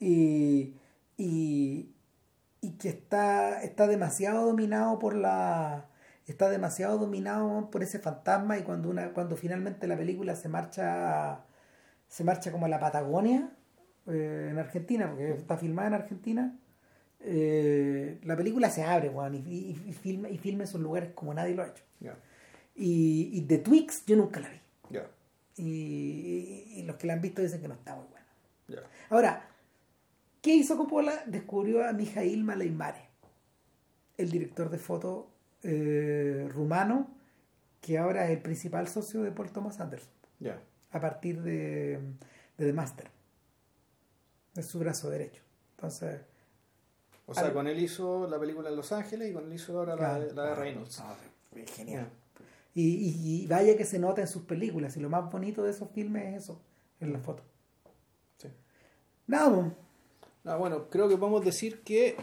[0.00, 0.74] y,
[1.16, 1.90] y,
[2.60, 5.86] y que está, está demasiado dominado por la
[6.26, 11.44] está demasiado dominado por ese fantasma y cuando una cuando finalmente la película se marcha
[12.08, 13.50] se marcha como a la Patagonia
[14.06, 16.54] eh, en Argentina porque está filmada en Argentina
[17.20, 21.34] eh, la película se abre weón, y, y, y filma y filma esos lugares como
[21.34, 22.16] nadie lo ha hecho Ya.
[22.76, 25.06] y, y The Twix yo nunca la vi Ya.
[25.56, 28.26] y, los que la han visto dicen que no está muy buena
[28.68, 28.82] Ya.
[29.10, 29.48] Ahora,
[30.42, 31.24] ¿qué hizo Coppola?
[31.26, 33.02] Descubrió a Mijail Maleimare,
[34.16, 35.30] el director de foto
[35.62, 37.10] eh, rumano,
[37.80, 40.10] que ahora es el principal socio de Paul Thomas Anderson,
[40.90, 41.98] a partir de,
[42.56, 43.08] de The Master.
[44.56, 45.42] Es su brazo derecho.
[45.76, 46.20] Entonces,
[47.30, 49.78] O sea, Al- con él hizo la película en Los Ángeles y con él hizo
[49.78, 50.98] ahora la, claro, la de ah, Reynolds.
[51.00, 51.14] ah,
[51.76, 52.08] genial.
[52.74, 55.70] Y, y- y vaya que se nota en sus películas, y lo más bonito de
[55.70, 56.60] esos filmes es eso,
[57.00, 57.42] en la foto.
[58.38, 58.48] Sí.
[59.26, 59.66] Nada, pues,
[60.44, 62.16] Ah, bueno, creo que podemos decir que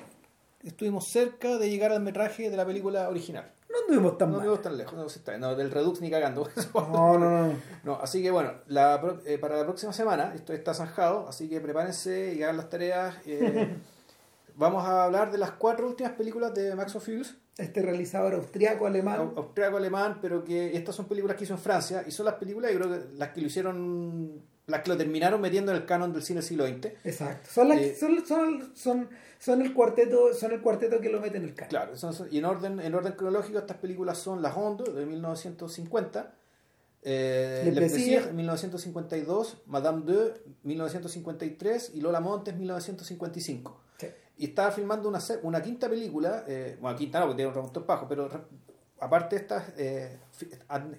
[0.64, 3.52] estuvimos cerca de llegar al metraje de la película original.
[3.70, 4.46] no anduvimos tan No mal.
[4.48, 5.38] vimos tan lejos, no, está.
[5.38, 6.50] No, del Redux ni cagando.
[6.74, 7.54] No, no, no.
[7.84, 11.60] No, así que bueno, la, eh, para la próxima semana, esto está zanjado, así que
[11.62, 13.16] prepárense y hagan las tareas.
[13.28, 13.76] eh,
[14.56, 19.20] vamos a hablar de las cuatro últimas películas de Max Ophuls, Este realizador austriaco alemán.
[19.20, 22.72] au- austriaco-alemán, pero que estas son películas que hizo en Francia y son las películas,
[22.72, 26.12] yo creo que las que lo hicieron, las que lo terminaron metiendo en el canon
[26.12, 26.86] del cine del siglo XX.
[27.04, 27.50] Exacto.
[27.52, 29.10] Son, las, Eh, son, son, son,
[29.40, 31.70] son el cuarteto, son el cuarteto que lo mete en el carro.
[31.70, 36.34] Claro, son- y en orden, en orden cronológico estas películas son La Honda de 1950,
[37.04, 37.72] eh, Le.
[37.74, 43.82] Plaisir 1952, Madame de 1953 y Lola Montes 1955.
[44.38, 47.86] Y estaba filmando una, una quinta película, eh, bueno, quinta no, porque tiene un remontón
[47.88, 48.30] bajo, pero
[49.00, 50.20] aparte esta, eh,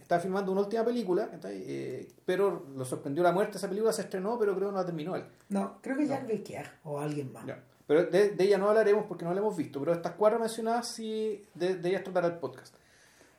[0.00, 1.28] estaba filmando una última película.
[1.44, 4.86] Eh, pero lo sorprendió la muerte, esa película se estrenó, pero creo que no la
[4.86, 5.24] terminó él.
[5.50, 7.44] No, creo que Jack Becker o alguien más.
[7.46, 7.62] Ya.
[7.86, 10.88] Pero de, de ella no hablaremos porque no la hemos visto, pero estas cuatro mencionadas
[10.88, 12.74] sí, de, de ellas tratará el podcast.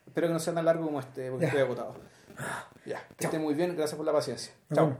[0.06, 1.48] Espero que no sea tan largo como este, porque Ya.
[1.50, 1.96] estoy agotado.
[2.86, 4.54] Ya, que esté muy bien, gracias por la paciencia.
[4.74, 4.96] Chao.